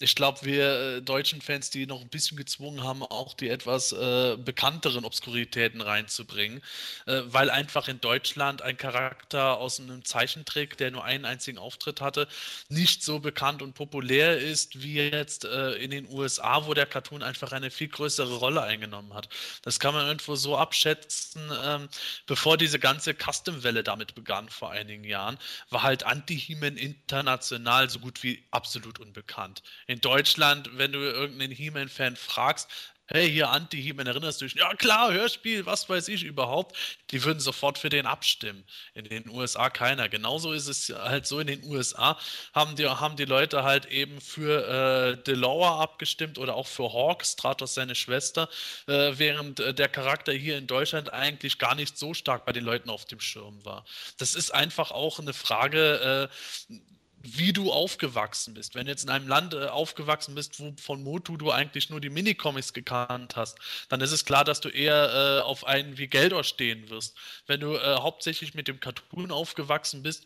ich 0.02 0.14
glaube, 0.14 0.38
wir 0.42 0.96
äh, 0.96 1.02
deutschen 1.02 1.42
Fans, 1.42 1.68
die 1.68 1.86
noch 1.86 2.00
ein 2.00 2.08
bisschen 2.08 2.36
gezwungen 2.36 2.82
haben, 2.82 3.02
auch 3.02 3.34
die 3.34 3.50
etwas 3.50 3.92
äh, 3.92 4.36
bekannteren 4.38 5.04
Obskuritäten 5.04 5.82
reinzubringen, 5.82 6.62
äh, 7.06 7.20
weil 7.26 7.50
einfach 7.50 7.86
in 7.86 8.00
Deutschland 8.00 8.62
ein 8.62 8.78
Charakter 8.78 9.58
aus 9.58 9.78
einem 9.78 10.02
Zeichentrick, 10.02 10.78
der 10.78 10.90
nur 10.90 11.04
einen 11.04 11.26
einzigen 11.26 11.58
Auftritt 11.58 12.00
hatte, 12.00 12.28
nicht 12.70 13.02
so 13.02 13.20
bekannt 13.20 13.60
und 13.60 13.74
populär 13.74 14.38
ist 14.38 14.82
wie 14.82 14.94
jetzt 14.94 15.44
äh, 15.44 15.72
in 15.72 15.90
den 15.90 16.08
USA, 16.08 16.66
wo 16.66 16.72
der 16.72 16.86
Cartoon 16.86 17.22
einfach 17.22 17.52
eine 17.52 17.70
viel 17.70 17.88
größere 17.88 18.36
Rolle 18.36 18.62
eingenommen 18.62 19.12
hat. 19.12 19.28
Das 19.62 19.80
kann 19.80 19.92
man 19.92 20.06
irgendwo 20.06 20.34
so 20.34 20.56
abschätzen, 20.56 21.42
ähm, 21.62 21.88
bevor 22.24 22.56
diese 22.56 22.78
ganze 22.78 23.14
Custom-Welle 23.14 23.82
damit 23.82 24.14
begann 24.14 24.48
vor 24.48 24.70
einigen 24.70 25.04
Jahren, 25.04 25.36
war 25.68 25.82
halt 25.82 26.04
Anti-He-Man 26.04 26.78
international 26.78 27.90
so 27.90 27.98
gut 27.98 28.22
wie 28.22 28.42
absolut 28.50 28.98
unbekannt 28.98 29.62
in 29.90 30.00
Deutschland, 30.00 30.70
wenn 30.78 30.92
du 30.92 31.00
irgendeinen 31.00 31.52
He-Man-Fan 31.52 32.14
fragst, 32.14 32.70
hey, 33.08 33.28
hier 33.28 33.50
Anti-He-Man, 33.50 34.06
erinnerst 34.06 34.40
du 34.40 34.44
dich? 34.44 34.54
Ja, 34.54 34.72
klar, 34.74 35.12
Hörspiel, 35.12 35.66
was 35.66 35.88
weiß 35.88 36.06
ich 36.06 36.22
überhaupt. 36.22 36.76
Die 37.10 37.24
würden 37.24 37.40
sofort 37.40 37.76
für 37.76 37.88
den 37.88 38.06
abstimmen. 38.06 38.62
In 38.94 39.02
den 39.02 39.28
USA 39.28 39.68
keiner. 39.68 40.08
Genauso 40.08 40.52
ist 40.52 40.68
es 40.68 40.90
halt 40.90 41.26
so, 41.26 41.40
in 41.40 41.48
den 41.48 41.64
USA 41.64 42.16
haben 42.54 42.76
die, 42.76 42.86
haben 42.86 43.16
die 43.16 43.24
Leute 43.24 43.64
halt 43.64 43.86
eben 43.86 44.20
für 44.20 45.16
äh, 45.18 45.22
Delora 45.24 45.82
abgestimmt 45.82 46.38
oder 46.38 46.54
auch 46.54 46.68
für 46.68 46.92
Hawk, 46.92 47.26
Stratos 47.26 47.74
seine 47.74 47.96
Schwester, 47.96 48.48
äh, 48.86 49.14
während 49.16 49.58
äh, 49.58 49.74
der 49.74 49.88
Charakter 49.88 50.32
hier 50.32 50.56
in 50.56 50.68
Deutschland 50.68 51.12
eigentlich 51.12 51.58
gar 51.58 51.74
nicht 51.74 51.98
so 51.98 52.14
stark 52.14 52.44
bei 52.44 52.52
den 52.52 52.62
Leuten 52.62 52.90
auf 52.90 53.06
dem 53.06 53.18
Schirm 53.18 53.64
war. 53.64 53.84
Das 54.18 54.36
ist 54.36 54.54
einfach 54.54 54.92
auch 54.92 55.18
eine 55.18 55.32
Frage, 55.32 56.28
äh, 56.70 56.74
wie 57.22 57.52
du 57.52 57.70
aufgewachsen 57.70 58.54
bist. 58.54 58.74
Wenn 58.74 58.86
du 58.86 58.92
jetzt 58.92 59.04
in 59.04 59.10
einem 59.10 59.28
Land 59.28 59.54
äh, 59.54 59.66
aufgewachsen 59.66 60.34
bist, 60.34 60.58
wo 60.58 60.74
von 60.80 61.02
Motu 61.02 61.36
du 61.36 61.50
eigentlich 61.50 61.90
nur 61.90 62.00
die 62.00 62.10
Minicomics 62.10 62.72
gekannt 62.72 63.36
hast, 63.36 63.58
dann 63.88 64.00
ist 64.00 64.12
es 64.12 64.24
klar, 64.24 64.44
dass 64.44 64.60
du 64.60 64.70
eher 64.70 65.40
äh, 65.40 65.42
auf 65.42 65.66
einen 65.66 65.98
wie 65.98 66.08
Geldor 66.08 66.44
stehen 66.44 66.88
wirst. 66.88 67.16
Wenn 67.46 67.60
du 67.60 67.74
äh, 67.74 67.96
hauptsächlich 67.96 68.54
mit 68.54 68.68
dem 68.68 68.80
Cartoon 68.80 69.30
aufgewachsen 69.30 70.02
bist, 70.02 70.24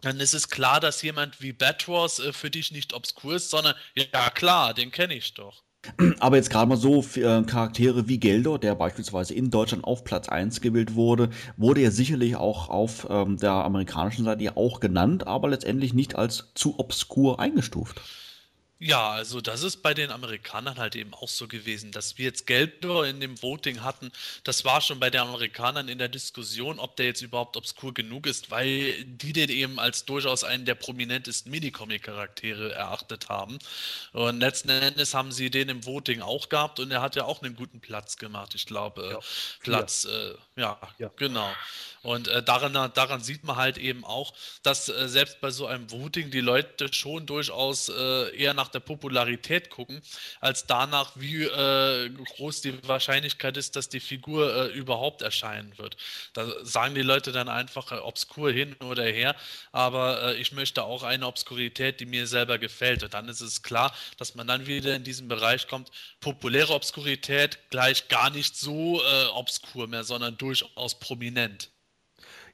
dann 0.00 0.20
ist 0.20 0.34
es 0.34 0.48
klar, 0.48 0.80
dass 0.80 1.02
jemand 1.02 1.40
wie 1.40 1.52
Batros 1.52 2.18
äh, 2.20 2.32
für 2.32 2.50
dich 2.50 2.70
nicht 2.70 2.92
obskur 2.92 3.36
ist, 3.36 3.50
sondern 3.50 3.74
ja 3.94 4.30
klar, 4.30 4.74
den 4.74 4.90
kenne 4.92 5.14
ich 5.14 5.34
doch. 5.34 5.64
Aber 6.20 6.36
jetzt 6.36 6.50
gerade 6.50 6.68
mal 6.68 6.76
so 6.76 7.04
äh, 7.16 7.42
Charaktere 7.42 8.08
wie 8.08 8.18
Geldor, 8.18 8.58
der 8.58 8.74
beispielsweise 8.76 9.34
in 9.34 9.50
Deutschland 9.50 9.84
auf 9.84 10.04
Platz 10.04 10.28
1 10.28 10.60
gewählt 10.60 10.94
wurde, 10.94 11.30
wurde 11.56 11.80
ja 11.80 11.90
sicherlich 11.90 12.36
auch 12.36 12.68
auf 12.68 13.08
ähm, 13.10 13.36
der 13.36 13.52
amerikanischen 13.52 14.24
Seite 14.24 14.44
ja 14.44 14.56
auch 14.56 14.78
genannt, 14.78 15.26
aber 15.26 15.48
letztendlich 15.48 15.92
nicht 15.92 16.14
als 16.14 16.50
zu 16.54 16.78
obskur 16.78 17.40
eingestuft. 17.40 18.00
Ja, 18.84 19.12
also 19.12 19.40
das 19.40 19.62
ist 19.62 19.76
bei 19.76 19.94
den 19.94 20.10
Amerikanern 20.10 20.76
halt 20.76 20.96
eben 20.96 21.14
auch 21.14 21.28
so 21.28 21.46
gewesen, 21.46 21.92
dass 21.92 22.18
wir 22.18 22.24
jetzt 22.24 22.48
Geldor 22.48 23.06
in 23.06 23.20
dem 23.20 23.40
Voting 23.40 23.84
hatten. 23.84 24.10
Das 24.42 24.64
war 24.64 24.80
schon 24.80 24.98
bei 24.98 25.08
den 25.08 25.20
Amerikanern 25.20 25.88
in 25.88 25.98
der 25.98 26.08
Diskussion, 26.08 26.80
ob 26.80 26.96
der 26.96 27.06
jetzt 27.06 27.22
überhaupt 27.22 27.56
obskur 27.56 27.94
genug 27.94 28.26
ist, 28.26 28.50
weil 28.50 29.04
die 29.04 29.32
den 29.32 29.50
eben 29.50 29.78
als 29.78 30.04
durchaus 30.04 30.42
einen 30.42 30.64
der 30.64 30.74
prominentesten 30.74 31.52
Minicomic-Charaktere 31.52 32.72
erachtet 32.72 33.28
haben. 33.28 33.60
Und 34.14 34.40
letzten 34.40 34.70
Endes 34.70 35.14
haben 35.14 35.30
sie 35.30 35.48
den 35.48 35.68
im 35.68 35.86
Voting 35.86 36.20
auch 36.20 36.48
gehabt 36.48 36.80
und 36.80 36.90
er 36.90 37.02
hat 37.02 37.14
ja 37.14 37.24
auch 37.24 37.40
einen 37.40 37.54
guten 37.54 37.78
Platz 37.78 38.16
gemacht. 38.16 38.56
Ich 38.56 38.66
glaube, 38.66 39.10
ja, 39.12 39.18
Platz, 39.60 40.06
äh, 40.06 40.34
ja, 40.56 40.76
ja, 40.98 41.08
genau. 41.14 41.54
Und 42.02 42.26
äh, 42.26 42.42
daran, 42.42 42.72
daran 42.72 43.22
sieht 43.22 43.44
man 43.44 43.56
halt 43.56 43.78
eben 43.78 44.04
auch, 44.04 44.34
dass 44.64 44.88
äh, 44.88 45.08
selbst 45.08 45.40
bei 45.40 45.50
so 45.50 45.66
einem 45.66 45.88
Voting 45.90 46.32
die 46.32 46.40
Leute 46.40 46.92
schon 46.92 47.26
durchaus 47.26 47.88
äh, 47.88 48.36
eher 48.36 48.54
nach 48.54 48.68
der 48.68 48.80
Popularität 48.80 49.70
gucken, 49.70 50.02
als 50.40 50.66
danach, 50.66 51.12
wie 51.14 51.44
äh, 51.44 52.10
groß 52.10 52.62
die 52.62 52.88
Wahrscheinlichkeit 52.88 53.56
ist, 53.56 53.76
dass 53.76 53.88
die 53.88 54.00
Figur 54.00 54.52
äh, 54.52 54.66
überhaupt 54.72 55.22
erscheinen 55.22 55.78
wird. 55.78 55.96
Da 56.32 56.64
sagen 56.64 56.96
die 56.96 57.02
Leute 57.02 57.30
dann 57.30 57.48
einfach 57.48 57.92
äh, 57.92 57.96
obskur 57.96 58.50
hin 58.50 58.74
oder 58.80 59.04
her, 59.04 59.36
aber 59.70 60.36
ich 60.36 60.52
möchte 60.52 60.82
auch 60.84 61.04
eine 61.04 61.26
Obskurität, 61.26 62.00
die 62.00 62.06
mir 62.06 62.26
selber 62.26 62.58
gefällt. 62.58 63.04
Und 63.04 63.14
dann 63.14 63.28
ist 63.28 63.40
es 63.40 63.62
klar, 63.62 63.94
dass 64.18 64.34
man 64.34 64.46
dann 64.46 64.66
wieder 64.66 64.96
in 64.96 65.04
diesen 65.04 65.28
Bereich 65.28 65.68
kommt, 65.68 65.90
populäre 66.20 66.74
Obskurität 66.74 67.58
gleich 67.70 68.08
gar 68.08 68.30
nicht 68.30 68.56
so 68.56 69.02
obskur 69.34 69.86
mehr, 69.86 70.04
sondern 70.04 70.36
durchaus 70.36 70.98
prominent. 70.98 71.70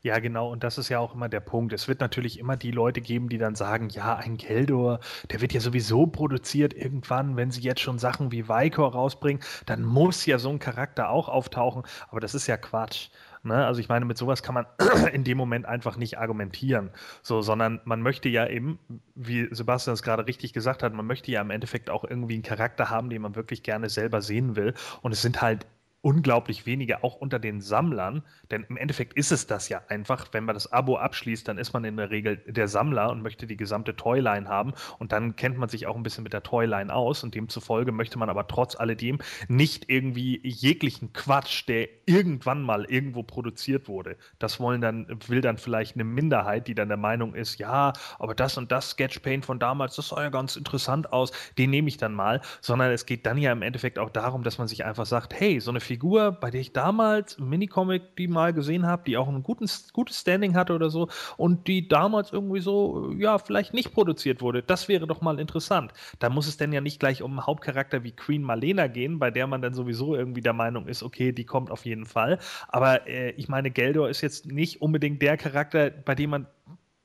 Ja, 0.03 0.19
genau, 0.21 0.51
und 0.53 0.63
das 0.63 0.79
ist 0.79 0.89
ja 0.91 1.01
auch 1.01 1.15
immer 1.15 1.29
der 1.29 1.41
Punkt. 1.41 1.73
Es 1.73 1.89
wird 1.89 2.01
natürlich 2.01 2.39
immer 2.39 2.57
die 2.57 2.71
Leute 2.71 3.01
geben, 3.01 3.29
die 3.29 3.39
dann 3.39 3.57
sagen, 3.57 3.89
ja, 3.89 4.15
ein 4.17 4.37
Geldor, 4.37 5.01
der 5.31 5.41
wird 5.41 5.53
ja 5.53 5.61
sowieso 5.61 6.07
produziert 6.07 6.73
irgendwann, 6.73 7.37
wenn 7.37 7.51
sie 7.51 7.63
jetzt 7.63 7.81
schon 7.81 7.99
Sachen 7.99 8.31
wie 8.31 8.49
Vicor 8.49 8.93
rausbringen, 8.93 9.43
dann 9.67 9.83
muss 9.83 10.25
ja 10.25 10.39
so 10.39 10.51
ein 10.51 10.61
Charakter 10.61 11.11
auch 11.11 11.29
auftauchen. 11.29 11.83
Aber 12.11 12.21
das 12.21 12.35
ist 12.35 12.47
ja 12.47 12.57
Quatsch. 12.57 13.09
Ne? 13.43 13.67
Also 13.67 13.81
ich 13.81 13.89
meine, 13.89 14.05
mit 14.05 14.19
sowas 14.19 14.43
kann 14.45 14.55
man 14.55 14.67
in 15.13 15.25
dem 15.25 15.37
Moment 15.37 15.67
einfach 15.67 15.97
nicht 15.97 16.19
argumentieren. 16.19 16.91
So, 17.23 17.43
sondern 17.43 17.81
man 17.85 18.01
möchte 18.01 18.29
ja 18.29 18.47
eben, 18.47 18.79
wie 19.17 19.49
Sebastian 19.51 19.95
es 19.95 20.03
gerade 20.03 20.27
richtig 20.27 20.53
gesagt 20.53 20.83
hat, 20.85 20.93
man 20.95 21.07
möchte 21.07 21.31
ja 21.33 21.41
im 21.41 21.51
Endeffekt 21.51 21.91
auch 21.91 22.05
irgendwie 22.05 22.35
einen 22.35 22.43
Charakter 22.45 22.91
haben, 22.91 23.11
den 23.11 23.23
man 23.23 23.35
wirklich 23.35 23.65
gerne 23.65 23.89
selber 23.89 24.23
sehen 24.23 24.55
will. 24.55 24.75
Und 25.03 25.13
es 25.13 25.23
sind 25.23 25.43
halt 25.43 25.67
unglaublich 26.01 26.67
wenige, 26.67 27.03
auch 27.03 27.17
unter 27.17 27.39
den 27.39 27.61
Sammlern. 27.61 28.23
Denn 28.51 28.65
im 28.69 28.77
Endeffekt 28.77 29.15
ist 29.15 29.33
es 29.33 29.47
das 29.47 29.69
ja 29.69 29.83
einfach. 29.89 30.29
Wenn 30.33 30.45
man 30.45 30.55
das 30.55 30.73
Abo 30.73 30.97
abschließt, 30.97 31.47
dann 31.49 31.59
ist 31.59 31.73
man 31.73 31.85
in 31.85 31.97
der 31.97 32.11
Regel 32.11 32.37
der 32.47 32.69
Sammler 32.69 33.11
und 33.11 33.23
möchte 33.23 33.47
die 33.47 33.57
gesamte 33.57 33.97
Toyline 33.97 34.49
haben. 34.49 34.73
Und 34.99 35.13
dann 35.13 35.37
kennt 35.37 35.59
man 35.59 35.69
sich 35.69 35.87
auch 35.87 35.97
ein 35.97 36.03
bisschen 36.03 36.25
mit 36.25 36.33
der 36.33 36.43
Toyline 36.43 36.95
aus. 36.95 37.25
Und 37.25 37.35
demzufolge 37.35 37.93
möchte 37.93 38.19
man 38.19 38.31
aber 38.31 38.47
trotz 38.47 38.77
alledem 38.77 39.19
nicht 39.49 39.89
irgendwie 39.91 40.41
jeglichen 40.45 41.13
Quatsch, 41.13 41.67
der 41.67 41.89
irgendwann 42.07 42.63
mal 42.63 42.85
irgendwo 42.85 43.23
produziert 43.23 43.89
wurde. 43.89 44.17
Das 44.39 44.61
wollen 44.61 44.81
dann, 44.81 45.07
will 45.27 45.41
dann 45.41 45.59
vielleicht 45.59 45.97
eine 45.97 46.05
Minderheit, 46.05 46.69
die 46.69 46.75
dann 46.75 46.89
der 46.89 46.97
Meinung 46.97 47.35
ist, 47.35 47.59
ja, 47.59 47.93
aber 48.19 48.35
das 48.35 48.57
und 48.57 48.73
das 48.73 48.91
Sketchpaint 48.91 49.45
von 49.45 49.59
damals, 49.59 49.97
das 49.97 50.09
sah 50.09 50.23
ja 50.23 50.31
ganz 50.31 50.57
interessant 50.57 51.13
aus, 51.13 51.33
den 51.59 51.71
nehme 51.71 51.89
ich 51.89 51.97
dann 51.97 52.15
mal. 52.15 52.41
Sondern 52.61 52.93
es 52.93 53.05
geht 53.07 53.27
dann 53.27 53.39
ja 53.39 53.53
im 53.53 53.63
Endeffekt 53.63 53.99
auch 53.99 54.11
darum, 54.11 54.43
dass 54.43 54.59
man 54.59 54.69
sich 54.69 54.85
einfach 54.85 55.07
sagt, 55.07 55.35
hey, 55.35 55.61
so 55.61 55.71
eine 55.71 55.81
Figur, 55.89 56.33
bei 56.33 56.51
der 56.51 56.61
ich 56.61 56.73
damals 56.73 57.35
im 57.35 57.49
Minicomic 57.49 58.17
die 58.17 58.29
mal 58.29 58.53
gesehen 58.53 58.87
habe, 58.87 59.03
die 59.07 59.17
auch 59.17 59.27
ein 59.27 59.43
gutes, 59.43 59.93
gutes 59.93 60.21
Standing 60.21 60.55
hatte 60.55 60.75
oder 60.75 60.91
so 60.91 61.09
und 61.37 61.67
die 61.67 61.89
damals 61.89 62.31
irgendwie 62.33 62.61
so, 62.61 63.11
ja, 63.17 63.39
vielleicht 63.39 63.73
nicht 63.75 63.93
produziert 63.93 64.43
wurde. 64.43 64.63
Das 64.63 64.89
wäre 64.89 65.07
doch 65.07 65.23
mal 65.23 65.41
interessant. 65.41 65.93
Da 66.19 66.29
muss 66.29 66.47
es 66.47 66.59
denn 66.59 66.73
ja 66.73 66.81
nicht 66.81 67.01
gleich 67.01 67.23
um 67.23 67.33
einen 67.33 67.47
Hauptcharakter 67.47 68.05
wie 68.05 68.13
Queen 68.13 68.43
Marlena 68.43 68.87
gehen, 68.87 69.19
bei 69.19 69.31
der 69.31 69.47
man 69.47 69.63
dann 69.63 69.75
sowieso 69.75 70.15
irgendwie 70.15 70.43
der 70.43 70.53
Meinung 70.53 70.87
ist, 70.87 71.03
okay, 71.03 71.33
die 71.33 71.45
kommt 71.45 71.71
auf 71.71 71.87
jeden 71.87 72.07
Fall. 72.07 72.39
Aber 72.69 73.09
äh, 73.09 73.31
ich 73.31 73.49
meine, 73.49 73.71
Geldor 73.71 74.11
ist 74.11 74.21
jetzt 74.21 74.47
nicht 74.47 74.83
unbedingt 74.83 75.23
der 75.23 75.37
Charakter, 75.37 75.91
bei 75.91 76.15
dem 76.15 76.31
man 76.31 76.47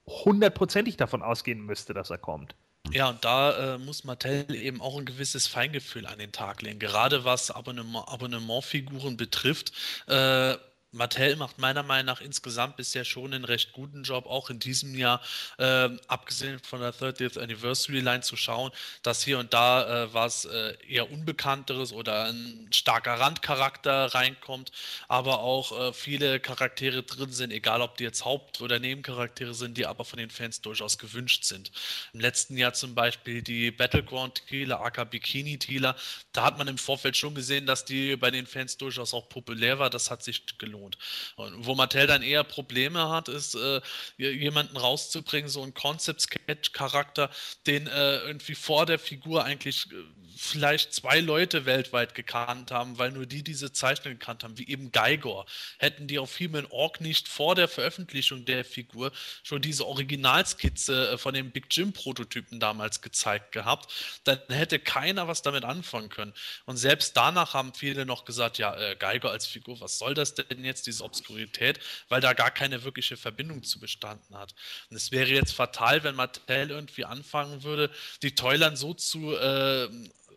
hundertprozentig 0.08 0.98
davon 0.98 1.22
ausgehen 1.22 1.66
müsste, 1.66 1.94
dass 1.94 2.10
er 2.10 2.18
kommt. 2.18 2.56
Ja, 2.92 3.10
und 3.10 3.24
da 3.24 3.76
äh, 3.76 3.78
muss 3.78 4.04
Mattel 4.04 4.54
eben 4.54 4.82
auch 4.82 4.98
ein 4.98 5.06
gewisses 5.06 5.48
Feingefühl 5.48 6.06
an 6.06 6.20
den 6.20 6.32
Tag 6.32 6.62
legen, 6.62 6.80
gerade 6.80 7.24
was 7.24 7.50
Abonnement, 7.50 8.08
Abonnementfiguren 8.08 9.18
betrifft. 9.18 9.72
Äh, 10.08 10.58
Mattel 10.94 11.36
macht 11.36 11.58
meiner 11.58 11.82
Meinung 11.82 12.06
nach 12.06 12.22
insgesamt 12.22 12.78
bisher 12.78 13.04
schon 13.04 13.34
einen 13.34 13.46
recht 13.46 13.74
guten 13.74 14.04
Job, 14.04 14.28
auch 14.28 14.52
in 14.52 14.60
diesem 14.60 14.96
Jahr, 14.96 15.22
äh, 15.58 15.90
abgesehen 16.08 16.60
von 16.60 16.82
der 16.82 16.94
30th 16.94 17.40
Anniversary 17.40 18.00
Line 18.00 18.22
zu 18.22 18.36
schauen, 18.36 18.72
dass 19.02 19.24
hier 19.24 19.40
und 19.40 19.54
da 19.54 20.04
äh, 20.04 20.14
was 20.14 20.46
äh, 20.46 20.76
eher 20.88 21.12
Unbekannteres 21.12 21.94
oder 21.94 22.26
ein 22.26 22.68
starker 22.72 23.20
Randcharakter 23.20 24.14
reinkommt, 24.14 24.72
aber 25.08 25.40
auch 25.40 25.72
äh, 25.90 25.94
viele 25.94 26.40
Charaktere 26.40 27.02
drin 27.02 27.32
sind, 27.32 27.52
egal 27.52 27.82
ob 27.82 27.98
die 27.98 28.04
jetzt 28.04 28.24
Haupt- 28.24 28.62
oder 28.62 28.78
Nebencharaktere 28.78 29.56
sind, 29.56 29.78
die 29.78 29.88
aber 29.88 30.06
von 30.06 30.20
den 30.20 30.30
Fans 30.30 30.62
durchaus 30.62 31.00
gewünscht 31.00 31.44
sind. 31.44 31.72
Im 32.14 32.20
letzten 32.20 32.56
Jahr 32.56 32.74
zum 32.74 32.94
Beispiel 32.94 33.42
die 33.42 33.72
Battleground-Tealer, 33.72 34.80
aka 34.80 35.06
Bikini-Tealer, 35.06 35.96
da 36.34 36.44
hat 36.44 36.60
man 36.60 36.68
im 36.68 36.78
Vorfeld 36.78 37.18
schon 37.18 37.34
gesehen, 37.34 37.66
dass 37.66 37.84
die 37.84 38.16
bei 38.16 38.30
den 38.30 38.46
Fans 38.46 38.78
durchaus 38.78 39.16
auch 39.16 39.28
populär 39.28 39.80
war, 39.80 39.90
das 39.90 40.12
hat 40.12 40.24
sich 40.24 40.58
gelohnt 40.60 40.83
wohnt. 40.84 40.98
Und 41.36 41.66
wo 41.66 41.76
Mattel 41.76 42.08
dann 42.08 42.22
eher 42.22 42.44
Probleme 42.44 43.10
hat, 43.10 43.30
ist, 43.30 43.56
äh, 43.56 43.82
jemanden 44.18 44.78
rauszubringen, 44.78 45.50
so 45.50 45.64
einen 45.64 45.74
Concept-Sketch-Charakter, 45.74 47.30
den 47.66 47.88
äh, 47.88 48.18
irgendwie 48.20 48.56
vor 48.56 48.86
der 48.86 49.00
Figur 49.00 49.44
eigentlich 49.44 49.92
äh, 49.92 49.96
vielleicht 50.36 50.94
zwei 50.94 51.20
Leute 51.20 51.66
weltweit 51.66 52.16
gekannt 52.16 52.72
haben, 52.72 52.98
weil 52.98 53.12
nur 53.12 53.26
die 53.26 53.44
diese 53.44 53.72
Zeichnung 53.72 54.14
gekannt 54.14 54.44
haben, 54.44 54.58
wie 54.58 54.68
eben 54.68 54.92
Geigor. 54.92 55.46
Hätten 55.78 56.08
die 56.08 56.20
auf 56.20 56.36
He-Man 56.36 56.66
Org 56.68 57.02
nicht 57.02 57.28
vor 57.28 57.56
der 57.56 57.68
Veröffentlichung 57.68 58.46
der 58.46 58.66
Figur 58.66 59.12
schon 59.44 59.62
diese 59.62 59.86
Originalskizze 59.88 61.12
äh, 61.12 61.18
von 61.18 61.34
dem 61.34 61.52
Big 61.52 61.68
Jim-Prototypen 61.72 62.60
damals 62.60 63.02
gezeigt 63.02 63.52
gehabt, 63.52 63.92
dann 64.24 64.40
hätte 64.50 64.80
keiner 64.80 65.28
was 65.28 65.42
damit 65.42 65.64
anfangen 65.64 66.10
können. 66.10 66.34
Und 66.66 66.78
selbst 66.78 67.16
danach 67.16 67.54
haben 67.54 67.74
viele 67.74 68.06
noch 68.06 68.26
gesagt, 68.26 68.58
ja, 68.58 68.76
äh, 68.76 68.96
Geiger 68.96 69.32
als 69.32 69.48
Figur, 69.48 69.80
was 69.80 69.98
soll 69.98 70.14
das 70.14 70.36
denn 70.36 70.64
jetzt, 70.64 70.73
diese 70.82 71.04
Obskurität, 71.04 71.80
weil 72.10 72.22
da 72.22 72.34
gar 72.34 72.50
keine 72.50 72.84
wirkliche 72.84 73.18
Verbindung 73.18 73.64
zu 73.64 73.80
bestanden 73.80 74.36
hat. 74.36 74.56
Und 74.90 74.98
es 74.98 75.12
wäre 75.12 75.30
jetzt 75.30 75.54
fatal, 75.54 76.04
wenn 76.04 76.16
Mattel 76.16 76.72
irgendwie 76.72 77.06
anfangen 77.06 77.64
würde, 77.64 77.92
die 78.24 78.34
Toylern 78.34 78.76
so 78.76 78.94
zu 78.94 79.36
äh, 79.36 79.90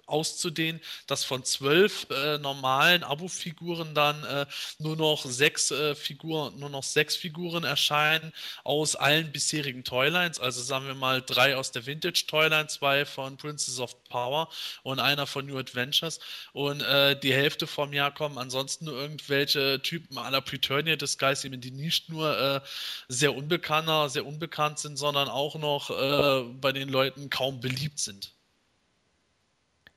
auszudehnen, 0.06 0.80
dass 1.06 1.24
von 1.24 1.44
zwölf 1.44 2.06
äh, 2.10 2.38
normalen 2.38 3.04
Abo-Figuren 3.04 3.94
dann 3.94 4.22
äh, 4.24 4.46
nur 4.78 4.96
noch 4.96 5.24
sechs 5.24 5.70
äh, 5.70 5.94
Figuren, 5.94 6.58
nur 6.58 6.70
noch 6.70 6.82
sechs 6.82 7.16
Figuren 7.16 7.64
erscheinen 7.64 8.32
aus 8.64 8.96
allen 8.96 9.32
bisherigen 9.32 9.84
Toylines. 9.84 10.40
Also 10.40 10.62
sagen 10.62 10.86
wir 10.86 10.94
mal 10.94 11.22
drei 11.22 11.56
aus 11.56 11.72
der 11.72 11.86
Vintage 11.86 12.24
Toyline, 12.26 12.68
zwei 12.68 13.04
von 13.04 13.36
Princess 13.36 13.80
of 13.80 14.02
Power 14.04 14.48
und 14.82 15.00
einer 15.00 15.26
von 15.26 15.46
New 15.46 15.58
Adventures. 15.58 16.20
Und 16.52 16.82
äh, 16.82 17.18
die 17.18 17.34
Hälfte 17.34 17.66
vom 17.66 17.92
Jahr 17.92 18.12
kommen 18.14 18.38
ansonsten 18.38 18.86
irgendwelche 18.86 19.80
Typen 19.82 20.18
aller 20.18 20.40
Preturnia 20.40 20.96
Disguise, 20.96 21.50
die 21.50 21.70
nicht 21.70 22.08
nur 22.08 22.38
äh, 22.38 22.60
sehr 23.08 23.34
unbekannter, 23.34 24.08
sehr 24.08 24.26
unbekannt 24.26 24.78
sind, 24.78 24.96
sondern 24.96 25.28
auch 25.28 25.56
noch 25.56 25.90
äh, 25.90 26.44
bei 26.60 26.72
den 26.72 26.88
Leuten 26.88 27.30
kaum 27.30 27.60
beliebt 27.60 27.98
sind. 27.98 28.35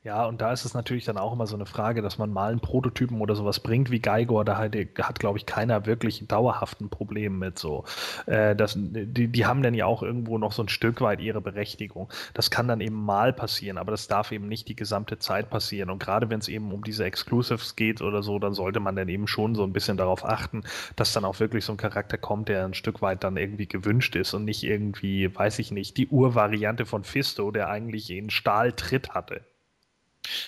Ja, 0.09 0.25
und 0.25 0.41
da 0.41 0.51
ist 0.51 0.65
es 0.65 0.73
natürlich 0.73 1.05
dann 1.05 1.19
auch 1.19 1.33
immer 1.33 1.45
so 1.45 1.55
eine 1.55 1.67
Frage, 1.67 2.01
dass 2.01 2.17
man 2.17 2.33
mal 2.33 2.49
einen 2.49 2.61
Prototypen 2.61 3.21
oder 3.21 3.35
sowas 3.35 3.59
bringt 3.59 3.91
wie 3.91 3.99
Geigor. 3.99 4.43
Da 4.43 4.57
hat, 4.57 4.75
hat 4.75 5.19
glaube 5.19 5.37
ich, 5.37 5.45
keiner 5.45 5.85
wirklich 5.85 6.27
dauerhaft 6.27 6.81
ein 6.81 6.89
Problem 6.89 7.37
mit 7.37 7.59
so. 7.59 7.83
Äh, 8.25 8.55
das, 8.55 8.73
die, 8.75 9.27
die 9.27 9.45
haben 9.45 9.61
dann 9.61 9.75
ja 9.75 9.85
auch 9.85 10.01
irgendwo 10.01 10.39
noch 10.39 10.51
so 10.51 10.63
ein 10.63 10.67
Stück 10.67 11.01
weit 11.01 11.21
ihre 11.21 11.41
Berechtigung. 11.41 12.11
Das 12.33 12.49
kann 12.49 12.67
dann 12.67 12.81
eben 12.81 12.95
mal 12.95 13.33
passieren, 13.33 13.77
aber 13.77 13.91
das 13.91 14.07
darf 14.07 14.31
eben 14.31 14.47
nicht 14.47 14.67
die 14.67 14.75
gesamte 14.75 15.19
Zeit 15.19 15.51
passieren. 15.51 15.91
Und 15.91 15.99
gerade 15.99 16.27
wenn 16.31 16.39
es 16.39 16.47
eben 16.47 16.71
um 16.71 16.83
diese 16.83 17.03
Exclusives 17.03 17.75
geht 17.75 18.01
oder 18.01 18.23
so, 18.23 18.39
dann 18.39 18.55
sollte 18.55 18.79
man 18.79 18.95
dann 18.95 19.09
eben 19.09 19.27
schon 19.27 19.53
so 19.53 19.63
ein 19.63 19.73
bisschen 19.73 19.97
darauf 19.97 20.25
achten, 20.25 20.63
dass 20.95 21.13
dann 21.13 21.23
auch 21.23 21.39
wirklich 21.39 21.65
so 21.65 21.73
ein 21.73 21.77
Charakter 21.77 22.17
kommt, 22.17 22.49
der 22.49 22.65
ein 22.65 22.73
Stück 22.73 23.03
weit 23.03 23.23
dann 23.23 23.37
irgendwie 23.37 23.67
gewünscht 23.67 24.15
ist 24.15 24.33
und 24.33 24.45
nicht 24.45 24.63
irgendwie, 24.63 25.29
weiß 25.35 25.59
ich 25.59 25.69
nicht, 25.69 25.97
die 25.97 26.07
Urvariante 26.07 26.87
von 26.87 27.03
Fisto, 27.03 27.51
der 27.51 27.69
eigentlich 27.69 28.11
einen 28.11 28.31
Stahltritt 28.31 29.11
hatte. 29.11 29.41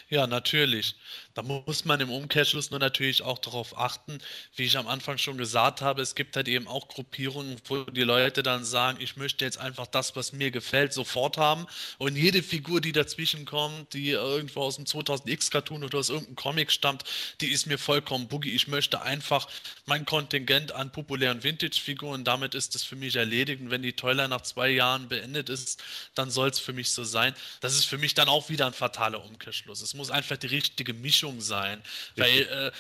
Ja, 0.10 0.27
natürlich. 0.27 0.95
Da 1.34 1.44
muss 1.44 1.86
man 1.86 1.99
im 2.02 2.12
Umkehrschluss 2.12 2.72
nur 2.72 2.80
natürlich 2.80 3.22
auch 3.22 3.38
darauf 3.38 3.78
achten, 3.78 4.20
wie 4.56 4.64
ich 4.64 4.78
am 4.78 4.88
Anfang 4.88 5.18
schon 5.18 5.38
gesagt 5.38 5.82
habe, 5.82 6.02
es 6.02 6.16
gibt 6.16 6.36
halt 6.36 6.48
eben 6.48 6.68
auch 6.68 6.88
Gruppierungen, 6.90 7.58
wo 7.66 7.84
die 7.86 8.03
Leute 8.03 8.44
dann 8.44 8.66
sagen, 8.66 8.98
ich 8.99 9.16
möchte 9.16 9.45
jetzt 9.45 9.58
einfach 9.58 9.88
das, 9.88 10.16
was 10.16 10.34
mir 10.34 10.52
gefällt, 10.52 10.91
sofort 10.94 11.38
haben. 11.38 11.68
Und 11.98 12.18
jede 12.18 12.44
Figur, 12.44 12.82
die 12.82 12.91
dazwischen 12.91 13.45
kommt, 13.45 13.94
die 13.94 14.10
irgendwo 14.10 14.62
aus 14.62 14.76
dem 14.76 14.86
2000X-Cartoon 14.86 15.84
oder 15.84 15.99
aus 15.99 16.10
irgendeinem 16.10 16.36
Comic 16.36 16.72
stammt, 16.72 17.03
die 17.40 17.48
ist 17.48 17.66
mir 17.66 17.78
vollkommen 17.78 18.28
buggy. 18.28 18.52
Ich 18.52 18.68
möchte 18.68 19.02
einfach 19.02 19.48
mein 19.86 20.06
Kontingent 20.06 20.74
an 20.74 20.91
populären 20.91 21.44
Vintage-Figuren, 21.44 22.26
damit 22.26 22.56
ist 22.56 22.76
es 22.76 22.84
für 22.84 22.98
mich 22.98 23.16
erledigt. 23.16 23.62
Und 23.62 23.72
wenn 23.72 23.82
die 23.82 23.94
Toyline 23.94 24.30
nach 24.30 24.41
zwei 24.41 24.70
Jahren 24.70 25.08
beendet 25.08 25.49
ist, 25.49 25.82
dann 26.14 26.30
soll 26.30 26.49
es 26.49 26.60
für 26.60 26.74
mich 26.74 26.91
so 26.91 27.06
sein. 27.06 27.34
Das 27.62 27.74
ist 27.74 27.86
für 27.86 27.98
mich 27.98 28.16
dann 28.16 28.28
auch 28.28 28.49
wieder 28.49 28.66
ein 28.68 28.74
fataler 28.74 29.24
Umkehrschluss. 29.24 29.82
Es 29.82 29.94
muss 29.94 30.12
einfach 30.12 30.38
die 30.38 30.48
richtige 30.48 30.94
Mischung 30.94 31.20
Mischung 31.22 31.41
sein. 31.41 31.81
Weil 32.15 32.41
äh, 32.41 32.72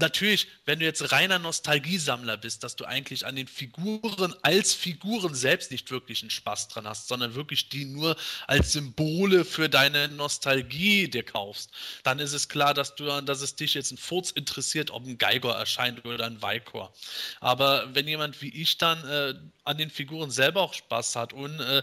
natürlich, 0.00 0.48
wenn 0.64 0.78
du 0.78 0.84
jetzt 0.84 1.12
reiner 1.12 1.38
Nostalgiesammler 1.38 2.36
bist, 2.36 2.64
dass 2.64 2.76
du 2.76 2.84
eigentlich 2.84 3.26
an 3.26 3.36
den 3.36 3.46
Figuren 3.46 4.34
als 4.42 4.74
Figuren 4.74 5.34
selbst 5.34 5.70
nicht 5.70 5.90
wirklich 5.90 6.22
einen 6.22 6.30
Spaß 6.30 6.68
dran 6.68 6.86
hast, 6.86 7.08
sondern 7.08 7.34
wirklich 7.34 7.68
die 7.68 7.84
nur 7.84 8.16
als 8.46 8.72
Symbole 8.72 9.44
für 9.44 9.68
deine 9.68 10.08
Nostalgie 10.08 11.08
dir 11.08 11.22
kaufst, 11.22 11.70
dann 12.02 12.18
ist 12.18 12.32
es 12.32 12.48
klar, 12.48 12.74
dass 12.74 12.94
du, 12.94 13.20
dass 13.22 13.40
es 13.40 13.56
dich 13.56 13.74
jetzt 13.74 13.92
ein 13.92 13.98
Furz 13.98 14.30
interessiert, 14.30 14.90
ob 14.90 15.06
ein 15.06 15.18
Geiger 15.18 15.54
erscheint 15.54 16.04
oder 16.04 16.26
ein 16.26 16.42
Vikor. 16.42 16.92
Aber 17.40 17.94
wenn 17.94 18.08
jemand 18.08 18.40
wie 18.42 18.48
ich 18.48 18.78
dann 18.78 19.06
äh, 19.06 19.34
an 19.64 19.78
den 19.78 19.90
Figuren 19.90 20.30
selber 20.30 20.62
auch 20.62 20.74
Spaß 20.74 21.16
hat 21.16 21.32
und 21.32 21.60
äh, 21.60 21.82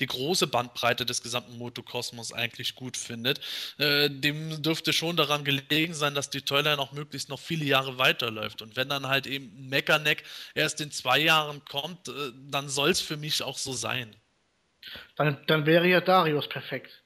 die 0.00 0.06
große 0.06 0.46
Bandbreite 0.46 1.04
des 1.04 1.22
gesamten 1.22 1.58
Motokosmos 1.58 2.32
eigentlich 2.32 2.74
gut 2.74 2.96
findet, 2.96 3.40
äh, 3.78 4.08
dem 4.08 4.62
dürfte 4.62 4.92
schon 4.92 5.16
daran 5.16 5.44
gelegen 5.44 5.94
sein, 5.94 6.14
dass 6.14 6.30
die 6.30 6.42
Toyline 6.42 6.78
auch 6.78 6.92
möglichst 6.92 7.28
noch 7.28 7.40
viele 7.56 7.70
Jahre 7.70 7.98
weiterläuft. 7.98 8.62
Und 8.62 8.76
wenn 8.76 8.88
dann 8.88 9.06
halt 9.08 9.26
eben 9.26 9.68
Mechaneck 9.68 10.24
erst 10.54 10.80
in 10.80 10.90
zwei 10.90 11.18
Jahren 11.18 11.64
kommt, 11.64 12.08
äh, 12.08 12.32
dann 12.50 12.68
soll 12.68 12.90
es 12.90 13.00
für 13.00 13.16
mich 13.16 13.42
auch 13.42 13.56
so 13.56 13.72
sein. 13.72 14.14
Dann, 15.16 15.38
dann 15.46 15.66
wäre 15.66 15.88
ja 15.88 16.00
Darius 16.00 16.48
perfekt. 16.48 17.02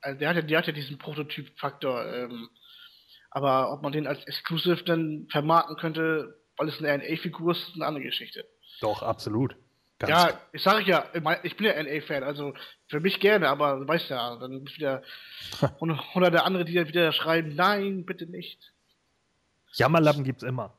Also 0.00 0.18
der 0.18 0.28
hat 0.28 0.50
ja, 0.50 0.60
der 0.60 0.74
diesen 0.74 0.98
Prototyp-Faktor. 0.98 2.06
Ähm, 2.14 2.48
aber 3.30 3.72
ob 3.72 3.82
man 3.82 3.92
den 3.92 4.06
als 4.06 4.22
Exclusive 4.24 4.84
dann 4.84 5.26
vermarkten 5.30 5.76
könnte, 5.76 6.38
weil 6.56 6.68
es 6.68 6.78
eine 6.78 6.98
NA-Figur 6.98 7.52
ist, 7.52 7.68
ist 7.68 7.74
eine 7.74 7.86
andere 7.86 8.04
Geschichte. 8.04 8.46
Doch, 8.80 9.02
absolut. 9.02 9.56
Ganz 9.98 10.10
ja, 10.10 10.40
ich 10.52 10.62
sage 10.62 10.84
ja, 10.84 11.06
ich 11.42 11.56
bin 11.56 11.66
ja 11.66 11.82
NA-Fan, 11.82 12.22
also 12.22 12.52
für 12.88 13.00
mich 13.00 13.18
gerne, 13.18 13.48
aber 13.48 13.78
du 13.78 13.88
weißt 13.88 14.10
ja, 14.10 14.36
dann 14.36 14.52
gibt 14.52 14.70
es 14.70 14.76
wieder 14.76 15.02
hunderte 15.80 16.44
andere, 16.44 16.66
die 16.66 16.74
dann 16.74 16.88
wieder 16.88 17.12
schreiben, 17.12 17.54
nein, 17.54 18.04
bitte 18.04 18.26
nicht. 18.26 18.75
Jammerlappen 19.76 20.24
gibt's 20.24 20.42
immer. 20.42 20.75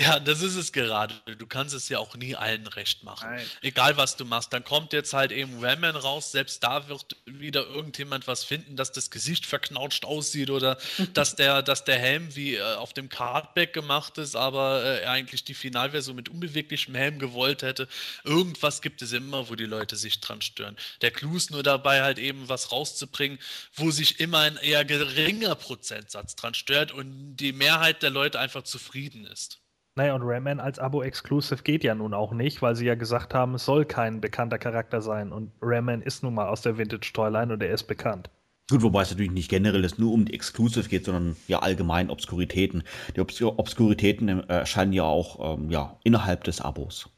Ja, 0.00 0.18
das 0.18 0.40
ist 0.40 0.56
es 0.56 0.72
gerade. 0.72 1.14
Du 1.36 1.46
kannst 1.46 1.74
es 1.74 1.90
ja 1.90 1.98
auch 1.98 2.16
nie 2.16 2.34
allen 2.34 2.66
recht 2.66 3.04
machen. 3.04 3.28
Nein. 3.28 3.46
Egal 3.60 3.98
was 3.98 4.16
du 4.16 4.24
machst, 4.24 4.50
dann 4.52 4.64
kommt 4.64 4.94
jetzt 4.94 5.12
halt 5.12 5.32
eben 5.32 5.62
Ramman 5.62 5.96
raus. 5.96 6.32
Selbst 6.32 6.64
da 6.64 6.88
wird 6.88 7.16
wieder 7.26 7.66
irgendjemand 7.66 8.26
was 8.26 8.42
finden, 8.42 8.74
dass 8.74 8.92
das 8.92 9.10
Gesicht 9.10 9.44
verknautscht 9.44 10.06
aussieht 10.06 10.48
oder 10.48 10.78
dass 11.12 11.36
der, 11.36 11.62
dass 11.62 11.84
der 11.84 11.98
Helm 11.98 12.34
wie 12.34 12.54
äh, 12.54 12.74
auf 12.76 12.94
dem 12.94 13.10
Cardback 13.10 13.74
gemacht 13.74 14.16
ist, 14.16 14.34
aber 14.34 14.82
äh, 14.82 15.02
er 15.02 15.10
eigentlich 15.10 15.44
die 15.44 15.54
Finalversion 15.54 16.16
mit 16.16 16.30
unbeweglichem 16.30 16.94
Helm 16.94 17.18
gewollt 17.18 17.62
hätte. 17.62 17.86
Irgendwas 18.24 18.80
gibt 18.80 19.02
es 19.02 19.12
immer, 19.12 19.50
wo 19.50 19.56
die 19.56 19.66
Leute 19.66 19.96
sich 19.96 20.20
dran 20.20 20.40
stören. 20.40 20.76
Der 21.02 21.10
Clou 21.10 21.36
ist 21.36 21.50
nur 21.50 21.62
dabei, 21.62 22.02
halt 22.02 22.18
eben 22.18 22.48
was 22.48 22.72
rauszubringen, 22.72 23.38
wo 23.74 23.90
sich 23.90 24.20
immer 24.20 24.38
ein 24.38 24.56
eher 24.56 24.86
geringer 24.86 25.54
Prozentsatz 25.54 26.34
dran 26.34 26.54
stört 26.54 26.92
und 26.92 27.36
die 27.36 27.52
Mehrheit 27.52 28.02
der 28.02 28.10
Leute 28.10 28.40
einfach 28.40 28.62
zufrieden 28.62 29.26
ist. 29.26 29.61
Naja, 29.94 30.14
und 30.14 30.22
Rayman 30.22 30.58
als 30.58 30.78
Abo-Exclusive 30.78 31.62
geht 31.62 31.84
ja 31.84 31.94
nun 31.94 32.14
auch 32.14 32.32
nicht, 32.32 32.62
weil 32.62 32.74
sie 32.74 32.86
ja 32.86 32.94
gesagt 32.94 33.34
haben, 33.34 33.56
es 33.56 33.66
soll 33.66 33.84
kein 33.84 34.22
bekannter 34.22 34.58
Charakter 34.58 35.02
sein. 35.02 35.32
Und 35.32 35.52
Rayman 35.60 36.00
ist 36.00 36.22
nun 36.22 36.34
mal 36.34 36.48
aus 36.48 36.62
der 36.62 36.78
Vintage-Toyline 36.78 37.52
und 37.52 37.62
er 37.62 37.70
ist 37.70 37.84
bekannt. 37.84 38.30
Gut, 38.70 38.82
wobei 38.82 39.02
es 39.02 39.10
natürlich 39.10 39.32
nicht 39.32 39.50
generell 39.50 39.84
ist, 39.84 39.98
nur 39.98 40.12
um 40.12 40.24
die 40.24 40.32
Exclusive 40.32 40.88
geht, 40.88 41.04
sondern 41.04 41.36
ja 41.46 41.58
allgemein 41.58 42.08
Obskuritäten. 42.08 42.84
Die 43.14 43.20
Obskur 43.20 43.58
Obskuritäten 43.58 44.28
äh, 44.28 44.60
erscheinen 44.60 44.94
ja 44.94 45.02
auch 45.02 45.58
ähm, 45.58 45.68
ja, 45.68 45.98
innerhalb 46.04 46.44
des 46.44 46.62
Abos. 46.62 47.10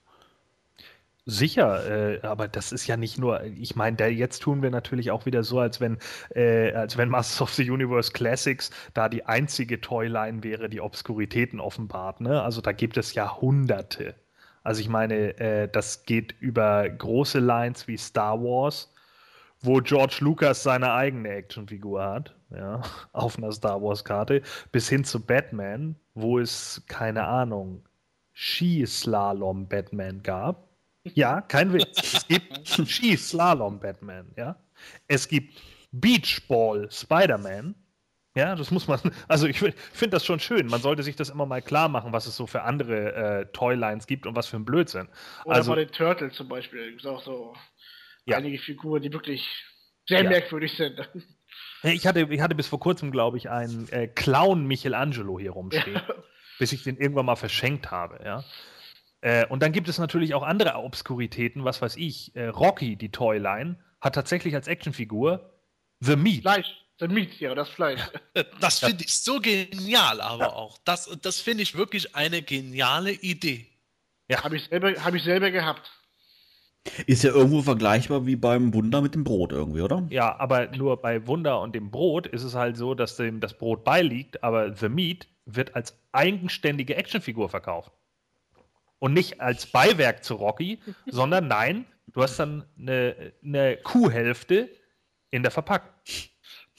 Sicher, 1.27 2.17
äh, 2.17 2.21
aber 2.27 2.49
das 2.49 2.71
ist 2.71 2.87
ja 2.87 2.99
nicht 2.99 3.19
nur, 3.19 3.43
ich 3.45 3.77
meine, 3.77 4.09
jetzt 4.09 4.41
tun 4.43 4.63
wir 4.63 4.71
natürlich 4.71 5.11
auch 5.11 5.25
wieder 5.25 5.43
so, 5.43 5.59
als 5.59 5.81
wenn, 5.81 5.97
äh, 6.35 6.73
als 6.73 6.99
wenn 6.99 7.09
Masters 7.09 7.41
of 7.41 7.55
the 7.55 7.71
Universe 7.71 8.13
Classics 8.13 8.71
da 8.93 9.09
die 9.09 9.25
einzige 9.25 9.81
Toyline 9.81 10.43
wäre, 10.45 10.69
die 10.69 10.83
Obskuritäten 10.83 11.61
offenbart. 11.61 12.21
Ne? 12.21 12.43
Also 12.43 12.61
da 12.61 12.73
gibt 12.73 12.99
es 12.99 13.15
ja 13.15 13.41
Hunderte. 13.41 14.15
Also 14.65 14.83
ich 14.83 14.91
meine, 14.91 15.39
äh, 15.39 15.69
das 15.69 16.05
geht 16.05 16.35
über 16.41 16.89
große 16.91 17.39
Lines 17.39 17.89
wie 17.89 17.97
Star 17.97 18.39
Wars, 18.43 18.93
wo 19.63 19.81
George 19.81 20.19
Lucas 20.21 20.63
seine 20.63 20.93
eigene 20.93 21.31
Actionfigur 21.31 22.03
hat, 22.05 22.35
ja, 22.51 22.83
auf 23.13 23.39
einer 23.39 23.53
Star 23.53 23.81
Wars-Karte, 23.83 24.43
bis 24.73 24.91
hin 24.91 25.05
zu 25.05 25.25
Batman, 25.25 25.97
wo 26.15 26.39
es, 26.39 26.83
keine 26.87 27.27
Ahnung, 27.27 27.83
Skislalom 28.35 29.69
Batman 29.69 30.23
gab 30.23 30.74
ja, 31.05 31.41
kein 31.43 31.73
Witz. 31.73 32.15
Es 32.15 32.29
gibt 32.29 32.69
Ski-Slalom 32.89 33.79
Batman, 33.79 34.33
ja. 34.37 34.57
Es 35.07 35.29
gibt 35.29 35.61
Beachball 35.93 36.91
Spider-Man. 36.91 37.75
Ja, 38.37 38.57
das 38.57 38.73
muss 38.73 38.89
man, 38.89 38.99
also 39.29 39.47
ich 39.47 39.59
finde 39.59 40.11
das 40.11 40.25
schon 40.25 40.41
schön. 40.41 40.67
Man 40.67 40.81
sollte 40.81 41.05
sich 41.05 41.15
das 41.15 41.31
immer 41.31 41.47
mal 41.47 41.63
klar 41.63 41.89
machen, 41.89 42.13
was 42.13 42.27
es 42.27 42.37
so 42.37 42.47
für 42.47 42.63
andere 42.63 43.15
äh, 43.15 43.47
Toylines 43.53 44.07
gibt 44.07 44.27
und 44.27 44.35
was 44.35 44.49
für 44.49 44.57
ein 44.57 44.65
Blödsinn. 44.65 45.09
Oder 45.45 45.57
also, 45.57 45.73
bei 45.73 45.85
den 45.85 45.93
Turtles 45.93 46.35
zum 46.35 46.49
Beispiel. 46.49 46.91
gibt 46.91 47.03
es 47.03 47.07
auch 47.07 47.23
so 47.23 47.55
ja. 48.25 48.37
einige 48.39 48.59
Figuren, 48.59 49.03
die 49.03 49.13
wirklich 49.13 49.49
sehr 50.09 50.25
ja. 50.25 50.31
merkwürdig 50.31 50.77
sind. 50.77 51.09
Ich 51.85 52.07
hatte, 52.07 52.21
ich 52.29 52.41
hatte 52.41 52.55
bis 52.55 52.67
vor 52.67 52.81
kurzem, 52.81 53.13
glaube 53.13 53.37
ich, 53.37 53.51
einen 53.51 53.89
äh, 53.91 54.09
Clown 54.09 54.67
Michelangelo 54.67 55.39
hier 55.39 55.51
rumstehen, 55.51 55.95
ja. 55.95 56.15
bis 56.59 56.73
ich 56.73 56.83
den 56.83 56.97
irgendwann 56.97 57.27
mal 57.27 57.37
verschenkt 57.37 57.91
habe, 57.91 58.21
ja. 58.25 58.43
Äh, 59.25 59.47
und 59.47 59.63
dann 59.63 59.73
gibt 59.73 59.89
es 59.89 59.97
natürlich 59.97 60.35
auch 60.35 60.43
andere 60.43 60.75
Obskuritäten, 60.75 61.65
was 61.65 61.81
weiß 61.81 61.97
ich. 61.97 62.37
Äh, 62.37 62.49
Rocky, 62.49 62.95
die 62.95 63.11
Toyline, 63.11 63.79
hat 64.03 64.15
tatsächlich 64.15 64.55
als 64.55 64.69
Actionfigur 64.69 65.51
The 66.01 66.15
Meat. 66.15 66.43
Fleisch. 66.43 66.85
The 67.01 67.09
Meat, 67.09 67.41
ja, 67.41 67.55
das 67.55 67.71
Fleisch. 67.71 68.01
Das 68.61 68.81
finde 68.81 69.03
ich 69.03 69.19
so 69.19 69.41
genial, 69.41 70.21
aber 70.21 70.45
ja. 70.45 70.53
auch. 70.53 70.77
Das, 70.85 71.09
das 71.23 71.41
finde 71.41 71.63
ich 71.63 71.75
wirklich 71.75 72.15
eine 72.15 72.43
geniale 72.43 73.13
Idee. 73.13 73.67
Ja. 74.29 74.45
Habe 74.45 74.57
ich, 74.57 74.65
selber, 74.65 74.93
hab 75.03 75.15
ich 75.15 75.23
selber 75.23 75.51
gehabt. 75.51 75.91
Ist 77.07 77.25
ja 77.25 77.31
irgendwo 77.31 77.63
vergleichbar 77.63 78.27
wie 78.27 78.37
beim 78.37 78.75
Wunder 78.75 79.01
mit 79.01 79.15
dem 79.15 79.25
Brot 79.25 79.53
irgendwie, 79.53 79.81
oder? 79.81 80.07
Ja, 80.11 80.39
aber 80.39 80.67
nur 80.77 81.01
bei 81.01 81.27
Wunder 81.27 81.63
und 81.63 81.75
dem 81.75 81.91
Brot 81.91 82.27
ist 82.27 82.43
es 82.43 82.55
halt 82.55 82.77
so, 82.77 82.95
dass 82.95 83.17
dem 83.17 83.41
das 83.41 83.57
Brot 83.57 83.85
beiliegt, 83.85 84.45
aber 84.45 84.77
The 84.77 84.91
Meat 84.91 85.29
wird 85.47 85.75
als 85.75 85.99
eigenständige 86.13 86.97
Actionfigur 86.97 87.49
verkauft. 87.49 87.91
Und 89.05 89.13
nicht 89.13 89.39
als 89.39 89.67
Beiwerk 89.67 90.25
zu 90.25 90.37
Rocky, 90.37 90.81
sondern 91.07 91.47
nein, 91.47 91.85
du 92.07 92.23
hast 92.23 92.39
dann 92.39 92.65
eine, 92.79 93.35
eine 93.45 93.77
Kuhhälfte 93.77 94.71
in 95.29 95.43
der 95.43 95.51
Verpackung. 95.51 95.93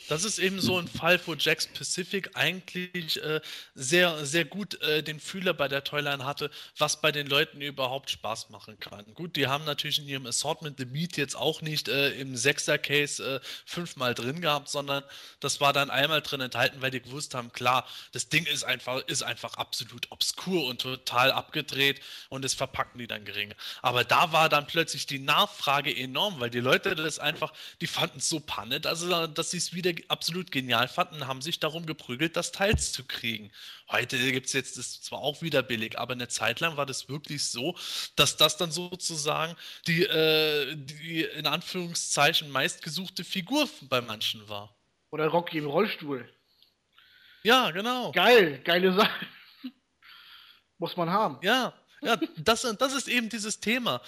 Das 0.07 0.23
ist 0.23 0.37
eben 0.37 0.61
so 0.61 0.77
ein 0.77 0.87
Fall, 0.87 1.19
wo 1.25 1.33
Jack 1.33 1.73
Pacific 1.73 2.29
eigentlich 2.35 3.21
äh, 3.23 3.41
sehr, 3.73 4.23
sehr 4.25 4.45
gut 4.45 4.79
äh, 4.81 5.01
den 5.01 5.19
Fühler 5.19 5.53
bei 5.53 5.67
der 5.67 5.83
Toyline 5.83 6.23
hatte, 6.25 6.51
was 6.77 7.01
bei 7.01 7.11
den 7.11 7.27
Leuten 7.27 7.61
überhaupt 7.61 8.11
Spaß 8.11 8.49
machen 8.49 8.79
kann. 8.79 9.05
Gut, 9.15 9.35
die 9.35 9.47
haben 9.47 9.65
natürlich 9.65 9.99
in 9.99 10.07
ihrem 10.07 10.27
Assortment 10.27 10.77
The 10.77 10.85
Beat 10.85 11.17
jetzt 11.17 11.35
auch 11.35 11.61
nicht 11.61 11.87
äh, 11.87 12.11
im 12.19 12.35
Sechser-Case 12.35 13.23
äh, 13.23 13.39
fünfmal 13.65 14.13
drin 14.13 14.41
gehabt, 14.41 14.69
sondern 14.69 15.03
das 15.39 15.59
war 15.59 15.73
dann 15.73 15.89
einmal 15.89 16.21
drin 16.21 16.41
enthalten, 16.41 16.81
weil 16.81 16.91
die 16.91 17.01
gewusst 17.01 17.33
haben, 17.33 17.51
klar, 17.51 17.87
das 18.11 18.29
Ding 18.29 18.45
ist 18.45 18.63
einfach, 18.63 19.01
ist 19.07 19.23
einfach 19.23 19.55
absolut 19.55 20.11
obskur 20.11 20.65
und 20.65 20.81
total 20.81 21.31
abgedreht 21.31 21.99
und 22.29 22.43
das 22.45 22.53
verpacken 22.53 22.99
die 22.99 23.07
dann 23.07 23.25
gering. 23.25 23.53
Aber 23.81 24.03
da 24.03 24.31
war 24.31 24.49
dann 24.49 24.67
plötzlich 24.67 25.07
die 25.07 25.19
Nachfrage 25.19 25.95
enorm, 25.95 26.39
weil 26.39 26.51
die 26.51 26.59
Leute 26.59 26.95
das 26.95 27.17
einfach, 27.17 27.53
die 27.81 27.87
fanden 27.87 28.19
es 28.19 28.29
so 28.29 28.39
panne, 28.39 28.81
also, 28.85 29.27
dass 29.27 29.51
sie 29.51 29.57
es 29.57 29.73
wieder 29.73 29.94
absolut 30.09 30.51
genial 30.51 30.87
fanden, 30.87 31.27
haben 31.27 31.41
sich 31.41 31.59
darum 31.59 31.85
geprügelt, 31.85 32.35
das 32.35 32.51
Teils 32.51 32.91
zu 32.91 33.03
kriegen. 33.03 33.51
Heute 33.89 34.17
gibt 34.31 34.47
es 34.47 34.53
jetzt 34.53 34.77
das 34.77 35.01
zwar 35.01 35.19
auch 35.19 35.41
wieder 35.41 35.63
billig, 35.63 35.99
aber 35.99 36.13
eine 36.13 36.27
Zeit 36.27 36.59
lang 36.59 36.77
war 36.77 36.85
das 36.85 37.09
wirklich 37.09 37.45
so, 37.45 37.75
dass 38.15 38.37
das 38.37 38.57
dann 38.57 38.71
sozusagen 38.71 39.55
die, 39.87 40.03
äh, 40.03 40.75
die 40.75 41.23
in 41.23 41.47
Anführungszeichen 41.47 42.49
meistgesuchte 42.49 43.23
Figur 43.23 43.69
bei 43.83 44.01
manchen 44.01 44.47
war. 44.49 44.75
Oder 45.11 45.27
Rocky 45.27 45.57
im 45.59 45.67
Rollstuhl. 45.67 46.29
Ja, 47.43 47.71
genau. 47.71 48.11
Geil, 48.11 48.59
geile 48.63 48.93
Sache. 48.93 49.27
Muss 50.77 50.97
man 50.97 51.09
haben. 51.09 51.37
Ja, 51.41 51.73
ja, 52.01 52.17
das, 52.37 52.61
das 52.77 52.93
ist 52.93 53.07
eben 53.07 53.29
dieses 53.29 53.59
Thema. 53.59 54.01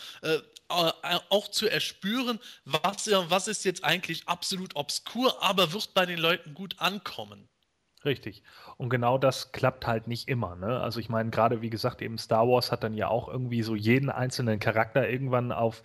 Äh, 0.69 0.91
äh, 1.03 1.19
auch 1.30 1.48
zu 1.48 1.69
erspüren, 1.69 2.39
was, 2.65 3.07
was 3.07 3.48
ist 3.48 3.64
jetzt 3.64 3.85
eigentlich 3.85 4.27
absolut 4.27 4.76
obskur, 4.76 5.41
aber 5.41 5.72
wird 5.72 5.94
bei 5.94 6.06
den 6.06 6.19
Leuten 6.19 6.53
gut 6.53 6.76
ankommen. 6.80 7.48
Richtig. 8.06 8.44
Und 8.78 8.90
genau 8.90 9.18
das 9.18 9.52
klappt 9.52 9.88
halt 9.88 10.07
nicht 10.07 10.30
immer. 10.30 10.56
Ne? 10.56 10.80
Also 10.80 10.99
ich 10.99 11.10
meine, 11.10 11.32
gerade 11.32 11.64
wie 11.64 11.72
gesagt, 11.72 12.03
eben 12.03 12.19
Star 12.19 12.48
Wars 12.48 12.72
hat 12.72 12.84
dann 12.84 12.94
ja 12.94 13.07
auch 13.07 13.28
irgendwie 13.28 13.64
so 13.64 13.76
jeden 13.76 14.11
einzelnen 14.11 14.60
Charakter 14.60 15.10
irgendwann 15.10 15.52
auf, 15.52 15.82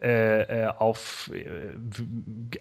äh, 0.00 0.42
äh 0.42 0.66
auf, 0.68 1.28
äh, 1.34 1.74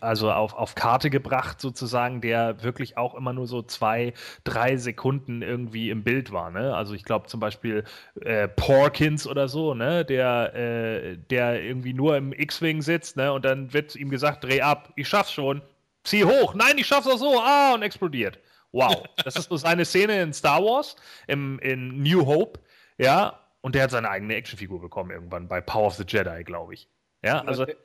also 0.02 0.32
auf, 0.32 0.56
auf 0.56 0.74
Karte 0.74 1.12
gebracht, 1.12 1.62
sozusagen, 1.62 2.20
der 2.20 2.64
wirklich 2.64 2.98
auch 2.98 3.14
immer 3.14 3.32
nur 3.32 3.46
so 3.46 3.62
zwei, 3.62 4.14
drei 4.44 4.76
Sekunden 4.76 5.44
irgendwie 5.44 5.92
im 5.92 6.04
Bild 6.04 6.32
war. 6.32 6.50
Ne? 6.50 6.76
Also 6.76 6.96
ich 6.96 7.04
glaube 7.06 7.28
zum 7.28 7.40
Beispiel 7.40 7.84
äh, 8.22 8.48
Porkins 8.48 9.28
oder 9.28 9.48
so, 9.48 9.76
ne? 9.76 10.04
der, 10.04 10.56
äh, 10.56 11.18
der 11.30 11.62
irgendwie 11.62 11.94
nur 11.94 12.18
im 12.18 12.34
X-Wing 12.34 12.82
sitzt 12.82 13.18
ne? 13.18 13.32
und 13.32 13.46
dann 13.46 13.72
wird 13.72 13.96
ihm 13.96 14.10
gesagt, 14.10 14.44
dreh 14.44 14.62
ab, 14.62 14.92
ich 14.96 15.08
schaff's 15.08 15.32
schon. 15.32 15.62
Zieh 16.04 16.24
hoch, 16.24 16.56
nein, 16.56 16.78
ich 16.78 16.88
schaff's 16.88 17.08
auch 17.08 17.18
so, 17.18 17.40
ah, 17.40 17.74
und 17.76 17.84
explodiert. 17.84 18.40
Wow. 18.76 19.04
Das 19.24 19.38
ist 19.38 19.50
so 19.50 19.56
seine 19.56 19.86
Szene 19.86 20.22
in 20.22 20.34
Star 20.34 20.62
Wars, 20.62 20.98
im, 21.28 21.60
in 21.60 22.04
New 22.04 22.26
Hope, 22.26 22.60
ja. 22.98 23.40
Und 23.62 23.74
der 23.74 23.84
hat 23.84 23.92
seine 23.92 24.10
eigene 24.10 24.36
Actionfigur 24.36 24.82
bekommen 24.82 25.12
irgendwann 25.12 25.48
bei 25.48 25.62
Power 25.62 25.88
of 25.88 25.96
the 25.96 26.04
Jedi, 26.06 26.44
glaube 26.44 26.74
ich. 26.74 26.90
Ja, 27.24 27.42
oder 27.42 27.50
also. 27.50 27.66
De 27.66 27.76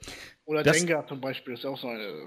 oder 0.45 0.63
das, 0.65 0.85
zum 1.07 1.21
Beispiel 1.21 1.55
ist 1.55 1.65
auch 1.65 1.79
so 1.79 1.89
eine. 1.89 2.27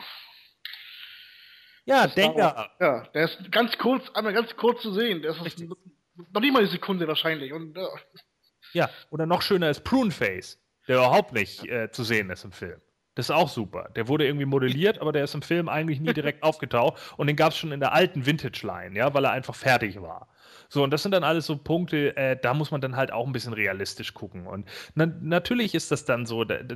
Ja, 1.85 2.07
Denker. 2.07 2.71
Ja, 2.79 3.03
der 3.13 3.25
ist 3.25 3.51
ganz 3.51 3.77
kurz, 3.77 4.09
einmal 4.13 4.33
ganz 4.33 4.55
kurz 4.55 4.81
zu 4.81 4.93
sehen. 4.93 5.21
Der 5.21 5.31
ist 5.31 5.37
noch 5.37 6.41
nicht 6.41 6.53
mal 6.53 6.59
eine 6.59 6.67
Sekunde 6.67 7.07
wahrscheinlich. 7.07 7.51
Und, 7.51 7.77
ja. 7.77 7.89
ja, 8.71 8.89
oder 9.09 9.25
noch 9.25 9.41
schöner 9.41 9.69
ist 9.69 9.83
Pruneface, 9.83 10.57
der 10.87 10.95
überhaupt 10.95 11.33
nicht 11.33 11.67
äh, 11.67 11.91
zu 11.91 12.03
sehen 12.05 12.29
ist 12.29 12.45
im 12.45 12.53
Film. 12.53 12.81
Das 13.15 13.27
ist 13.27 13.31
auch 13.31 13.49
super. 13.49 13.89
Der 13.95 14.07
wurde 14.07 14.25
irgendwie 14.25 14.45
modelliert, 14.45 14.99
aber 14.99 15.11
der 15.11 15.23
ist 15.23 15.35
im 15.35 15.41
Film 15.43 15.69
eigentlich 15.69 15.99
nie 15.99 16.13
direkt 16.13 16.43
aufgetaucht. 16.43 16.99
Und 17.17 17.27
den 17.27 17.35
gab 17.35 17.51
es 17.51 17.57
schon 17.57 17.71
in 17.71 17.79
der 17.79 17.93
alten 17.93 18.25
Vintage-Line, 18.25 18.97
ja, 18.97 19.13
weil 19.13 19.25
er 19.25 19.31
einfach 19.31 19.55
fertig 19.55 20.01
war. 20.01 20.27
So, 20.69 20.83
und 20.83 20.91
das 20.91 21.03
sind 21.03 21.11
dann 21.11 21.23
alles 21.23 21.45
so 21.45 21.57
Punkte, 21.57 22.15
äh, 22.17 22.37
da 22.41 22.53
muss 22.53 22.71
man 22.71 22.81
dann 22.81 22.95
halt 22.95 23.11
auch 23.11 23.25
ein 23.25 23.33
bisschen 23.33 23.53
realistisch 23.53 24.13
gucken. 24.13 24.47
Und 24.47 24.67
na 24.95 25.05
natürlich 25.05 25.75
ist 25.75 25.91
das 25.91 26.05
dann 26.05 26.25
so, 26.25 26.43
da, 26.43 26.63
da, 26.63 26.75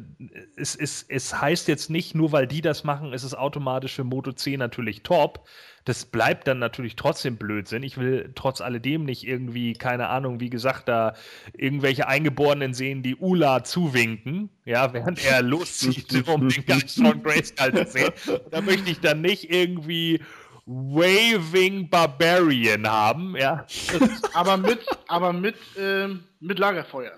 es, 0.56 0.76
es, 0.76 1.06
es 1.08 1.40
heißt 1.42 1.68
jetzt 1.68 1.90
nicht, 1.90 2.16
nur 2.16 2.32
weil 2.32 2.48
die 2.48 2.62
das 2.62 2.84
machen, 2.84 3.14
ist 3.14 3.24
es 3.24 3.36
automatisch 3.36 3.96
für 3.96 4.04
Moto 4.04 4.32
C 4.32 4.58
natürlich 4.58 5.04
top. 5.04 5.48
Das 5.88 6.04
bleibt 6.04 6.50
dann 6.50 6.60
natürlich 6.60 6.98
trotzdem 6.98 7.38
Blödsinn. 7.38 7.82
Ich 7.82 7.98
will 7.98 8.34
trotz 8.36 8.60
alledem 8.60 9.06
nicht 9.06 9.26
irgendwie, 9.26 9.72
keine 9.72 10.10
Ahnung, 10.10 10.42
wie 10.42 10.50
gesagt, 10.50 10.90
da 10.90 11.14
irgendwelche 11.54 12.10
Eingeborenen 12.10 12.74
sehen, 12.74 13.04
die 13.04 13.16
Ula 13.16 13.64
zuwinken, 13.64 14.50
ja, 14.66 14.92
während 14.92 15.26
er 15.26 15.42
loszieht, 15.44 16.28
um 16.28 16.50
den 16.50 16.66
ganz 16.66 16.96
von 16.96 17.24
Grayskull 17.24 17.86
zu 17.86 17.92
sehen. 17.92 18.12
Da 18.52 18.60
möchte 18.60 18.92
ich 18.92 19.00
dann 19.00 19.22
nicht 19.22 19.50
irgendwie 19.50 20.20
Waving 20.68 21.90
Barbarian 21.90 22.86
haben, 22.86 23.38
ja. 23.38 23.66
aber 24.34 24.58
mit, 24.58 24.86
aber 25.08 25.32
mit, 25.32 25.56
ähm, 25.78 26.26
mit 26.42 26.60
Lagerfeuer. 26.60 27.14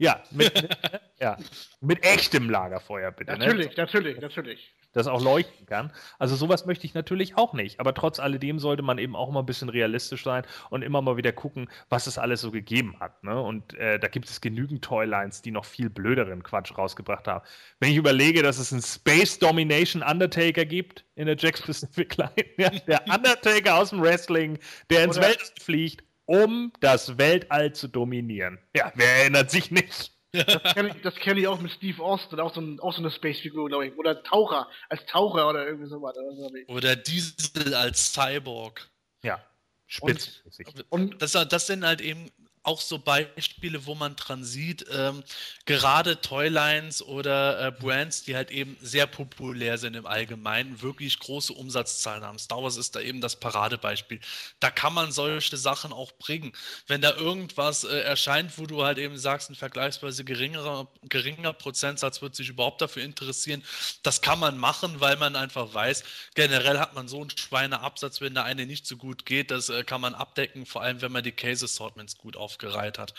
Ja, 0.00 0.22
mit, 0.30 0.50
ja, 1.20 1.36
mit 1.82 2.02
echtem 2.04 2.48
Lagerfeuer, 2.48 3.12
bitte. 3.12 3.32
Natürlich, 3.32 3.68
ne? 3.68 3.74
natürlich, 3.76 4.20
natürlich 4.20 4.74
das 4.92 5.06
auch 5.06 5.22
leuchten 5.22 5.66
kann. 5.66 5.92
Also 6.18 6.34
sowas 6.36 6.66
möchte 6.66 6.86
ich 6.86 6.94
natürlich 6.94 7.36
auch 7.36 7.52
nicht. 7.52 7.80
Aber 7.80 7.94
trotz 7.94 8.18
alledem 8.18 8.58
sollte 8.58 8.82
man 8.82 8.98
eben 8.98 9.14
auch 9.14 9.30
mal 9.30 9.40
ein 9.40 9.46
bisschen 9.46 9.68
realistisch 9.68 10.24
sein 10.24 10.44
und 10.70 10.82
immer 10.82 11.00
mal 11.00 11.16
wieder 11.16 11.32
gucken, 11.32 11.68
was 11.88 12.06
es 12.06 12.18
alles 12.18 12.40
so 12.40 12.50
gegeben 12.50 12.96
hat. 12.98 13.22
Ne? 13.22 13.40
Und 13.40 13.74
äh, 13.74 13.98
da 13.98 14.08
gibt 14.08 14.28
es 14.28 14.40
genügend 14.40 14.82
Toylines, 14.82 15.42
die 15.42 15.50
noch 15.50 15.64
viel 15.64 15.90
blöderen 15.90 16.42
Quatsch 16.42 16.76
rausgebracht 16.76 17.28
haben. 17.28 17.44
Wenn 17.78 17.90
ich 17.90 17.96
überlege, 17.96 18.42
dass 18.42 18.58
es 18.58 18.72
einen 18.72 18.82
Space 18.82 19.38
Domination 19.38 20.02
Undertaker 20.02 20.64
gibt 20.64 21.04
in 21.14 21.26
der 21.26 21.36
Jack 21.36 21.64
Pacific 21.64 22.16
Line, 22.16 22.32
ja, 22.56 22.70
der 22.70 23.04
Undertaker 23.06 23.76
aus 23.76 23.90
dem 23.90 24.02
Wrestling, 24.02 24.58
der 24.90 25.04
ins 25.04 25.20
Weltall 25.20 25.46
fliegt, 25.60 26.04
um 26.30 26.72
das 26.78 27.18
Weltall 27.18 27.72
zu 27.72 27.88
dominieren. 27.88 28.60
Ja, 28.74 28.92
wer 28.94 29.16
erinnert 29.16 29.50
sich 29.50 29.72
nicht? 29.72 30.12
Das 30.32 30.74
kenne 30.74 30.94
ich, 30.94 31.14
kenn 31.16 31.36
ich, 31.38 31.48
auch 31.48 31.60
mit 31.60 31.72
Steve 31.72 32.00
Austin, 32.00 32.38
auch 32.38 32.54
so, 32.54 32.60
ein, 32.60 32.78
auch 32.78 32.92
so 32.92 33.00
eine 33.00 33.10
Space-Figur, 33.10 33.68
glaube 33.68 33.88
ich. 33.88 33.98
Oder 33.98 34.22
Taucher, 34.22 34.68
als 34.88 35.04
Taucher 35.06 35.48
oder 35.48 35.66
irgendwie 35.66 35.88
sowas. 35.88 36.14
Oder, 36.16 36.68
oder 36.68 36.94
Diesel 36.94 37.74
als 37.74 38.12
Cyborg. 38.12 38.88
Ja, 39.24 39.44
spitz. 39.88 40.44
Und, 40.90 41.10
und 41.10 41.22
das, 41.22 41.32
das 41.32 41.66
sind 41.66 41.84
halt 41.84 42.00
eben 42.00 42.30
auch 42.62 42.80
so 42.80 42.98
Beispiele, 42.98 43.86
wo 43.86 43.94
man 43.94 44.16
dran 44.16 44.44
sieht, 44.44 44.84
ähm, 44.92 45.24
gerade 45.64 46.20
Toylines 46.20 47.02
oder 47.02 47.68
äh, 47.68 47.70
Brands, 47.72 48.22
die 48.24 48.36
halt 48.36 48.50
eben 48.50 48.76
sehr 48.82 49.06
populär 49.06 49.78
sind 49.78 49.96
im 49.96 50.04
Allgemeinen, 50.04 50.82
wirklich 50.82 51.18
große 51.18 51.54
Umsatzzahlen 51.54 52.22
haben. 52.22 52.38
Star 52.38 52.62
Wars 52.62 52.76
ist 52.76 52.94
da 52.94 53.00
eben 53.00 53.22
das 53.22 53.36
Paradebeispiel. 53.36 54.20
Da 54.60 54.70
kann 54.70 54.92
man 54.92 55.10
solche 55.10 55.56
Sachen 55.56 55.92
auch 55.92 56.12
bringen. 56.12 56.52
Wenn 56.86 57.00
da 57.00 57.14
irgendwas 57.16 57.84
äh, 57.84 58.00
erscheint, 58.00 58.58
wo 58.58 58.66
du 58.66 58.84
halt 58.84 58.98
eben 58.98 59.16
sagst, 59.16 59.48
ein 59.48 59.54
vergleichsweise 59.54 60.24
geringerer, 60.24 60.86
geringer 61.04 61.54
Prozentsatz 61.54 62.20
wird 62.20 62.36
sich 62.36 62.50
überhaupt 62.50 62.82
dafür 62.82 63.02
interessieren, 63.04 63.64
das 64.02 64.20
kann 64.20 64.38
man 64.38 64.58
machen, 64.58 65.00
weil 65.00 65.16
man 65.16 65.34
einfach 65.34 65.72
weiß, 65.72 66.04
generell 66.34 66.78
hat 66.78 66.94
man 66.94 67.08
so 67.08 67.22
einen 67.22 67.30
Schweineabsatz, 67.30 68.20
wenn 68.20 68.34
der 68.34 68.44
eine 68.44 68.66
nicht 68.66 68.86
so 68.86 68.98
gut 68.98 69.24
geht, 69.24 69.50
das 69.50 69.70
äh, 69.70 69.82
kann 69.82 70.02
man 70.02 70.14
abdecken, 70.14 70.66
vor 70.66 70.82
allem 70.82 71.00
wenn 71.00 71.12
man 71.12 71.24
die 71.24 71.32
Case 71.32 71.64
Assortments 71.64 72.18
gut 72.18 72.36
aufbaut 72.36 72.49
aufgereiht 72.50 72.98
hat. 72.98 73.14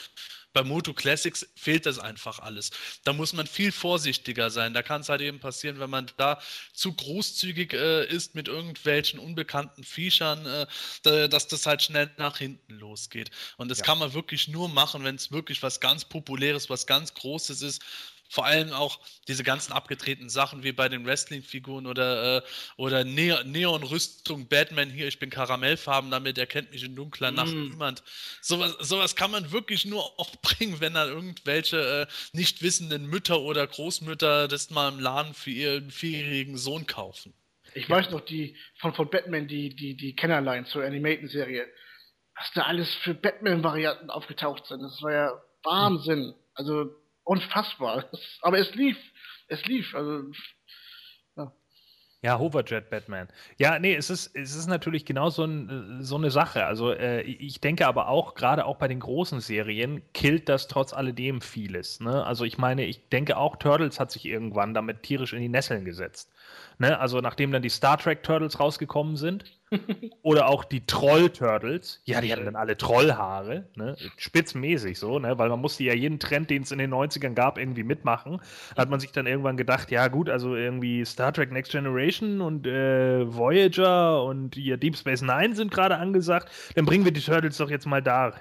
Bei 0.53 0.63
Moto 0.63 0.93
Classics 0.93 1.47
fehlt 1.55 1.85
das 1.85 1.97
einfach 1.97 2.39
alles. 2.39 2.71
Da 3.05 3.13
muss 3.13 3.31
man 3.31 3.47
viel 3.47 3.71
vorsichtiger 3.71 4.49
sein. 4.49 4.73
Da 4.73 4.83
kann 4.83 4.99
es 4.99 5.07
halt 5.07 5.21
eben 5.21 5.39
passieren, 5.39 5.79
wenn 5.79 5.89
man 5.89 6.11
da 6.17 6.41
zu 6.73 6.93
großzügig 6.93 7.71
äh, 7.71 8.05
ist 8.05 8.35
mit 8.35 8.49
irgendwelchen 8.49 9.19
unbekannten 9.19 9.85
Viechern, 9.85 10.45
äh, 10.45 11.29
dass 11.29 11.47
das 11.47 11.65
halt 11.65 11.83
schnell 11.83 12.11
nach 12.17 12.37
hinten 12.37 12.73
losgeht. 12.73 13.31
Und 13.55 13.69
das 13.69 13.79
ja. 13.79 13.85
kann 13.85 13.99
man 13.99 14.13
wirklich 14.13 14.49
nur 14.49 14.67
machen, 14.67 15.05
wenn 15.05 15.15
es 15.15 15.31
wirklich 15.31 15.63
was 15.63 15.79
ganz 15.79 16.03
Populäres, 16.03 16.69
was 16.69 16.85
ganz 16.85 17.13
Großes 17.13 17.61
ist, 17.61 17.81
vor 18.31 18.45
allem 18.45 18.71
auch 18.71 19.01
diese 19.27 19.43
ganzen 19.43 19.73
abgetretenen 19.73 20.29
Sachen 20.29 20.63
wie 20.63 20.71
bei 20.71 20.87
den 20.87 21.05
Wrestling-Figuren 21.05 21.85
oder, 21.85 22.37
äh, 22.37 22.41
oder 22.77 23.03
ne 23.03 23.43
Neon-Rüstung, 23.43 24.47
Batman 24.47 24.89
hier, 24.89 25.09
ich 25.09 25.19
bin 25.19 25.29
Karamellfarben, 25.29 26.09
damit 26.09 26.37
erkennt 26.37 26.71
mich 26.71 26.81
in 26.81 26.95
dunkler 26.95 27.31
Nacht 27.31 27.51
mm. 27.53 27.71
niemand. 27.71 28.03
Sowas, 28.41 28.77
sowas 28.79 29.17
kann 29.17 29.31
man 29.31 29.51
wirklich 29.51 29.83
nur 29.83 30.01
auch 30.17 30.33
bringen, 30.37 30.79
wenn 30.79 30.93
da 30.93 31.07
irgendwelche 31.07 32.07
äh, 32.09 32.13
nicht 32.31 32.61
wissenden 32.61 33.05
Mütter 33.05 33.41
oder 33.41 33.67
Großmütter 33.67 34.47
das 34.47 34.69
mal 34.69 34.93
im 34.93 34.99
Laden 35.01 35.33
für 35.33 35.51
ihren 35.51 35.91
vierjährigen 35.91 36.57
Sohn 36.57 36.87
kaufen. 36.87 37.33
Ich 37.73 37.89
ja. 37.89 37.97
weiß 37.97 38.11
noch, 38.11 38.21
die 38.21 38.55
von, 38.77 38.93
von 38.93 39.09
Batman, 39.09 39.49
die, 39.49 39.75
die, 39.75 39.97
die 39.97 40.15
Kennerline 40.15 40.65
zur 40.65 40.85
Animated-Serie, 40.85 41.67
was 42.37 42.49
da 42.53 42.61
alles 42.61 42.95
für 43.03 43.13
Batman-Varianten 43.13 44.09
aufgetaucht 44.09 44.67
sind. 44.67 44.81
Das 44.81 45.01
war 45.01 45.11
ja 45.11 45.41
Wahnsinn. 45.63 46.33
Also 46.53 46.95
unfassbar. 47.31 48.05
Aber 48.41 48.59
es 48.59 48.75
lief. 48.75 48.97
Es 49.47 49.65
lief. 49.65 49.95
Also, 49.95 50.31
ja. 52.23 52.37
Hoverjet 52.37 52.91
Batman. 52.91 53.29
Ja, 53.57 53.79
nee, 53.79 53.95
es 53.95 54.11
ist, 54.11 54.35
es 54.35 54.55
ist 54.55 54.67
natürlich 54.67 55.05
genau 55.05 55.31
so, 55.31 55.43
ein, 55.43 56.03
so 56.03 56.17
eine 56.17 56.29
Sache. 56.29 56.65
Also 56.65 56.91
äh, 56.91 57.21
ich 57.21 57.61
denke 57.61 57.87
aber 57.87 58.09
auch, 58.09 58.35
gerade 58.35 58.65
auch 58.65 58.77
bei 58.77 58.87
den 58.87 58.99
großen 58.99 59.39
Serien, 59.39 60.03
killt 60.13 60.47
das 60.47 60.67
trotz 60.67 60.93
alledem 60.93 61.41
vieles. 61.41 61.99
Ne? 61.99 62.23
Also 62.23 62.45
ich 62.45 62.59
meine, 62.59 62.85
ich 62.85 63.09
denke 63.09 63.37
auch, 63.37 63.55
Turtles 63.55 63.99
hat 63.99 64.11
sich 64.11 64.25
irgendwann 64.25 64.75
damit 64.75 65.01
tierisch 65.01 65.33
in 65.33 65.41
die 65.41 65.49
Nesseln 65.49 65.83
gesetzt. 65.83 66.31
Ne? 66.81 66.99
Also 66.99 67.21
nachdem 67.21 67.51
dann 67.51 67.61
die 67.61 67.69
Star 67.69 67.95
Trek 67.99 68.23
Turtles 68.23 68.59
rausgekommen 68.59 69.15
sind 69.15 69.43
oder 70.23 70.47
auch 70.47 70.63
die 70.63 70.83
Troll 70.87 71.29
Turtles, 71.29 72.01
ja, 72.05 72.21
die 72.21 72.31
hatten 72.31 72.45
dann 72.45 72.55
alle 72.55 72.75
Trollhaare, 72.75 73.67
ne? 73.75 73.95
spitzmäßig 74.17 74.97
so, 74.97 75.19
ne? 75.19 75.37
weil 75.37 75.49
man 75.49 75.61
musste 75.61 75.83
ja 75.83 75.93
jeden 75.93 76.17
Trend, 76.17 76.49
den 76.49 76.63
es 76.63 76.71
in 76.71 76.79
den 76.79 76.91
90ern 76.91 77.35
gab, 77.35 77.59
irgendwie 77.59 77.83
mitmachen. 77.83 78.41
Hat 78.75 78.89
man 78.89 78.99
sich 78.99 79.11
dann 79.11 79.27
irgendwann 79.27 79.57
gedacht, 79.57 79.91
ja 79.91 80.07
gut, 80.07 80.27
also 80.27 80.55
irgendwie 80.55 81.05
Star 81.05 81.31
Trek 81.31 81.51
Next 81.51 81.71
Generation 81.71 82.41
und 82.41 82.65
äh, 82.65 83.31
Voyager 83.31 84.23
und 84.23 84.55
hier 84.55 84.77
Deep 84.77 84.97
Space 84.97 85.21
Nine 85.21 85.53
sind 85.53 85.69
gerade 85.69 85.97
angesagt, 85.97 86.49
dann 86.73 86.85
bringen 86.85 87.05
wir 87.05 87.11
die 87.11 87.21
Turtles 87.21 87.57
doch 87.57 87.69
jetzt 87.69 87.85
mal 87.85 88.01
da 88.01 88.33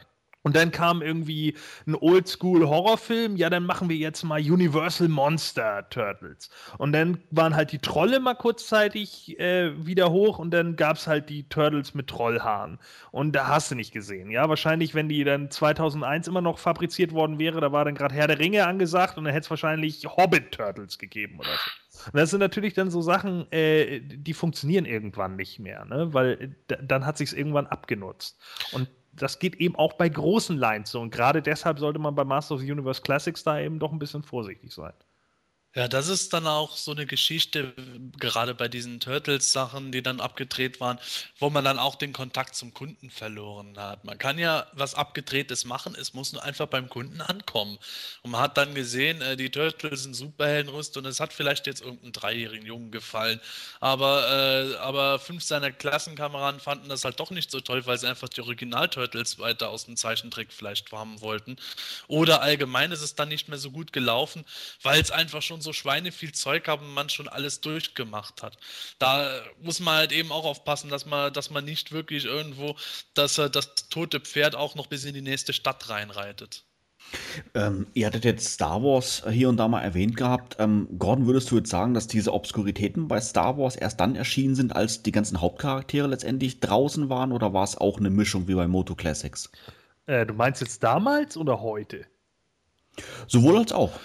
und 0.42 0.56
dann 0.56 0.70
kam 0.70 1.02
irgendwie 1.02 1.54
ein 1.86 1.94
Oldschool-Horrorfilm, 1.94 3.36
ja, 3.36 3.50
dann 3.50 3.64
machen 3.64 3.90
wir 3.90 3.96
jetzt 3.96 4.22
mal 4.22 4.40
Universal 4.40 5.08
Monster 5.08 5.86
Turtles. 5.90 6.48
Und 6.78 6.92
dann 6.92 7.18
waren 7.30 7.54
halt 7.54 7.72
die 7.72 7.78
Trolle 7.78 8.20
mal 8.20 8.34
kurzzeitig 8.34 9.38
äh, 9.38 9.72
wieder 9.84 10.10
hoch 10.10 10.38
und 10.38 10.50
dann 10.52 10.76
gab 10.76 10.96
es 10.96 11.06
halt 11.06 11.28
die 11.28 11.48
Turtles 11.48 11.92
mit 11.94 12.06
Trollhaaren. 12.06 12.78
Und 13.10 13.32
da 13.32 13.48
hast 13.48 13.70
du 13.70 13.74
nicht 13.74 13.92
gesehen. 13.92 14.30
Ja, 14.30 14.48
wahrscheinlich, 14.48 14.94
wenn 14.94 15.10
die 15.10 15.24
dann 15.24 15.50
2001 15.50 16.28
immer 16.28 16.40
noch 16.40 16.58
fabriziert 16.58 17.12
worden 17.12 17.38
wäre, 17.38 17.60
da 17.60 17.70
war 17.70 17.84
dann 17.84 17.94
gerade 17.94 18.14
Herr 18.14 18.26
der 18.26 18.38
Ringe 18.38 18.66
angesagt 18.66 19.18
und 19.18 19.24
dann 19.24 19.34
hätte 19.34 19.44
es 19.44 19.50
wahrscheinlich 19.50 20.06
Hobbit 20.06 20.52
Turtles 20.52 20.98
gegeben 20.98 21.38
oder 21.38 21.50
so. 21.50 22.06
Und 22.06 22.16
das 22.16 22.30
sind 22.30 22.40
natürlich 22.40 22.72
dann 22.72 22.90
so 22.90 23.02
Sachen, 23.02 23.50
äh, 23.52 24.00
die 24.00 24.32
funktionieren 24.32 24.86
irgendwann 24.86 25.36
nicht 25.36 25.58
mehr, 25.58 25.84
ne? 25.84 26.14
weil 26.14 26.54
äh, 26.68 26.76
dann 26.82 27.04
hat 27.04 27.18
sich 27.18 27.36
irgendwann 27.36 27.66
abgenutzt. 27.66 28.40
Und 28.72 28.88
das 29.20 29.38
geht 29.38 29.56
eben 29.56 29.76
auch 29.76 29.94
bei 29.94 30.09
großen 30.09 30.56
Lines 30.56 30.90
so. 30.90 31.01
Und 31.01 31.10
gerade 31.10 31.42
deshalb 31.42 31.78
sollte 31.78 31.98
man 31.98 32.14
bei 32.14 32.24
Master 32.24 32.55
of 32.55 32.60
the 32.60 32.72
Universe 32.72 33.02
Classics 33.02 33.44
da 33.44 33.60
eben 33.60 33.78
doch 33.78 33.92
ein 33.92 33.98
bisschen 33.98 34.22
vorsichtig 34.22 34.72
sein. 34.72 34.92
Ja, 35.72 35.86
das 35.86 36.09
ist 36.09 36.32
dann 36.32 36.48
auch 36.48 36.76
so 36.76 36.90
eine 36.90 37.06
Geschichte, 37.06 37.72
gerade 38.18 38.56
bei 38.56 38.66
diesen 38.66 38.98
Turtles-Sachen, 38.98 39.92
die 39.92 40.02
dann 40.02 40.20
abgedreht 40.20 40.80
waren, 40.80 40.98
wo 41.38 41.48
man 41.48 41.64
dann 41.64 41.78
auch 41.78 41.94
den 41.94 42.12
Kontakt 42.12 42.56
zum 42.56 42.74
Kunden 42.74 43.09
verloren 43.09 43.78
hat. 43.78 44.05
Man 44.05 44.18
kann 44.18 44.36
ja 44.36 44.66
was 44.72 44.97
Abgedrehtes 44.97 45.64
machen, 45.64 45.94
es 45.94 46.12
muss 46.12 46.32
nur 46.32 46.42
einfach 46.42 46.66
beim 46.66 46.88
Kunden 46.88 47.20
ankommen. 47.20 47.78
Und 48.22 48.32
man 48.32 48.40
hat 48.40 48.56
dann 48.59 48.74
gesehen, 48.74 49.22
äh, 49.22 49.36
die 49.36 49.48
Turtles 49.51 50.02
sind 50.02 50.14
Superheldenrüst 50.14 50.97
und 50.97 51.06
es 51.06 51.20
hat 51.20 51.32
vielleicht 51.32 51.68
jetzt 51.68 51.82
irgendeinem 51.82 52.12
dreijährigen 52.14 52.66
Jungen 52.66 52.90
gefallen. 52.90 53.40
Aber, 53.78 54.72
äh, 54.74 54.76
aber 54.78 55.20
fünf 55.20 55.44
seiner 55.44 55.70
Klassenkameraden 55.70 56.59
fanden 56.60 56.88
das 56.88 57.05
halt 57.05 57.20
doch 57.20 57.30
nicht 57.30 57.48
so 57.52 57.60
toll, 57.60 57.86
weil 57.86 57.97
sie 57.97 58.09
einfach 58.09 58.28
die 58.28 58.40
Original-Turtles 58.40 59.38
weiter 59.38 59.68
aus 59.70 59.84
dem 59.84 59.97
Zeichentrick 59.97 60.52
vielleicht 60.52 60.90
haben 60.90 61.20
wollten. 61.20 61.56
Oder 62.09 62.42
allgemein 62.42 62.90
ist 62.92 63.02
es 63.02 63.14
dann 63.14 63.28
nicht 63.28 63.48
mehr 63.48 63.59
so 63.59 63.70
gut 63.70 63.92
gelaufen, 63.92 64.44
weil 64.82 65.01
es 65.01 65.10
einfach 65.12 65.42
schon 65.42 65.59
schon 65.60 65.62
so 65.62 65.72
Schweine 65.72 66.12
viel 66.12 66.32
Zeug 66.32 66.66
haben 66.68 66.86
und 66.86 66.94
man 66.94 67.08
schon 67.08 67.28
alles 67.28 67.60
durchgemacht 67.60 68.42
hat. 68.42 68.56
Da 68.98 69.42
muss 69.62 69.80
man 69.80 69.96
halt 69.96 70.12
eben 70.12 70.32
auch 70.32 70.44
aufpassen, 70.44 70.90
dass 70.90 71.06
man, 71.06 71.32
dass 71.32 71.50
man 71.50 71.64
nicht 71.64 71.92
wirklich 71.92 72.24
irgendwo 72.24 72.76
dass, 73.14 73.34
das 73.34 73.74
tote 73.90 74.20
Pferd 74.20 74.56
auch 74.56 74.74
noch 74.74 74.86
bis 74.86 75.04
in 75.04 75.14
die 75.14 75.22
nächste 75.22 75.52
Stadt 75.52 75.88
reinreitet. 75.88 76.64
Ähm, 77.54 77.86
ihr 77.94 78.06
hattet 78.06 78.24
jetzt 78.24 78.46
Star 78.46 78.82
Wars 78.82 79.24
hier 79.28 79.48
und 79.48 79.56
da 79.56 79.66
mal 79.66 79.80
erwähnt 79.80 80.16
gehabt. 80.16 80.56
Ähm, 80.60 80.86
Gordon, 80.98 81.26
würdest 81.26 81.50
du 81.50 81.56
jetzt 81.56 81.70
sagen, 81.70 81.92
dass 81.92 82.06
diese 82.06 82.32
Obskuritäten 82.32 83.08
bei 83.08 83.20
Star 83.20 83.58
Wars 83.58 83.74
erst 83.74 83.98
dann 83.98 84.14
erschienen 84.14 84.54
sind, 84.54 84.76
als 84.76 85.02
die 85.02 85.10
ganzen 85.10 85.40
Hauptcharaktere 85.40 86.06
letztendlich 86.06 86.60
draußen 86.60 87.08
waren, 87.08 87.32
oder 87.32 87.52
war 87.52 87.64
es 87.64 87.76
auch 87.76 87.98
eine 87.98 88.10
Mischung 88.10 88.46
wie 88.46 88.54
bei 88.54 88.68
Moto 88.68 88.94
Classics? 88.94 89.50
Äh, 90.06 90.24
du 90.24 90.34
meinst 90.34 90.60
jetzt 90.60 90.84
damals 90.84 91.36
oder 91.36 91.60
heute? 91.60 92.06
Sowohl 93.26 93.58
als 93.58 93.72
auch. 93.72 93.98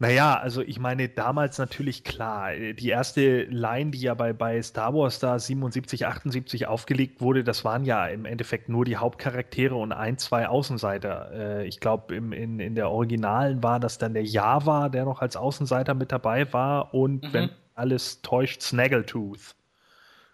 Naja, 0.00 0.38
also 0.38 0.62
ich 0.62 0.78
meine, 0.78 1.08
damals 1.08 1.58
natürlich 1.58 2.04
klar. 2.04 2.52
Die 2.54 2.88
erste 2.88 3.42
Line, 3.44 3.90
die 3.90 4.00
ja 4.00 4.14
bei, 4.14 4.32
bei 4.32 4.62
Star 4.62 4.94
Wars 4.94 5.18
da 5.18 5.36
77, 5.36 6.06
78 6.06 6.68
aufgelegt 6.68 7.20
wurde, 7.20 7.42
das 7.42 7.64
waren 7.64 7.84
ja 7.84 8.06
im 8.06 8.24
Endeffekt 8.24 8.68
nur 8.68 8.84
die 8.84 8.96
Hauptcharaktere 8.96 9.74
und 9.74 9.90
ein, 9.90 10.16
zwei 10.16 10.46
Außenseiter. 10.46 11.30
Äh, 11.32 11.66
ich 11.66 11.80
glaube, 11.80 12.14
in, 12.14 12.60
in 12.60 12.76
der 12.76 12.90
Originalen 12.90 13.60
war 13.64 13.80
das 13.80 13.98
dann 13.98 14.14
der 14.14 14.22
Java, 14.22 14.88
der 14.88 15.04
noch 15.04 15.20
als 15.20 15.36
Außenseiter 15.36 15.94
mit 15.94 16.12
dabei 16.12 16.52
war 16.52 16.94
und 16.94 17.24
mhm. 17.24 17.32
wenn 17.32 17.50
alles 17.74 18.22
täuscht, 18.22 18.62
Snaggletooth 18.62 19.56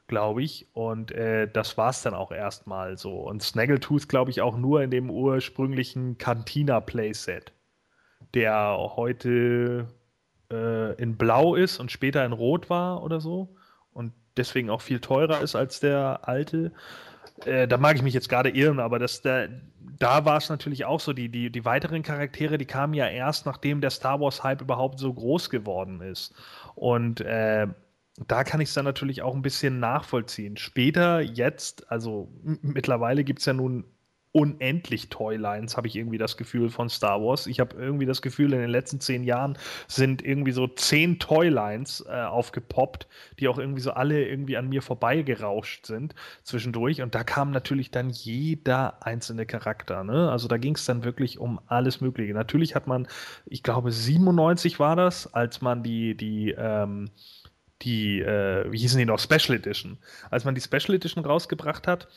glaube 0.07 0.43
ich. 0.43 0.67
Und 0.75 1.13
äh, 1.13 1.49
das 1.51 1.79
war 1.79 1.89
es 1.89 2.03
dann 2.03 2.13
auch 2.13 2.31
erstmal 2.31 2.99
so. 2.99 3.21
Und 3.21 3.43
Snaggletooth, 3.43 4.07
glaube 4.07 4.31
ich, 4.31 4.43
auch 4.43 4.59
nur 4.59 4.83
in 4.83 4.91
dem 4.91 5.11
ursprünglichen 5.11 6.19
Cantina-Playset 6.19 7.55
der 8.35 8.77
heute 8.97 9.87
äh, 10.51 10.95
in 11.01 11.17
Blau 11.17 11.55
ist 11.55 11.79
und 11.79 11.93
später 11.93 12.25
in 12.25 12.33
Rot 12.33 12.69
war 12.71 13.03
oder 13.03 13.21
so 13.21 13.57
und 13.93 14.13
deswegen 14.37 14.71
auch 14.71 14.81
viel 14.81 15.01
teurer 15.01 15.41
ist 15.41 15.55
als 15.55 15.81
der 15.81 16.21
alte. 16.29 16.73
Äh, 17.45 17.67
da 17.69 17.79
mag 17.79 17.97
ich 17.97 18.03
mich 18.03 18.15
jetzt 18.15 18.29
gerade 18.29 18.51
irren, 18.51 18.81
aber 18.81 18.99
das, 18.99 19.23
der, 19.23 19.49
da 19.99 20.25
war 20.25 20.37
es 20.37 20.49
natürlich 20.49 20.85
auch 20.85 21.01
so, 21.01 21.13
die, 21.13 21.29
die, 21.29 21.51
die 21.51 21.65
weiteren 21.65 22.03
Charaktere, 22.03 22.59
die 22.59 22.67
kamen 22.67 22.95
ja 22.95 23.09
erst, 23.09 23.47
nachdem 23.47 23.81
der 23.81 23.91
Star 23.91 24.21
Wars-Hype 24.21 24.63
überhaupt 24.63 24.99
so 24.99 25.13
groß 25.13 25.51
geworden 25.51 26.01
ist. 26.01 26.35
Und 26.75 27.21
äh, 27.21 27.67
da 28.27 28.45
kann 28.45 28.61
ich 28.61 28.69
es 28.69 28.75
dann 28.75 28.85
natürlich 28.85 29.23
auch 29.23 29.35
ein 29.35 29.43
bisschen 29.43 29.81
nachvollziehen. 29.81 30.57
Später, 30.57 31.21
jetzt, 31.21 31.91
also 31.91 32.29
mittlerweile 32.43 33.25
gibt 33.25 33.41
es 33.41 33.47
ja 33.47 33.53
nun 33.53 33.85
unendlich 34.35 35.11
Toylines, 35.11 35.77
habe 35.77 35.87
ich 35.87 35.95
irgendwie 35.95 36.19
das 36.19 36.37
Gefühl 36.37 36.69
von 36.69 36.89
Star 36.89 37.23
Wars. 37.23 37.47
Ich 37.47 37.61
habe 37.61 37.77
irgendwie 37.77 38.05
das 38.05 38.21
Gefühl, 38.21 38.53
in 38.53 38.59
den 38.59 38.69
letzten 38.69 38.99
zehn 38.99 39.23
Jahren 39.23 39.57
sind 39.87 40.25
irgendwie 40.25 40.51
so 40.51 40.67
zehn 40.67 41.21
Toylines 41.21 42.05
äh, 42.09 42.25
aufgepoppt, 42.25 43.07
die 43.39 43.47
auch 43.47 43.59
irgendwie 43.59 43.81
so 43.81 43.93
alle 43.93 44.27
irgendwie 44.27 44.57
an 44.57 44.69
mir 44.69 44.83
vorbeigerauscht 44.83 45.87
sind 45.87 46.17
zwischendurch. 46.43 47.01
Und 47.01 47.15
da 47.15 47.23
kam 47.23 47.53
natürlich 47.53 47.93
dann 47.93 48.11
jeder 48.11 49.07
einzelne 49.07 49.47
Charakter. 49.47 50.03
Ne? 50.03 50.29
Also 50.33 50.49
da 50.49 50.57
ging 50.57 50.75
es 50.75 50.85
dann 50.85 51.05
wirklich 51.05 51.39
um 51.39 51.61
alles 51.69 52.01
Mögliche. 52.01 52.35
Natürlich 52.35 52.75
hat 52.75 52.89
man, 52.89 53.07
ich 53.47 53.63
glaube, 53.63 53.93
97 53.93 54.81
war 54.81 54.97
das, 54.97 55.33
als 55.33 55.61
man 55.61 55.85
die, 55.85 56.17
die, 56.17 56.51
ähm, 56.59 57.09
die, 57.83 58.21
äh, 58.21 58.71
wie 58.73 58.79
hießen 58.79 58.99
die 58.99 59.05
noch, 59.05 59.21
Special 59.21 59.57
Edition. 59.57 59.99
Als 60.29 60.45
man 60.45 60.57
die 60.57 60.61
Special 60.61 60.97
Edition 60.97 61.25
rausgebracht 61.25 61.87
hat, 61.87 62.09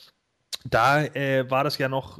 da 0.65 1.03
äh, 1.03 1.49
war 1.49 1.63
das 1.63 1.77
ja 1.77 1.89
noch 1.89 2.19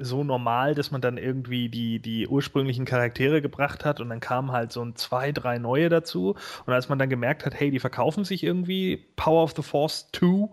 so 0.00 0.24
normal, 0.24 0.74
dass 0.74 0.90
man 0.90 1.00
dann 1.00 1.18
irgendwie 1.18 1.68
die, 1.68 2.00
die 2.00 2.26
ursprünglichen 2.26 2.84
Charaktere 2.84 3.42
gebracht 3.42 3.84
hat 3.84 4.00
und 4.00 4.08
dann 4.08 4.20
kamen 4.20 4.52
halt 4.52 4.72
so 4.72 4.82
ein 4.82 4.96
zwei, 4.96 5.32
drei 5.32 5.58
neue 5.58 5.88
dazu. 5.88 6.34
Und 6.66 6.72
als 6.72 6.88
man 6.88 6.98
dann 6.98 7.08
gemerkt 7.08 7.46
hat, 7.46 7.54
hey, 7.58 7.70
die 7.70 7.78
verkaufen 7.78 8.24
sich 8.24 8.42
irgendwie, 8.42 9.06
Power 9.16 9.44
of 9.44 9.52
the 9.56 9.62
Force 9.62 10.10
2, 10.12 10.48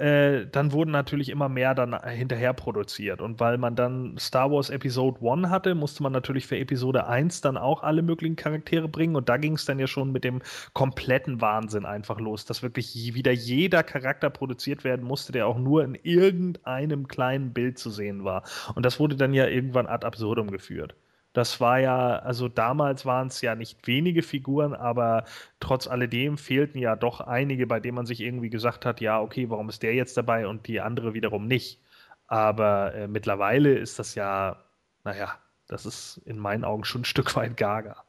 äh, 0.00 0.46
dann 0.50 0.72
wurden 0.72 0.90
natürlich 0.90 1.28
immer 1.28 1.48
mehr 1.48 1.74
dann 1.74 1.98
hinterher 2.04 2.52
produziert. 2.52 3.20
Und 3.20 3.40
weil 3.40 3.58
man 3.58 3.76
dann 3.76 4.16
Star 4.18 4.50
Wars 4.50 4.70
Episode 4.70 5.20
1 5.20 5.48
hatte, 5.48 5.74
musste 5.74 6.02
man 6.02 6.12
natürlich 6.12 6.46
für 6.46 6.58
Episode 6.58 7.06
1 7.06 7.40
dann 7.40 7.56
auch 7.56 7.82
alle 7.82 8.02
möglichen 8.02 8.36
Charaktere 8.36 8.88
bringen. 8.88 9.16
Und 9.16 9.28
da 9.28 9.36
ging 9.36 9.54
es 9.54 9.64
dann 9.64 9.78
ja 9.78 9.86
schon 9.86 10.12
mit 10.12 10.24
dem 10.24 10.40
kompletten 10.72 11.40
Wahnsinn 11.40 11.84
einfach 11.84 12.20
los, 12.20 12.44
dass 12.44 12.62
wirklich 12.62 13.14
wieder 13.14 13.32
jeder 13.32 13.82
Charakter 13.82 14.30
produziert 14.30 14.84
werden 14.84 15.04
musste, 15.04 15.32
der 15.32 15.46
auch 15.46 15.58
nur 15.58 15.84
in 15.84 15.94
irgendeinem 16.02 17.08
kleinen 17.08 17.52
Bild 17.52 17.78
zu 17.78 17.90
sehen 17.90 18.24
war. 18.24 18.44
Und 18.74 18.86
das 18.86 18.91
das 18.92 19.00
wurde 19.00 19.16
dann 19.16 19.32
ja 19.32 19.46
irgendwann 19.46 19.86
ad 19.86 20.06
absurdum 20.06 20.50
geführt. 20.50 20.94
Das 21.32 21.60
war 21.60 21.78
ja, 21.80 22.18
also 22.18 22.48
damals 22.48 23.06
waren 23.06 23.28
es 23.28 23.40
ja 23.40 23.54
nicht 23.54 23.86
wenige 23.86 24.22
Figuren, 24.22 24.74
aber 24.74 25.24
trotz 25.60 25.86
alledem 25.88 26.36
fehlten 26.36 26.78
ja 26.78 26.94
doch 26.94 27.22
einige, 27.22 27.66
bei 27.66 27.80
denen 27.80 27.94
man 27.96 28.04
sich 28.06 28.20
irgendwie 28.20 28.50
gesagt 28.50 28.84
hat, 28.84 29.00
ja, 29.00 29.18
okay, 29.20 29.48
warum 29.48 29.70
ist 29.70 29.82
der 29.82 29.94
jetzt 29.94 30.16
dabei 30.18 30.46
und 30.46 30.66
die 30.68 30.82
andere 30.82 31.14
wiederum 31.14 31.46
nicht? 31.46 31.80
Aber 32.26 32.94
äh, 32.94 33.08
mittlerweile 33.08 33.72
ist 33.72 33.98
das 33.98 34.14
ja, 34.14 34.62
naja, 35.04 35.38
das 35.68 35.86
ist 35.86 36.18
in 36.26 36.38
meinen 36.38 36.64
Augen 36.64 36.84
schon 36.84 37.02
ein 37.02 37.04
Stück 37.06 37.34
weit 37.36 37.56
gaga. 37.56 38.04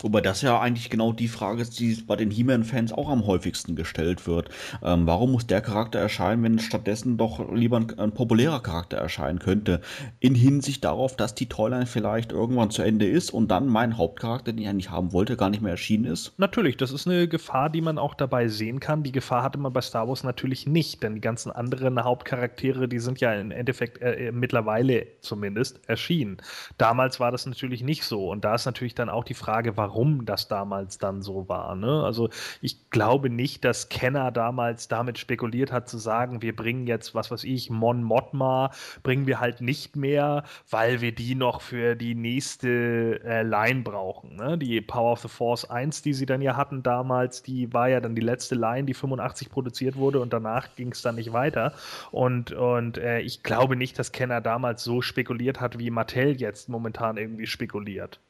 Wobei 0.00 0.20
das 0.20 0.42
ja 0.42 0.60
eigentlich 0.60 0.90
genau 0.90 1.12
die 1.12 1.28
Frage 1.28 1.62
ist, 1.62 1.78
die 1.80 1.94
bei 2.06 2.16
den 2.16 2.30
He-Man-Fans 2.30 2.92
auch 2.92 3.08
am 3.08 3.26
häufigsten 3.26 3.76
gestellt 3.76 4.26
wird. 4.26 4.48
Ähm, 4.82 5.06
warum 5.06 5.32
muss 5.32 5.46
der 5.46 5.60
Charakter 5.60 5.98
erscheinen, 5.98 6.42
wenn 6.42 6.58
stattdessen 6.58 7.16
doch 7.16 7.52
lieber 7.52 7.78
ein, 7.78 7.98
ein, 7.98 8.12
populärer 8.12 8.60
Charakter 8.60 8.96
erscheinen 8.96 9.38
könnte? 9.38 9.80
In 10.20 10.34
Hinsicht 10.34 10.84
darauf, 10.84 11.16
dass 11.16 11.34
die 11.34 11.46
Toyline 11.46 11.86
vielleicht 11.86 12.32
irgendwann 12.32 12.70
zu 12.70 12.82
Ende 12.82 13.08
ist 13.08 13.30
und 13.30 13.48
dann 13.48 13.66
mein 13.66 13.96
Hauptcharakter, 13.96 14.52
den 14.52 14.62
ich 14.62 14.68
eigentlich 14.68 14.90
haben 14.90 15.12
wollte, 15.12 15.36
gar 15.36 15.50
nicht 15.50 15.62
mehr 15.62 15.72
erschienen 15.72 16.04
ist? 16.04 16.32
Natürlich, 16.38 16.76
das 16.76 16.92
ist 16.92 17.06
eine 17.06 17.28
Gefahr, 17.28 17.70
die 17.70 17.80
man 17.80 17.98
auch 17.98 18.14
dabei 18.14 18.48
sehen 18.48 18.80
kann. 18.80 19.02
Die 19.02 19.12
Gefahr 19.12 19.42
hatte 19.42 19.58
man 19.58 19.72
bei 19.72 19.80
Star 19.80 20.08
Wars 20.08 20.22
natürlich 20.22 20.66
nicht, 20.66 21.02
denn 21.02 21.14
die 21.14 21.20
ganzen 21.20 21.50
anderen 21.50 22.02
Hauptcharaktere, 22.02 22.88
die 22.88 22.98
sind 22.98 23.20
ja 23.20 23.32
im 23.34 23.50
Endeffekt 23.50 24.00
äh, 24.00 24.30
mittlerweile 24.32 25.06
zumindest 25.20 25.80
erschienen. 25.88 26.38
Damals 26.76 27.20
war 27.20 27.32
das 27.32 27.46
natürlich 27.46 27.82
nicht 27.82 28.04
so 28.04 28.30
und 28.30 28.44
da 28.44 28.54
ist 28.54 28.66
natürlich 28.66 28.94
dann 28.94 29.08
auch 29.08 29.24
die 29.24 29.34
Frage, 29.34 29.67
Frage, 29.68 29.76
warum 29.76 30.24
das 30.24 30.48
damals 30.48 30.98
dann 30.98 31.22
so 31.22 31.48
war. 31.48 31.74
Ne? 31.74 32.02
Also 32.02 32.28
ich 32.60 32.90
glaube 32.90 33.30
nicht, 33.30 33.64
dass 33.64 33.88
Kenner 33.88 34.30
damals 34.30 34.88
damit 34.88 35.18
spekuliert 35.18 35.72
hat 35.72 35.88
zu 35.88 35.98
sagen, 35.98 36.42
wir 36.42 36.54
bringen 36.54 36.86
jetzt, 36.86 37.14
was 37.14 37.30
weiß 37.30 37.44
ich, 37.44 37.70
Mon 37.70 38.02
Mothma, 38.02 38.70
bringen 39.02 39.26
wir 39.26 39.40
halt 39.40 39.60
nicht 39.60 39.96
mehr, 39.96 40.44
weil 40.70 41.00
wir 41.00 41.14
die 41.14 41.34
noch 41.34 41.60
für 41.60 41.94
die 41.94 42.14
nächste 42.14 43.20
äh, 43.24 43.42
Line 43.42 43.82
brauchen. 43.82 44.36
Ne? 44.36 44.58
Die 44.58 44.80
Power 44.80 45.12
of 45.12 45.20
the 45.20 45.28
Force 45.28 45.68
1, 45.68 46.02
die 46.02 46.14
sie 46.14 46.26
dann 46.26 46.42
ja 46.42 46.56
hatten 46.56 46.82
damals, 46.82 47.42
die 47.42 47.72
war 47.72 47.88
ja 47.88 48.00
dann 48.00 48.14
die 48.14 48.22
letzte 48.22 48.54
Line, 48.54 48.84
die 48.84 48.94
85 48.94 49.50
produziert 49.50 49.96
wurde 49.96 50.20
und 50.20 50.32
danach 50.32 50.74
ging 50.76 50.92
es 50.92 51.02
dann 51.02 51.16
nicht 51.16 51.32
weiter. 51.32 51.72
Und, 52.10 52.52
und 52.52 52.98
äh, 52.98 53.20
ich 53.20 53.42
glaube 53.42 53.76
nicht, 53.76 53.98
dass 53.98 54.12
Kenner 54.12 54.40
damals 54.40 54.84
so 54.84 55.02
spekuliert 55.02 55.60
hat, 55.60 55.78
wie 55.78 55.90
Mattel 55.90 56.40
jetzt 56.40 56.68
momentan 56.68 57.16
irgendwie 57.16 57.46
spekuliert. 57.46 58.20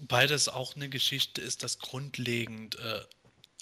Beides 0.00 0.48
auch 0.48 0.76
eine 0.76 0.88
Geschichte 0.88 1.40
ist, 1.40 1.62
das 1.62 1.78
grundlegend 1.78 2.78
äh, 2.78 3.00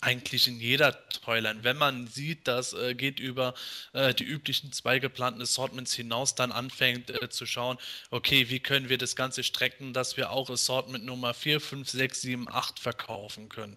eigentlich 0.00 0.46
in 0.46 0.60
jeder 0.60 1.08
Toyline. 1.08 1.64
Wenn 1.64 1.76
man 1.76 2.06
sieht, 2.06 2.46
das 2.46 2.72
äh, 2.72 2.94
geht 2.94 3.18
über 3.18 3.54
äh, 3.92 4.14
die 4.14 4.24
üblichen 4.24 4.70
zwei 4.72 5.00
geplanten 5.00 5.42
Assortments 5.42 5.92
hinaus, 5.92 6.36
dann 6.36 6.52
anfängt 6.52 7.10
äh, 7.10 7.28
zu 7.28 7.46
schauen, 7.46 7.78
okay, 8.10 8.48
wie 8.48 8.60
können 8.60 8.88
wir 8.88 8.98
das 8.98 9.16
Ganze 9.16 9.42
strecken, 9.42 9.92
dass 9.92 10.16
wir 10.16 10.30
auch 10.30 10.50
Assortment 10.50 11.04
Nummer 11.04 11.34
4, 11.34 11.60
5, 11.60 11.88
6, 11.88 12.20
7, 12.20 12.48
8 12.48 12.78
verkaufen 12.78 13.48
können. 13.48 13.76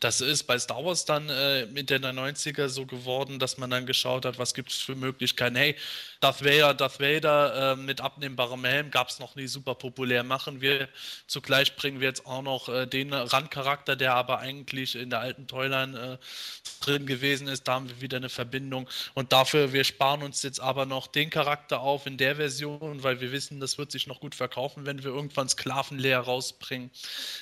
Das 0.00 0.20
ist 0.20 0.44
bei 0.44 0.58
Star 0.58 0.84
Wars 0.84 1.04
dann 1.04 1.28
äh, 1.28 1.66
Mitte 1.66 2.00
der 2.00 2.14
90er 2.14 2.68
so 2.68 2.84
geworden, 2.84 3.38
dass 3.38 3.56
man 3.56 3.70
dann 3.70 3.86
geschaut 3.86 4.24
hat, 4.24 4.38
was 4.38 4.54
gibt 4.54 4.72
es 4.72 4.78
für 4.78 4.96
Möglichkeiten. 4.96 5.54
Hey, 5.54 5.76
Darth 6.20 6.44
Vader, 6.44 6.74
Darth 6.74 7.00
Vader 7.00 7.72
äh, 7.72 7.76
mit 7.76 8.02
abnehmbarem 8.02 8.62
Helm 8.66 8.90
gab 8.90 9.08
es 9.08 9.18
noch 9.18 9.36
nie 9.36 9.46
super 9.46 9.74
populär. 9.74 10.22
Machen 10.22 10.60
wir 10.60 10.90
zugleich 11.26 11.76
bringen 11.76 12.00
wir 12.00 12.08
jetzt 12.08 12.26
auch 12.26 12.42
noch 12.42 12.68
äh, 12.68 12.86
den 12.86 13.14
Randcharakter, 13.14 13.96
der 13.96 14.14
aber 14.14 14.38
eigentlich 14.38 14.96
in 14.96 15.08
der 15.08 15.20
alten 15.20 15.46
Toyline 15.46 16.18
äh, 16.20 16.84
drin 16.84 17.06
gewesen 17.06 17.48
ist. 17.48 17.66
Da 17.66 17.74
haben 17.74 17.88
wir 17.88 18.02
wieder 18.02 18.18
eine 18.18 18.28
Verbindung. 18.28 18.86
Und 19.14 19.32
dafür, 19.32 19.72
wir 19.72 19.84
sparen 19.84 20.22
uns 20.22 20.42
jetzt 20.42 20.60
aber 20.60 20.84
noch 20.84 21.06
den 21.06 21.30
Charakter 21.30 21.80
auf 21.80 22.04
in 22.04 22.18
der 22.18 22.36
Version, 22.36 23.02
weil 23.02 23.22
wir 23.22 23.32
wissen, 23.32 23.58
das 23.58 23.78
wird 23.78 23.90
sich 23.90 24.06
noch 24.06 24.20
gut 24.20 24.34
verkaufen, 24.34 24.84
wenn 24.84 25.02
wir 25.02 25.10
irgendwann 25.12 25.48
Sklavenleer 25.48 26.20
rausbringen. 26.20 26.90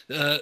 Äh, 0.06 0.38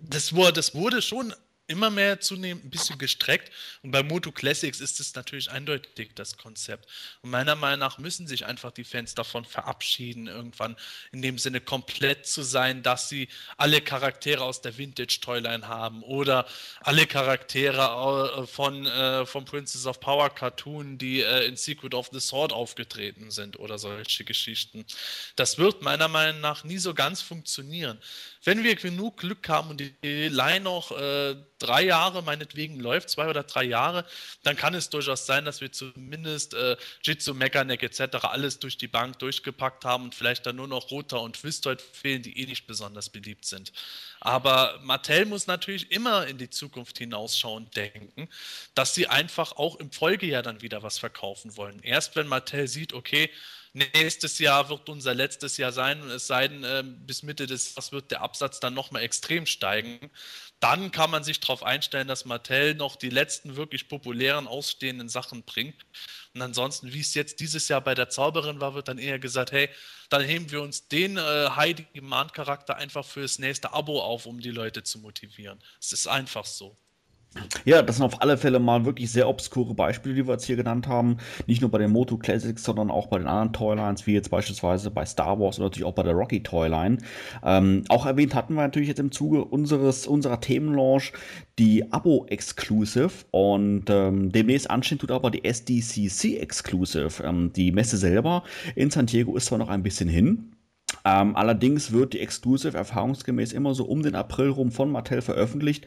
das, 0.00 0.34
wurde, 0.34 0.54
das 0.54 0.74
wurde 0.74 1.02
schon 1.02 1.34
immer 1.68 1.90
mehr 1.90 2.20
zunehmend 2.20 2.64
ein 2.64 2.70
bisschen 2.70 2.98
gestreckt. 2.98 3.50
Und 3.82 3.90
bei 3.90 4.02
Moto 4.02 4.30
Classics 4.30 4.80
ist 4.80 5.00
es 5.00 5.14
natürlich 5.14 5.50
eindeutig 5.50 6.10
das 6.14 6.36
Konzept. 6.36 6.88
Und 7.22 7.30
meiner 7.30 7.56
Meinung 7.56 7.80
nach 7.80 7.98
müssen 7.98 8.26
sich 8.26 8.46
einfach 8.46 8.70
die 8.70 8.84
Fans 8.84 9.14
davon 9.14 9.44
verabschieden, 9.44 10.28
irgendwann 10.28 10.76
in 11.12 11.22
dem 11.22 11.38
Sinne 11.38 11.60
komplett 11.60 12.26
zu 12.26 12.42
sein, 12.42 12.82
dass 12.82 13.08
sie 13.08 13.28
alle 13.56 13.80
Charaktere 13.80 14.44
aus 14.44 14.60
der 14.60 14.78
Vintage 14.78 15.18
Toyline 15.20 15.66
haben 15.66 16.02
oder 16.02 16.46
alle 16.80 17.06
Charaktere 17.06 18.46
von, 18.46 18.86
äh, 18.86 19.26
von 19.26 19.44
Princess 19.44 19.86
of 19.86 20.00
Power 20.00 20.30
Cartoon, 20.30 20.98
die 20.98 21.22
äh, 21.22 21.46
in 21.46 21.56
Secret 21.56 21.94
of 21.94 22.10
the 22.12 22.20
Sword 22.20 22.52
aufgetreten 22.52 23.30
sind 23.30 23.58
oder 23.58 23.78
solche 23.78 24.24
Geschichten. 24.24 24.84
Das 25.34 25.58
wird 25.58 25.82
meiner 25.82 26.08
Meinung 26.08 26.40
nach 26.40 26.64
nie 26.64 26.78
so 26.78 26.94
ganz 26.94 27.22
funktionieren. 27.22 28.00
Wenn 28.46 28.62
wir 28.62 28.76
genug 28.76 29.16
Glück 29.16 29.48
haben 29.48 29.70
und 29.70 29.80
die 29.80 30.28
Line 30.28 30.60
noch 30.60 30.96
äh, 30.96 31.34
drei 31.58 31.82
Jahre 31.82 32.22
meinetwegen 32.22 32.78
läuft, 32.78 33.10
zwei 33.10 33.28
oder 33.28 33.42
drei 33.42 33.64
Jahre, 33.64 34.06
dann 34.44 34.56
kann 34.56 34.72
es 34.72 34.88
durchaus 34.88 35.26
sein, 35.26 35.44
dass 35.44 35.60
wir 35.60 35.72
zumindest 35.72 36.54
äh, 36.54 36.76
Jitsu, 37.02 37.34
Mechaneck 37.34 37.82
etc. 37.82 38.18
alles 38.22 38.60
durch 38.60 38.78
die 38.78 38.86
Bank 38.86 39.18
durchgepackt 39.18 39.84
haben 39.84 40.04
und 40.04 40.14
vielleicht 40.14 40.46
dann 40.46 40.54
nur 40.54 40.68
noch 40.68 40.92
Roter 40.92 41.22
und 41.22 41.34
Twistoid 41.34 41.82
fehlen, 41.82 42.22
die 42.22 42.38
eh 42.38 42.46
nicht 42.46 42.68
besonders 42.68 43.08
beliebt 43.08 43.46
sind. 43.46 43.72
Aber 44.20 44.78
Mattel 44.84 45.26
muss 45.26 45.48
natürlich 45.48 45.90
immer 45.90 46.28
in 46.28 46.38
die 46.38 46.48
Zukunft 46.48 46.98
hinausschauen 46.98 47.68
denken, 47.72 48.28
dass 48.76 48.94
sie 48.94 49.08
einfach 49.08 49.56
auch 49.56 49.74
im 49.74 49.90
Folgejahr 49.90 50.44
dann 50.44 50.62
wieder 50.62 50.84
was 50.84 50.98
verkaufen 50.98 51.56
wollen. 51.56 51.80
Erst 51.82 52.14
wenn 52.14 52.28
Mattel 52.28 52.68
sieht, 52.68 52.92
okay, 52.92 53.28
nächstes 53.76 54.38
Jahr 54.38 54.68
wird 54.68 54.88
unser 54.88 55.14
letztes 55.14 55.56
Jahr 55.56 55.72
sein, 55.72 56.02
es 56.10 56.26
sei 56.26 56.48
denn, 56.48 56.64
äh, 56.64 56.82
bis 56.84 57.22
Mitte 57.22 57.46
des 57.46 57.74
Jahres 57.74 57.92
wird 57.92 58.10
der 58.10 58.22
Absatz 58.22 58.60
dann 58.60 58.74
nochmal 58.74 59.02
extrem 59.02 59.46
steigen 59.46 60.10
dann 60.60 60.90
kann 60.90 61.10
man 61.10 61.22
sich 61.22 61.40
darauf 61.40 61.62
einstellen, 61.62 62.08
dass 62.08 62.24
Mattel 62.24 62.74
noch 62.74 62.96
die 62.96 63.10
letzten 63.10 63.56
wirklich 63.56 63.88
populären 63.88 64.46
ausstehenden 64.46 65.08
Sachen 65.08 65.42
bringt. 65.42 65.84
Und 66.34 66.42
ansonsten, 66.42 66.92
wie 66.92 67.00
es 67.00 67.14
jetzt 67.14 67.40
dieses 67.40 67.68
Jahr 67.68 67.82
bei 67.82 67.94
der 67.94 68.08
Zauberin 68.08 68.60
war, 68.60 68.74
wird 68.74 68.88
dann 68.88 68.98
eher 68.98 69.18
gesagt, 69.18 69.52
hey, 69.52 69.68
dann 70.08 70.22
heben 70.22 70.50
wir 70.50 70.62
uns 70.62 70.88
den 70.88 71.18
äh, 71.18 71.50
Heidi 71.50 71.86
Demand-Charakter 71.94 72.76
einfach 72.76 73.04
fürs 73.04 73.38
nächste 73.38 73.72
Abo 73.72 74.00
auf, 74.00 74.24
um 74.26 74.40
die 74.40 74.50
Leute 74.50 74.82
zu 74.82 74.98
motivieren. 74.98 75.62
Es 75.80 75.92
ist 75.92 76.06
einfach 76.06 76.46
so. 76.46 76.76
Ja, 77.64 77.82
das 77.82 77.96
sind 77.96 78.04
auf 78.04 78.22
alle 78.22 78.36
Fälle 78.36 78.58
mal 78.58 78.84
wirklich 78.84 79.10
sehr 79.10 79.28
obskure 79.28 79.74
Beispiele, 79.74 80.14
die 80.14 80.26
wir 80.26 80.32
jetzt 80.32 80.44
hier 80.44 80.56
genannt 80.56 80.88
haben. 80.88 81.18
Nicht 81.46 81.60
nur 81.60 81.70
bei 81.70 81.78
den 81.78 81.92
Moto 81.92 82.16
Classics, 82.16 82.62
sondern 82.64 82.90
auch 82.90 83.06
bei 83.08 83.18
den 83.18 83.26
anderen 83.26 83.52
Toylines, 83.52 84.06
wie 84.06 84.14
jetzt 84.14 84.30
beispielsweise 84.30 84.90
bei 84.90 85.04
Star 85.04 85.38
Wars 85.38 85.58
oder 85.58 85.66
natürlich 85.66 85.86
auch 85.86 85.94
bei 85.94 86.02
der 86.02 86.14
Rocky 86.14 86.42
Toyline. 86.42 86.98
Ähm, 87.44 87.84
auch 87.88 88.06
erwähnt 88.06 88.34
hatten 88.34 88.54
wir 88.54 88.62
natürlich 88.62 88.88
jetzt 88.88 89.00
im 89.00 89.12
Zuge 89.12 89.44
unseres, 89.44 90.06
unserer 90.06 90.40
Themenlaunch 90.40 91.12
die 91.58 91.90
Abo-Exclusive 91.90 93.10
und 93.30 93.84
ähm, 93.88 94.30
demnächst 94.30 94.70
anstehen 94.70 94.98
tut 94.98 95.10
aber 95.10 95.30
die 95.30 95.44
SDCC 95.44 96.38
Exclusive. 96.40 97.22
Ähm, 97.22 97.52
die 97.52 97.72
Messe 97.72 97.96
selber 97.96 98.42
in 98.74 98.90
San 98.90 99.06
Diego 99.06 99.36
ist 99.36 99.46
zwar 99.46 99.58
noch 99.58 99.68
ein 99.68 99.82
bisschen 99.82 100.08
hin, 100.08 100.55
ähm, 101.06 101.36
allerdings 101.36 101.92
wird 101.92 102.14
die 102.14 102.20
Exclusive 102.20 102.76
erfahrungsgemäß 102.76 103.52
immer 103.52 103.76
so 103.76 103.84
um 103.84 104.02
den 104.02 104.16
April 104.16 104.50
rum 104.50 104.72
von 104.72 104.90
Mattel 104.90 105.22
veröffentlicht. 105.22 105.86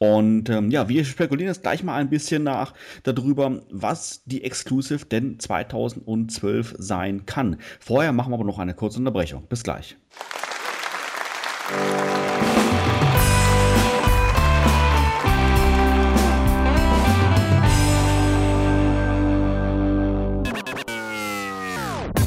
Und 0.00 0.50
ähm, 0.50 0.72
ja, 0.72 0.88
wir 0.88 1.04
spekulieren 1.04 1.52
jetzt 1.52 1.62
gleich 1.62 1.84
mal 1.84 1.94
ein 1.94 2.10
bisschen 2.10 2.42
nach 2.42 2.74
darüber, 3.04 3.62
was 3.70 4.24
die 4.24 4.42
Exclusive 4.42 5.06
denn 5.06 5.38
2012 5.38 6.74
sein 6.78 7.26
kann. 7.26 7.58
Vorher 7.78 8.10
machen 8.10 8.32
wir 8.32 8.34
aber 8.34 8.44
noch 8.44 8.58
eine 8.58 8.74
kurze 8.74 8.98
Unterbrechung. 8.98 9.44
Bis 9.48 9.62
gleich. 9.62 9.96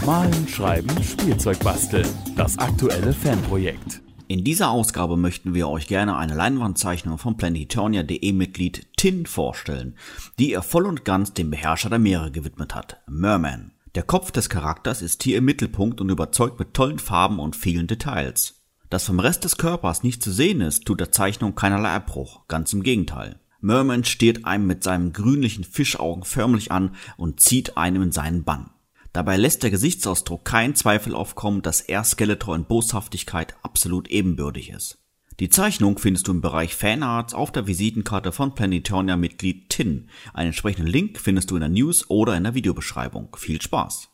Malen, 0.10 0.48
Schreiben, 0.48 1.04
Spielzeug 1.04 1.60
basteln. 1.60 2.08
Das 2.36 2.58
aktuelle 2.58 3.14
Fanprojekt. 3.14 4.02
In 4.28 4.44
dieser 4.44 4.72
Ausgabe 4.72 5.18
möchten 5.18 5.54
wir 5.54 5.70
euch 5.70 5.86
gerne 5.86 6.18
eine 6.18 6.34
Leinwandzeichnung 6.34 7.20
von 7.20 7.38
Planetonia.de 7.38 8.32
Mitglied 8.34 8.88
Tin 8.98 9.28
vorstellen, 9.28 9.96
die 10.40 10.52
er 10.52 10.64
voll 10.64 10.88
und 10.88 11.06
ganz 11.06 11.34
dem 11.34 11.52
Beherrscher 11.52 11.92
der 11.92 12.00
Meere 12.00 12.32
gewidmet 12.32 12.74
hat, 12.74 12.98
Merman. 13.08 13.70
Der 13.94 14.02
Kopf 14.02 14.32
des 14.32 14.50
Charakters 14.50 15.04
ist 15.04 15.22
hier 15.22 15.38
im 15.38 15.46
Mittelpunkt 15.46 16.02
und 16.02 16.10
überzeugt 16.10 16.58
mit 16.58 16.74
tollen 16.74 16.98
Farben 16.98 17.38
und 17.38 17.56
vielen 17.56 17.86
Details. 17.86 18.64
Dass 18.90 19.06
vom 19.06 19.20
Rest 19.20 19.44
des 19.44 19.58
Körpers 19.58 20.02
nicht 20.02 20.24
zu 20.24 20.32
sehen 20.32 20.62
ist, 20.62 20.88
tut 20.88 21.02
der 21.02 21.12
Zeichnung 21.12 21.54
keinerlei 21.54 21.92
Abbruch, 21.92 22.48
ganz 22.48 22.74
im 22.74 22.82
Gegenteil. 22.82 23.40
Merman 23.62 24.04
steht 24.06 24.46
einem 24.46 24.66
mit 24.66 24.84
seinen 24.84 25.14
grünlichen 25.14 25.66
Fischaugen 25.66 26.24
förmlich 26.24 26.72
an 26.72 26.96
und 27.16 27.42
zieht 27.42 27.78
einem 27.78 28.02
in 28.02 28.12
seinen 28.12 28.44
Bann. 28.44 28.72
Dabei 29.14 29.38
lässt 29.38 29.64
der 29.64 29.72
Gesichtsausdruck 29.72 30.46
keinen 30.46 30.76
Zweifel 30.76 31.16
aufkommen, 31.16 31.62
dass 31.62 31.82
er 31.82 32.04
Skeletor 32.04 32.56
in 32.56 32.66
Boshaftigkeit 32.66 33.56
absolut 33.64 34.08
ebenbürtig 34.10 34.70
ist. 34.70 35.00
Die 35.40 35.50
Zeichnung 35.50 35.98
findest 35.98 36.28
du 36.28 36.34
im 36.34 36.42
Bereich 36.42 36.76
Fanarts 36.76 37.34
auf 37.34 37.52
der 37.52 37.66
Visitenkarte 37.66 38.34
von 38.34 38.54
Planetonia-Mitglied 38.56 39.70
Tin. 39.70 40.10
Einen 40.34 40.48
entsprechenden 40.48 40.88
Link 40.88 41.18
findest 41.18 41.50
du 41.50 41.56
in 41.56 41.62
der 41.62 41.70
News 41.70 42.10
oder 42.10 42.36
in 42.36 42.44
der 42.44 42.56
Videobeschreibung. 42.56 43.36
Viel 43.38 43.62
Spaß! 43.62 44.10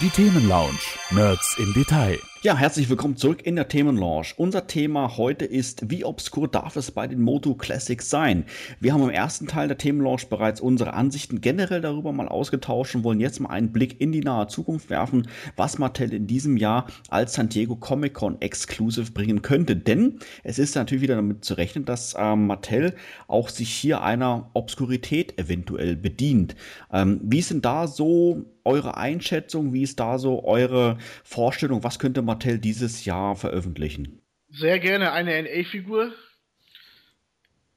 Die 0.00 0.10
Themenlounge. 0.10 0.78
Nerds 1.10 1.56
im 1.58 1.74
Detail. 1.74 2.20
Ja, 2.42 2.56
herzlich 2.56 2.88
willkommen 2.88 3.16
zurück 3.16 3.44
in 3.44 3.56
der 3.56 3.66
Themenlaunch. 3.66 4.34
Unser 4.36 4.68
Thema 4.68 5.16
heute 5.16 5.44
ist, 5.44 5.90
wie 5.90 6.04
obskur 6.04 6.46
darf 6.46 6.76
es 6.76 6.92
bei 6.92 7.08
den 7.08 7.20
Moto 7.20 7.56
Classics 7.56 8.08
sein? 8.08 8.44
Wir 8.78 8.92
haben 8.92 9.02
im 9.02 9.10
ersten 9.10 9.48
Teil 9.48 9.66
der 9.66 9.76
Themenlaunch 9.76 10.28
bereits 10.28 10.60
unsere 10.60 10.92
Ansichten 10.92 11.40
generell 11.40 11.80
darüber 11.80 12.12
mal 12.12 12.28
ausgetauscht 12.28 12.94
und 12.94 13.02
wollen 13.02 13.18
jetzt 13.18 13.40
mal 13.40 13.48
einen 13.48 13.72
Blick 13.72 14.00
in 14.00 14.12
die 14.12 14.20
nahe 14.20 14.46
Zukunft 14.46 14.88
werfen, 14.88 15.26
was 15.56 15.78
Mattel 15.78 16.14
in 16.14 16.28
diesem 16.28 16.56
Jahr 16.56 16.86
als 17.08 17.34
San 17.34 17.48
Diego 17.48 17.74
Comic 17.74 18.14
Con 18.14 18.40
Exclusive 18.40 19.10
bringen 19.10 19.42
könnte. 19.42 19.74
Denn 19.74 20.20
es 20.44 20.60
ist 20.60 20.76
natürlich 20.76 21.02
wieder 21.02 21.16
damit 21.16 21.44
zu 21.44 21.54
rechnen, 21.54 21.86
dass 21.86 22.14
ähm, 22.16 22.46
Mattel 22.46 22.94
auch 23.26 23.48
sich 23.48 23.70
hier 23.70 24.00
einer 24.02 24.48
Obskurität 24.54 25.36
eventuell 25.40 25.96
bedient. 25.96 26.54
Ähm, 26.92 27.20
wie 27.24 27.40
ist 27.40 27.50
denn 27.50 27.62
da 27.62 27.88
so 27.88 28.46
eure 28.64 28.96
Einschätzung? 28.96 29.72
Wie 29.72 29.82
ist 29.82 30.00
da 30.00 30.18
so 30.18 30.44
eure 30.44 30.98
Vorstellung? 31.24 31.84
Was 31.84 31.98
könnte 31.98 32.22
Mattel 32.22 32.58
dieses 32.58 33.04
Jahr 33.04 33.36
veröffentlichen? 33.36 34.22
Sehr 34.50 34.78
gerne 34.78 35.12
eine 35.12 35.42
NA-Figur. 35.42 36.12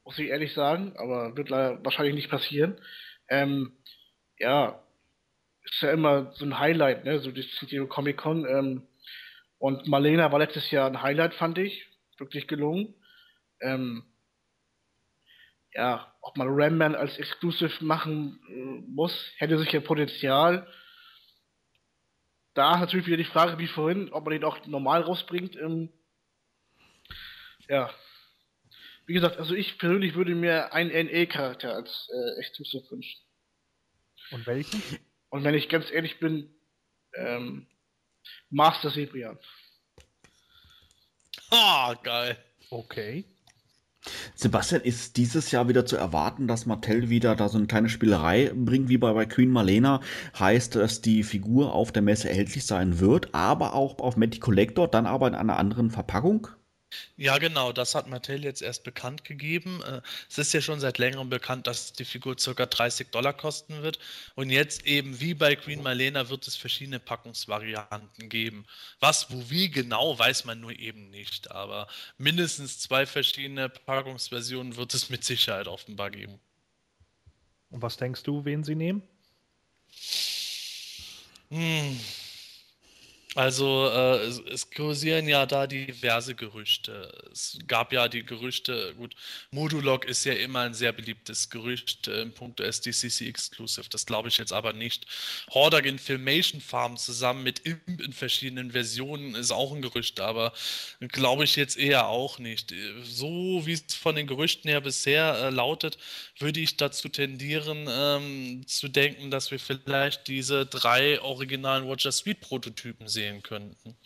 Muss 0.04 0.18
ich 0.18 0.28
ehrlich 0.28 0.52
sagen, 0.54 0.94
aber 0.96 1.36
wird 1.36 1.50
wahrscheinlich 1.50 2.14
nicht 2.14 2.30
passieren. 2.30 2.76
Ähm, 3.28 3.72
ja, 4.38 4.82
ist 5.64 5.82
ja 5.82 5.92
immer 5.92 6.32
so 6.34 6.44
ein 6.44 6.58
Highlight, 6.58 7.04
ne? 7.04 7.20
So 7.20 7.30
die 7.30 7.42
San 7.42 7.88
Comic 7.88 8.16
Con. 8.16 8.46
Ähm, 8.46 8.82
und 9.58 9.86
Marlena 9.86 10.32
war 10.32 10.40
letztes 10.40 10.70
Jahr 10.70 10.88
ein 10.88 11.02
Highlight, 11.02 11.34
fand 11.34 11.58
ich. 11.58 11.86
Wirklich 12.18 12.48
gelungen. 12.48 12.94
Ähm, 13.60 14.04
ja, 15.74 16.14
ob 16.20 16.36
man 16.36 16.48
Ramman 16.50 16.94
als 16.94 17.18
Exclusive 17.18 17.84
machen 17.84 18.40
äh, 18.48 18.90
muss, 18.90 19.32
hätte 19.36 19.58
sicher 19.58 19.80
Potenzial. 19.80 20.66
Da 22.54 22.78
natürlich 22.78 23.06
wieder 23.06 23.16
die 23.16 23.24
Frage, 23.24 23.58
wie 23.58 23.66
vorhin, 23.66 24.12
ob 24.12 24.24
man 24.24 24.32
den 24.32 24.44
auch 24.44 24.66
normal 24.66 25.02
rausbringt. 25.02 25.56
Ähm, 25.56 25.90
ja. 27.68 27.90
Wie 29.06 29.14
gesagt, 29.14 29.38
also 29.38 29.54
ich 29.54 29.78
persönlich 29.78 30.14
würde 30.14 30.34
mir 30.34 30.72
einen 30.72 30.90
NE-Charakter 30.90 31.74
als 31.74 32.08
äh, 32.12 32.40
Exclusive 32.40 32.90
wünschen. 32.90 33.20
Und 34.30 34.46
welchen? 34.46 34.82
Und 35.30 35.44
wenn 35.44 35.54
ich 35.54 35.68
ganz 35.68 35.90
ehrlich 35.90 36.20
bin, 36.20 36.54
ähm, 37.14 37.66
Master 38.50 38.90
Cyprian. 38.90 39.38
Ah, 41.50 41.94
geil. 42.02 42.36
Okay. 42.70 43.24
Sebastian, 44.34 44.82
ist 44.82 45.16
dieses 45.16 45.50
Jahr 45.52 45.68
wieder 45.68 45.86
zu 45.86 45.96
erwarten, 45.96 46.48
dass 46.48 46.66
Mattel 46.66 47.08
wieder 47.08 47.36
da 47.36 47.48
so 47.48 47.58
eine 47.58 47.66
kleine 47.68 47.88
Spielerei 47.88 48.50
bringt, 48.54 48.88
wie 48.88 48.98
bei, 48.98 49.12
bei 49.12 49.26
Queen 49.26 49.50
Marlena? 49.50 50.00
Heißt, 50.38 50.74
dass 50.74 51.00
die 51.00 51.22
Figur 51.22 51.72
auf 51.72 51.92
der 51.92 52.02
Messe 52.02 52.28
erhältlich 52.28 52.66
sein 52.66 52.98
wird, 52.98 53.34
aber 53.34 53.74
auch 53.74 53.98
auf 53.98 54.16
Matty 54.16 54.40
Collector, 54.40 54.88
dann 54.88 55.06
aber 55.06 55.28
in 55.28 55.34
einer 55.34 55.58
anderen 55.58 55.90
Verpackung? 55.90 56.48
Ja, 57.16 57.38
genau, 57.38 57.72
das 57.72 57.94
hat 57.94 58.08
Mattel 58.08 58.44
jetzt 58.44 58.62
erst 58.62 58.84
bekannt 58.84 59.24
gegeben. 59.24 59.82
Äh, 59.82 60.00
es 60.28 60.38
ist 60.38 60.52
ja 60.52 60.60
schon 60.60 60.80
seit 60.80 60.98
längerem 60.98 61.28
bekannt, 61.28 61.66
dass 61.66 61.92
die 61.92 62.04
Figur 62.04 62.36
ca. 62.36 62.66
30 62.66 63.10
Dollar 63.10 63.32
kosten 63.32 63.82
wird. 63.82 63.98
Und 64.34 64.50
jetzt 64.50 64.86
eben 64.86 65.20
wie 65.20 65.34
bei 65.34 65.56
Queen 65.56 65.82
Marlena 65.82 66.28
wird 66.28 66.46
es 66.46 66.56
verschiedene 66.56 66.98
Packungsvarianten 66.98 68.28
geben. 68.28 68.66
Was, 69.00 69.30
wo, 69.30 69.50
wie 69.50 69.70
genau, 69.70 70.18
weiß 70.18 70.44
man 70.44 70.60
nur 70.60 70.78
eben 70.78 71.10
nicht. 71.10 71.50
Aber 71.50 71.88
mindestens 72.18 72.78
zwei 72.78 73.06
verschiedene 73.06 73.68
Packungsversionen 73.68 74.76
wird 74.76 74.94
es 74.94 75.10
mit 75.10 75.24
Sicherheit 75.24 75.68
offenbar 75.68 76.10
geben. 76.10 76.38
Und 77.70 77.82
was 77.82 77.96
denkst 77.96 78.22
du, 78.22 78.44
wen 78.44 78.64
sie 78.64 78.74
nehmen? 78.74 79.02
Hm. 81.50 81.98
Also 83.34 83.88
äh, 83.88 84.26
es, 84.26 84.70
kursieren 84.70 85.26
ja 85.26 85.46
da 85.46 85.66
diverse 85.66 86.34
Gerüchte. 86.34 87.10
Es 87.32 87.58
gab 87.66 87.90
ja 87.90 88.06
die 88.08 88.24
Gerüchte, 88.24 88.94
gut, 88.98 89.14
Modulog 89.50 90.04
ist 90.04 90.24
ja 90.26 90.34
immer 90.34 90.60
ein 90.60 90.74
sehr 90.74 90.92
beliebtes 90.92 91.48
Gerücht 91.48 92.08
äh, 92.08 92.20
im 92.20 92.32
Punkt 92.34 92.60
SDCC 92.60 93.22
Exclusive. 93.22 93.88
Das 93.88 94.04
glaube 94.04 94.28
ich 94.28 94.36
jetzt 94.36 94.52
aber 94.52 94.74
nicht. 94.74 95.06
Hordak 95.50 95.86
in 95.86 95.98
Filmation 95.98 96.60
Farm 96.60 96.98
zusammen 96.98 97.42
mit 97.42 97.60
Imp 97.60 98.02
in 98.02 98.12
verschiedenen 98.12 98.72
Versionen 98.72 99.34
ist 99.34 99.50
auch 99.50 99.72
ein 99.72 99.80
Gerücht, 99.80 100.20
aber 100.20 100.52
glaube 101.00 101.44
ich 101.44 101.56
jetzt 101.56 101.78
eher 101.78 102.08
auch 102.08 102.38
nicht. 102.38 102.74
So 103.02 103.62
wie 103.64 103.72
es 103.72 103.94
von 103.94 104.14
den 104.14 104.26
Gerüchten 104.26 104.68
her 104.68 104.82
bisher 104.82 105.34
äh, 105.36 105.48
lautet, 105.48 105.96
würde 106.38 106.60
ich 106.60 106.76
dazu 106.76 107.08
tendieren, 107.08 107.86
ähm, 107.88 108.66
zu 108.66 108.88
denken, 108.88 109.30
dass 109.30 109.50
wir 109.50 109.58
vielleicht 109.58 110.28
diese 110.28 110.66
drei 110.66 111.18
originalen 111.22 111.84
Roger 111.84 112.12
Sweet 112.12 112.40
Prototypen 112.40 113.08
sehen 113.08 113.21
sehen 113.22 113.42
könnten. 113.42 113.96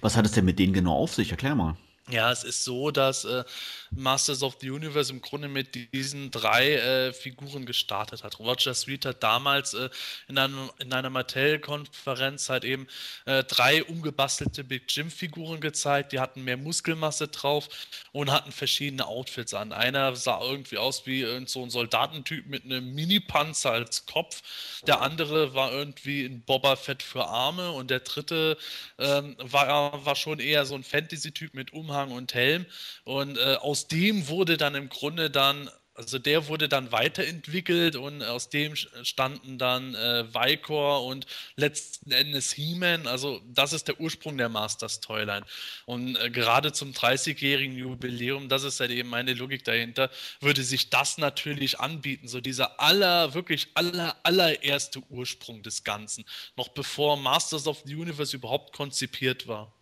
Was 0.00 0.16
hat 0.16 0.26
es 0.26 0.32
denn 0.32 0.44
mit 0.44 0.58
denen 0.58 0.72
genau 0.72 0.96
auf 0.96 1.14
sich? 1.14 1.30
Erklär 1.30 1.54
mal. 1.54 1.76
Ja, 2.10 2.32
es 2.32 2.42
ist 2.42 2.64
so, 2.64 2.90
dass 2.90 3.26
äh, 3.26 3.44
Masters 3.90 4.42
of 4.42 4.56
the 4.60 4.70
Universe 4.70 5.12
im 5.12 5.20
Grunde 5.20 5.46
mit 5.46 5.92
diesen 5.92 6.30
drei 6.30 6.74
äh, 6.74 7.12
Figuren 7.12 7.66
gestartet 7.66 8.24
hat. 8.24 8.38
Roger 8.38 8.72
Sweet 8.72 9.04
hat 9.04 9.22
damals 9.22 9.74
äh, 9.74 9.90
in, 10.26 10.38
einem, 10.38 10.70
in 10.78 10.90
einer 10.94 11.10
Mattel-Konferenz 11.10 12.48
halt 12.48 12.64
eben 12.64 12.86
äh, 13.26 13.44
drei 13.44 13.84
umgebastelte 13.84 14.64
Big 14.64 14.84
Jim-Figuren 14.88 15.60
gezeigt. 15.60 16.12
Die 16.12 16.20
hatten 16.20 16.44
mehr 16.44 16.56
Muskelmasse 16.56 17.28
drauf 17.28 17.68
und 18.12 18.30
hatten 18.30 18.52
verschiedene 18.52 19.06
Outfits 19.06 19.52
an. 19.52 19.72
Einer 19.72 20.16
sah 20.16 20.40
irgendwie 20.40 20.78
aus 20.78 21.06
wie 21.06 21.26
so 21.46 21.62
ein 21.62 21.68
Soldatentyp 21.68 22.46
mit 22.46 22.64
einem 22.64 22.94
Mini-Panzer 22.94 23.72
als 23.72 24.06
Kopf. 24.06 24.42
Der 24.86 25.02
andere 25.02 25.52
war 25.52 25.72
irgendwie 25.72 26.24
ein 26.24 26.40
Boba 26.40 26.76
Fett 26.76 27.02
für 27.02 27.26
Arme 27.26 27.70
und 27.72 27.90
der 27.90 28.00
dritte 28.00 28.56
ähm, 28.98 29.36
war, 29.38 30.06
war 30.06 30.16
schon 30.16 30.38
eher 30.40 30.64
so 30.64 30.74
ein 30.74 30.84
Fantasy-Typ 30.84 31.52
mit 31.52 31.74
Umhang 31.74 31.97
und 32.04 32.34
Helm. 32.34 32.66
Und 33.04 33.38
äh, 33.38 33.56
aus 33.60 33.78
aus 33.78 33.86
dem 33.86 34.26
wurde 34.26 34.56
dann 34.56 34.74
im 34.74 34.88
Grunde 34.88 35.30
dann, 35.30 35.70
also 35.94 36.18
der 36.18 36.48
wurde 36.48 36.68
dann 36.68 36.90
weiterentwickelt 36.90 37.94
und 37.94 38.24
aus 38.24 38.48
dem 38.48 38.74
standen 38.74 39.56
dann 39.56 39.94
äh, 39.94 40.24
Vicor 40.34 41.04
und 41.04 41.28
letzten 41.54 42.10
Endes 42.10 42.50
He-Man. 42.50 43.06
Also 43.06 43.40
das 43.46 43.72
ist 43.72 43.86
der 43.86 44.00
Ursprung 44.00 44.36
der 44.36 44.48
Masters 44.48 44.98
Toyline. 44.98 45.46
Und 45.86 46.16
äh, 46.16 46.28
gerade 46.28 46.72
zum 46.72 46.90
30-jährigen 46.90 47.76
Jubiläum, 47.76 48.48
das 48.48 48.64
ist 48.64 48.80
halt 48.80 48.90
eben 48.90 49.10
meine 49.10 49.32
Logik 49.32 49.62
dahinter, 49.62 50.10
würde 50.40 50.64
sich 50.64 50.90
das 50.90 51.16
natürlich 51.16 51.78
anbieten. 51.78 52.26
So 52.26 52.40
dieser 52.40 52.80
aller, 52.80 53.32
wirklich 53.34 53.68
aller, 53.74 54.16
allererste 54.24 55.04
Ursprung 55.08 55.62
des 55.62 55.84
Ganzen. 55.84 56.24
Noch 56.56 56.66
bevor 56.70 57.16
Masters 57.16 57.68
of 57.68 57.80
the 57.84 57.94
Universe 57.94 58.34
überhaupt 58.34 58.72
konzipiert 58.72 59.46
war. 59.46 59.72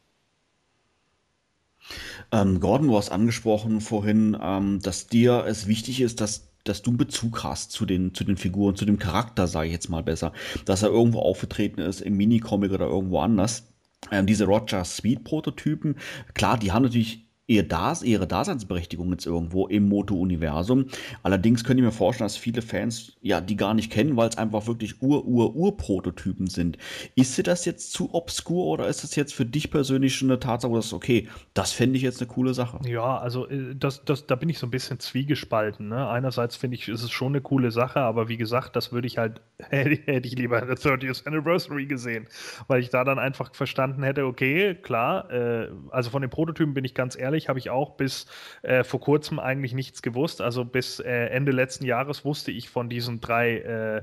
Ähm, 2.33 2.61
Gordon, 2.61 2.89
du 2.89 2.97
hast 2.97 3.11
angesprochen 3.11 3.81
vorhin, 3.81 4.37
ähm, 4.41 4.81
dass 4.81 5.07
dir 5.07 5.45
es 5.47 5.67
wichtig 5.67 6.01
ist, 6.01 6.21
dass, 6.21 6.49
dass 6.65 6.83
du 6.83 6.97
Bezug 6.97 7.45
hast 7.45 7.73
zu 7.73 7.87
den, 7.87 8.15
zu 8.15 8.25
den 8.25 8.37
Figuren, 8.37 8.77
zu 8.77 8.85
dem 8.85 8.99
Charakter, 8.99 9.47
sage 9.47 9.69
ich 9.69 9.73
jetzt 9.73 9.89
mal 9.89 10.03
besser. 10.03 10.33
Dass 10.65 10.83
er 10.83 10.91
irgendwo 10.91 11.21
aufgetreten 11.21 11.81
ist, 11.81 12.01
im 12.01 12.17
Minicomic 12.17 12.73
oder 12.73 12.87
irgendwo 12.87 13.21
anders. 13.21 13.69
Ähm, 14.11 14.27
diese 14.27 14.45
Roger 14.45 14.85
Speed-Prototypen, 14.85 15.97
klar, 16.35 16.59
die 16.59 16.73
haben 16.73 16.85
natürlich 16.85 17.26
ihr 17.47 17.63
Das, 17.63 18.03
ihre 18.03 18.27
Daseinsberechtigung 18.27 19.11
jetzt 19.13 19.27
irgendwo 19.27 19.67
im 19.69 19.89
Moto-Universum. 19.89 20.87
Allerdings 21.23 21.63
könnte 21.63 21.81
ich 21.81 21.87
mir 21.87 21.93
vorstellen, 21.93 22.27
dass 22.27 22.37
viele 22.37 22.63
Fans 22.63 23.17
ja 23.21 23.41
die 23.41 23.57
gar 23.57 23.75
nicht 23.75 23.93
kennen, 23.93 24.17
weil 24.17 24.29
es 24.29 24.39
einfach 24.39 24.67
wirklich 24.67 25.01
Ur-Ur-Ur-Prototypen 25.01 26.49
sind. 26.49 26.77
Ist 27.15 27.39
dir 27.39 27.45
das 27.45 27.65
jetzt 27.65 27.93
zu 27.93 28.15
obskur 28.15 28.67
oder 28.67 28.89
ist 28.89 29.05
das 29.05 29.15
jetzt 29.15 29.35
für 29.35 29.47
dich 29.47 29.71
persönlich 29.71 30.17
schon 30.17 30.31
eine 30.31 30.41
Tatsache, 30.41 30.73
wo 30.73 30.81
sagst, 30.81 30.93
okay, 30.93 31.29
das 31.55 31.73
fände 31.73 31.97
ich 31.97 32.03
jetzt 32.03 32.21
eine 32.21 32.29
coole 32.29 32.53
Sache? 32.53 32.81
Ja, 32.85 33.19
also 33.19 33.49
äh, 33.49 33.77
das, 33.77 34.05
das, 34.05 34.27
da 34.27 34.35
bin 34.35 34.49
ich 34.49 34.59
so 34.59 34.67
ein 34.67 34.71
bisschen 34.71 34.99
zwiegespalten. 34.99 35.89
Ne? 35.89 36.09
Einerseits 36.09 36.57
finde 36.57 36.77
ich, 36.77 36.89
ist 36.89 37.03
es 37.03 37.13
schon 37.13 37.33
eine 37.33 37.41
coole 37.41 37.71
Sache, 37.71 38.01
aber 38.01 38.29
wie 38.29 38.37
gesagt, 38.37 38.75
das 38.75 38.93
würde 38.93 39.07
ich 39.07 39.19
halt, 39.19 39.41
hätte 39.71 40.27
ich 40.27 40.37
lieber 40.37 40.61
in 40.61 40.69
der 40.69 40.77
30th 40.77 41.27
Anniversary 41.27 41.87
gesehen, 41.87 42.27
weil 42.67 42.81
ich 42.81 42.91
da 42.91 43.05
dann 43.05 43.21
einfach 43.21 43.55
verstanden 43.55 44.03
hätte, 44.03 44.27
okay, 44.27 44.75
klar, 44.75 45.31
äh, 45.31 45.69
also 45.91 46.11
von 46.11 46.23
den 46.23 46.31
Prototypen 46.31 46.75
bin 46.75 46.85
ich 46.85 46.95
ganz 46.95 47.17
ehrlich, 47.17 47.36
ehrlich, 47.37 47.49
habe 47.49 47.59
ich 47.59 47.71
auch 47.71 47.97
bis 47.97 48.27
äh, 48.63 48.83
vor 48.83 49.01
kurzem 49.01 49.39
eigentlich 49.39 49.75
nichts 49.75 50.03
gewusst. 50.03 50.41
Also 50.41 50.65
bis 50.65 51.01
äh, 51.01 51.27
Ende 51.27 51.53
letzten 51.53 51.85
Jahres 51.85 52.25
wusste 52.25 52.51
ich 52.51 52.69
von 52.69 52.89
diesen 52.89 53.21
drei 53.21 53.59
äh, 53.59 54.03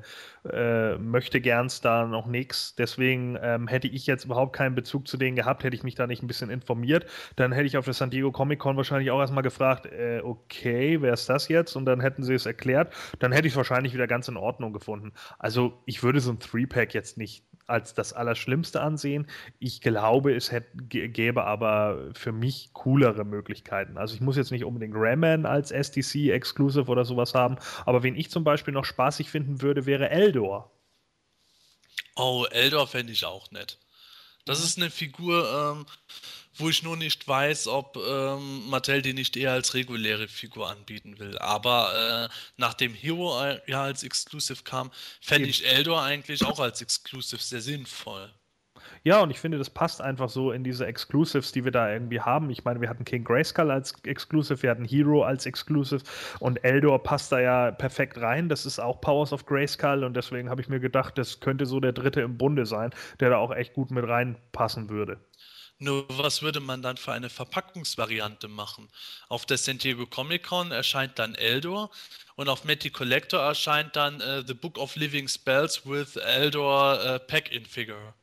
äh 0.49 0.97
möchte 0.97 1.41
gerns 1.41 1.81
da 1.81 2.05
noch 2.05 2.27
nichts. 2.27 2.75
Deswegen 2.75 3.37
ähm, 3.41 3.67
hätte 3.67 3.87
ich 3.87 4.05
jetzt 4.05 4.25
überhaupt 4.25 4.55
keinen 4.55 4.75
Bezug 4.75 5.07
zu 5.07 5.17
denen 5.17 5.35
gehabt, 5.35 5.63
hätte 5.63 5.75
ich 5.75 5.83
mich 5.83 5.95
da 5.95 6.07
nicht 6.07 6.21
ein 6.23 6.27
bisschen 6.27 6.49
informiert. 6.49 7.05
Dann 7.35 7.51
hätte 7.51 7.65
ich 7.65 7.77
auf 7.77 7.85
der 7.85 7.93
San 7.93 8.11
Diego 8.11 8.31
Comic 8.31 8.59
Con 8.59 8.77
wahrscheinlich 8.77 9.11
auch 9.11 9.19
erstmal 9.19 9.43
gefragt, 9.43 9.85
äh, 9.87 10.21
okay, 10.23 11.01
wer 11.01 11.13
ist 11.13 11.29
das 11.29 11.47
jetzt? 11.47 11.75
Und 11.75 11.85
dann 11.85 12.01
hätten 12.01 12.23
sie 12.23 12.33
es 12.33 12.45
erklärt. 12.45 12.93
Dann 13.19 13.31
hätte 13.31 13.47
ich 13.47 13.53
es 13.53 13.57
wahrscheinlich 13.57 13.93
wieder 13.93 14.07
ganz 14.07 14.27
in 14.27 14.37
Ordnung 14.37 14.73
gefunden. 14.73 15.13
Also 15.39 15.81
ich 15.85 16.03
würde 16.03 16.19
so 16.19 16.31
ein 16.31 16.39
Three-Pack 16.39 16.93
jetzt 16.93 17.17
nicht 17.17 17.43
als 17.67 17.93
das 17.93 18.13
Allerschlimmste 18.13 18.81
ansehen. 18.81 19.27
Ich 19.59 19.81
glaube, 19.81 20.35
es 20.35 20.51
hätte, 20.51 20.77
gäbe 20.77 21.43
aber 21.45 22.11
für 22.13 22.31
mich 22.31 22.71
coolere 22.73 23.23
Möglichkeiten. 23.23 23.97
Also 23.97 24.15
ich 24.15 24.21
muss 24.21 24.37
jetzt 24.37 24.51
nicht 24.51 24.65
unbedingt 24.65 24.93
Raman 24.95 25.45
als 25.45 25.71
SDC 25.71 26.31
Exclusive 26.31 26.89
oder 26.89 27.05
sowas 27.05 27.33
haben, 27.33 27.57
aber 27.85 28.03
wen 28.03 28.15
ich 28.15 28.29
zum 28.29 28.43
Beispiel 28.43 28.73
noch 28.73 28.85
spaßig 28.85 29.29
finden 29.29 29.61
würde, 29.61 29.85
wäre 29.85 30.09
Eldor. 30.09 30.71
Oh, 32.15 32.45
Eldor 32.51 32.87
fände 32.87 33.11
ich 33.11 33.25
auch 33.25 33.49
nett. 33.51 33.79
Das 34.45 34.63
ist 34.63 34.77
eine 34.77 34.89
Figur, 34.89 35.75
ähm, 35.77 35.85
wo 36.55 36.69
ich 36.69 36.83
nur 36.83 36.97
nicht 36.97 37.27
weiß, 37.27 37.67
ob 37.67 37.97
ähm, 37.97 38.69
Mattel 38.69 39.01
die 39.01 39.13
nicht 39.13 39.35
eher 39.37 39.51
als 39.51 39.73
reguläre 39.73 40.27
Figur 40.27 40.69
anbieten 40.69 41.19
will. 41.19 41.37
Aber 41.39 42.29
äh, 42.29 42.33
nachdem 42.57 42.93
Hero 42.93 43.43
äh, 43.43 43.59
ja 43.67 43.83
als 43.83 44.03
Exclusive 44.03 44.63
kam, 44.63 44.91
fände 45.21 45.49
ich 45.49 45.65
Eldor 45.65 46.01
eigentlich 46.03 46.45
auch 46.45 46.59
als 46.59 46.81
Exclusive 46.81 47.41
sehr 47.41 47.61
sinnvoll. 47.61 48.31
Ja, 49.05 49.21
und 49.21 49.31
ich 49.31 49.39
finde, 49.39 49.57
das 49.57 49.69
passt 49.69 50.01
einfach 50.01 50.29
so 50.29 50.53
in 50.53 50.63
diese 50.63 50.85
Exclusives, 50.85 51.51
die 51.51 51.65
wir 51.65 51.71
da 51.71 51.91
irgendwie 51.91 52.21
haben. 52.21 52.49
Ich 52.49 52.63
meine, 52.63 52.79
wir 52.79 52.89
hatten 52.89 53.03
King 53.03 53.25
Grayskull 53.25 53.69
als 53.69 53.93
Exclusive, 54.05 54.61
wir 54.63 54.69
hatten 54.69 54.85
Hero 54.85 55.23
als 55.23 55.45
Exclusive 55.45 56.03
und 56.39 56.63
Eldor 56.63 57.03
passt 57.03 57.31
da 57.33 57.41
ja 57.41 57.71
perfekt 57.71 58.19
rein. 58.21 58.47
Das 58.47 58.65
ist 58.65 58.79
auch 58.79 59.01
Powers 59.01 59.33
of 59.33 59.45
Grayskull 59.45 60.05
und 60.05 60.15
deswegen 60.15 60.49
habe 60.49 60.61
ich 60.61 60.69
mir 60.69 60.79
gedacht, 60.79 61.17
das 61.17 61.41
könnte 61.41 61.65
so 61.65 61.81
der 61.81 61.91
dritte 61.91 62.21
im 62.21 62.37
Bunde 62.37 62.65
sein, 62.65 62.91
der 63.19 63.31
da 63.31 63.37
auch 63.37 63.51
echt 63.53 63.73
gut 63.73 63.91
mit 63.91 64.07
reinpassen 64.07 64.89
würde. 64.89 65.19
Nur 65.83 66.05
was 66.07 66.41
würde 66.41 66.61
man 66.61 66.81
dann 66.81 66.95
für 66.95 67.11
eine 67.11 67.29
Verpackungsvariante 67.29 68.47
machen? 68.47 68.87
Auf 69.27 69.45
der 69.45 69.57
San 69.57 69.79
Diego 69.79 70.05
Comic 70.05 70.43
Con 70.43 70.71
erscheint 70.71 71.19
dann 71.19 71.35
Eldor 71.35 71.89
und 72.37 72.47
auf 72.47 72.63
Matty 72.63 72.89
Collector 72.89 73.41
erscheint 73.41 73.93
dann 73.97 74.21
äh, 74.21 74.43
The 74.47 74.53
Book 74.53 74.77
of 74.77 74.95
Living 74.95 75.27
Spells 75.27 75.85
with 75.85 76.15
Eldor 76.15 77.03
äh, 77.03 77.19
Pack-In 77.19 77.65
Figure. 77.65 78.13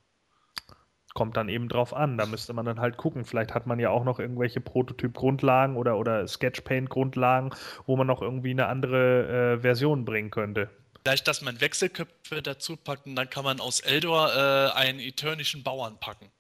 Kommt 1.13 1.37
dann 1.37 1.51
eben 1.51 1.69
drauf 1.69 1.93
an, 1.93 2.17
da 2.17 2.25
müsste 2.25 2.55
man 2.55 2.65
dann 2.65 2.81
halt 2.81 2.97
gucken. 2.97 3.27
Vielleicht 3.27 3.53
hat 3.53 3.67
man 3.67 3.79
ja 3.79 3.91
auch 3.91 4.05
noch 4.05 4.21
irgendwelche 4.21 4.63
Prototyp-Grundlagen 4.63 5.77
oder, 5.77 5.99
oder 5.99 6.27
Sketchpaint-Grundlagen, 6.27 7.51
wo 7.85 7.95
man 7.95 8.07
noch 8.07 8.23
irgendwie 8.23 8.53
eine 8.53 8.69
andere 8.69 9.57
äh, 9.57 9.61
Version 9.61 10.07
bringen 10.07 10.31
könnte. 10.31 10.71
Vielleicht, 11.03 11.29
dass 11.29 11.43
man 11.43 11.61
Wechselköpfe 11.61 12.41
dazu 12.41 12.79
packt 12.79 13.05
und 13.05 13.17
dann 13.17 13.29
kann 13.29 13.45
man 13.45 13.61
aus 13.61 13.81
Eldor 13.81 14.35
äh, 14.35 14.71
einen 14.79 14.99
eternischen 14.99 15.63
Bauern 15.63 16.01
packen. 16.01 16.31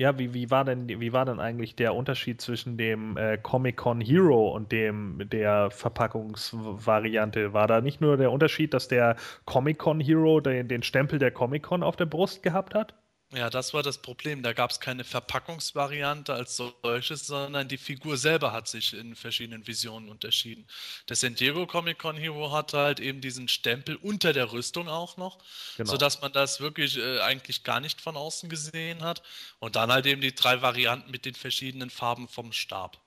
Ja, 0.00 0.16
wie, 0.18 0.32
wie, 0.32 0.48
war 0.50 0.64
denn, 0.64 0.88
wie 0.88 1.12
war 1.12 1.24
denn 1.24 1.40
eigentlich 1.40 1.74
der 1.74 1.92
Unterschied 1.94 2.40
zwischen 2.40 2.76
dem 2.78 3.16
äh, 3.16 3.36
Comic-Con 3.36 4.00
Hero 4.00 4.48
und 4.54 4.70
dem 4.70 5.28
der 5.28 5.70
Verpackungsvariante? 5.72 7.52
War 7.52 7.66
da 7.66 7.80
nicht 7.80 8.00
nur 8.00 8.16
der 8.16 8.30
Unterschied, 8.30 8.74
dass 8.74 8.86
der 8.86 9.16
Comic-Con 9.44 9.98
Hero 10.00 10.40
den, 10.40 10.68
den 10.68 10.82
Stempel 10.84 11.18
der 11.18 11.32
Comic-Con 11.32 11.82
auf 11.82 11.96
der 11.96 12.06
Brust 12.06 12.44
gehabt 12.44 12.74
hat? 12.76 12.94
Ja, 13.34 13.50
das 13.50 13.74
war 13.74 13.82
das 13.82 13.98
Problem. 13.98 14.42
Da 14.42 14.54
gab 14.54 14.70
es 14.70 14.80
keine 14.80 15.04
Verpackungsvariante 15.04 16.32
als 16.32 16.56
solches, 16.56 17.26
sondern 17.26 17.68
die 17.68 17.76
Figur 17.76 18.16
selber 18.16 18.52
hat 18.52 18.68
sich 18.68 18.94
in 18.94 19.14
verschiedenen 19.14 19.66
Visionen 19.66 20.08
unterschieden. 20.08 20.66
Der 21.10 21.16
San 21.16 21.34
Diego 21.34 21.66
Comic 21.66 21.98
Con 21.98 22.16
Hero 22.16 22.52
hatte 22.52 22.78
halt 22.78 23.00
eben 23.00 23.20
diesen 23.20 23.48
Stempel 23.48 23.96
unter 23.96 24.32
der 24.32 24.50
Rüstung 24.52 24.88
auch 24.88 25.18
noch, 25.18 25.38
genau. 25.76 25.90
sodass 25.90 26.22
man 26.22 26.32
das 26.32 26.60
wirklich 26.60 26.96
äh, 26.96 27.20
eigentlich 27.20 27.64
gar 27.64 27.80
nicht 27.80 28.00
von 28.00 28.16
außen 28.16 28.48
gesehen 28.48 29.02
hat. 29.02 29.22
Und 29.58 29.76
dann 29.76 29.92
halt 29.92 30.06
eben 30.06 30.22
die 30.22 30.34
drei 30.34 30.62
Varianten 30.62 31.10
mit 31.10 31.26
den 31.26 31.34
verschiedenen 31.34 31.90
Farben 31.90 32.28
vom 32.28 32.52
Stab. 32.52 32.98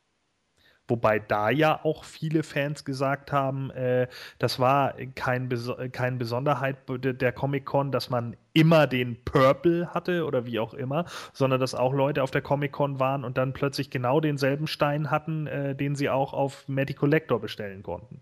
Wobei 0.92 1.20
da 1.20 1.50
ja 1.50 1.86
auch 1.86 2.04
viele 2.04 2.44
Fans 2.44 2.84
gesagt 2.84 3.32
haben, 3.32 3.72
äh, 3.72 4.10
das 4.40 4.60
war 4.60 4.94
kein 5.16 5.48
Beso 5.48 5.78
keine 5.94 6.18
Besonderheit 6.18 6.80
der 6.90 7.32
Comic-Con, 7.32 7.94
dass 7.94 8.10
man 8.10 8.36
immer 8.52 8.88
den 8.88 9.24
Purple 9.24 9.88
hatte 9.94 10.26
oder 10.26 10.46
wie 10.46 10.60
auch 10.60 10.74
immer, 10.74 11.06
sondern 11.32 11.62
dass 11.62 11.76
auch 11.76 11.94
Leute 11.94 12.24
auf 12.24 12.32
der 12.32 12.42
Comic-Con 12.42 13.00
waren 13.00 13.24
und 13.24 13.38
dann 13.38 13.54
plötzlich 13.54 13.90
genau 13.90 14.20
denselben 14.20 14.68
Stein 14.68 15.10
hatten, 15.10 15.48
äh, 15.48 15.78
den 15.78 15.96
sie 15.96 16.10
auch 16.10 16.34
auf 16.34 16.68
Matty 16.68 16.94
Collector 16.94 17.40
bestellen 17.40 17.84
konnten. 17.84 18.20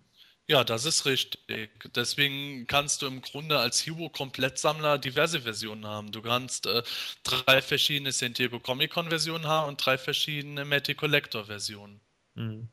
Ja, 0.48 0.64
das 0.64 0.86
ist 0.86 1.08
richtig. 1.08 1.72
Deswegen 1.96 2.68
kannst 2.68 3.02
du 3.02 3.08
im 3.08 3.24
Grunde 3.24 3.58
als 3.58 3.84
Hero-Komplettsammler 3.84 5.00
diverse 5.00 5.41
Versionen 5.41 5.88
haben. 5.88 6.12
Du 6.12 6.22
kannst 6.22 6.68
äh, 6.68 6.84
drei 7.24 7.64
verschiedene 7.64 8.12
San 8.12 8.34
Diego 8.36 8.60
Comic 8.60 8.91
Con 8.91 9.10
Versionen 9.10 9.48
haben 9.48 9.70
und 9.70 9.84
drei 9.84 9.98
verschiedene 9.98 10.66
Matty 10.66 10.94
Collector 10.94 11.46
Versionen. 11.46 12.00
Mhm. 12.40 12.70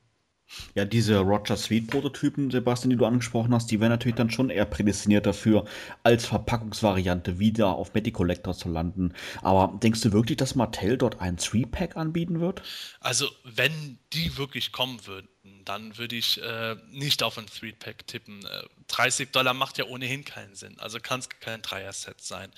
Ja, 0.74 0.84
diese 0.84 1.18
Roger 1.18 1.56
Sweet-Prototypen, 1.56 2.52
Sebastian, 2.52 2.90
die 2.90 2.96
du 2.96 3.04
angesprochen 3.04 3.52
hast, 3.52 3.68
die 3.70 3.80
wären 3.80 3.90
natürlich 3.90 4.14
dann 4.14 4.30
schon 4.30 4.48
eher 4.48 4.64
prädestiniert 4.64 5.26
dafür, 5.26 5.64
als 6.04 6.26
Verpackungsvariante 6.26 7.40
wieder 7.40 7.74
auf 7.74 7.94
Matty 7.94 8.12
Collector 8.12 8.54
zu 8.54 8.68
landen. 8.68 9.12
Aber 9.42 9.76
denkst 9.82 10.02
du 10.02 10.12
wirklich, 10.12 10.36
dass 10.36 10.54
Mattel 10.54 10.98
dort 10.98 11.20
ein 11.20 11.36
Three-Pack 11.36 11.96
anbieten 11.96 12.40
wird? 12.40 12.62
Also, 13.00 13.28
wenn 13.42 13.98
die 14.12 14.38
wirklich 14.38 14.70
kommen 14.70 15.04
würden, 15.06 15.28
dann 15.64 15.98
würde 15.98 16.14
ich 16.14 16.40
äh, 16.40 16.76
nicht 16.90 17.24
auf 17.24 17.38
ein 17.38 17.46
Three-Pack 17.46 18.06
tippen. 18.06 18.44
Äh, 18.44 18.62
30 18.86 19.32
Dollar 19.32 19.52
macht 19.52 19.78
ja 19.78 19.86
ohnehin 19.86 20.24
keinen 20.24 20.54
Sinn. 20.54 20.78
Also 20.78 21.00
kann 21.00 21.20
es 21.20 21.28
kein 21.28 21.62
Dreier-Set 21.62 22.20
sein. 22.20 22.50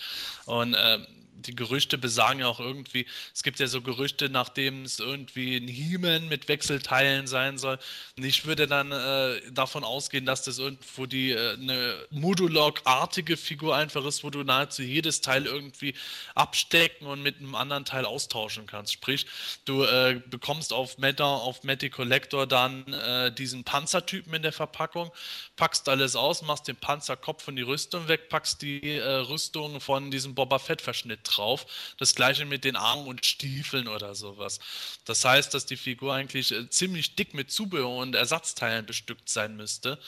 Und 0.44 0.74
äh, 0.74 0.98
die 1.38 1.54
Gerüchte 1.54 1.98
besagen 1.98 2.40
ja 2.40 2.48
auch 2.48 2.60
irgendwie, 2.60 3.06
es 3.34 3.42
gibt 3.42 3.60
ja 3.60 3.66
so 3.66 3.80
Gerüchte, 3.80 4.28
nachdem 4.28 4.84
es 4.84 4.98
irgendwie 4.98 5.56
ein 5.56 5.68
He-Man 5.68 6.28
mit 6.28 6.48
Wechselteilen 6.48 7.26
sein 7.26 7.58
soll. 7.58 7.78
Und 8.16 8.24
ich 8.24 8.44
würde 8.46 8.66
dann 8.66 8.92
äh, 8.92 9.40
davon 9.52 9.84
ausgehen, 9.84 10.26
dass 10.26 10.42
das 10.42 10.58
irgendwo 10.58 11.06
die 11.06 11.30
äh, 11.30 11.54
eine 11.54 12.06
Modulog-artige 12.10 13.36
Figur 13.36 13.76
einfach 13.76 14.04
ist, 14.04 14.24
wo 14.24 14.30
du 14.30 14.42
nahezu 14.42 14.82
jedes 14.82 15.20
Teil 15.20 15.46
irgendwie 15.46 15.94
abstecken 16.34 17.06
und 17.06 17.22
mit 17.22 17.38
einem 17.38 17.54
anderen 17.54 17.84
Teil 17.84 18.04
austauschen 18.04 18.66
kannst. 18.66 18.92
Sprich, 18.92 19.26
du 19.64 19.84
äh, 19.84 20.20
bekommst 20.26 20.72
auf 20.72 20.98
Meta, 20.98 21.24
auf 21.24 21.62
Matty 21.62 21.90
Collector 21.90 22.46
dann 22.46 22.92
äh, 22.92 23.32
diesen 23.32 23.64
Panzertypen 23.64 24.34
in 24.34 24.42
der 24.42 24.52
Verpackung, 24.52 25.12
packst 25.56 25.88
alles 25.88 26.16
aus, 26.16 26.42
machst 26.42 26.68
den 26.68 26.76
Panzerkopf 26.76 27.46
und 27.48 27.56
die 27.56 27.62
Rüstung 27.62 28.08
weg, 28.08 28.28
packst 28.28 28.62
die 28.62 28.98
äh, 28.98 29.04
Rüstung 29.04 29.80
von 29.80 30.10
diesem 30.10 30.34
Boba 30.34 30.58
Fett-Verschnitt 30.58 31.27
drauf. 31.34 31.66
Das 31.98 32.14
gleiche 32.14 32.44
mit 32.44 32.64
den 32.64 32.76
Armen 32.76 33.06
und 33.06 33.24
Stiefeln 33.24 33.88
oder 33.88 34.14
sowas. 34.14 34.58
Das 35.04 35.24
heißt, 35.24 35.52
dass 35.54 35.66
die 35.66 35.76
Figur 35.76 36.14
eigentlich 36.14 36.52
äh, 36.52 36.68
ziemlich 36.70 37.14
dick 37.16 37.34
mit 37.34 37.50
Zubehör 37.50 37.88
und 37.88 38.14
Ersatzteilen 38.14 38.86
bestückt 38.86 39.28
sein 39.28 39.56
müsste. 39.56 39.98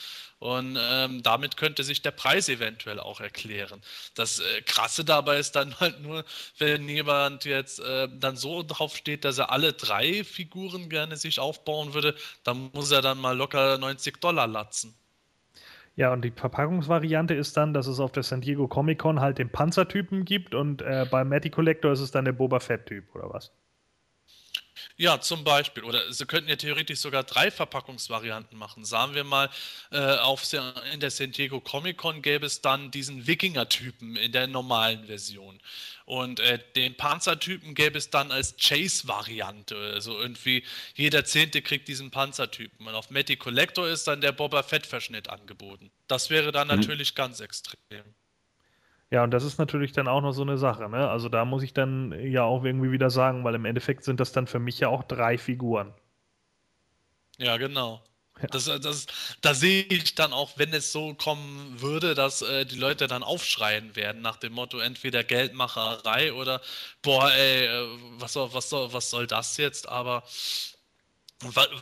Und 0.40 0.78
ähm, 0.80 1.22
damit 1.22 1.58
könnte 1.58 1.84
sich 1.84 2.00
der 2.00 2.12
Preis 2.12 2.48
eventuell 2.48 2.98
auch 2.98 3.20
erklären. 3.20 3.82
Das 4.14 4.38
äh, 4.38 4.62
Krasse 4.62 5.04
dabei 5.04 5.38
ist 5.38 5.52
dann 5.52 5.78
halt 5.80 6.00
nur, 6.00 6.24
wenn 6.58 6.88
jemand 6.88 7.44
jetzt 7.44 7.78
äh, 7.80 8.08
dann 8.10 8.36
so 8.36 8.62
drauf 8.62 8.96
steht, 8.96 9.24
dass 9.26 9.36
er 9.38 9.50
alle 9.50 9.74
drei 9.74 10.24
Figuren 10.24 10.88
gerne 10.88 11.16
sich 11.18 11.40
aufbauen 11.40 11.92
würde, 11.92 12.16
dann 12.42 12.70
muss 12.72 12.90
er 12.90 13.02
dann 13.02 13.18
mal 13.18 13.36
locker 13.36 13.76
90 13.78 14.18
Dollar 14.20 14.46
latzen. 14.46 14.94
Ja, 15.96 16.12
und 16.12 16.24
die 16.24 16.30
Verpackungsvariante 16.30 17.34
ist 17.34 17.56
dann, 17.56 17.74
dass 17.74 17.86
es 17.86 18.00
auf 18.00 18.12
der 18.12 18.22
San 18.22 18.40
Diego 18.40 18.68
Comic 18.68 18.98
Con 18.98 19.20
halt 19.20 19.38
den 19.38 19.50
Panzertypen 19.50 20.24
gibt 20.24 20.54
und 20.54 20.82
äh, 20.82 21.06
beim 21.10 21.28
Matty 21.28 21.50
Collector 21.50 21.92
ist 21.92 22.00
es 22.00 22.10
dann 22.10 22.24
der 22.24 22.32
Boba 22.32 22.60
Fett-Typ, 22.60 23.14
oder 23.14 23.30
was? 23.30 23.52
Ja, 24.96 25.20
zum 25.20 25.44
Beispiel. 25.44 25.84
Oder 25.84 26.12
sie 26.12 26.26
könnten 26.26 26.50
ja 26.50 26.56
theoretisch 26.56 27.00
sogar 27.00 27.24
drei 27.24 27.50
Verpackungsvarianten 27.50 28.58
machen. 28.58 28.84
Sagen 28.84 29.14
wir 29.14 29.24
mal, 29.24 29.50
äh, 29.90 29.98
auf, 29.98 30.44
in 30.92 31.00
der 31.00 31.10
San 31.10 31.32
Diego 31.32 31.60
Comic 31.60 31.96
Con 31.96 32.22
gäbe 32.22 32.46
es 32.46 32.60
dann 32.60 32.90
diesen 32.90 33.26
Wikinger-Typen 33.26 34.16
in 34.16 34.32
der 34.32 34.46
normalen 34.46 35.06
Version. 35.06 35.60
Und 36.04 36.40
äh, 36.40 36.58
den 36.74 36.96
Panzertypen 36.96 37.74
gäbe 37.74 37.96
es 37.96 38.10
dann 38.10 38.32
als 38.32 38.56
Chase-Variante. 38.56 39.76
Also 39.94 40.18
irgendwie 40.18 40.64
jeder 40.94 41.24
Zehnte 41.24 41.62
kriegt 41.62 41.86
diesen 41.88 42.10
Panzertypen. 42.10 42.86
Und 42.86 42.94
auf 42.94 43.10
Matty 43.10 43.36
Collector 43.36 43.88
ist 43.88 44.08
dann 44.08 44.20
der 44.20 44.32
Boba 44.32 44.62
Fett-Verschnitt 44.62 45.30
angeboten. 45.30 45.90
Das 46.08 46.28
wäre 46.28 46.50
dann 46.50 46.68
mhm. 46.68 46.76
natürlich 46.76 47.14
ganz 47.14 47.40
extrem. 47.40 48.02
Ja, 49.10 49.24
und 49.24 49.32
das 49.32 49.44
ist 49.44 49.58
natürlich 49.58 49.92
dann 49.92 50.06
auch 50.08 50.20
noch 50.20 50.32
so 50.32 50.42
eine 50.42 50.56
Sache, 50.56 50.88
ne? 50.88 51.08
Also 51.10 51.28
da 51.28 51.44
muss 51.44 51.62
ich 51.64 51.74
dann 51.74 52.12
ja 52.30 52.44
auch 52.44 52.64
irgendwie 52.64 52.92
wieder 52.92 53.10
sagen, 53.10 53.42
weil 53.44 53.56
im 53.56 53.64
Endeffekt 53.64 54.04
sind 54.04 54.20
das 54.20 54.32
dann 54.32 54.46
für 54.46 54.60
mich 54.60 54.78
ja 54.80 54.88
auch 54.88 55.02
drei 55.02 55.36
Figuren. 55.36 55.92
Ja, 57.38 57.56
genau. 57.56 58.02
Ja. 58.40 58.46
Das, 58.48 58.64
das, 58.66 59.06
da 59.42 59.54
sehe 59.54 59.82
ich 59.84 60.14
dann 60.14 60.32
auch, 60.32 60.52
wenn 60.56 60.72
es 60.72 60.92
so 60.92 61.14
kommen 61.14 61.80
würde, 61.80 62.14
dass 62.14 62.42
äh, 62.42 62.64
die 62.64 62.76
Leute 62.78 63.06
dann 63.06 63.22
aufschreien 63.22 63.96
werden 63.96 64.22
nach 64.22 64.36
dem 64.36 64.52
Motto 64.52 64.78
entweder 64.78 65.24
Geldmacherei 65.24 66.32
oder 66.32 66.60
boah, 67.02 67.30
ey, 67.32 67.66
äh, 67.66 67.98
was 68.18 68.32
soll, 68.34 68.54
was 68.54 68.70
soll, 68.70 68.92
was 68.92 69.10
soll 69.10 69.26
das 69.26 69.56
jetzt? 69.56 69.88
Aber 69.88 70.22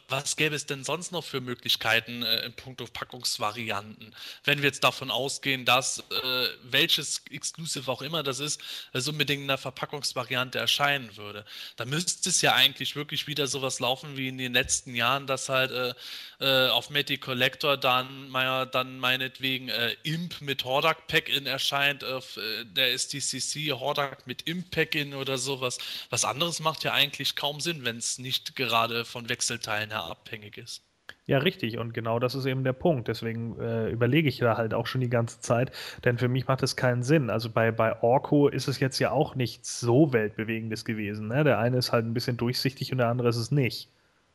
was 0.08 0.36
gäbe 0.36 0.54
es 0.54 0.66
denn 0.66 0.84
sonst 0.84 1.10
noch 1.10 1.24
für 1.24 1.40
Möglichkeiten 1.40 2.22
äh, 2.22 2.46
in 2.46 2.52
puncto 2.52 2.86
Packungsvarianten? 2.86 4.14
Wenn 4.44 4.58
wir 4.58 4.66
jetzt 4.66 4.84
davon 4.84 5.10
ausgehen, 5.10 5.64
dass 5.64 5.98
äh, 5.98 6.48
welches 6.62 7.22
Exclusive 7.30 7.90
auch 7.90 8.00
immer 8.02 8.22
das 8.22 8.38
ist, 8.38 8.60
also 8.92 9.10
unbedingt 9.10 9.42
in 9.42 9.50
einer 9.50 9.58
Verpackungsvariante 9.58 10.60
erscheinen 10.60 11.16
würde, 11.16 11.44
dann 11.76 11.88
müsste 11.88 12.28
es 12.28 12.40
ja 12.40 12.54
eigentlich 12.54 12.94
wirklich 12.94 13.26
wieder 13.26 13.48
sowas 13.48 13.80
laufen 13.80 14.16
wie 14.16 14.28
in 14.28 14.38
den 14.38 14.52
letzten 14.52 14.94
Jahren, 14.94 15.26
dass 15.26 15.48
halt 15.48 15.72
äh, 15.72 15.94
äh 16.40 16.68
auf 16.68 16.90
Matty 16.90 17.18
Collector 17.18 17.76
dann, 17.76 18.30
ja, 18.32 18.64
dann 18.64 19.00
meinetwegen 19.00 19.70
äh, 19.70 19.96
Imp 20.04 20.40
mit 20.40 20.64
Hordak 20.64 21.08
Pack-In 21.08 21.46
erscheint, 21.46 22.04
auf 22.04 22.36
äh, 22.36 22.64
der 22.64 22.92
SDCC 22.92 23.72
Hordak 23.72 24.26
mit 24.28 24.42
Imp 24.42 24.70
Pack-In 24.70 25.14
oder 25.14 25.36
sowas. 25.36 25.78
Was 26.10 26.24
anderes 26.24 26.60
macht 26.60 26.84
ja 26.84 26.92
eigentlich 26.92 27.34
kaum 27.34 27.60
Sinn, 27.60 27.84
wenn 27.84 27.96
es 27.96 28.18
nicht 28.18 28.54
gerade 28.54 29.04
von 29.04 29.28
Wechsel 29.28 29.47
Einzelteilen 29.48 29.90
her 29.90 30.04
abhängig 30.04 30.58
ist. 30.58 30.82
Ja, 31.24 31.38
richtig. 31.38 31.78
Und 31.78 31.94
genau 31.94 32.18
das 32.18 32.34
ist 32.34 32.44
eben 32.44 32.64
der 32.64 32.74
Punkt. 32.74 33.08
Deswegen 33.08 33.58
äh, 33.58 33.88
überlege 33.90 34.28
ich 34.28 34.38
da 34.38 34.56
halt 34.56 34.74
auch 34.74 34.86
schon 34.86 35.00
die 35.00 35.08
ganze 35.08 35.40
Zeit. 35.40 35.72
Denn 36.04 36.18
für 36.18 36.28
mich 36.28 36.46
macht 36.46 36.62
es 36.62 36.76
keinen 36.76 37.02
Sinn. 37.02 37.30
Also 37.30 37.50
bei, 37.50 37.70
bei 37.70 38.02
Orko 38.02 38.48
ist 38.48 38.68
es 38.68 38.78
jetzt 38.78 38.98
ja 38.98 39.10
auch 39.10 39.34
nichts 39.34 39.80
so 39.80 40.12
Weltbewegendes 40.12 40.84
gewesen. 40.84 41.28
Ne? 41.28 41.44
Der 41.44 41.58
eine 41.58 41.78
ist 41.78 41.92
halt 41.92 42.04
ein 42.04 42.14
bisschen 42.14 42.36
durchsichtig 42.36 42.92
und 42.92 42.98
der 42.98 43.08
andere 43.08 43.28
ist 43.28 43.36
es 43.36 43.50
nicht. 43.50 43.90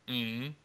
Mhm. 0.08 0.56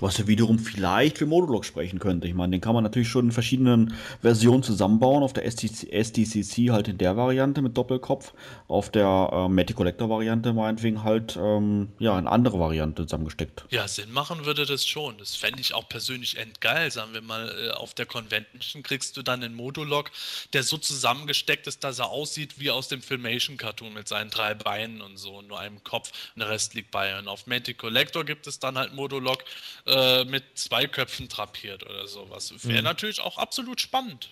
Was 0.00 0.18
ja 0.18 0.26
wiederum 0.26 0.58
vielleicht 0.58 1.18
für 1.18 1.26
Modulok 1.26 1.64
sprechen 1.64 1.98
könnte. 1.98 2.26
Ich 2.26 2.34
meine, 2.34 2.52
den 2.52 2.60
kann 2.60 2.74
man 2.74 2.82
natürlich 2.82 3.08
schon 3.08 3.26
in 3.26 3.32
verschiedenen 3.32 3.94
Versionen 4.20 4.62
zusammenbauen. 4.62 5.22
Auf 5.22 5.32
der 5.32 5.44
SDC, 5.44 5.92
SDCC 5.92 6.70
halt 6.70 6.88
in 6.88 6.98
der 6.98 7.16
Variante 7.16 7.62
mit 7.62 7.76
Doppelkopf. 7.76 8.32
Auf 8.68 8.90
der 8.90 9.30
äh, 9.32 9.48
Matty 9.48 9.74
Collector 9.74 10.08
Variante 10.08 10.52
meinetwegen 10.52 11.04
halt 11.04 11.36
ähm, 11.40 11.88
ja, 11.98 12.18
in 12.18 12.26
andere 12.26 12.58
Variante 12.58 13.06
zusammengesteckt. 13.06 13.64
Ja, 13.70 13.86
Sinn 13.86 14.12
machen 14.12 14.44
würde 14.44 14.66
das 14.66 14.86
schon. 14.86 15.18
Das 15.18 15.36
fände 15.36 15.60
ich 15.60 15.74
auch 15.74 15.88
persönlich 15.88 16.36
endgeil. 16.36 16.90
Sagen 16.90 17.14
wir 17.14 17.22
mal, 17.22 17.48
äh, 17.48 17.70
auf 17.70 17.94
der 17.94 18.06
Convention 18.06 18.82
kriegst 18.82 19.16
du 19.16 19.22
dann 19.22 19.42
einen 19.42 19.54
Modulok, 19.54 20.10
der 20.52 20.62
so 20.62 20.78
zusammengesteckt 20.78 21.66
ist, 21.66 21.84
dass 21.84 21.98
er 21.98 22.10
aussieht 22.10 22.58
wie 22.58 22.70
aus 22.70 22.88
dem 22.88 23.02
Filmation-Cartoon 23.02 23.92
mit 23.92 24.08
seinen 24.08 24.30
drei 24.30 24.54
Beinen 24.54 25.00
und 25.00 25.16
so, 25.16 25.42
nur 25.42 25.58
einem 25.58 25.82
Kopf. 25.84 26.12
Und 26.34 26.40
der 26.40 26.50
Rest 26.50 26.74
liegt 26.74 26.90
bei. 26.90 27.18
Und 27.18 27.28
auf 27.28 27.46
Matty 27.46 27.74
Collector 27.74 28.24
gibt 28.24 28.46
es 28.46 28.58
dann 28.58 28.78
halt 28.78 28.94
Modulok, 28.94 29.44
äh, 29.86 30.24
mit 30.24 30.44
zwei 30.54 30.86
Köpfen 30.86 31.28
drapiert 31.28 31.84
oder 31.84 32.06
sowas. 32.06 32.52
Wäre 32.64 32.78
mhm. 32.78 32.84
natürlich 32.84 33.20
auch 33.20 33.38
absolut 33.38 33.80
spannend. 33.80 34.30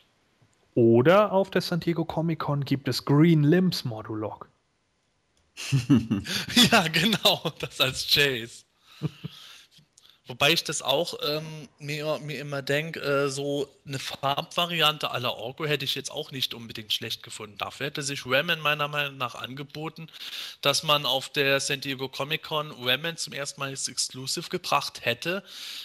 Oder 0.75 1.33
auf 1.33 1.51
der 1.51 1.63
San 1.63 1.81
Diego 1.81 2.05
Comic 2.05 2.39
Con 2.39 2.65
gibt 2.65 2.89
es 2.89 3.05
Green 3.05 3.43
Limbs 3.43 3.85
Modulok. 3.85 4.49
ja, 6.71 6.89
genau, 6.89 7.53
das 7.59 7.81
als 7.81 8.07
Chase. 8.07 8.65
Wobei 10.27 10.53
ich 10.53 10.63
das 10.63 10.81
auch 10.81 11.15
ähm, 11.27 11.69
mir, 11.79 12.21
mir 12.21 12.39
immer 12.39 12.63
denke, 12.63 13.01
äh, 13.01 13.29
so 13.29 13.69
eine 13.91 13.99
Farbvariante 13.99 15.11
aller 15.11 15.37
Orko 15.37 15.67
hätte 15.67 15.85
ich 15.85 15.95
jetzt 15.97 16.11
auch 16.11 16.31
nicht 16.31 16.55
unbedingt 16.55 16.93
schlecht 16.93 17.23
gefunden. 17.23 17.59
Dafür 17.59 17.87
hätte 17.87 18.03
sich 18.03 18.25
Ramen 18.25 18.61
meiner 18.61 18.87
Meinung 18.87 19.19
nach 19.19 19.35
angeboten, 19.35 20.09
dass 20.61 20.85
man 20.85 21.07
auf 21.07 21.29
der 21.29 21.59
San 21.61 21.81
Diego 21.81 22.09
Comic 22.09 22.45
Con 22.45 22.71
Ramen 22.71 23.17
zum 23.17 23.33
ersten 23.33 23.61
Mal 23.61 23.71
als 23.71 23.89
Exclusive 23.89 24.49
gebracht 24.49 25.05
hätte 25.05 25.43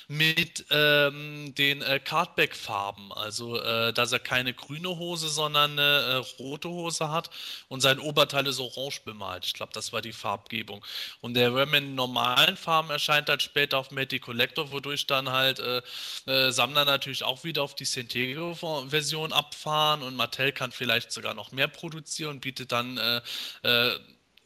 mit 0.07 0.65
ähm, 0.69 1.55
den 1.55 1.81
äh, 1.81 1.99
Cardback-Farben. 1.99 3.11
Also, 3.11 3.59
äh, 3.59 3.91
dass 3.91 4.11
er 4.11 4.19
keine 4.19 4.53
grüne 4.53 4.89
Hose, 4.89 5.27
sondern 5.27 5.71
eine 5.71 5.81
äh, 5.81 6.41
rote 6.41 6.69
Hose 6.69 7.09
hat 7.09 7.31
und 7.69 7.81
sein 7.81 7.99
Oberteil 7.99 8.45
ist 8.45 8.59
orange 8.59 9.01
bemalt. 9.03 9.45
Ich 9.45 9.53
glaube, 9.53 9.73
das 9.73 9.91
war 9.91 10.01
die 10.01 10.13
Farbgebung. 10.13 10.85
Und 11.21 11.33
der 11.33 11.53
Ramen 11.53 11.85
in 11.85 11.95
normalen 11.95 12.55
Farben 12.55 12.91
erscheint 12.91 13.29
dann 13.29 13.39
später 13.39 13.79
auf 13.79 13.89
Medical 13.89 14.25
Collector, 14.25 14.71
wodurch 14.71 15.07
dann 15.07 15.31
halt 15.31 15.59
äh, 15.59 15.81
äh, 16.27 16.51
Sammler 16.51 16.85
natürlich 16.85 17.23
auch 17.23 17.43
wieder 17.43 17.63
auf 17.63 17.73
die 17.73 17.94
Centego-Version 17.95 19.33
abfahren 19.33 20.03
und 20.03 20.15
Mattel 20.15 20.51
kann 20.51 20.71
vielleicht 20.71 21.11
sogar 21.11 21.33
noch 21.33 21.51
mehr 21.51 21.67
produzieren 21.67 22.39
bietet 22.39 22.71
dann 22.71 22.97
äh, 22.97 23.21
äh 23.63 23.99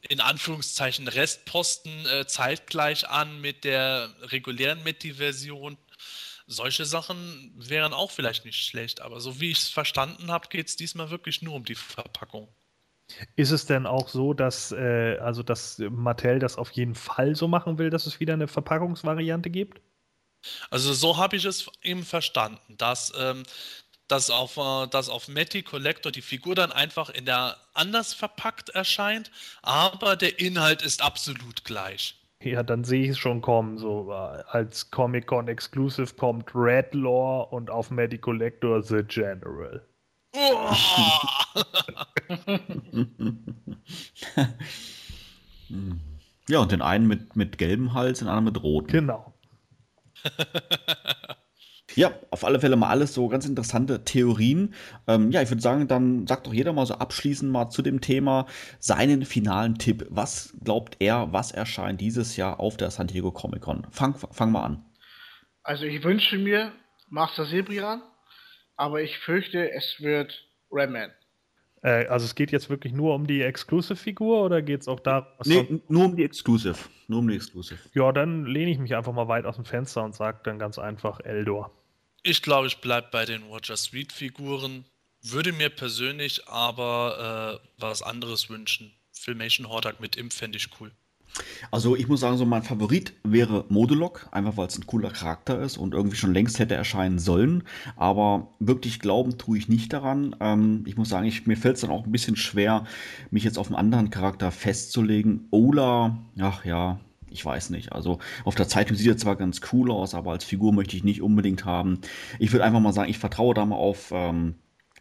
in 0.07 0.21
Anführungszeichen 0.21 1.09
Restposten 1.09 2.05
äh, 2.05 2.26
zeitgleich 2.26 3.09
an 3.09 3.41
mit 3.41 3.65
der 3.65 4.09
regulären 4.21 4.81
Metti-Version. 4.84 5.77
Solche 6.47 6.85
Sachen 6.85 7.53
wären 7.57 7.93
auch 7.93 8.09
vielleicht 8.09 8.45
nicht 8.45 8.63
schlecht, 8.63 9.01
aber 9.01 9.19
so 9.19 9.41
wie 9.41 9.51
ich 9.51 9.59
es 9.59 9.67
verstanden 9.67 10.31
habe, 10.31 10.47
geht 10.47 10.69
es 10.69 10.77
diesmal 10.77 11.09
wirklich 11.09 11.41
nur 11.41 11.53
um 11.53 11.65
die 11.65 11.76
Verpackung. 11.76 12.47
Ist 13.35 13.51
es 13.51 13.65
denn 13.65 13.85
auch 13.85 14.07
so, 14.07 14.34
dass, 14.34 14.71
äh, 14.71 15.17
also 15.19 15.43
dass 15.43 15.80
Mattel 15.80 16.39
das 16.39 16.57
auf 16.57 16.71
jeden 16.71 16.95
Fall 16.95 17.35
so 17.35 17.47
machen 17.47 17.77
will, 17.77 17.89
dass 17.89 18.05
es 18.05 18.19
wieder 18.19 18.34
eine 18.34 18.47
Verpackungsvariante 18.47 19.49
gibt? 19.49 19.81
Also 20.70 20.94
so 20.94 21.18
habe 21.18 21.36
ich 21.36 21.45
es 21.45 21.70
eben 21.84 22.03
verstanden, 22.03 22.78
dass, 22.78 23.14
ähm, 23.18 23.44
dass 24.07 24.30
auf, 24.30 24.57
äh, 24.57 24.88
dass 24.88 25.10
auf 25.10 25.28
Matty 25.28 25.64
Collector 25.64 26.11
die 26.11 26.22
Figur 26.22 26.56
dann 26.56 26.72
einfach 26.72 27.10
in 27.10 27.26
der 27.26 27.57
anders 27.74 28.14
verpackt 28.14 28.70
erscheint, 28.70 29.32
aber 29.61 30.16
der 30.16 30.40
Inhalt 30.40 30.82
ist 30.82 31.02
absolut 31.02 31.66
gleich. 31.66 32.16
Ja, 32.41 32.64
dann 32.64 32.86
sehe 32.86 33.03
ich 33.03 33.10
es 33.10 33.18
schon 33.18 33.41
kommen. 33.41 33.78
So 33.78 34.11
äh, 34.11 34.44
als 34.48 34.90
Comic-Con 34.91 35.49
Exclusive 35.49 36.14
kommt 36.16 36.56
Red 36.56 36.94
Law 36.94 37.41
und 37.52 37.70
auf 37.70 37.91
Matty 37.91 38.18
Collector 38.18 38.82
The 38.82 39.03
General. 39.03 39.86
ja, 46.48 46.60
und 46.60 46.72
den 46.72 46.82
einen 46.82 47.07
mit, 47.07 47.36
mit 47.36 47.57
gelbem 47.57 47.94
Hals, 47.94 48.20
den 48.20 48.28
anderen 48.28 48.45
mit 48.45 48.61
rotem. 48.64 49.07
Genau. 49.07 49.34
Ja, 51.95 52.13
auf 52.29 52.45
alle 52.45 52.59
Fälle 52.59 52.75
mal 52.75 52.89
alles 52.89 53.13
so 53.13 53.27
ganz 53.27 53.45
interessante 53.45 54.05
Theorien. 54.05 54.75
Ähm, 55.07 55.31
ja, 55.31 55.41
ich 55.41 55.49
würde 55.49 55.61
sagen, 55.61 55.87
dann 55.87 56.27
sagt 56.27 56.45
doch 56.45 56.53
jeder 56.53 56.71
mal 56.71 56.85
so 56.85 56.93
abschließend 56.93 57.51
mal 57.51 57.69
zu 57.71 57.81
dem 57.81 57.99
Thema 57.99 58.45
seinen 58.77 59.25
finalen 59.25 59.79
Tipp. 59.79 60.05
Was 60.09 60.53
glaubt 60.63 60.97
er, 60.99 61.33
was 61.33 61.51
erscheint 61.51 61.99
dieses 61.99 62.37
Jahr 62.37 62.59
auf 62.59 62.77
der 62.77 62.91
San 62.91 63.07
Diego 63.07 63.31
Comic 63.31 63.61
Con? 63.61 63.87
Fang, 63.89 64.15
fang 64.15 64.51
mal 64.51 64.63
an. 64.63 64.85
Also 65.63 65.85
ich 65.85 66.03
wünsche 66.03 66.37
mir 66.37 66.71
Master 67.09 67.45
Sebrian 67.45 68.01
aber 68.79 69.01
ich 69.01 69.17
fürchte, 69.17 69.69
es 69.73 69.97
wird 69.99 70.47
Redman. 70.71 71.11
Äh, 71.81 72.06
also 72.07 72.26
es 72.26 72.35
geht 72.35 72.51
jetzt 72.51 72.69
wirklich 72.69 72.93
nur 72.93 73.15
um 73.15 73.27
die 73.27 73.41
Exclusive-Figur 73.41 74.43
oder 74.43 74.61
geht 74.61 74.81
es 74.81 74.88
auch 74.88 74.99
da? 74.99 75.35
Nee, 75.45 75.81
nur 75.88 76.06
um 76.06 76.15
die 76.15 76.23
Exclusive. 76.23 76.77
Nur 77.07 77.19
um 77.19 77.27
die 77.27 77.35
Exclusive. 77.35 77.80
Ja, 77.93 78.11
dann 78.11 78.45
lehne 78.45 78.72
ich 78.72 78.80
mich 78.80 78.95
einfach 78.95 79.14
mal 79.14 79.27
weit 79.27 79.45
aus 79.45 79.56
dem 79.56 79.65
Fenster 79.65 80.03
und 80.03 80.15
sage 80.15 80.39
dann 80.43 80.60
ganz 80.60 80.77
einfach 80.77 81.19
Eldor. 81.22 81.72
Ich 82.23 82.41
glaube, 82.41 82.68
ich 82.68 82.77
bleibe 82.80 83.07
bei 83.11 83.26
den 83.26 83.43
Roger 83.43 83.77
Street-Figuren. 83.77 84.85
Würde 85.22 85.51
mir 85.51 85.69
persönlich 85.69 86.47
aber 86.47 87.60
äh, 87.61 87.68
was 87.77 88.01
anderes 88.01 88.49
wünschen. 88.49 88.93
Filmation 89.11 89.68
Hordak 89.68 89.99
mit 89.99 90.15
Imp 90.15 90.34
fände 90.34 90.57
ich 90.57 90.69
cool. 90.80 90.91
Also 91.72 91.95
ich 91.95 92.07
muss 92.07 92.22
sagen, 92.22 92.38
so 92.38 92.45
mein 92.45 92.64
Favorit 92.64 93.14
wäre 93.23 93.65
Modulok, 93.69 94.27
einfach 94.31 94.57
weil 94.57 94.68
es 94.68 94.77
ein 94.77 94.88
cooler 94.88 95.11
Charakter 95.11 95.60
ist 95.61 95.77
und 95.77 95.93
irgendwie 95.93 96.15
schon 96.15 96.34
längst 96.34 96.60
hätte 96.60 96.76
erscheinen 96.76 97.19
sollen. 97.19 97.64
Aber 97.95 98.49
wirklich 98.60 98.99
glauben 98.99 99.38
tue 99.38 99.57
ich 99.57 99.69
nicht 99.69 99.93
daran. 99.93 100.35
Ähm, 100.39 100.84
ich 100.85 100.97
muss 100.97 101.10
sagen, 101.10 101.27
ich, 101.27 101.47
mir 101.47 101.57
fällt 101.57 101.76
es 101.76 101.81
dann 101.81 101.91
auch 101.91 102.06
ein 102.06 102.11
bisschen 102.11 102.35
schwer, 102.35 102.85
mich 103.31 103.43
jetzt 103.43 103.57
auf 103.57 103.68
einen 103.68 103.76
anderen 103.76 104.10
Charakter 104.10 104.51
festzulegen. 104.51 105.47
Ola, 105.51 106.18
ach 106.39 106.65
ja, 106.65 106.99
ich 107.30 107.45
weiß 107.45 107.69
nicht. 107.69 107.91
Also 107.93 108.19
auf 108.43 108.56
der 108.56 108.68
Zeitung 108.68 108.97
sieht 108.97 109.07
er 109.07 109.18
zwar 109.18 109.35
ganz 109.35 109.61
cool 109.72 109.91
aus, 109.91 110.15
aber 110.15 110.31
als 110.31 110.43
Figur 110.43 110.73
möchte 110.73 110.95
ich 110.95 111.03
nicht 111.03 111.22
unbedingt 111.22 111.65
haben. 111.65 111.99
Ich 112.39 112.51
würde 112.51 112.65
einfach 112.65 112.80
mal 112.80 112.93
sagen, 112.93 113.10
ich 113.10 113.19
vertraue 113.19 113.53
da 113.53 113.65
mal 113.65 113.76
auf 113.76 114.11
ähm, 114.14 114.56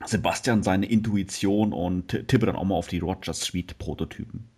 Sebastian 0.05 0.63
seine 0.63 0.87
Intuition 0.87 1.73
und 1.73 2.09
tippe 2.09 2.47
dann 2.47 2.57
auch 2.57 2.65
mal 2.65 2.77
auf 2.77 2.89
die 2.89 2.99
Rogers 2.99 3.41
Suite 3.41 3.79
Prototypen. 3.79 4.49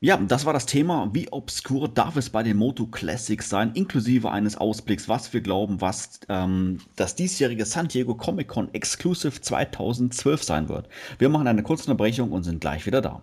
Ja, 0.00 0.16
das 0.16 0.46
war 0.46 0.52
das 0.52 0.66
Thema. 0.66 1.10
Wie 1.12 1.28
obskur 1.32 1.88
darf 1.88 2.16
es 2.16 2.30
bei 2.30 2.44
den 2.44 2.56
Moto 2.56 2.86
Classics 2.86 3.48
sein, 3.48 3.72
inklusive 3.74 4.30
eines 4.30 4.56
Ausblicks, 4.56 5.08
was 5.08 5.32
wir 5.32 5.40
glauben, 5.40 5.80
was 5.80 6.20
ähm, 6.28 6.78
das 6.94 7.16
diesjährige 7.16 7.64
San 7.64 7.88
Diego 7.88 8.14
Comic 8.14 8.46
Con 8.46 8.72
Exclusive 8.72 9.40
2012 9.40 10.44
sein 10.44 10.68
wird. 10.68 10.88
Wir 11.18 11.28
machen 11.28 11.48
eine 11.48 11.64
kurze 11.64 11.90
Unterbrechung 11.90 12.30
und 12.30 12.44
sind 12.44 12.60
gleich 12.60 12.86
wieder 12.86 13.00
da. 13.00 13.22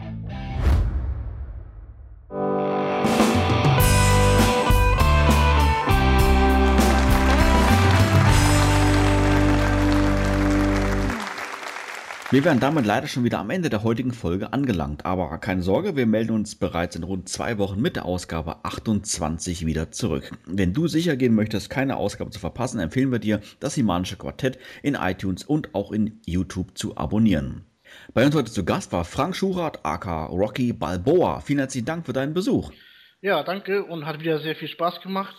Wir 12.31 12.45
wären 12.45 12.61
damit 12.61 12.85
leider 12.85 13.07
schon 13.07 13.25
wieder 13.25 13.39
am 13.39 13.49
Ende 13.49 13.69
der 13.69 13.83
heutigen 13.83 14.13
Folge 14.13 14.53
angelangt, 14.53 15.05
aber 15.05 15.37
keine 15.39 15.61
Sorge, 15.61 15.97
wir 15.97 16.05
melden 16.05 16.31
uns 16.31 16.55
bereits 16.55 16.95
in 16.95 17.03
rund 17.03 17.27
zwei 17.27 17.57
Wochen 17.57 17.81
mit 17.81 17.97
der 17.97 18.05
Ausgabe 18.05 18.63
28 18.63 19.65
wieder 19.65 19.91
zurück. 19.91 20.31
Wenn 20.45 20.73
du 20.73 20.87
sicher 20.87 21.17
gehen 21.17 21.35
möchtest, 21.35 21.69
keine 21.69 21.97
Ausgabe 21.97 22.31
zu 22.31 22.39
verpassen, 22.39 22.79
empfehlen 22.79 23.11
wir 23.11 23.19
dir, 23.19 23.41
das 23.59 23.75
Himanische 23.75 24.15
Quartett 24.15 24.57
in 24.81 24.95
iTunes 24.95 25.43
und 25.43 25.75
auch 25.75 25.91
in 25.91 26.21
YouTube 26.25 26.77
zu 26.77 26.95
abonnieren. 26.95 27.65
Bei 28.13 28.25
uns 28.25 28.33
heute 28.33 28.49
zu 28.49 28.63
Gast 28.63 28.93
war 28.93 29.03
Frank 29.03 29.35
Schurat, 29.35 29.83
aka 29.83 30.27
Rocky 30.27 30.71
Balboa. 30.71 31.41
Vielen 31.41 31.59
herzlichen 31.59 31.85
Dank 31.85 32.05
für 32.05 32.13
deinen 32.13 32.33
Besuch. 32.33 32.71
Ja, 33.19 33.43
danke 33.43 33.83
und 33.83 34.05
hat 34.05 34.21
wieder 34.21 34.39
sehr 34.39 34.55
viel 34.55 34.69
Spaß 34.69 35.01
gemacht 35.01 35.35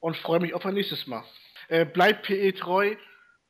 und 0.00 0.16
freue 0.16 0.40
mich 0.40 0.52
auf 0.52 0.66
ein 0.66 0.74
nächstes 0.74 1.06
Mal. 1.06 1.22
Äh, 1.68 1.84
bleibt 1.84 2.26
PE 2.26 2.54
treu 2.54 2.96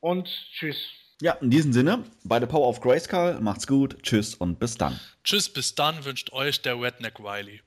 und 0.01 0.27
tschüss. 0.53 0.77
Ja, 1.23 1.37
in 1.39 1.49
diesem 1.49 1.71
Sinne, 1.71 2.03
bei 2.25 2.37
der 2.37 2.47
Power 2.47 2.67
of 2.67 2.81
Grayskull, 2.81 3.39
macht's 3.39 3.65
gut, 3.65 3.95
tschüss 4.03 4.35
und 4.35 4.59
bis 4.59 4.75
dann. 4.75 4.99
Tschüss, 5.23 5.47
bis 5.47 5.73
dann 5.73 6.03
wünscht 6.03 6.33
euch 6.33 6.61
der 6.61 6.77
Redneck 6.77 7.17
Riley. 7.17 7.61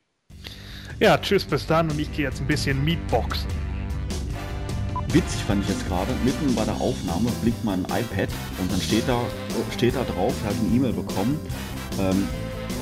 Ja, 1.00 1.16
tschüss, 1.16 1.42
bis 1.46 1.66
dann 1.66 1.90
und 1.90 1.98
ich 1.98 2.12
gehe 2.12 2.26
jetzt 2.26 2.38
ein 2.38 2.46
bisschen 2.46 2.84
Meatboxen. 2.84 3.48
Witzig 5.08 5.40
fand 5.46 5.64
ich 5.64 5.70
jetzt 5.70 5.88
gerade, 5.88 6.12
mitten 6.22 6.54
bei 6.54 6.66
der 6.66 6.74
Aufnahme 6.74 7.30
blinkt 7.40 7.64
mein 7.64 7.80
iPad 7.84 8.28
und 8.58 8.70
dann 8.70 8.78
steht 8.78 9.08
da, 9.08 9.24
steht 9.74 9.96
da 9.96 10.04
drauf, 10.04 10.34
ich 10.38 10.46
habe 10.46 10.56
eine 10.60 10.76
E-Mail 10.76 10.92
bekommen, 10.92 11.40
ähm, 11.98 12.28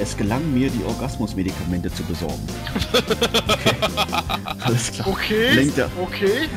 es 0.01 0.17
gelang 0.17 0.43
mir, 0.53 0.71
die 0.71 0.83
Orgasmusmedikamente 0.83 1.95
zu 1.95 2.03
besorgen. 2.03 2.43
Okay. 3.47 3.77
Alles 4.61 4.91
klar. 4.91 5.07
Okay, 5.07 5.53
Lenkt 5.55 5.77
ja, 5.77 5.89
okay. 6.03 6.49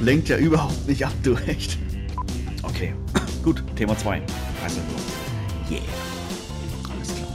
lenkt 0.00 0.28
ja 0.28 0.38
überhaupt 0.38 0.88
nicht 0.88 1.06
ab, 1.06 1.12
du 1.22 1.36
echt. 1.36 1.78
Okay, 2.66 2.94
gut, 3.42 3.62
Thema 3.76 3.96
2. 3.96 4.22
Also, 4.62 4.80
yeah. 5.70 5.80
Alles 6.90 7.14
klar. 7.14 7.28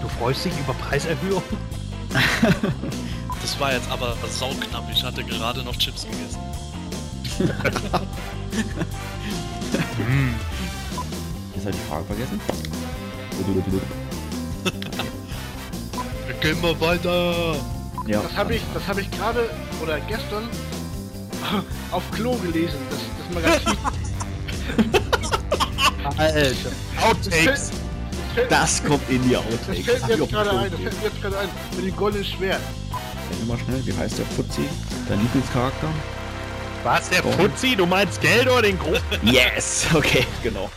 Du 0.00 0.08
freust 0.08 0.44
dich 0.44 0.52
über 0.58 0.74
Preiserhöhung? 0.74 1.42
Das 3.40 3.58
war 3.60 3.72
jetzt 3.72 3.90
aber 3.90 4.14
sauknapp. 4.30 4.84
Ich 4.92 5.02
hatte 5.02 5.24
gerade 5.24 5.62
noch 5.62 5.74
Chips 5.76 6.04
gegessen. 6.04 6.38
Jetzt 11.54 11.64
habe 11.64 11.70
ich 11.70 11.76
die 11.76 11.88
Frage 11.88 12.04
vergessen. 12.04 12.40
Gehen 16.40 16.62
wir 16.62 16.80
weiter. 16.80 17.56
Ja. 18.06 18.20
Das 18.20 18.36
habe 18.36 18.56
ich, 18.56 18.62
das 18.74 18.86
habe 18.86 19.00
ich 19.00 19.10
gerade 19.12 19.48
oder 19.82 19.98
gestern 20.00 20.48
auf 21.90 22.02
Klo 22.10 22.36
gelesen. 22.36 22.78
Das, 22.90 23.00
das 23.18 23.34
Magazin. 23.34 23.78
Alter. 26.16 26.70
Outtakes. 27.02 27.44
Das 27.44 27.70
fällt, 28.34 28.50
Das 28.52 28.84
kommt 28.84 29.08
in 29.10 29.22
die 29.22 29.34
das 29.34 29.42
Outtakes. 29.44 29.84
fällt 29.84 30.02
Hab 30.02 30.08
mir 30.08 30.16
jetzt 30.16 30.30
gerade 30.32 30.50
ein. 30.50 30.70
Das 30.70 30.80
fällt 30.80 30.98
mir 31.02 31.08
jetzt 31.08 31.22
gerade 31.22 31.38
ein. 31.38 31.48
Mit 31.76 31.86
dem 31.86 31.96
goldenen 31.96 32.24
Schwert. 32.24 32.60
Sag 33.30 33.46
mal 33.48 33.58
schnell, 33.58 33.86
wie 33.86 33.92
heißt 33.96 34.18
der 34.18 34.26
Fuzzi? 34.26 34.62
Dein 35.08 35.20
Lieblingscharakter? 35.20 35.88
Was, 36.84 37.08
der 37.10 37.22
Fuzzi? 37.22 37.76
Du 37.76 37.86
meinst 37.86 38.20
Geld 38.20 38.48
oder 38.48 38.62
den 38.62 38.78
Großen? 38.78 39.02
Yes! 39.22 39.86
Okay, 39.94 40.24
genau. 40.42 40.70